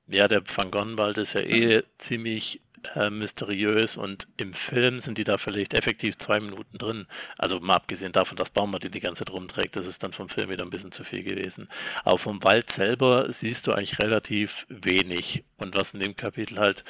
ja, 0.08 0.28
der 0.28 0.42
Van 0.46 0.70
Gonwald 0.70 1.18
ist 1.18 1.34
ja 1.34 1.40
eh 1.40 1.82
ziemlich 1.98 2.60
äh, 2.94 3.10
mysteriös 3.10 3.96
und 3.96 4.28
im 4.36 4.52
Film 4.52 5.00
sind 5.00 5.18
die 5.18 5.24
da 5.24 5.38
vielleicht 5.38 5.74
effektiv 5.74 6.16
zwei 6.18 6.40
Minuten 6.40 6.78
drin. 6.78 7.06
Also 7.36 7.58
mal 7.60 7.74
abgesehen 7.74 8.12
davon, 8.12 8.36
dass 8.36 8.50
Baumart 8.50 8.84
die 8.84 8.90
die 8.90 9.00
ganze 9.00 9.24
Zeit 9.24 9.32
rumträgt, 9.32 9.76
das 9.76 9.86
ist 9.86 10.02
dann 10.02 10.12
vom 10.12 10.28
Film 10.28 10.50
wieder 10.50 10.64
ein 10.64 10.70
bisschen 10.70 10.92
zu 10.92 11.02
viel 11.02 11.22
gewesen. 11.22 11.68
Aber 12.04 12.18
vom 12.18 12.42
Wald 12.44 12.70
selber 12.70 13.32
siehst 13.32 13.66
du 13.66 13.72
eigentlich 13.72 13.98
relativ 13.98 14.66
wenig. 14.68 15.44
Und 15.56 15.76
was 15.76 15.94
in 15.94 16.00
dem 16.00 16.16
Kapitel 16.16 16.58
halt 16.58 16.84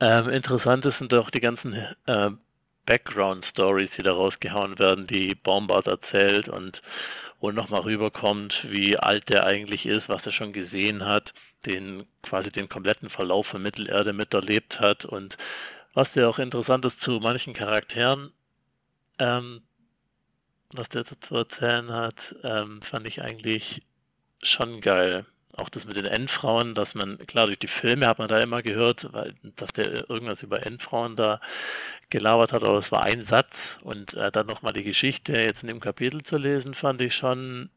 ähm, 0.00 0.28
interessant 0.28 0.84
ist, 0.84 0.98
sind 0.98 1.14
auch 1.14 1.30
die 1.30 1.40
ganzen 1.40 1.74
äh, 2.06 2.30
Background-Stories, 2.86 3.92
die 3.92 4.02
da 4.02 4.12
rausgehauen 4.12 4.78
werden, 4.78 5.06
die 5.06 5.34
Baumbart 5.34 5.86
erzählt 5.86 6.48
und 6.48 6.82
wo 7.42 7.50
nochmal 7.50 7.80
rüberkommt, 7.80 8.70
wie 8.70 8.96
alt 8.96 9.28
der 9.28 9.44
eigentlich 9.44 9.84
ist, 9.84 10.08
was 10.08 10.24
er 10.24 10.32
schon 10.32 10.52
gesehen 10.52 11.04
hat, 11.04 11.34
den 11.66 12.06
quasi 12.22 12.52
den 12.52 12.68
kompletten 12.68 13.10
Verlauf 13.10 13.48
von 13.48 13.62
Mittelerde 13.62 14.12
miterlebt 14.12 14.78
hat 14.78 15.04
und 15.04 15.36
was 15.92 16.12
der 16.12 16.28
auch 16.28 16.38
interessant 16.38 16.84
ist 16.84 17.00
zu 17.00 17.18
manchen 17.18 17.52
Charakteren, 17.52 18.32
ähm, 19.18 19.62
was 20.70 20.88
der 20.88 21.02
dazu 21.02 21.34
erzählen 21.34 21.90
hat, 21.90 22.36
ähm, 22.44 22.80
fand 22.80 23.08
ich 23.08 23.22
eigentlich 23.22 23.82
schon 24.40 24.80
geil. 24.80 25.26
Auch 25.54 25.68
das 25.68 25.84
mit 25.84 25.96
den 25.96 26.06
Endfrauen, 26.06 26.74
dass 26.74 26.94
man, 26.94 27.18
klar, 27.26 27.46
durch 27.46 27.58
die 27.58 27.66
Filme 27.66 28.06
hat 28.06 28.18
man 28.18 28.28
da 28.28 28.40
immer 28.40 28.62
gehört, 28.62 29.12
weil, 29.12 29.34
dass 29.56 29.72
der 29.72 30.08
irgendwas 30.08 30.42
über 30.42 30.64
Endfrauen 30.64 31.14
da 31.14 31.40
gelabert 32.08 32.52
hat, 32.52 32.62
aber 32.64 32.78
es 32.78 32.90
war 32.90 33.02
ein 33.02 33.22
Satz 33.22 33.78
und 33.82 34.14
äh, 34.14 34.30
dann 34.30 34.46
nochmal 34.46 34.72
die 34.72 34.82
Geschichte 34.84 35.34
jetzt 35.34 35.62
in 35.62 35.68
dem 35.68 35.80
Kapitel 35.80 36.22
zu 36.22 36.36
lesen, 36.36 36.72
fand 36.72 37.02
ich 37.02 37.14
schon, 37.14 37.68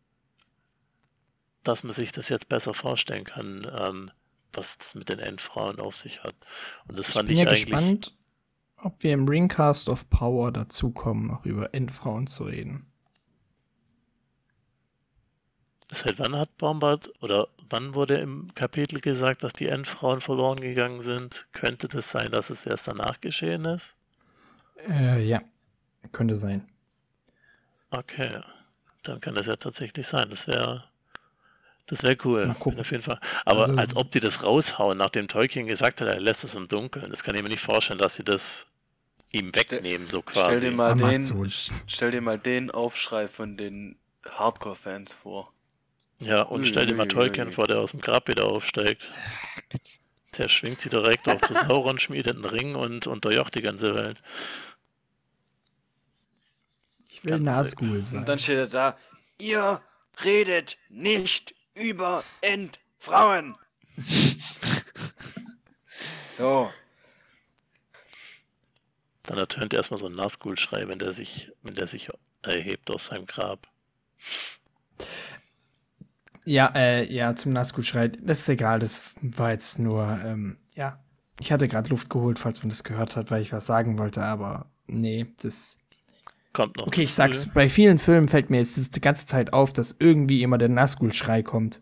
dass 1.63 1.83
man 1.83 1.93
sich 1.93 2.13
das 2.13 2.29
jetzt 2.29 2.47
besser 2.47 2.73
vorstellen 2.73 3.25
kann, 3.25 3.69
ähm, 3.77 4.11
was 4.53 4.77
das 4.77 4.95
mit 4.95 5.09
den 5.09 5.19
Endfrauen 5.19 5.79
auf 5.79 5.97
sich 5.97 6.23
hat. 6.23 6.35
Und 6.87 6.97
das 6.97 7.09
Ich 7.09 7.13
fand 7.13 7.29
ich, 7.29 7.39
ja 7.39 7.47
eigentlich. 7.49 7.65
gespannt, 7.65 8.15
ob 8.77 9.03
wir 9.03 9.11
im 9.11 9.27
Ringcast 9.27 9.89
of 9.89 10.09
Power 10.09 10.51
dazukommen, 10.51 11.27
noch 11.27 11.45
über 11.45 11.73
Endfrauen 11.73 12.27
zu 12.27 12.45
reden. 12.45 12.85
Seit 15.95 16.19
wann 16.19 16.35
hat 16.35 16.57
Baumbart 16.57 17.11
oder 17.21 17.47
wann 17.69 17.95
wurde 17.95 18.17
im 18.17 18.53
Kapitel 18.53 18.99
gesagt, 18.99 19.43
dass 19.43 19.53
die 19.53 19.67
Endfrauen 19.67 20.21
verloren 20.21 20.59
gegangen 20.59 21.01
sind? 21.01 21.47
Könnte 21.53 21.87
das 21.87 22.11
sein, 22.11 22.31
dass 22.31 22.49
es 22.49 22.65
erst 22.65 22.87
danach 22.87 23.19
geschehen 23.21 23.65
ist? 23.65 23.95
Äh, 24.89 25.23
ja. 25.25 25.41
Könnte 26.11 26.35
sein. 26.35 26.67
Okay, 27.91 28.41
dann 29.03 29.21
kann 29.21 29.35
das 29.35 29.47
ja 29.47 29.55
tatsächlich 29.55 30.05
sein. 30.07 30.29
Das 30.29 30.47
wäre 30.47 30.83
das 31.87 32.01
wäre 32.03 32.17
cool. 32.25 32.53
Auf 32.59 32.91
jeden 32.91 33.03
Fall. 33.03 33.19
Aber 33.45 33.61
Also- 33.61 33.75
als 33.75 33.95
ob 33.95 34.09
die 34.11 34.19
das 34.19 34.43
raushauen, 34.43 34.97
nachdem 34.97 35.27
Tolkien 35.27 35.67
gesagt 35.67 36.01
hat, 36.01 36.07
er 36.07 36.19
lässt 36.19 36.43
es 36.43 36.55
im 36.55 36.67
Dunkeln. 36.67 37.09
Das 37.11 37.23
kann 37.23 37.35
ich 37.35 37.43
mir 37.43 37.49
nicht 37.49 37.61
vorstellen, 37.63 37.99
dass 37.99 38.15
sie 38.15 38.23
das 38.23 38.65
ihm 39.31 39.53
wegnehmen, 39.55 40.07
so 40.07 40.23
Stell 40.27 40.43
quasi. 40.43 40.61
dir, 40.69 40.71
mal 40.71 40.91
Amazon. 40.93 41.43
den, 41.43 41.53
stell 41.87 42.11
dir 42.11 42.21
mal 42.21 42.39
den 42.39 42.71
Aufschrei 42.71 43.27
von 43.27 43.55
den 43.55 43.97
Hardcore-Fans 44.27 45.13
vor. 45.13 45.51
Ja, 46.19 46.43
und 46.43 46.61
Ui, 46.61 46.65
stell 46.65 46.85
dir 46.85 46.95
mal 46.95 47.07
Tolkien 47.07 47.47
ui. 47.47 47.53
vor, 47.53 47.67
der 47.67 47.79
aus 47.79 47.91
dem 47.91 48.01
Grab 48.01 48.27
wieder 48.27 48.45
aufsteigt. 48.45 49.03
Der 50.37 50.47
schwingt 50.47 50.81
sie 50.81 50.89
direkt 50.89 51.27
auf 51.29 51.41
das 51.41 51.61
Sauron, 51.67 51.97
schmiedet 51.99 52.35
einen 52.35 52.45
Ring 52.45 52.75
und 52.75 53.07
unterjocht 53.07 53.55
die 53.55 53.61
ganze 53.61 53.95
Welt. 53.95 54.21
Ich 57.07 57.23
will 57.23 57.39
Nazgul 57.39 57.97
Und 57.97 58.05
sein. 58.05 58.25
dann 58.25 58.39
steht 58.39 58.57
er 58.57 58.67
da, 58.67 58.97
ihr 59.39 59.81
redet 60.23 60.77
nicht 60.89 61.55
über 61.73 62.23
Endfrauen. 62.41 63.55
so, 66.33 66.71
Dann 69.23 69.37
ertönt 69.37 69.73
erstmal 69.73 69.99
so 69.99 70.05
ein 70.05 70.11
Nazgul-Schrei, 70.11 70.87
wenn 70.87 70.99
der 70.99 71.11
sich, 71.11 71.51
wenn 71.63 71.73
der 71.73 71.87
sich 71.87 72.09
erhebt 72.41 72.91
aus 72.91 73.07
seinem 73.07 73.25
Grab. 73.25 73.67
Ja, 76.45 76.71
äh, 76.75 77.11
ja, 77.11 77.35
zum 77.35 77.53
Nazgul 77.53 77.83
schreit. 77.83 78.19
Das 78.21 78.39
ist 78.39 78.49
egal, 78.49 78.79
das 78.79 79.15
war 79.21 79.51
jetzt 79.51 79.79
nur, 79.79 80.19
ähm, 80.23 80.57
ja. 80.75 80.99
Ich 81.39 81.51
hatte 81.51 81.67
gerade 81.67 81.89
Luft 81.89 82.09
geholt, 82.09 82.39
falls 82.39 82.61
man 82.61 82.69
das 82.69 82.83
gehört 82.83 83.17
hat, 83.17 83.29
weil 83.29 83.41
ich 83.41 83.51
was 83.51 83.65
sagen 83.65 83.99
wollte, 83.99 84.21
aber 84.21 84.67
nee, 84.87 85.27
das. 85.41 85.79
Kommt 86.53 86.77
noch. 86.77 86.87
Okay, 86.87 87.03
ich 87.03 87.13
sag's, 87.13 87.45
früh. 87.45 87.51
bei 87.53 87.69
vielen 87.69 87.97
Filmen 87.97 88.29
fällt 88.29 88.49
mir 88.49 88.59
jetzt 88.59 88.95
die 88.95 89.01
ganze 89.01 89.25
Zeit 89.25 89.51
auf, 89.51 89.73
dass 89.73 89.97
irgendwie 89.99 90.43
immer 90.43 90.57
der 90.57 90.69
Nazgul-Schrei 90.69 91.43
kommt. 91.43 91.81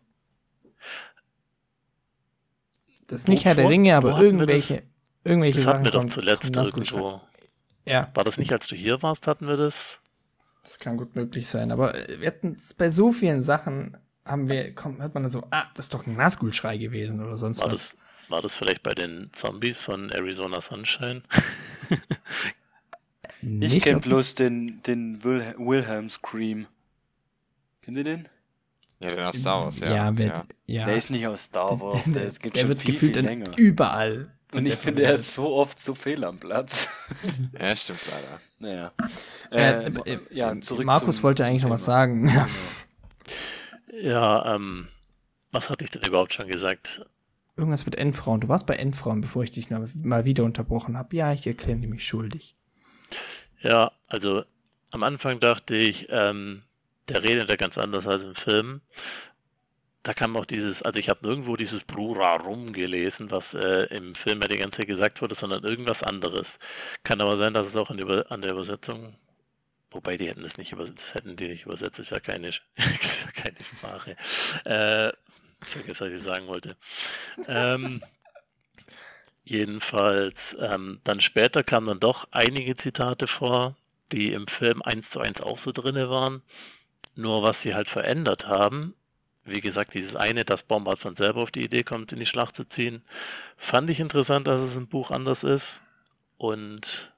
Das 3.05 3.21
ist 3.21 3.27
nicht 3.27 3.45
Herr 3.45 3.53
der? 3.53 3.69
Ringe, 3.69 3.95
aber 3.95 4.19
irgendwelche, 4.19 4.75
das? 4.75 4.83
irgendwelche 5.23 5.59
Das 5.59 5.67
hatten 5.67 5.83
wir 5.83 5.91
doch 5.91 6.05
zuletzt 6.05 6.55
irgendwo. 6.55 7.21
Ja, 7.85 8.09
War 8.15 8.23
das 8.23 8.39
nicht, 8.39 8.51
als 8.51 8.67
du 8.67 8.75
hier 8.75 9.03
warst, 9.03 9.27
hatten 9.27 9.47
wir 9.47 9.57
das? 9.57 9.99
das 10.63 10.79
kann 10.79 10.97
gut 10.97 11.15
möglich 11.15 11.47
sein, 11.47 11.71
aber 11.71 11.93
äh, 11.93 12.21
wir 12.21 12.27
hatten 12.27 12.57
bei 12.77 12.89
so 12.89 13.11
vielen 13.11 13.41
Sachen 13.41 13.97
haben 14.25 14.49
wir, 14.49 14.73
kommt, 14.73 14.99
hört 15.01 15.13
man 15.13 15.23
dann 15.23 15.31
so, 15.31 15.45
ah, 15.51 15.65
das 15.75 15.85
ist 15.85 15.93
doch 15.93 16.05
ein 16.07 16.15
Nazgul-Schrei 16.15 16.77
gewesen 16.77 17.23
oder 17.23 17.37
sonst 17.37 17.59
War 17.61 17.71
was. 17.71 17.71
das, 17.71 17.97
war 18.29 18.41
das 18.41 18.55
vielleicht 18.55 18.83
bei 18.83 18.93
den 18.93 19.29
Zombies 19.33 19.81
von 19.81 20.09
Arizona 20.09 20.61
Sunshine? 20.61 21.23
ich 23.41 23.49
Nicht, 23.49 23.83
kenn 23.85 23.97
ob- 23.97 24.03
bloß 24.03 24.35
den, 24.35 24.81
den 24.83 25.23
Wil 25.23 25.55
Wilhelm 25.57 26.09
Scream. 26.09 26.67
Kennt 27.81 27.97
ihr 27.97 28.03
den? 28.05 28.29
Ja, 28.99 29.11
den 29.11 29.25
aus 29.25 29.37
Star 29.37 29.63
Wars, 29.65 29.79
ja. 29.81 29.93
Ja, 29.93 30.17
wer, 30.17 30.27
ja. 30.27 30.45
ja. 30.67 30.85
Der 30.85 30.95
ist 30.95 31.09
nicht 31.09 31.27
aus 31.27 31.43
Star 31.43 31.79
Wars, 31.81 32.05
der, 32.05 32.23
ist, 32.23 32.39
gibt 32.41 32.55
der 32.55 32.61
schon 32.61 32.69
wird 32.69 32.79
viel, 32.79 32.93
gefühlt 32.93 33.17
viel 33.17 33.53
überall. 33.57 34.31
Und 34.53 34.65
ich 34.65 34.75
der 34.75 34.77
finde, 34.77 35.03
er 35.03 35.15
ist 35.15 35.33
so 35.33 35.51
oft 35.55 35.77
so 35.79 35.93
fehl 35.95 36.23
am 36.23 36.37
Platz. 36.37 36.87
ja, 37.59 37.75
stimmt 37.75 37.99
leider. 38.09 38.39
naja. 38.59 38.91
Äh, 39.51 39.87
Äh, 39.87 40.13
äh, 40.13 40.19
ja, 40.29 40.61
zurück 40.61 40.85
Markus 40.85 41.15
zum, 41.17 41.23
wollte 41.23 41.43
zum 41.43 41.49
eigentlich 41.49 41.63
noch 41.63 41.71
was 41.71 41.83
Thema. 41.85 41.93
sagen. 41.97 42.27
Ja. 42.29 42.47
Ja, 44.01 44.55
ähm, 44.55 44.87
was 45.51 45.69
hatte 45.69 45.83
ich 45.83 45.91
denn 45.91 46.01
überhaupt 46.03 46.33
schon 46.33 46.47
gesagt? 46.47 47.05
Irgendwas 47.55 47.85
mit 47.85 47.95
Endfrauen. 47.95 48.41
Du 48.41 48.47
warst 48.47 48.65
bei 48.65 48.75
Endfrauen, 48.75 49.21
bevor 49.21 49.43
ich 49.43 49.51
dich 49.51 49.69
noch 49.69 49.87
mal 49.95 50.25
wieder 50.25 50.43
unterbrochen 50.43 50.97
habe. 50.97 51.15
Ja, 51.15 51.31
ich 51.33 51.45
erkläre 51.45 51.77
mich 51.77 52.05
schuldig. 52.05 52.55
Ja, 53.61 53.91
also 54.07 54.43
am 54.89 55.03
Anfang 55.03 55.39
dachte 55.39 55.75
ich, 55.75 56.07
ähm, 56.09 56.63
der 57.09 57.23
redet 57.23 57.49
ja 57.49 57.55
ganz 57.55 57.77
anders 57.77 58.07
als 58.07 58.23
im 58.23 58.35
Film. 58.35 58.81
Da 60.01 60.13
kam 60.13 60.35
auch 60.35 60.45
dieses, 60.45 60.81
also 60.81 60.99
ich 60.99 61.09
habe 61.09 61.25
nirgendwo 61.25 61.55
dieses 61.55 61.83
Brurarum 61.83 62.73
gelesen, 62.73 63.31
was 63.31 63.53
äh, 63.53 63.85
im 63.95 64.15
Film 64.15 64.41
ja 64.41 64.47
die 64.47 64.57
ganze 64.57 64.79
Zeit 64.79 64.87
gesagt 64.87 65.21
wurde, 65.21 65.35
sondern 65.35 65.63
irgendwas 65.63 66.03
anderes. 66.03 66.59
Kann 67.03 67.21
aber 67.21 67.37
sein, 67.37 67.53
dass 67.53 67.67
es 67.67 67.77
auch 67.77 67.89
an 67.89 67.97
der 68.41 68.51
Übersetzung, 68.51 69.15
wobei 69.93 70.17
die 70.17 70.27
hätten 70.27 70.43
das 70.43 70.57
nicht 70.57 70.71
übersetzt, 70.71 71.01
das 71.01 71.15
hätten 71.15 71.35
die 71.35 71.47
nicht 71.47 71.65
übersetzt, 71.65 71.99
ist 71.99 72.11
ja 72.11 72.19
keine, 72.19 72.49
keine 73.35 73.57
Sprache. 73.63 74.15
Äh, 74.65 75.09
ich 75.61 75.69
vergesse, 75.69 76.05
was 76.05 76.13
ich 76.13 76.21
sagen 76.21 76.47
wollte. 76.47 76.75
Ähm, 77.47 78.01
Jedenfalls, 79.45 80.55
ähm, 80.61 81.01
dann 81.03 81.19
später 81.19 81.63
kamen 81.63 81.87
dann 81.87 81.99
doch 81.99 82.27
einige 82.31 82.75
Zitate 82.75 83.27
vor, 83.27 83.75
die 84.11 84.31
im 84.31 84.47
Film 84.47 84.81
eins 84.81 85.09
zu 85.09 85.19
eins 85.19 85.41
auch 85.41 85.57
so 85.57 85.71
drinne 85.71 86.09
waren. 86.09 86.41
Nur 87.15 87.43
was 87.43 87.61
sie 87.61 87.75
halt 87.75 87.89
verändert 87.89 88.47
haben, 88.47 88.95
wie 89.43 89.59
gesagt, 89.59 89.93
dieses 89.93 90.15
eine, 90.15 90.45
dass 90.45 90.63
Bombard 90.63 90.97
von 90.99 91.17
selber 91.17 91.41
auf 91.41 91.51
die 91.51 91.65
Idee 91.65 91.83
kommt, 91.83 92.13
in 92.13 92.19
die 92.19 92.25
Schlacht 92.25 92.55
zu 92.55 92.63
ziehen, 92.63 93.03
fand 93.57 93.89
ich 93.89 93.99
interessant, 93.99 94.47
dass 94.47 94.61
es 94.61 94.77
im 94.77 94.87
Buch 94.87 95.11
anders 95.11 95.43
ist. 95.43 95.83
Und 96.37 97.13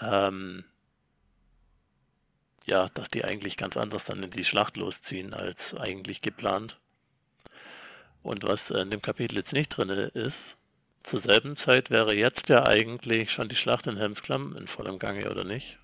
ähm, 0.00 0.64
ja, 2.66 2.86
dass 2.94 3.08
die 3.08 3.24
eigentlich 3.24 3.56
ganz 3.56 3.76
anders 3.76 4.04
dann 4.04 4.22
in 4.22 4.30
die 4.30 4.44
Schlacht 4.44 4.76
losziehen 4.76 5.34
als 5.34 5.74
eigentlich 5.74 6.20
geplant. 6.22 6.78
Und 8.22 8.44
was 8.44 8.70
in 8.70 8.90
dem 8.90 9.02
Kapitel 9.02 9.36
jetzt 9.36 9.52
nicht 9.52 9.68
drin 9.70 9.88
ist, 9.88 10.58
zur 11.02 11.18
selben 11.18 11.56
Zeit 11.56 11.90
wäre 11.90 12.14
jetzt 12.14 12.48
ja 12.48 12.64
eigentlich 12.66 13.32
schon 13.32 13.48
die 13.48 13.56
Schlacht 13.56 13.86
in 13.86 13.96
Helmsklamm 13.96 14.56
in 14.56 14.68
vollem 14.68 14.98
Gange, 14.98 15.28
oder 15.30 15.44
nicht? 15.44 15.78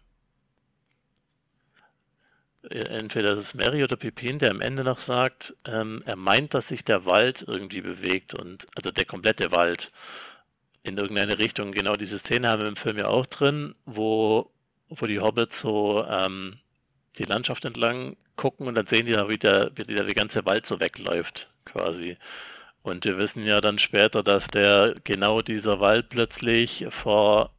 Äh, 2.63 2.81
entweder 2.81 3.31
das 3.31 3.47
ist 3.47 3.55
Mary 3.55 3.83
oder 3.83 3.97
Pippin, 3.97 4.39
der 4.39 4.51
am 4.51 4.61
Ende 4.61 4.85
noch 4.85 4.99
sagt, 4.99 5.55
ähm, 5.67 6.03
er 6.07 6.17
meint, 6.17 6.55
dass 6.55 6.69
sich 6.69 6.85
der 6.85 7.05
Wald 7.05 7.45
irgendwie 7.47 7.81
bewegt 7.81 8.35
und 8.35 8.67
also 8.77 8.91
der 8.91 9.05
komplette 9.05 9.51
Wald 9.51 9.91
in 10.83 10.97
irgendeine 10.97 11.39
Richtung. 11.39 11.73
Genau 11.73 11.95
diese 11.95 12.19
Szene 12.19 12.49
haben 12.49 12.63
wir 12.63 12.69
im 12.69 12.77
Film 12.77 12.99
ja 12.99 13.09
auch 13.09 13.27
drin, 13.27 13.75
wo, 13.85 14.51
wo 14.89 15.07
die 15.07 15.21
Hobbits 15.21 15.61
so 15.61 16.05
ähm, 16.09 16.59
die 17.19 17.25
Landschaft 17.25 17.65
entlang 17.65 18.17
gucken 18.37 18.67
und 18.67 18.75
dann 18.75 18.87
sehen 18.87 19.07
die 19.07 19.13
da, 19.13 19.29
wie 19.29 19.39
der, 19.39 19.71
wie 19.75 19.83
der, 19.83 20.05
der 20.05 20.15
ganze 20.15 20.45
Wald 20.47 20.67
so 20.67 20.81
wegläuft, 20.81 21.51
quasi. 21.65 22.17
Und 22.83 23.05
wir 23.05 23.19
wissen 23.19 23.43
ja 23.43 23.61
dann 23.61 23.79
später, 23.79 24.23
dass 24.23 24.49
der 24.49 24.95
genau 25.05 25.43
dieser 25.43 25.81
Wald 25.81 26.09
plötzlich 26.09 26.87
vor, 26.91 27.53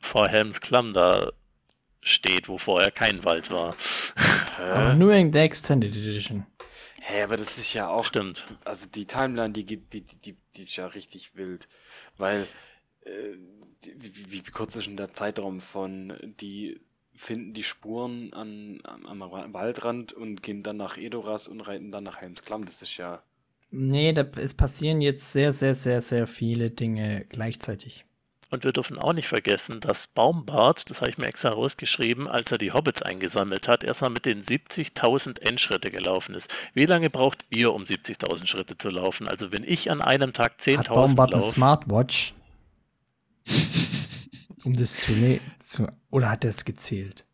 vor 0.00 0.28
Helms 0.28 0.60
Klamm 0.60 0.92
da 0.92 1.30
steht, 2.00 2.48
wo 2.48 2.58
vorher 2.58 2.90
kein 2.90 3.24
Wald 3.24 3.50
war. 3.50 3.76
Aber 4.58 4.94
nur 4.94 5.12
in 5.12 5.32
der 5.32 5.44
Extended 5.44 5.94
Edition. 5.94 6.46
Hä, 7.04 7.14
hey, 7.14 7.22
aber 7.24 7.36
das 7.36 7.58
ist 7.58 7.72
ja 7.74 7.88
auch. 7.88 8.04
Stimmt. 8.04 8.44
Also 8.64 8.86
die 8.86 9.06
Timeline, 9.06 9.52
die, 9.52 9.64
die, 9.64 9.78
die, 9.78 10.02
die, 10.04 10.36
die 10.54 10.62
ist 10.62 10.76
ja 10.76 10.86
richtig 10.86 11.34
wild. 11.34 11.66
Weil, 12.16 12.46
äh, 13.04 13.34
wie, 13.96 14.30
wie, 14.30 14.46
wie 14.46 14.50
kurz 14.52 14.76
ist 14.76 14.86
denn 14.86 14.96
der 14.96 15.12
Zeitraum 15.12 15.60
von, 15.60 16.16
die 16.40 16.80
finden 17.14 17.52
die 17.52 17.62
Spuren 17.62 18.32
an, 18.32 18.80
am, 18.84 19.22
am 19.22 19.54
Waldrand 19.54 20.12
und 20.12 20.42
gehen 20.42 20.62
dann 20.62 20.76
nach 20.76 20.96
Edoras 20.96 21.48
und 21.48 21.60
reiten 21.60 21.90
dann 21.90 22.04
nach 22.04 22.20
Helmsklamm. 22.20 22.64
Das 22.64 22.82
ist 22.82 22.96
ja. 22.96 23.22
Nee, 23.70 24.12
da, 24.12 24.22
es 24.36 24.54
passieren 24.54 25.00
jetzt 25.00 25.32
sehr, 25.32 25.52
sehr, 25.52 25.74
sehr, 25.74 26.00
sehr 26.00 26.26
viele 26.26 26.70
Dinge 26.70 27.24
gleichzeitig. 27.28 28.04
Und 28.50 28.64
wir 28.64 28.72
dürfen 28.72 28.98
auch 28.98 29.14
nicht 29.14 29.28
vergessen, 29.28 29.80
dass 29.80 30.08
Baumbart, 30.08 30.90
das 30.90 31.00
habe 31.00 31.10
ich 31.10 31.16
mir 31.16 31.26
extra 31.26 31.48
rausgeschrieben, 31.48 32.28
als 32.28 32.52
er 32.52 32.58
die 32.58 32.72
Hobbits 32.72 33.00
eingesammelt 33.00 33.66
hat, 33.66 33.82
erstmal 33.82 34.10
mit 34.10 34.26
den 34.26 34.42
70.000 34.42 35.40
Endschritte 35.40 35.90
gelaufen 35.90 36.34
ist. 36.34 36.50
Wie 36.74 36.84
lange 36.84 37.08
braucht 37.08 37.46
ihr, 37.48 37.72
um 37.72 37.84
70.000 37.84 38.46
Schritte 38.46 38.76
zu 38.76 38.90
laufen? 38.90 39.26
Also 39.26 39.52
wenn 39.52 39.64
ich 39.64 39.90
an 39.90 40.02
einem 40.02 40.34
Tag 40.34 40.56
10.000 40.60 40.78
Hat 40.78 40.88
Baumbart 40.88 41.32
eine 41.32 41.42
Smartwatch? 41.42 42.34
um 44.64 44.74
das 44.74 44.98
zu, 44.98 45.40
zu 45.58 45.88
Oder 46.12 46.30
hat 46.30 46.44
er 46.44 46.50
es 46.50 46.64
gezählt? 46.64 47.24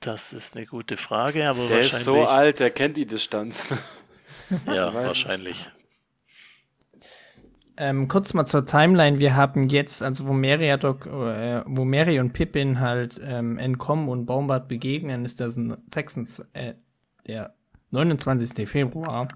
Das 0.00 0.32
ist 0.32 0.56
eine 0.56 0.66
gute 0.66 0.96
Frage, 0.96 1.48
aber 1.48 1.66
der 1.66 1.76
wahrscheinlich... 1.76 1.92
ist 1.92 2.04
so 2.04 2.26
alt, 2.26 2.58
der 2.60 2.70
kennt 2.70 2.96
die 2.96 3.06
Distanz. 3.06 3.68
ja, 4.66 4.92
wahrscheinlich. 4.92 5.68
Ähm, 7.76 8.08
kurz 8.08 8.34
mal 8.34 8.44
zur 8.44 8.66
Timeline. 8.66 9.20
Wir 9.20 9.36
haben 9.36 9.68
jetzt, 9.68 10.02
also 10.02 10.26
wo 10.26 10.32
Mary, 10.32 10.68
äh, 10.68 11.62
wo 11.66 11.84
Mary 11.84 12.18
und 12.18 12.32
Pippin 12.32 12.80
halt 12.80 13.20
ähm, 13.24 13.56
entkommen 13.56 14.08
und 14.08 14.26
Baumbart 14.26 14.66
begegnen, 14.66 15.24
ist 15.24 15.38
das 15.38 15.56
ein 15.56 15.76
26, 15.92 16.44
äh, 16.54 16.74
der 17.28 17.54
29. 17.90 18.68
Februar. 18.68 19.28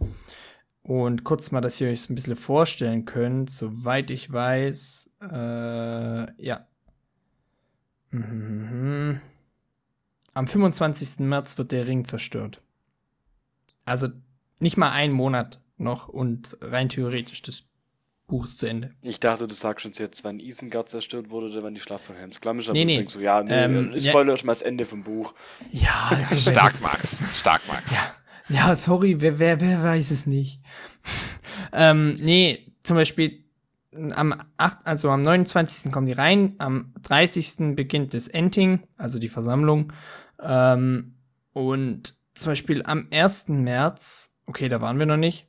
Und 0.83 1.23
kurz 1.23 1.53
mal, 1.53 1.61
dass 1.61 1.81
ihr 1.81 1.89
euch 1.89 2.11
ein 2.11 2.17
bisschen 2.17 2.35
vorstellen 2.35 3.05
könnt, 3.05 3.51
soweit 3.51 4.11
ich 4.11 4.33
weiß, 4.33 5.13
äh, 5.23 6.45
ja. 6.45 6.67
Mhm. 8.11 9.21
Am 10.35 10.47
25. 10.47 11.21
März 11.21 11.59
wird 11.59 11.73
der 11.73 11.87
Ring 11.87 12.05
zerstört. 12.05 12.61
Also 13.85 14.09
nicht 14.61 14.77
mal 14.77 14.91
ein 14.93 15.13
Monat 15.13 15.61
noch 15.77 16.09
und 16.09 16.57
rein 16.61 16.89
theoretisch 16.89 17.43
das 17.43 17.65
Buch 18.31 18.45
ist 18.45 18.59
zu 18.59 18.67
Ende. 18.67 18.95
Ich 19.03 19.19
dachte, 19.19 19.49
du 19.49 19.55
sagst 19.55 19.85
uns 19.85 19.99
jetzt, 19.99 20.23
wann 20.23 20.39
Isengard 20.39 20.89
zerstört 20.89 21.31
wurde 21.31 21.49
oder 21.49 21.65
wann 21.65 21.75
die 21.75 21.81
Schlacht 21.81 22.05
von 22.05 22.15
Helms 22.15 22.41
Klamm 22.41 22.61
ist. 22.61 22.69
Aber 22.69 22.75
nee, 22.75 22.85
nee. 22.85 22.95
du 22.95 22.99
denkst 23.01 23.15
so, 23.15 23.21
ja, 23.21 23.43
nee, 23.43 23.53
ähm, 23.53 23.93
ich 23.95 24.09
spoilere 24.09 24.35
ja. 24.35 24.37
schon 24.37 24.47
mal 24.47 24.53
das 24.53 24.63
Ende 24.63 24.85
vom 24.85 25.03
Buch. 25.03 25.35
Ja, 25.73 26.11
also 26.11 26.37
Stark, 26.37 26.81
Max. 26.81 27.23
Stark, 27.35 27.67
Max. 27.67 27.93
Ja, 28.49 28.69
ja 28.69 28.77
sorry, 28.77 29.21
wer, 29.21 29.39
wer, 29.41 29.61
wer 29.61 29.83
weiß 29.83 30.13
es 30.13 30.27
nicht. 30.27 30.61
ähm, 31.73 32.15
nee, 32.21 32.73
zum 32.83 32.97
Beispiel 32.97 33.43
am 33.97 34.35
8, 34.57 34.87
also 34.87 35.11
am 35.11 35.23
29. 35.23 35.93
kommen 35.93 36.07
die 36.07 36.13
rein, 36.13 36.55
am 36.59 36.93
30. 37.03 37.75
beginnt 37.75 38.15
das 38.15 38.29
Ending, 38.29 38.81
also 38.97 39.19
die 39.19 39.29
Versammlung. 39.29 39.93
Ähm, 40.41 41.15
und 41.53 42.15
zum 42.35 42.53
Beispiel 42.53 42.83
am 42.85 43.09
1. 43.11 43.49
März, 43.49 44.37
okay, 44.47 44.69
da 44.69 44.81
waren 44.81 44.99
wir 44.99 45.07
noch 45.07 45.17
nicht, 45.17 45.49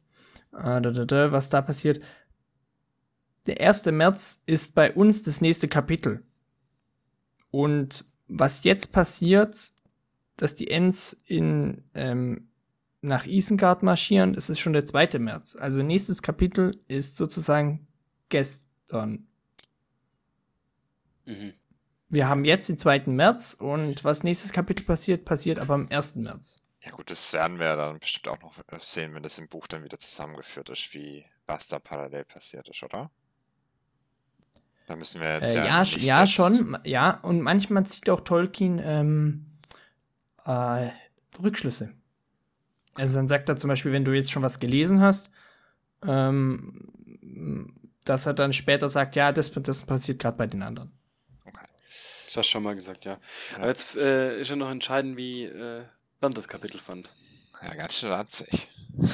äh, 0.53 0.81
da, 0.81 0.91
da, 0.91 1.05
da, 1.05 1.31
was 1.31 1.49
da 1.49 1.61
passiert, 1.61 2.03
der 3.45 3.59
1. 3.61 3.85
März 3.87 4.41
ist 4.45 4.75
bei 4.75 4.91
uns 4.91 5.23
das 5.23 5.41
nächste 5.41 5.67
Kapitel. 5.67 6.23
Und 7.49 8.05
was 8.27 8.63
jetzt 8.63 8.93
passiert, 8.93 9.71
dass 10.37 10.55
die 10.55 10.69
Ents 10.69 11.21
in, 11.25 11.83
ähm, 11.93 12.49
nach 13.01 13.25
Isengard 13.25 13.83
marschieren, 13.83 14.33
das 14.33 14.49
ist 14.49 14.59
schon 14.59 14.73
der 14.73 14.85
2. 14.85 15.19
März. 15.19 15.55
Also 15.55 15.81
nächstes 15.81 16.21
Kapitel 16.21 16.71
ist 16.87 17.17
sozusagen 17.17 17.87
gestern. 18.31 19.27
Mhm. 21.25 21.53
Wir 22.09 22.27
haben 22.27 22.43
jetzt 22.43 22.67
den 22.67 22.77
2. 22.77 23.03
März 23.05 23.53
und 23.53 24.03
was 24.03 24.23
nächstes 24.23 24.51
Kapitel 24.51 24.83
passiert, 24.83 25.23
passiert 25.23 25.59
aber 25.59 25.75
am 25.75 25.87
1. 25.89 26.15
März. 26.15 26.59
Ja 26.81 26.91
gut, 26.91 27.11
das 27.11 27.31
werden 27.33 27.59
wir 27.59 27.75
dann 27.75 27.99
bestimmt 27.99 28.27
auch 28.27 28.41
noch 28.41 28.55
sehen, 28.79 29.13
wenn 29.13 29.23
das 29.23 29.37
im 29.37 29.47
Buch 29.47 29.67
dann 29.67 29.83
wieder 29.83 29.99
zusammengeführt 29.99 30.69
ist, 30.69 30.93
wie 30.93 31.23
was 31.45 31.67
da 31.67 31.79
parallel 31.79 32.25
passiert 32.25 32.67
ist, 32.67 32.81
oder? 32.83 33.11
Da 34.87 34.95
müssen 34.95 35.21
wir 35.21 35.35
jetzt 35.35 35.53
äh, 35.53 35.57
ja. 35.57 35.83
Ja, 35.83 35.83
ja 35.83 36.27
schon. 36.27 36.77
Ja, 36.83 37.19
und 37.21 37.41
manchmal 37.41 37.85
zieht 37.85 38.09
auch 38.09 38.21
Tolkien 38.21 38.81
ähm, 38.83 39.45
äh, 40.45 40.89
Rückschlüsse. 41.41 41.93
Also 42.95 43.15
dann 43.15 43.27
sagt 43.27 43.47
er 43.47 43.57
zum 43.57 43.69
Beispiel, 43.69 43.93
wenn 43.93 44.03
du 44.03 44.11
jetzt 44.11 44.31
schon 44.31 44.43
was 44.43 44.59
gelesen 44.59 45.01
hast, 45.01 45.29
ähm, 46.05 46.89
dass 48.03 48.25
er 48.25 48.33
dann 48.33 48.53
später 48.53 48.89
sagt, 48.89 49.15
ja, 49.15 49.31
das, 49.31 49.51
das 49.53 49.83
passiert 49.83 50.19
gerade 50.19 50.37
bei 50.37 50.47
den 50.47 50.63
anderen. 50.63 50.91
Okay. 51.45 51.65
Das 52.25 52.37
hast 52.37 52.47
du 52.47 52.51
schon 52.51 52.63
mal 52.63 52.75
gesagt, 52.75 53.05
ja. 53.05 53.13
ja. 53.13 53.57
Aber 53.57 53.67
jetzt 53.67 53.95
äh, 53.95 54.39
ist 54.39 54.49
ja 54.49 54.55
noch 54.55 54.69
entscheidend, 54.69 55.17
wie 55.17 55.45
äh, 55.45 55.83
Bernd 56.19 56.37
das 56.37 56.47
Kapitel 56.47 56.79
fand. 56.79 57.09
Ja, 57.61 57.73
ganz 57.75 57.95
schön 57.95 58.11
ranzig. 58.11 58.67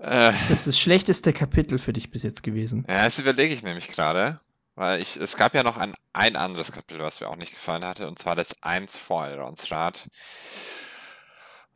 Äh, 0.00 0.32
ist 0.34 0.48
das 0.48 0.64
das 0.64 0.78
schlechteste 0.78 1.32
Kapitel 1.32 1.76
für 1.78 1.92
dich 1.92 2.10
bis 2.10 2.22
jetzt 2.22 2.42
gewesen? 2.44 2.86
Ja, 2.88 3.04
das 3.04 3.18
überlege 3.18 3.52
ich 3.52 3.62
nämlich 3.64 3.88
gerade. 3.88 4.40
Weil 4.78 5.02
ich, 5.02 5.16
es 5.16 5.36
gab 5.36 5.54
ja 5.54 5.64
noch 5.64 5.76
ein, 5.76 5.92
ein 6.12 6.36
anderes 6.36 6.70
Kapitel, 6.70 7.02
was 7.02 7.20
mir 7.20 7.28
auch 7.28 7.34
nicht 7.34 7.52
gefallen 7.52 7.84
hatte, 7.84 8.06
und 8.06 8.16
zwar 8.20 8.36
das 8.36 8.62
1 8.62 8.96
vor 8.96 9.26
Elrons 9.26 9.72
Rat, 9.72 10.08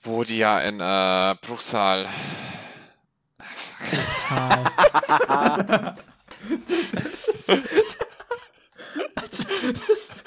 wo 0.02 0.22
die 0.22 0.38
ja 0.38 0.58
in 0.60 0.78
äh, 0.78 1.34
Bruchsal. 1.44 2.08
Das 6.92 7.28
ist, 7.28 7.50
also, 9.14 9.44
das, 9.88 10.24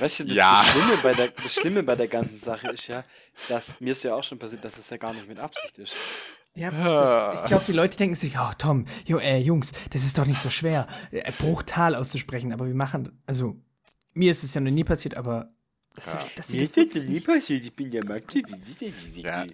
weißt 0.00 0.20
du, 0.20 0.24
das, 0.24 0.34
Ja. 0.34 0.52
das, 0.52 0.66
Schlimme 0.66 0.96
bei 1.02 1.12
der, 1.14 1.28
das 1.28 1.54
Schlimme 1.54 1.82
bei 1.82 1.96
der 1.96 2.08
ganzen 2.08 2.38
Sache 2.38 2.70
ist 2.70 2.86
ja, 2.88 3.04
dass 3.48 3.80
mir 3.80 3.92
ist 3.92 4.02
ja 4.02 4.14
auch 4.14 4.24
schon 4.24 4.38
passiert, 4.38 4.64
dass 4.64 4.78
es 4.78 4.88
ja 4.90 4.96
gar 4.96 5.12
nicht 5.12 5.28
mit 5.28 5.38
Absicht 5.38 5.78
ist. 5.78 5.92
Ja, 6.54 6.70
das, 6.70 7.42
ich 7.42 7.46
glaube, 7.46 7.64
die 7.64 7.72
Leute 7.72 7.96
denken 7.96 8.16
sich, 8.16 8.36
oh 8.38 8.50
Tom, 8.58 8.86
jo, 9.06 9.18
äh, 9.18 9.38
Jungs, 9.38 9.72
das 9.90 10.02
ist 10.02 10.18
doch 10.18 10.26
nicht 10.26 10.40
so 10.40 10.50
schwer, 10.50 10.88
äh, 11.12 11.30
brutal 11.38 11.94
auszusprechen, 11.94 12.52
aber 12.52 12.66
wir 12.66 12.74
machen, 12.74 13.22
also, 13.26 13.56
mir 14.14 14.32
ist 14.32 14.42
es 14.42 14.54
ja 14.54 14.60
noch 14.60 14.72
nie 14.72 14.82
passiert, 14.82 15.16
aber 15.16 15.52
dass 16.04 16.12
Ja. 16.14 16.26
dass 16.36 16.48
Mir 16.50 16.62
ist 16.62 16.76
das, 16.76 16.86
das 16.94 17.02
nie 17.04 17.20
passiert, 17.20 17.64
ich 17.64 17.74
bin 17.74 17.90
ja 17.92 18.04
Maxi. 18.04 18.44
Ja. 19.14 19.46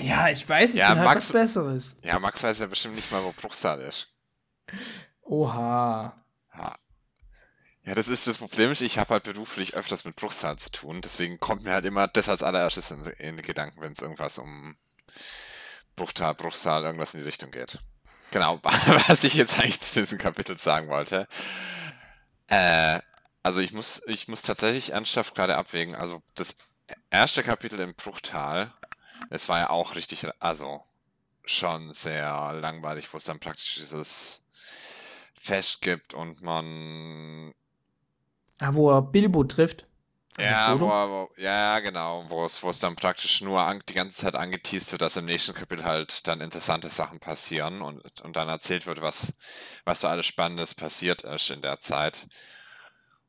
ja, 0.00 0.28
ich 0.28 0.48
weiß, 0.48 0.70
ich 0.74 0.76
Ja, 0.80 0.90
bin 0.90 0.98
halt 1.00 1.08
Max- 1.08 1.26
was 1.28 1.32
Besseres. 1.32 1.96
Ja, 2.02 2.18
Max 2.18 2.42
weiß 2.42 2.58
ja 2.60 2.66
bestimmt 2.66 2.94
nicht 2.96 3.10
mal, 3.10 3.22
wo 3.24 3.32
Bruchsal 3.32 3.80
ist. 3.80 4.08
Oha. 5.22 6.14
Ja. 6.56 6.74
Ja, 7.84 7.94
das 7.96 8.06
ist 8.08 8.26
das 8.28 8.38
Problem. 8.38 8.72
Ich 8.72 8.98
habe 8.98 9.10
halt 9.10 9.24
beruflich 9.24 9.74
öfters 9.74 10.04
mit 10.04 10.14
Bruchsal 10.16 10.56
zu 10.56 10.70
tun. 10.70 11.00
Deswegen 11.00 11.40
kommt 11.40 11.64
mir 11.64 11.72
halt 11.72 11.84
immer 11.84 12.06
das 12.06 12.28
als 12.28 12.42
allererstes 12.44 12.90
in, 12.92 13.00
in 13.18 13.36
die 13.36 13.42
Gedanken, 13.42 13.80
wenn 13.80 13.92
es 13.92 14.00
irgendwas 14.00 14.38
um 14.38 14.76
Bruchtal, 15.96 16.34
Bruchsal, 16.34 16.84
irgendwas 16.84 17.14
in 17.14 17.20
die 17.20 17.26
Richtung 17.26 17.50
geht. 17.50 17.80
Genau, 18.30 18.60
was 19.08 19.24
ich 19.24 19.34
jetzt 19.34 19.58
eigentlich 19.58 19.80
zu 19.80 20.00
diesem 20.00 20.18
Kapitel 20.18 20.58
sagen 20.58 20.88
wollte. 20.88 21.26
Äh, 22.46 23.00
also 23.42 23.60
ich 23.60 23.72
muss, 23.72 24.02
ich 24.06 24.28
muss 24.28 24.42
tatsächlich 24.42 24.92
ernsthaft 24.92 25.34
gerade 25.34 25.56
abwägen. 25.56 25.94
Also 25.94 26.22
das 26.34 26.58
erste 27.10 27.42
Kapitel 27.42 27.80
im 27.80 27.94
Bruchtal 27.94 28.72
es 29.30 29.48
war 29.48 29.58
ja 29.58 29.70
auch 29.70 29.94
richtig, 29.94 30.26
also 30.40 30.84
schon 31.44 31.92
sehr 31.92 32.52
langweilig, 32.60 33.12
wo 33.12 33.16
es 33.16 33.24
dann 33.24 33.40
praktisch 33.40 33.76
dieses 33.76 34.44
Fest 35.34 35.80
gibt 35.82 36.14
und 36.14 36.42
man 36.42 37.54
Ah, 38.60 38.72
wo 38.74 38.90
er 38.90 39.02
Bilbo 39.02 39.42
trifft. 39.44 39.86
Also 40.38 40.52
ja, 40.54 40.80
wo, 40.80 40.86
wo, 40.86 41.30
ja, 41.36 41.78
genau, 41.80 42.24
wo 42.28 42.44
es, 42.44 42.62
wo 42.62 42.70
es 42.70 42.78
dann 42.78 42.96
praktisch 42.96 43.42
nur 43.42 43.60
an, 43.60 43.82
die 43.88 43.92
ganze 43.92 44.16
Zeit 44.16 44.34
angeteased 44.34 44.92
wird, 44.92 45.02
dass 45.02 45.16
im 45.16 45.26
nächsten 45.26 45.52
Kapitel 45.52 45.84
halt 45.84 46.26
dann 46.26 46.40
interessante 46.40 46.88
Sachen 46.88 47.20
passieren 47.20 47.82
und, 47.82 48.20
und 48.22 48.36
dann 48.36 48.48
erzählt 48.48 48.86
wird, 48.86 49.02
was, 49.02 49.32
was 49.84 50.00
so 50.00 50.08
alles 50.08 50.26
Spannendes 50.26 50.74
passiert 50.74 51.22
ist 51.22 51.50
in 51.50 51.60
der 51.60 51.80
Zeit 51.80 52.28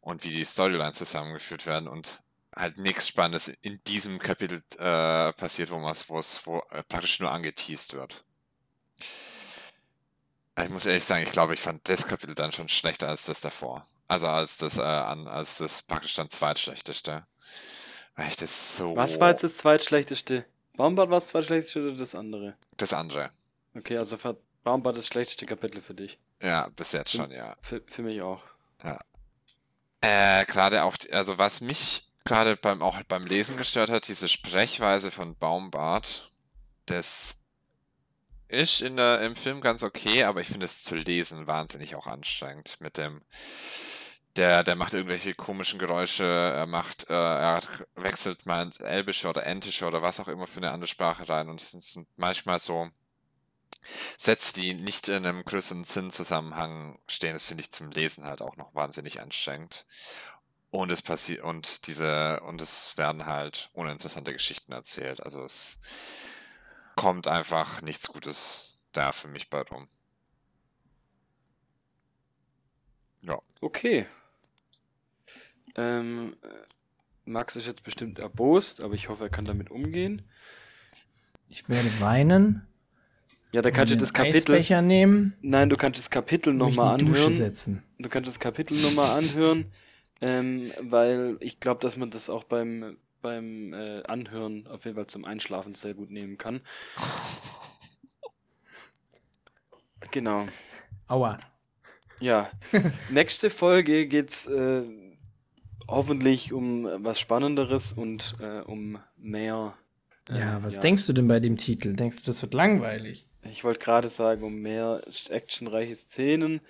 und 0.04 0.24
wie 0.24 0.32
die 0.32 0.46
Storylines 0.46 0.98
zusammengeführt 0.98 1.66
werden 1.66 1.88
und 1.88 2.22
halt 2.56 2.78
nichts 2.78 3.08
Spannendes 3.08 3.48
in 3.48 3.82
diesem 3.86 4.20
Kapitel 4.20 4.62
äh, 4.78 5.34
passiert, 5.34 5.72
wo, 5.72 5.80
man's- 5.80 6.08
wo 6.10 6.20
äh, 6.70 6.84
praktisch 6.84 7.20
nur 7.20 7.32
angeteased 7.32 7.94
wird. 7.94 8.24
Ich 10.62 10.70
muss 10.70 10.86
ehrlich 10.86 11.04
sagen, 11.04 11.24
ich 11.24 11.32
glaube, 11.32 11.54
ich 11.56 11.62
fand 11.62 11.88
das 11.90 12.06
Kapitel 12.06 12.36
dann 12.36 12.52
schon 12.52 12.70
schlechter 12.70 13.08
als 13.08 13.26
das 13.26 13.42
davor. 13.42 13.88
Also 14.08 14.28
als 14.28 14.58
das, 14.58 14.78
äh, 14.78 14.82
an, 14.82 15.28
als 15.28 15.58
das 15.58 15.82
praktisch 15.82 16.14
dann 16.16 16.30
zweitschlechteste. 16.30 17.26
Weil 18.16 18.28
ich 18.28 18.36
das 18.36 18.78
so. 18.78 18.96
Was 18.96 19.20
war 19.20 19.30
jetzt 19.32 19.44
das 19.44 19.58
zweitschlechteste? 19.58 20.46
Baumbart 20.76 21.10
war 21.10 21.18
das 21.18 21.30
zweitschlechteste 21.30 21.82
oder 21.82 21.98
das 21.98 22.14
andere? 22.14 22.56
Das 22.78 22.94
andere. 22.94 23.32
Okay, 23.74 23.98
also 23.98 24.18
für 24.18 24.38
Baumbart 24.64 24.98
das 24.98 25.08
schlechteste 25.08 25.46
Kapitel 25.46 25.82
für 25.82 25.96
dich. 25.96 26.20
Ja, 26.42 26.68
bis 26.76 26.92
jetzt 26.92 27.12
schon, 27.12 27.32
ja. 27.32 27.56
Für, 27.62 27.82
für 27.88 28.04
mich 28.04 28.22
auch. 28.22 28.44
Äh, 30.04 30.44
gerade 30.48 30.84
auch, 30.84 30.98
also 31.14 31.38
was 31.38 31.62
mich 31.62 32.12
gerade 32.26 32.58
beim, 32.58 32.82
auch 32.82 33.02
beim 33.08 33.26
Lesen 33.26 33.56
gestört 33.56 33.90
hat, 33.90 34.06
diese 34.10 34.28
Sprechweise 34.28 35.12
von 35.12 35.38
Baumbart, 35.38 36.30
das 36.88 37.42
ist 38.50 38.82
in 38.82 38.98
der, 38.98 39.22
im 39.22 39.38
Film 39.38 39.62
ganz 39.62 39.82
okay, 39.82 40.26
aber 40.26 40.42
ich 40.42 40.50
finde 40.50 40.66
es 40.66 40.84
zu 40.84 40.96
lesen 40.96 41.48
wahnsinnig 41.48 41.96
auch 41.96 42.06
anstrengend 42.06 42.82
mit 42.82 42.98
dem, 42.98 43.22
der, 44.36 44.66
der 44.66 44.76
macht 44.76 44.94
irgendwelche 44.94 45.36
komischen 45.36 45.80
Geräusche, 45.80 46.26
er 46.26 46.66
macht, 46.66 47.10
äh, 47.10 47.14
er 47.14 47.62
wechselt 47.96 48.46
mal 48.46 48.62
ins 48.62 48.80
Elbische 48.80 49.30
oder 49.30 49.46
Entische 49.46 49.86
oder 49.86 50.02
was 50.02 50.20
auch 50.20 50.28
immer 50.28 50.48
für 50.48 50.58
eine 50.58 50.74
andere 50.74 50.90
Sprache 50.90 51.30
rein 51.30 51.48
und 51.48 51.62
es 51.62 51.72
sind 51.72 52.08
manchmal 52.18 52.60
so 52.60 52.90
Sätze, 54.18 54.54
die 54.54 54.74
nicht 54.74 55.08
in 55.08 55.26
einem 55.26 55.44
größeren 55.44 55.84
Sinnzusammenhang 55.84 57.00
stehen, 57.08 57.34
das 57.34 57.46
finde 57.46 57.62
ich 57.62 57.72
zum 57.72 57.92
Lesen 57.92 58.26
halt 58.26 58.42
auch 58.42 58.56
noch 58.58 58.74
wahnsinnig 58.76 59.22
anstrengend. 59.22 59.86
Und 60.70 60.92
es 60.92 61.02
passiert, 61.04 61.44
und 61.44 61.86
diese, 61.88 62.40
und 62.42 62.60
es 62.60 62.98
werden 62.98 63.26
halt 63.26 63.70
uninteressante 63.74 64.34
Geschichten 64.34 64.72
erzählt. 64.72 65.22
Also 65.22 65.44
es 65.44 65.80
kommt 66.96 67.28
einfach 67.28 67.82
nichts 67.82 68.08
Gutes 68.08 68.80
da 68.92 69.12
für 69.12 69.28
mich 69.28 69.50
bei 69.50 69.62
rum. 69.62 69.88
Ja. 73.22 73.40
Okay. 73.62 74.06
Ähm, 75.76 76.36
äh, 76.42 76.48
Max 77.26 77.56
ist 77.56 77.68
jetzt 77.68 77.84
bestimmt 77.84 78.20
erbost, 78.20 78.82
aber 78.82 78.94
ich 78.96 79.10
hoffe, 79.10 79.26
er 79.26 79.30
kann 79.30 79.46
damit 79.46 79.72
umgehen. 79.72 80.30
Ich 81.48 81.70
werde 81.70 82.00
weinen. 82.00 82.68
Ja, 83.54 83.62
da 83.62 83.70
kannst 83.72 83.94
du 83.94 83.98
das 83.98 84.14
Kapitel. 84.14 84.38
Eisbecher 84.38 84.82
nehmen. 84.82 85.36
Nein, 85.42 85.70
du 85.70 85.76
kannst 85.76 86.00
das 86.00 86.10
Kapitel 86.10 86.54
nochmal 86.54 86.98
Dusche 86.98 87.12
anhören. 87.14 87.32
setzen. 87.34 87.84
Du 88.00 88.10
kannst 88.10 88.28
das 88.28 88.40
Kapitel 88.40 88.82
nochmal 88.82 89.16
anhören, 89.18 89.72
ähm, 90.22 90.72
weil 90.82 91.38
ich 91.40 91.60
glaube, 91.60 91.80
dass 91.80 91.96
man 91.96 92.10
das 92.10 92.30
auch 92.30 92.44
beim, 92.46 92.98
beim 93.22 93.74
äh, 93.74 94.02
Anhören 94.08 94.66
auf 94.68 94.86
jeden 94.86 94.96
Fall 94.96 95.06
zum 95.08 95.24
Einschlafen 95.24 95.76
sehr 95.76 95.94
gut 95.94 96.10
nehmen 96.10 96.38
kann. 96.40 96.62
Genau. 100.12 100.48
Aua. 101.08 101.38
Ja. 102.20 102.50
Nächste 103.10 103.50
Folge 103.50 104.08
geht's 104.08 104.48
äh, 104.48 104.84
hoffentlich 105.88 106.54
um 106.54 106.88
was 107.04 107.20
Spannenderes 107.20 107.94
und 107.94 108.36
äh, 108.40 108.60
um 108.62 108.98
mehr. 109.18 109.74
äh, 110.30 110.40
Ja, 110.40 110.64
was 110.64 110.80
denkst 110.80 111.06
du 111.08 111.14
denn 111.14 111.28
bei 111.28 111.40
dem 111.40 111.58
Titel? 111.58 111.96
Denkst 111.96 112.18
du, 112.18 112.24
das 112.26 112.42
wird 112.42 112.54
langweilig? 112.54 113.28
Ich 113.52 113.64
wollte 113.64 113.80
gerade 113.80 114.10
sagen, 114.10 114.44
um 114.44 114.56
mehr 114.56 115.02
actionreiche 115.30 115.96
Szenen. 115.96 116.62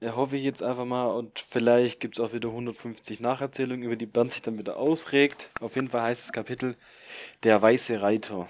Ja, 0.00 0.14
hoffe 0.14 0.36
ich 0.36 0.44
jetzt 0.44 0.62
einfach 0.62 0.84
mal. 0.84 1.06
Und 1.06 1.38
vielleicht 1.38 2.00
gibt 2.00 2.18
es 2.18 2.24
auch 2.24 2.32
wieder 2.32 2.48
150 2.50 3.20
Nacherzählungen, 3.20 3.84
über 3.84 3.96
die 3.96 4.06
Bernd 4.06 4.32
sich 4.32 4.42
dann 4.42 4.58
wieder 4.58 4.76
ausregt. 4.76 5.48
Auf 5.60 5.74
jeden 5.74 5.88
Fall 5.88 6.02
heißt 6.02 6.24
das 6.24 6.32
Kapitel 6.32 6.76
Der 7.42 7.60
weiße 7.60 8.02
Reiter. 8.02 8.48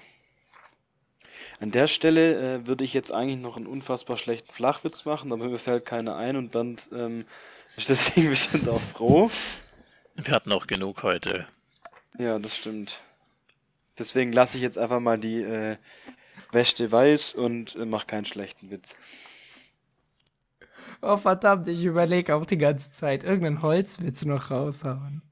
An 1.61 1.71
der 1.71 1.87
Stelle 1.87 2.57
äh, 2.57 2.67
würde 2.67 2.85
ich 2.85 2.93
jetzt 2.93 3.13
eigentlich 3.13 3.39
noch 3.39 3.57
einen 3.57 3.67
unfassbar 3.67 4.17
schlechten 4.17 4.53
Flachwitz 4.53 5.05
machen, 5.05 5.33
aber 5.33 5.47
mir 5.47 5.59
fällt 5.59 5.87
keiner 5.87 6.17
ein 6.17 6.37
und 6.37 6.53
Bernd 6.53 6.91
ähm, 6.93 7.25
ist 7.77 7.89
deswegen 7.89 8.31
bestimmt 8.31 8.69
auch 8.69 8.81
froh. 8.81 9.31
Wir 10.17 10.35
hatten 10.35 10.53
auch 10.53 10.67
genug 10.67 11.03
heute. 11.03 11.47
Ja, 12.19 12.39
das 12.39 12.57
stimmt. 12.57 13.01
Deswegen 13.99 14.33
lasse 14.33 14.59
ich 14.59 14.63
jetzt 14.63 14.77
einfach 14.77 15.01
mal 15.01 15.19
die 15.19 15.43
äh, 15.43 15.77
Wäsche 16.53 16.91
weiß 16.91 17.35
und 17.35 17.77
äh, 17.77 17.87
mach 17.87 18.07
keinen 18.07 18.25
schlechten 18.25 18.71
Witz. 18.71 18.97
Oh 21.03 21.17
verdammt, 21.17 21.69
ich 21.69 21.85
überlege 21.85 22.35
auch 22.35 22.47
die 22.47 22.59
ganze 22.59 22.91
Zeit, 22.93 23.25
irgendeinen 23.25 23.63
Holzwitz 23.63 24.25
noch 24.25 24.51
raushauen. 24.51 25.23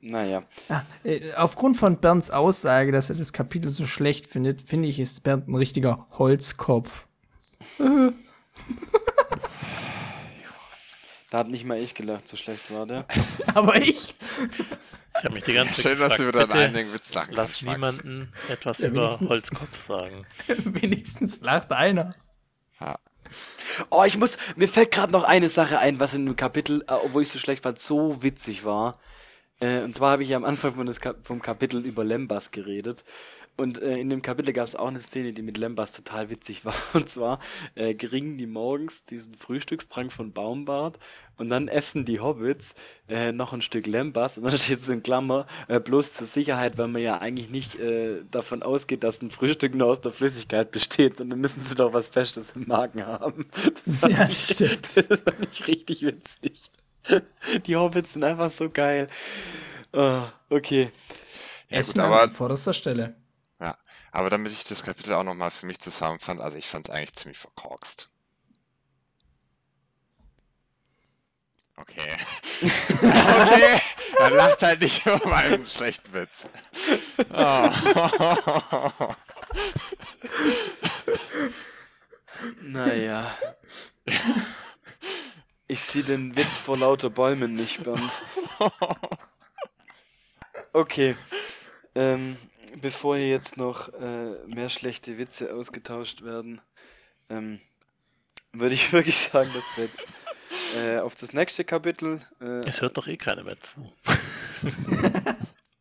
Naja. 0.00 0.42
Ah, 0.68 0.82
äh, 1.02 1.32
aufgrund 1.34 1.76
von 1.76 1.98
Bernds 1.98 2.30
Aussage, 2.30 2.92
dass 2.92 3.10
er 3.10 3.16
das 3.16 3.32
Kapitel 3.32 3.70
so 3.70 3.86
schlecht 3.86 4.26
findet, 4.26 4.62
finde 4.62 4.88
ich, 4.88 5.00
ist 5.00 5.22
Bernd 5.22 5.48
ein 5.48 5.54
richtiger 5.54 6.06
Holzkopf. 6.12 7.06
Da 11.34 11.40
hat 11.40 11.48
nicht 11.48 11.64
mal 11.64 11.80
ich 11.80 11.96
gelacht, 11.96 12.28
so 12.28 12.36
schlecht 12.36 12.72
war 12.72 12.86
der. 12.86 13.06
Aber 13.54 13.74
ich. 13.74 14.14
Ich 15.16 15.24
habe 15.24 15.34
mich 15.34 15.44
die 15.44 15.54
ganze 15.54 15.82
Zeit 15.82 15.96
Schön, 15.96 16.00
dass 16.00 16.16
du 16.16 16.26
gefragt, 16.26 16.48
wieder 16.48 16.54
einen 16.54 16.72
bitte 16.72 16.78
einigen 16.78 16.94
Witz 16.94 17.14
lachen 17.14 17.34
lass 17.34 17.50
kannst, 17.58 17.62
niemanden 17.62 18.32
etwas 18.48 18.78
Ja, 18.80 18.88
über 18.88 19.20
Holzkopf 19.20 19.78
sagen. 19.78 20.26
Wenigstens 20.46 21.40
lacht 21.40 21.72
einer. 21.72 22.14
Oh, 23.90 24.04
ich 24.04 24.16
muss, 24.16 24.36
mir 24.56 24.68
fällt 24.68 24.92
gerade 24.92 25.12
noch 25.12 25.24
eine 25.24 25.48
Sache 25.48 25.78
ein, 25.78 26.00
was 26.00 26.14
in 26.14 26.26
dem 26.26 26.36
Kapitel, 26.36 26.82
äh, 26.82 26.92
obwohl 26.92 27.22
ich 27.22 27.28
so 27.28 27.38
schlecht 27.38 27.62
fand, 27.62 27.78
so 27.78 28.22
witzig 28.22 28.64
war. 28.64 28.98
Äh, 29.60 29.80
und 29.80 29.94
zwar 29.94 30.12
habe 30.12 30.22
ich 30.22 30.28
ja 30.30 30.36
am 30.36 30.44
Anfang 30.44 30.74
von 30.74 30.86
des 30.86 31.00
Kap 31.00 31.26
vom 31.26 31.40
Kapitel 31.40 31.84
über 31.84 32.04
Lembas 32.04 32.50
geredet. 32.50 33.04
Und 33.56 33.80
äh, 33.80 33.98
in 33.98 34.10
dem 34.10 34.20
Kapitel 34.20 34.52
gab 34.52 34.66
es 34.66 34.74
auch 34.74 34.88
eine 34.88 34.98
Szene, 34.98 35.32
die 35.32 35.42
mit 35.42 35.58
Lembas 35.58 35.92
total 35.92 36.28
witzig 36.28 36.64
war. 36.64 36.74
Und 36.92 37.08
zwar 37.08 37.38
äh, 37.76 37.94
kriegen 37.94 38.36
die 38.36 38.46
morgens 38.48 39.04
diesen 39.04 39.34
Frühstückstrank 39.34 40.10
von 40.12 40.32
Baumbart 40.32 40.98
und 41.36 41.48
dann 41.50 41.68
essen 41.68 42.04
die 42.04 42.18
Hobbits 42.20 42.74
äh, 43.08 43.30
noch 43.32 43.52
ein 43.52 43.62
Stück 43.62 43.86
Lembas. 43.86 44.38
Und 44.38 44.44
dann 44.44 44.58
steht 44.58 44.80
es 44.80 44.88
in 44.88 45.04
Klammer, 45.04 45.46
äh, 45.68 45.78
bloß 45.78 46.14
zur 46.14 46.26
Sicherheit, 46.26 46.78
weil 46.78 46.88
man 46.88 47.00
ja 47.02 47.18
eigentlich 47.20 47.48
nicht 47.50 47.78
äh, 47.78 48.22
davon 48.30 48.64
ausgeht, 48.64 49.04
dass 49.04 49.22
ein 49.22 49.30
Frühstück 49.30 49.74
nur 49.76 49.86
aus 49.88 50.00
der 50.00 50.10
Flüssigkeit 50.12 50.72
besteht, 50.72 51.16
sondern 51.18 51.38
müssen 51.40 51.62
sie 51.64 51.76
doch 51.76 51.92
was 51.92 52.08
Festes 52.08 52.52
im 52.56 52.66
Magen 52.66 53.06
haben. 53.06 53.46
Das 54.00 54.10
Ja, 54.10 54.28
ich- 54.28 54.44
stimmt. 54.54 54.82
Das 54.96 55.20
fand 55.20 55.48
ich 55.52 55.66
richtig 55.68 56.02
witzig. 56.02 56.70
Die 57.66 57.76
Hobbits 57.76 58.14
sind 58.14 58.24
einfach 58.24 58.50
so 58.50 58.68
geil. 58.70 59.08
Oh, 59.92 60.22
okay. 60.50 60.90
Ja, 61.68 61.78
Essen 61.78 62.00
gut, 62.00 62.00
an 62.00 62.12
aber, 62.12 62.30
vorderster 62.32 62.74
Stelle. 62.74 63.14
Aber 64.14 64.30
damit 64.30 64.52
ich 64.52 64.62
das 64.64 64.84
Kapitel 64.84 65.12
auch 65.14 65.24
nochmal 65.24 65.50
für 65.50 65.66
mich 65.66 65.80
zusammenfand, 65.80 66.40
also 66.40 66.56
ich 66.56 66.68
fand 66.68 66.88
es 66.88 66.94
eigentlich 66.94 67.14
ziemlich 67.14 67.38
verkorkst. 67.38 68.08
Okay. 71.76 72.16
okay, 72.62 73.80
dann 74.18 74.34
lacht 74.34 74.62
halt 74.62 74.80
nicht 74.80 75.04
über 75.06 75.26
meinen 75.26 75.66
schlechten 75.66 76.12
Witz. 76.12 76.48
Oh. 77.32 77.70
Naja. 82.62 83.36
Ich 85.66 85.82
sehe 85.82 86.04
den 86.04 86.36
Witz 86.36 86.56
vor 86.56 86.78
lauter 86.78 87.10
Bäumen 87.10 87.54
nicht, 87.54 87.82
Bernd. 87.82 88.10
Okay. 90.72 91.16
Ähm, 91.94 92.36
bevor 92.80 93.16
hier 93.16 93.28
jetzt 93.28 93.56
noch 93.56 93.92
äh, 93.94 94.46
mehr 94.46 94.68
schlechte 94.68 95.18
Witze 95.18 95.54
ausgetauscht 95.54 96.22
werden, 96.22 96.60
ähm, 97.28 97.60
würde 98.52 98.74
ich 98.74 98.92
wirklich 98.92 99.16
sagen, 99.16 99.50
dass 99.54 99.76
wir 99.76 99.84
jetzt 99.84 100.06
äh, 100.76 100.98
auf 100.98 101.14
das 101.14 101.32
nächste 101.32 101.64
Kapitel. 101.64 102.20
Äh, 102.40 102.66
Es 102.66 102.80
hört 102.80 102.96
doch 102.96 103.06
eh 103.06 103.16
keiner 103.16 103.44
mehr 103.44 103.58
zu. 103.60 103.92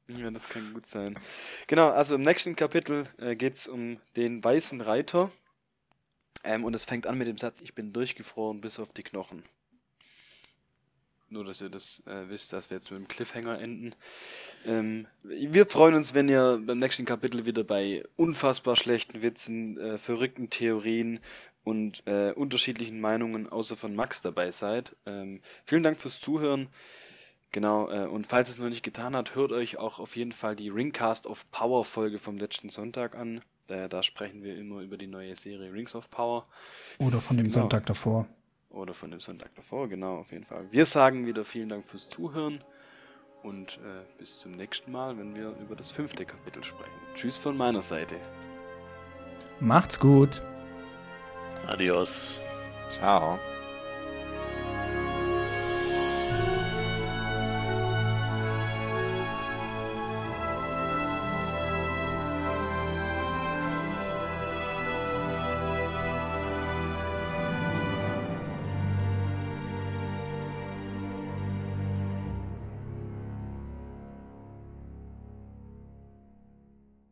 Ja, 0.07 0.29
das 0.29 0.47
kann 0.47 0.73
gut 0.73 0.85
sein. 0.85 1.17
Genau, 1.67 1.89
also 1.89 2.15
im 2.15 2.21
nächsten 2.21 2.55
Kapitel 2.55 3.07
äh, 3.17 3.35
geht 3.35 3.55
es 3.55 3.67
um 3.67 3.97
den 4.15 4.43
weißen 4.43 4.81
Reiter. 4.81 5.31
Ähm, 6.43 6.65
und 6.65 6.75
es 6.75 6.85
fängt 6.85 7.07
an 7.07 7.17
mit 7.17 7.27
dem 7.27 7.37
Satz, 7.37 7.61
ich 7.61 7.73
bin 7.73 7.93
durchgefroren 7.93 8.61
bis 8.61 8.79
auf 8.79 8.91
die 8.93 9.03
Knochen. 9.03 9.43
Nur, 11.33 11.43
dass 11.43 11.61
ihr 11.61 11.69
das 11.69 12.03
äh, 12.05 12.29
wisst, 12.29 12.53
dass 12.53 12.69
wir 12.69 12.77
jetzt 12.77 12.91
mit 12.91 12.99
dem 12.99 13.07
Cliffhanger 13.07 13.59
enden. 13.59 13.95
Ähm, 14.67 15.07
wir 15.23 15.65
freuen 15.65 15.95
uns, 15.95 16.13
wenn 16.13 16.29
ihr 16.29 16.61
beim 16.63 16.77
nächsten 16.77 17.05
Kapitel 17.05 17.47
wieder 17.47 17.63
bei 17.63 18.03
unfassbar 18.17 18.75
schlechten 18.75 19.23
Witzen, 19.23 19.79
äh, 19.79 19.97
verrückten 19.97 20.51
Theorien 20.51 21.19
und 21.63 22.03
äh, 22.05 22.33
unterschiedlichen 22.33 23.01
Meinungen 23.01 23.49
außer 23.49 23.75
von 23.75 23.95
Max 23.95 24.21
dabei 24.21 24.51
seid. 24.51 24.95
Ähm, 25.07 25.41
vielen 25.65 25.81
Dank 25.81 25.97
fürs 25.97 26.19
Zuhören. 26.19 26.67
Genau, 27.51 27.89
äh, 27.89 28.05
und 28.05 28.27
falls 28.27 28.51
es 28.51 28.59
noch 28.59 28.69
nicht 28.69 28.83
getan 28.83 29.15
hat, 29.15 29.33
hört 29.33 29.53
euch 29.53 29.77
auch 29.79 29.99
auf 29.99 30.15
jeden 30.15 30.33
Fall 30.33 30.55
die 30.55 30.69
Ringcast 30.69 31.25
of 31.25 31.49
Power 31.49 31.83
Folge 31.83 32.19
vom 32.19 32.37
letzten 32.37 32.69
Sonntag 32.69 33.15
an. 33.15 33.41
Da, 33.65 33.87
da 33.87 34.03
sprechen 34.03 34.43
wir 34.43 34.55
immer 34.55 34.81
über 34.81 34.97
die 34.97 35.07
neue 35.07 35.33
Serie 35.35 35.73
Rings 35.73 35.95
of 35.95 36.11
Power. 36.11 36.45
Oder 36.99 37.19
von 37.21 37.37
dem 37.37 37.47
Genau. 37.47 37.61
Sonntag 37.61 37.87
davor. 37.87 38.27
Oder 38.73 38.93
von 38.93 39.11
dem 39.11 39.19
Sonntag 39.19 39.53
davor, 39.55 39.87
genau, 39.87 40.17
auf 40.17 40.31
jeden 40.31 40.43
Fall. 40.43 40.65
Wir 40.71 40.85
sagen 40.85 41.25
wieder 41.25 41.45
vielen 41.45 41.69
Dank 41.69 41.85
fürs 41.85 42.09
Zuhören 42.09 42.63
und 43.43 43.77
äh, 43.77 44.17
bis 44.17 44.39
zum 44.39 44.51
nächsten 44.51 44.91
Mal, 44.91 45.17
wenn 45.17 45.35
wir 45.35 45.53
über 45.61 45.75
das 45.75 45.91
fünfte 45.91 46.25
Kapitel 46.25 46.63
sprechen. 46.63 46.91
Tschüss 47.13 47.37
von 47.37 47.55
meiner 47.55 47.81
Seite. 47.81 48.15
Macht's 49.59 49.99
gut. 49.99 50.41
Adios. 51.67 52.41
Ciao. 52.89 53.39